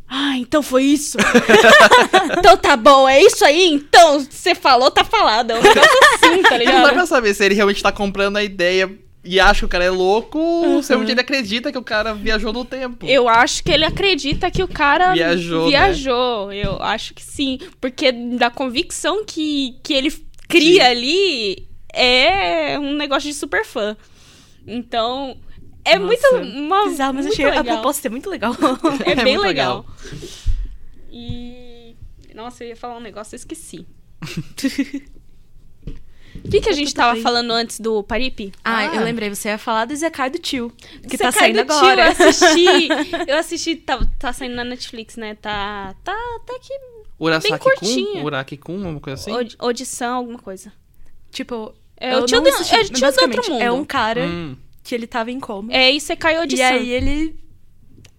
Ah, 0.07 0.37
então 0.37 0.61
foi 0.63 0.83
isso. 0.83 1.17
então 2.37 2.57
tá 2.57 2.75
bom, 2.75 3.07
é 3.07 3.21
isso 3.21 3.43
aí? 3.45 3.73
Então, 3.73 4.19
você 4.19 4.53
falou, 4.55 4.89
tá 4.91 5.03
falado. 5.03 5.51
É 5.51 5.59
um 5.59 5.61
negócio 5.61 5.99
assim, 6.15 6.41
tá 6.43 6.55
E 6.61 6.65
não 6.65 6.71
dá 6.73 6.79
ligado? 6.79 6.93
pra 6.93 7.05
saber 7.05 7.33
se 7.33 7.43
ele 7.45 7.55
realmente 7.55 7.81
tá 7.81 7.91
comprando 7.91 8.37
a 8.37 8.43
ideia 8.43 8.91
e 9.23 9.39
acha 9.39 9.59
que 9.59 9.65
o 9.65 9.69
cara 9.69 9.83
é 9.83 9.89
louco 9.89 10.39
ou 10.39 10.81
se 10.81 10.89
realmente 10.89 11.11
ele 11.11 11.21
acredita 11.21 11.71
que 11.71 11.77
o 11.77 11.83
cara 11.83 12.13
viajou 12.13 12.51
no 12.53 12.65
tempo. 12.65 13.05
Eu 13.05 13.27
acho 13.27 13.63
que 13.63 13.71
ele 13.71 13.85
acredita 13.85 14.49
que 14.49 14.63
o 14.63 14.67
cara 14.67 15.13
Viajou, 15.13 15.65
né? 15.65 15.69
viajou. 15.69 16.51
Eu 16.53 16.81
acho 16.81 17.13
que 17.13 17.21
sim. 17.23 17.59
Porque 17.79 18.11
da 18.11 18.49
convicção 18.49 19.23
que, 19.25 19.75
que 19.83 19.93
ele 19.93 20.09
cria 20.49 20.83
Sim. 20.83 20.89
ali 20.91 21.67
é 21.93 22.77
um 22.77 22.93
negócio 22.95 23.29
de 23.29 23.33
super 23.35 23.63
fã. 23.65 23.95
Então, 24.67 25.37
é 25.85 25.97
Nossa. 25.97 26.05
muito. 26.31 26.49
Uma, 26.57 26.89
Bizarro, 26.89 27.13
mas 27.13 27.25
muito 27.25 27.33
achei 27.35 27.45
a 27.45 27.49
legal. 27.61 27.63
proposta 27.75 28.01
ser 28.01 28.09
muito 28.09 28.29
legal. 28.29 28.53
É, 29.05 29.11
É 29.11 29.15
bem 29.23 29.37
legal. 29.37 29.85
legal. 29.85 29.85
E. 31.11 31.95
Nossa, 32.35 32.63
eu 32.63 32.69
ia 32.69 32.75
falar 32.75 32.97
um 32.97 33.01
negócio, 33.01 33.35
eu 33.35 33.37
esqueci. 33.37 33.85
O 36.45 36.49
que, 36.49 36.61
que 36.61 36.69
a 36.69 36.73
gente 36.73 36.93
tava 36.93 37.13
bem. 37.13 37.21
falando 37.23 37.51
antes 37.51 37.79
do 37.81 38.01
Paripe? 38.03 38.53
Ah, 38.63 38.77
Ah. 38.91 38.95
eu 38.95 39.03
lembrei, 39.03 39.29
você 39.29 39.49
ia 39.49 39.57
falar 39.57 39.85
do 39.85 39.95
Zekai 39.95 40.29
do 40.29 40.37
tio. 40.39 40.71
Que 41.03 41.17
Você 41.17 41.23
tá 41.23 41.31
saindo 41.33 41.57
do 41.57 41.65
tio, 41.65 41.75
agora. 41.75 42.05
Eu 42.05 42.11
assisti. 42.29 42.87
Eu 43.27 43.37
assisti, 43.37 43.75
tá, 43.75 43.99
tá 44.17 44.31
saindo 44.31 44.55
na 44.55 44.63
Netflix, 44.63 45.17
né? 45.17 45.35
Tá. 45.35 45.93
Tá 46.03 46.15
até 46.37 46.57
que. 46.59 46.73
Urasaki-kun? 47.19 48.23
Uraki-kun, 48.23 48.77
uma 48.89 48.99
coisa 48.99 49.19
assim? 49.21 49.55
Audição, 49.59 50.15
alguma 50.17 50.39
coisa. 50.39 50.71
Tipo, 51.31 51.73
É 51.99 52.13
eu 52.15 52.19
o 52.23 52.25
tio 52.25 52.37
não 52.37 52.43
do- 52.43 52.49
assisti, 52.49 52.75
é 52.75 52.83
tio 52.85 53.11
do 53.11 53.21
outro 53.35 53.51
mundo. 53.53 53.61
É 53.61 53.71
um 53.71 53.83
cara 53.85 54.25
Hum. 54.25 54.55
que 54.83 54.95
ele 54.95 55.05
tava 55.07 55.29
em 55.31 55.39
coma. 55.39 55.73
É 55.73 55.91
isso, 55.91 56.07
você 56.07 56.15
cai 56.15 56.35
e 56.35 56.37
audição. 56.37 56.65
aí 56.67 56.89
ele 56.89 57.35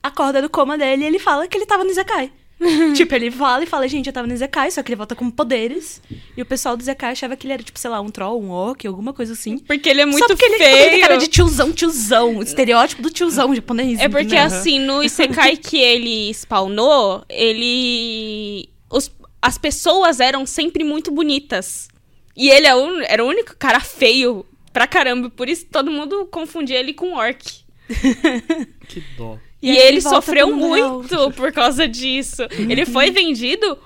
acorda 0.03 0.41
do 0.43 0.49
coma 0.51 0.77
dele 0.79 1.03
e 1.05 1.07
ele 1.07 1.19
fala 1.19 1.47
que 1.49 1.57
ele 1.57 1.67
tava 1.67 1.83
no 1.85 1.91
Izekai. 1.91 2.33
tipo, 2.95 3.15
ele 3.15 3.31
fala 3.31 3.63
e 3.65 3.67
fala, 3.67 3.89
gente, 3.89 4.07
eu 4.07 4.13
tava 4.13 4.27
no 4.27 4.35
Izekai, 4.35 4.71
só 4.71 4.83
que 4.83 4.91
ele 4.91 4.97
volta 4.97 5.15
com 5.17 5.31
poderes. 5.31 6.03
E 6.37 6.43
o 6.43 6.45
pessoal 6.45 6.77
do 6.77 6.83
Izekai 6.83 7.13
achava 7.13 7.35
que 7.35 7.47
ele 7.47 7.55
era, 7.55 7.63
tipo, 7.63 7.79
sei 7.79 7.89
lá, 7.91 8.03
um 8.03 8.11
troll, 8.11 8.39
um 8.39 8.51
orc, 8.51 8.87
alguma 8.87 9.15
coisa 9.15 9.33
assim. 9.33 9.57
Porque 9.61 9.89
ele 9.89 10.03
é 10.03 10.05
muito 10.07 10.19
só 10.19 10.27
porque 10.29 10.45
ele, 10.45 10.59
feio. 10.59 10.77
ele 10.77 10.91
tem 10.91 11.01
cara 11.01 11.17
de 11.17 11.27
tiozão, 11.27 11.73
tiozão. 11.73 12.43
Estereótipo 12.43 13.01
do 13.01 13.09
tiozão 13.09 13.55
japonês. 13.55 13.99
É 13.99 14.11
porque, 14.11 14.35
né? 14.35 14.43
assim, 14.43 14.79
no 14.79 15.03
Isekai 15.03 15.57
que 15.57 15.79
ele 15.79 16.31
spawnou, 16.35 17.25
ele. 17.31 18.69
Os, 18.91 19.11
as 19.41 19.57
pessoas 19.57 20.21
eram 20.21 20.45
sempre 20.45 20.83
muito 20.85 21.11
bonitas. 21.11 21.89
E 22.37 22.49
ele 22.51 22.67
é 22.67 22.75
o- 22.75 23.01
era 23.03 23.25
o 23.25 23.29
único 23.29 23.57
cara 23.57 23.81
feio 23.81 24.45
pra 24.73 24.87
caramba. 24.87 25.31
Por 25.31 25.49
isso 25.49 25.67
todo 25.71 25.91
mundo 25.91 26.27
confundia 26.31 26.79
ele 26.79 26.93
com 26.95 27.15
orc. 27.15 27.61
Que 28.89 29.01
dó. 29.17 29.39
E, 29.63 29.71
aí 29.71 29.77
ele 29.79 30.01
sofreu 30.01 30.51
mundo 30.51 30.75
real. 30.75 30.95
muito 30.99 31.31
por 31.33 31.53
causa 31.53 31.87
disso. 31.87 32.43
Ele 32.51 32.87
foi 32.87 33.11
vendido 33.13 33.79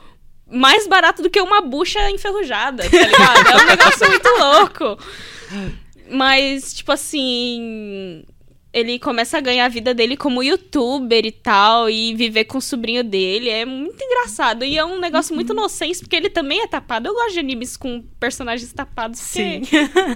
mais 0.46 0.86
barato 0.86 1.20
do 1.22 1.28
que 1.30 1.40
uma 1.40 1.60
bucha 1.60 2.10
enferrujada, 2.10 2.88
tá 2.88 2.96
ligado? 2.96 3.48
É 3.48 3.62
um 3.62 3.66
negócio 3.66 4.08
muito 4.08 4.28
louco. 4.38 4.98
Mas, 6.10 6.74
tipo 6.74 6.92
assim. 6.92 8.24
Ele 8.74 8.98
começa 8.98 9.38
a 9.38 9.40
ganhar 9.40 9.66
a 9.66 9.68
vida 9.68 9.94
dele 9.94 10.16
como 10.16 10.42
youtuber 10.42 11.24
e 11.24 11.30
tal, 11.30 11.88
e 11.88 12.12
viver 12.12 12.44
com 12.46 12.58
o 12.58 12.60
sobrinho 12.60 13.04
dele. 13.04 13.48
É 13.48 13.64
muito 13.64 14.02
engraçado. 14.02 14.64
E 14.64 14.76
é 14.76 14.84
um 14.84 14.98
negócio 14.98 15.32
muito 15.32 15.52
inocente, 15.52 16.00
porque 16.00 16.16
ele 16.16 16.28
também 16.28 16.60
é 16.60 16.66
tapado. 16.66 17.06
Eu 17.06 17.14
gosto 17.14 17.34
de 17.34 17.38
animes 17.38 17.76
com 17.76 18.02
personagens 18.18 18.72
tapados, 18.72 19.20
Sim. 19.20 19.62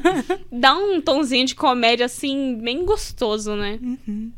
dá 0.50 0.76
um 0.76 1.00
tomzinho 1.00 1.46
de 1.46 1.54
comédia, 1.54 2.06
assim, 2.06 2.58
bem 2.60 2.84
gostoso, 2.84 3.54
né? 3.54 3.78
Uhum. 3.80 4.32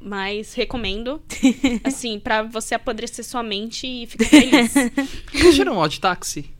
Mas 0.00 0.54
recomendo, 0.54 1.20
assim, 1.82 2.20
pra 2.20 2.44
você 2.44 2.76
apodrecer 2.76 3.24
sua 3.24 3.42
mente 3.42 3.84
e 3.84 4.06
ficar 4.06 4.26
feliz. 4.26 4.72
Vocês 4.72 4.92
assistiram 5.34 5.76
Odd 5.76 6.00
Taxi? 6.00 6.59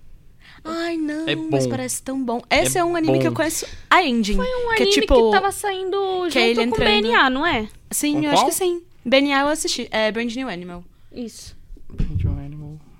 Ai, 0.64 0.96
não, 0.96 1.28
É 1.28 1.34
mas 1.36 1.64
bom. 1.64 1.70
parece 1.70 2.02
tão 2.02 2.22
bom. 2.24 2.40
Esse 2.50 2.78
é, 2.78 2.80
É 2.80 2.84
um 2.84 2.94
anime 2.96 3.18
que 3.18 3.26
eu 3.26 3.30
bom. 3.30 3.36
conheço 3.36 3.66
a 3.88 4.02
ending. 4.04 4.38
Um 4.38 4.42
que 4.42 4.48
é 4.48 4.76
anime 4.82 4.90
tipo. 4.92 5.14
que 5.26 5.30
tava 5.36 5.52
saindo 5.52 5.96
que 6.30 6.38
é 6.38 6.48
junto 6.48 6.60
ele 6.60 6.70
com 6.70 6.76
o 6.76 6.82
entrando- 6.82 7.02
BNA, 7.02 7.30
não 7.30 7.46
é? 7.46 7.68
Sim, 7.90 8.14
Com 8.14 8.22
eu 8.24 8.30
acho 8.30 8.42
qual? 8.42 8.48
que 8.50 8.54
sim. 8.54 8.82
BNA 9.04 9.40
eu 9.40 9.48
assisti. 9.48 9.88
É 9.90 10.12
Brand 10.12 10.34
New 10.34 10.48
Animal. 10.48 10.84
Isso. 11.12 11.58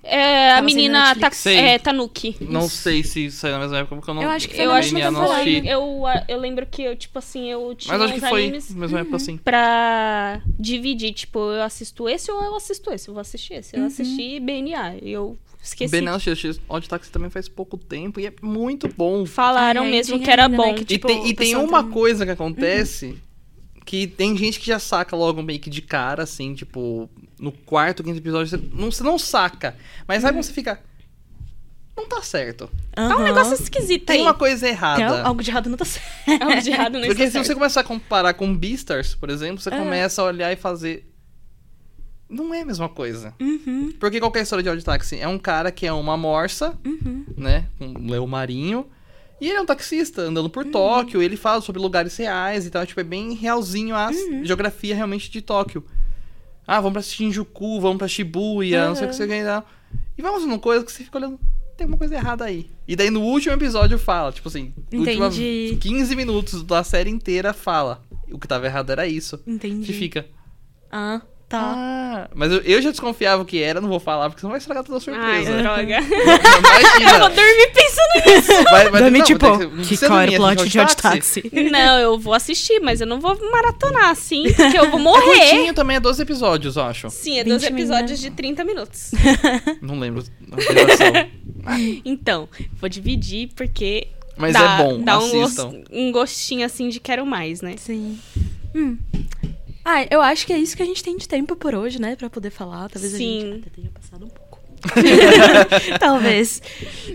É, 0.02 0.52
a 0.52 0.54
Tava 0.56 0.68
sendo 0.68 0.76
menina 0.76 0.98
ta, 1.02 1.08
Netflix. 1.14 1.36
Sei. 1.36 1.56
é, 1.58 1.78
Tanuki. 1.78 2.36
Não 2.40 2.68
sei 2.68 3.04
se 3.04 3.30
saiu 3.30 3.52
na 3.54 3.60
mesma 3.60 3.78
época, 3.78 3.96
porque 3.96 4.10
eu 4.10 4.14
não. 4.14 4.22
Eu 4.22 4.30
acho 4.30 4.48
que 4.48 4.56
foi 4.56 4.64
Eu 4.64 4.72
acho 4.72 4.94
que 4.94 5.10
não 5.10 5.30
assisti. 5.30 5.68
Eu, 5.68 6.02
eu 6.26 6.38
lembro 6.38 6.66
que 6.66 6.82
eu, 6.82 6.96
tipo 6.96 7.18
assim, 7.18 7.48
eu 7.50 7.74
tinha 7.76 7.92
Mas 7.92 8.02
acho 8.02 8.14
uns 8.14 8.20
que 8.22 8.28
foi 8.28 8.42
animes 8.44 8.70
na 8.74 8.80
mesma 8.80 9.00
época 9.00 9.16
assim. 9.16 9.36
pra 9.36 10.40
dividir. 10.58 11.12
Tipo, 11.12 11.38
eu 11.52 11.62
assisto 11.62 12.08
esse 12.08 12.30
ou 12.32 12.42
eu 12.42 12.56
assisto 12.56 12.90
esse. 12.92 13.08
Eu 13.08 13.14
vou 13.14 13.20
assistir 13.20 13.54
esse. 13.54 13.76
Uhum. 13.76 13.82
Eu 13.82 13.86
assisti 13.88 14.40
BNA. 14.40 14.96
e 15.02 15.10
Eu 15.12 15.38
esqueci. 15.62 15.90
Ben 15.90 16.06
X 16.18 16.60
Odd 16.68 16.88
Taxi 16.88 17.10
também 17.10 17.30
faz 17.30 17.48
pouco 17.48 17.76
tempo 17.76 18.18
e 18.20 18.26
é 18.26 18.32
muito 18.42 18.88
bom. 18.88 19.24
Falaram 19.26 19.82
Ai, 19.82 19.86
aí 19.88 19.92
mesmo 19.92 20.18
que 20.20 20.30
era 20.30 20.44
ainda, 20.46 20.56
né, 20.56 20.64
bom. 20.64 20.74
que 20.74 20.82
E 20.82 20.84
Tipo, 20.84 21.06
tem, 21.08 21.20
o 21.22 21.26
e 21.26 21.34
tem 21.34 21.56
uma 21.56 21.82
tem- 21.82 21.92
coisa 21.92 22.24
que 22.24 22.32
acontece 22.32 23.16
que 23.84 24.06
tem 24.06 24.36
gente 24.36 24.60
que 24.60 24.66
já 24.66 24.78
saca 24.78 25.16
logo 25.16 25.42
meio 25.42 25.58
que 25.58 25.68
de 25.70 25.82
cara, 25.82 26.22
assim, 26.22 26.54
tipo, 26.54 27.10
no 27.40 27.50
quarto, 27.50 28.04
quinto 28.04 28.18
episódio, 28.18 28.46
você 28.48 28.64
não, 28.72 28.90
você 28.92 29.02
não 29.02 29.18
saca. 29.18 29.76
Mas 30.06 30.22
sabe 30.22 30.34
quando 30.36 30.44
você 30.44 30.52
fica. 30.52 30.80
Não 31.96 32.08
tá 32.08 32.22
certo. 32.22 32.70
Tá 32.94 33.16
um 33.16 33.22
negócio 33.22 33.52
esquisito 33.54 34.06
Tem 34.06 34.18
aí. 34.18 34.22
uma 34.22 34.32
coisa 34.32 34.60
Tem 34.60 34.70
errada. 34.70 35.22
algo 35.22 35.42
de 35.42 35.50
errado 35.50 35.68
não 35.68 35.76
tá 35.76 35.84
certo. 35.84 36.06
Algo 36.42 36.62
de 36.62 36.70
errado 36.70 36.92
não 36.94 37.00
Porque 37.06 37.22
está 37.24 37.32
se 37.32 37.38
você 37.38 37.44
certo. 37.48 37.58
começar 37.58 37.80
a 37.80 37.84
comparar 37.84 38.32
com 38.34 38.54
Beastars, 38.56 39.14
por 39.14 39.28
exemplo, 39.28 39.60
você 39.60 39.68
É. 39.68 39.76
começa 39.76 40.22
a 40.22 40.24
olhar 40.24 40.52
e 40.52 40.56
fazer. 40.56 41.09
Não 42.30 42.54
é 42.54 42.60
a 42.60 42.64
mesma 42.64 42.88
coisa. 42.88 43.34
Uhum, 43.40 43.92
Porque 43.98 44.20
qual 44.20 44.30
que 44.30 44.38
é 44.38 44.40
a 44.40 44.42
história 44.44 44.62
de 44.62 44.68
Odd 44.70 44.84
Taxi? 44.84 45.18
É 45.18 45.26
um 45.26 45.38
cara 45.38 45.70
que 45.72 45.84
é 45.86 45.92
uma 45.92 46.16
morsa, 46.16 46.78
uhum. 46.86 47.24
né? 47.36 47.66
Um 47.80 48.08
leão 48.08 48.26
marinho. 48.26 48.86
E 49.40 49.48
ele 49.48 49.56
é 49.58 49.60
um 49.60 49.66
taxista 49.66 50.22
andando 50.22 50.48
por 50.50 50.64
Uhum. 50.64 50.70
Tóquio. 50.70 51.20
Ele 51.22 51.36
fala 51.36 51.60
sobre 51.60 51.80
lugares 51.80 52.16
reais 52.16 52.66
e 52.66 52.70
tal. 52.70 52.86
Tipo, 52.86 53.00
é 53.00 53.04
bem 53.04 53.34
realzinho 53.34 53.96
a 53.96 54.10
Uhum. 54.10 54.44
geografia 54.44 54.94
realmente 54.94 55.30
de 55.30 55.42
Tóquio. 55.42 55.84
Ah, 56.66 56.76
vamos 56.80 56.92
pra 56.92 57.02
Shinjuku, 57.02 57.80
vamos 57.80 57.98
pra 57.98 58.06
Shibuya, 58.06 58.86
não 58.86 58.94
sei 58.94 59.06
o 59.06 59.10
que 59.10 59.16
você 59.16 59.26
ganha. 59.26 59.42
e 59.42 59.46
tal. 59.46 59.66
E 60.16 60.22
vamos 60.22 60.42
numa 60.42 60.58
coisa 60.58 60.84
que 60.84 60.92
você 60.92 61.02
fica 61.02 61.18
olhando. 61.18 61.40
Tem 61.76 61.84
alguma 61.86 61.98
coisa 61.98 62.14
errada 62.14 62.44
aí. 62.44 62.70
E 62.86 62.94
daí 62.94 63.10
no 63.10 63.22
último 63.22 63.54
episódio 63.54 63.98
fala, 63.98 64.30
tipo 64.30 64.46
assim, 64.48 64.72
última 64.92 65.26
Entendi. 65.28 65.78
15 65.80 66.14
minutos 66.14 66.62
da 66.62 66.84
série 66.84 67.08
inteira 67.10 67.52
fala. 67.54 68.02
O 68.30 68.38
que 68.38 68.46
tava 68.46 68.66
errado 68.66 68.90
era 68.90 69.06
isso. 69.06 69.40
Entendi. 69.46 69.86
Que 69.86 69.92
fica. 69.94 70.26
Ah, 70.92 71.22
tá. 71.50 71.74
Ah, 71.76 72.28
mas 72.34 72.50
eu, 72.52 72.58
eu 72.60 72.80
já 72.80 72.90
desconfiava 72.90 73.44
que 73.44 73.60
era, 73.60 73.80
não 73.80 73.88
vou 73.88 74.00
falar, 74.00 74.30
porque 74.30 74.40
senão 74.40 74.52
vai 74.52 74.58
estragar 74.58 74.84
toda 74.84 74.96
a 74.96 75.00
Ai, 75.18 75.44
surpresa. 75.44 75.62
droga. 75.62 75.98
Imagina. 76.00 77.10
Eu 77.12 77.18
vou 77.18 77.28
dormir 77.28 77.72
pensando 77.74 78.26
nisso. 78.36 78.64
Vai, 78.64 78.90
vai, 78.90 79.02
Dorme, 79.02 79.18
não, 79.18 79.26
tipo, 79.26 79.46
que 79.82 79.96
qual 79.98 80.20
era 80.20 80.32
o 80.32 80.36
plot 80.36 80.68
de 80.68 80.78
Odd 80.80 80.96
Taxi? 80.96 81.50
Não, 81.70 81.98
eu 81.98 82.18
vou 82.18 82.32
assistir, 82.32 82.80
mas 82.80 83.00
eu 83.00 83.06
não 83.06 83.20
vou 83.20 83.36
maratonar 83.50 84.10
assim, 84.10 84.44
porque 84.54 84.78
eu 84.78 84.90
vou 84.90 84.98
É 85.00 85.02
morrer. 85.02 85.24
curtinho 85.50 85.74
também, 85.74 85.96
é 85.96 86.00
12 86.00 86.22
episódios, 86.22 86.76
eu 86.76 86.82
acho. 86.82 87.10
Sim, 87.10 87.38
é 87.38 87.44
12 87.44 87.66
20 87.66 87.72
episódios 87.78 88.20
de 88.20 88.30
30 88.30 88.64
minutos. 88.64 89.10
Não 89.82 89.98
lembro 89.98 90.24
a. 91.66 91.76
Então, 92.04 92.48
vou 92.80 92.88
dividir 92.88 93.50
porque 93.54 94.08
Mas 94.36 94.52
dá, 94.54 94.74
é 94.74 94.76
bom, 94.78 95.02
dá 95.02 95.18
um, 95.18 95.44
um 95.90 96.12
gostinho 96.12 96.64
assim 96.64 96.88
de 96.88 97.00
quero 97.00 97.26
mais, 97.26 97.60
né? 97.60 97.74
Sim. 97.76 98.18
Hum. 98.74 98.96
Ah, 99.84 100.06
eu 100.10 100.20
acho 100.20 100.46
que 100.46 100.52
é 100.52 100.58
isso 100.58 100.76
que 100.76 100.82
a 100.82 100.86
gente 100.86 101.02
tem 101.02 101.16
de 101.16 101.26
tempo 101.28 101.56
por 101.56 101.74
hoje, 101.74 102.00
né? 102.00 102.16
Pra 102.16 102.28
poder 102.30 102.50
falar. 102.50 102.88
Talvez 102.90 103.12
Sim. 103.14 103.38
a 103.38 103.40
gente 103.46 103.58
até 103.60 103.70
tenha 103.70 103.90
passado 103.90 104.24
um 104.26 104.28
pouco. 104.28 104.60
Talvez. 106.00 106.62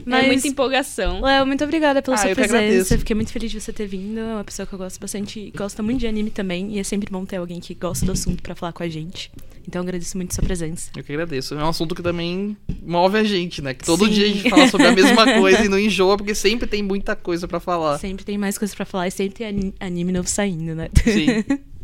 Mas, 0.06 0.24
É 0.24 0.28
muita 0.28 0.48
empolgação. 0.48 1.22
Léo, 1.22 1.46
muito 1.48 1.64
obrigada 1.64 2.02
pela 2.02 2.16
Ah, 2.16 2.20
sua 2.20 2.36
presença. 2.36 2.98
Fiquei 2.98 3.16
muito 3.16 3.32
feliz 3.32 3.52
de 3.52 3.60
você 3.60 3.74
ter 3.74 3.88
vindo. 3.88 4.20
É 4.20 4.34
uma 4.36 4.44
pessoa 4.44 4.66
que 4.66 4.74
eu 4.74 4.80
gosto 4.80 5.00
bastante, 5.00 5.52
gosta 5.56 5.82
muito 5.82 6.00
de 6.00 6.08
anime 6.08 6.30
também. 6.30 6.76
E 6.76 6.80
é 6.80 6.84
sempre 6.84 7.10
bom 7.12 7.26
ter 7.26 7.38
alguém 7.38 7.60
que 7.60 7.74
gosta 7.74 8.06
do 8.06 8.12
assunto 8.12 8.42
pra 8.44 8.56
falar 8.56 8.72
com 8.74 8.84
a 8.84 8.88
gente. 8.90 9.32
Então 9.68 9.80
eu 9.82 9.84
agradeço 9.84 10.16
muito 10.16 10.34
sua 10.36 10.44
presença. 10.44 10.92
Eu 10.96 11.04
que 11.04 11.12
agradeço. 11.12 11.56
É 11.56 11.64
um 11.64 11.70
assunto 11.70 11.96
que 11.96 12.04
também 12.04 12.56
move 12.84 13.18
a 13.18 13.24
gente, 13.24 13.64
né? 13.64 13.74
Que 13.74 13.84
todo 13.84 14.06
Sim. 14.06 14.12
dia 14.12 14.26
a 14.26 14.30
gente 14.30 14.50
fala 14.50 14.68
sobre 14.68 14.86
a 14.88 14.92
mesma 14.92 15.26
coisa 15.40 15.66
e 15.66 15.70
não 15.70 15.80
enjoa, 15.80 16.18
porque 16.18 16.36
sempre 16.36 16.68
tem 16.68 16.84
muita 16.84 17.16
coisa 17.16 17.48
pra 17.48 17.60
falar. 17.60 17.98
Sempre 17.98 18.24
tem 18.24 18.38
mais 18.38 18.60
coisas 18.60 18.76
pra 18.76 18.86
falar 18.86 19.08
e 19.08 19.12
sempre 19.12 19.34
tem 19.40 19.48
ani- 19.48 19.74
anime 19.80 20.12
novo 20.12 20.28
saindo, 20.30 20.76
né? 20.76 20.90
Sim. 21.04 21.44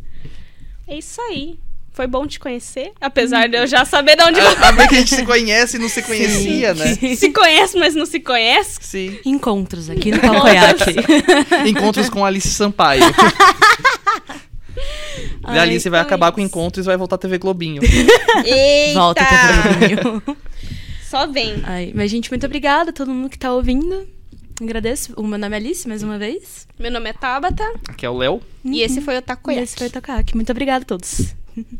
É 0.86 0.96
isso 0.98 1.20
aí. 1.20 1.58
Foi 1.92 2.06
bom 2.06 2.26
te 2.26 2.40
conhecer, 2.40 2.92
apesar 2.98 3.48
de 3.48 3.58
eu 3.58 3.66
já 3.66 3.84
saber 3.84 4.16
de 4.16 4.22
onde 4.22 4.40
A, 4.40 4.68
a 4.68 4.72
ver 4.72 4.88
que 4.88 4.94
a 4.94 4.98
gente 4.98 5.14
se 5.14 5.26
conhece 5.26 5.76
e 5.76 5.80
não 5.80 5.90
se 5.90 6.02
conhecia, 6.02 6.72
né? 6.72 6.94
se 7.14 7.30
conhece, 7.30 7.78
mas 7.78 7.94
não 7.94 8.06
se 8.06 8.18
conhece. 8.18 8.78
Sim. 8.80 9.18
Encontros 9.26 9.90
aqui 9.90 10.10
no 10.10 10.18
Palcoiaque. 10.18 10.94
Encontros 11.68 12.08
com 12.08 12.24
Alice 12.24 12.48
Sampaio. 12.48 13.02
e 15.52 15.58
a 15.58 15.62
Alice 15.62 15.86
vai 15.90 16.00
então 16.00 16.06
acabar 16.08 16.28
isso. 16.28 16.36
com 16.36 16.40
encontros 16.40 16.86
e 16.86 16.88
vai 16.88 16.96
voltar 16.96 17.16
a 17.16 17.18
TV 17.18 17.36
Globinho. 17.36 17.82
Eita! 18.42 18.98
Volta 18.98 19.26
também. 19.26 20.36
Só 21.02 21.26
vem. 21.26 21.60
Ai, 21.64 21.92
mas, 21.94 22.10
gente, 22.10 22.30
muito 22.30 22.46
obrigada 22.46 22.88
a 22.88 22.92
todo 22.92 23.12
mundo 23.12 23.28
que 23.28 23.38
tá 23.38 23.52
ouvindo. 23.52 24.08
Agradeço. 24.62 25.12
O 25.16 25.22
meu 25.26 25.38
nome 25.38 25.54
é 25.54 25.58
Alice, 25.58 25.88
mais 25.88 26.02
uma 26.02 26.18
vez. 26.18 26.66
Meu 26.78 26.90
nome 26.90 27.10
é 27.10 27.12
Tabata 27.12 27.64
Aqui 27.88 28.06
é 28.06 28.10
o 28.10 28.16
Léo. 28.16 28.40
e 28.64 28.80
esse 28.82 29.00
foi 29.00 29.16
o 29.16 29.18
E 29.18 29.22
Takoyaki. 29.22 29.62
esse 29.64 29.76
foi 29.76 29.88
o 29.88 29.90
Tokaki. 29.90 30.34
Muito 30.36 30.50
obrigada 30.52 30.82
a 30.84 30.86
todos. 30.86 31.34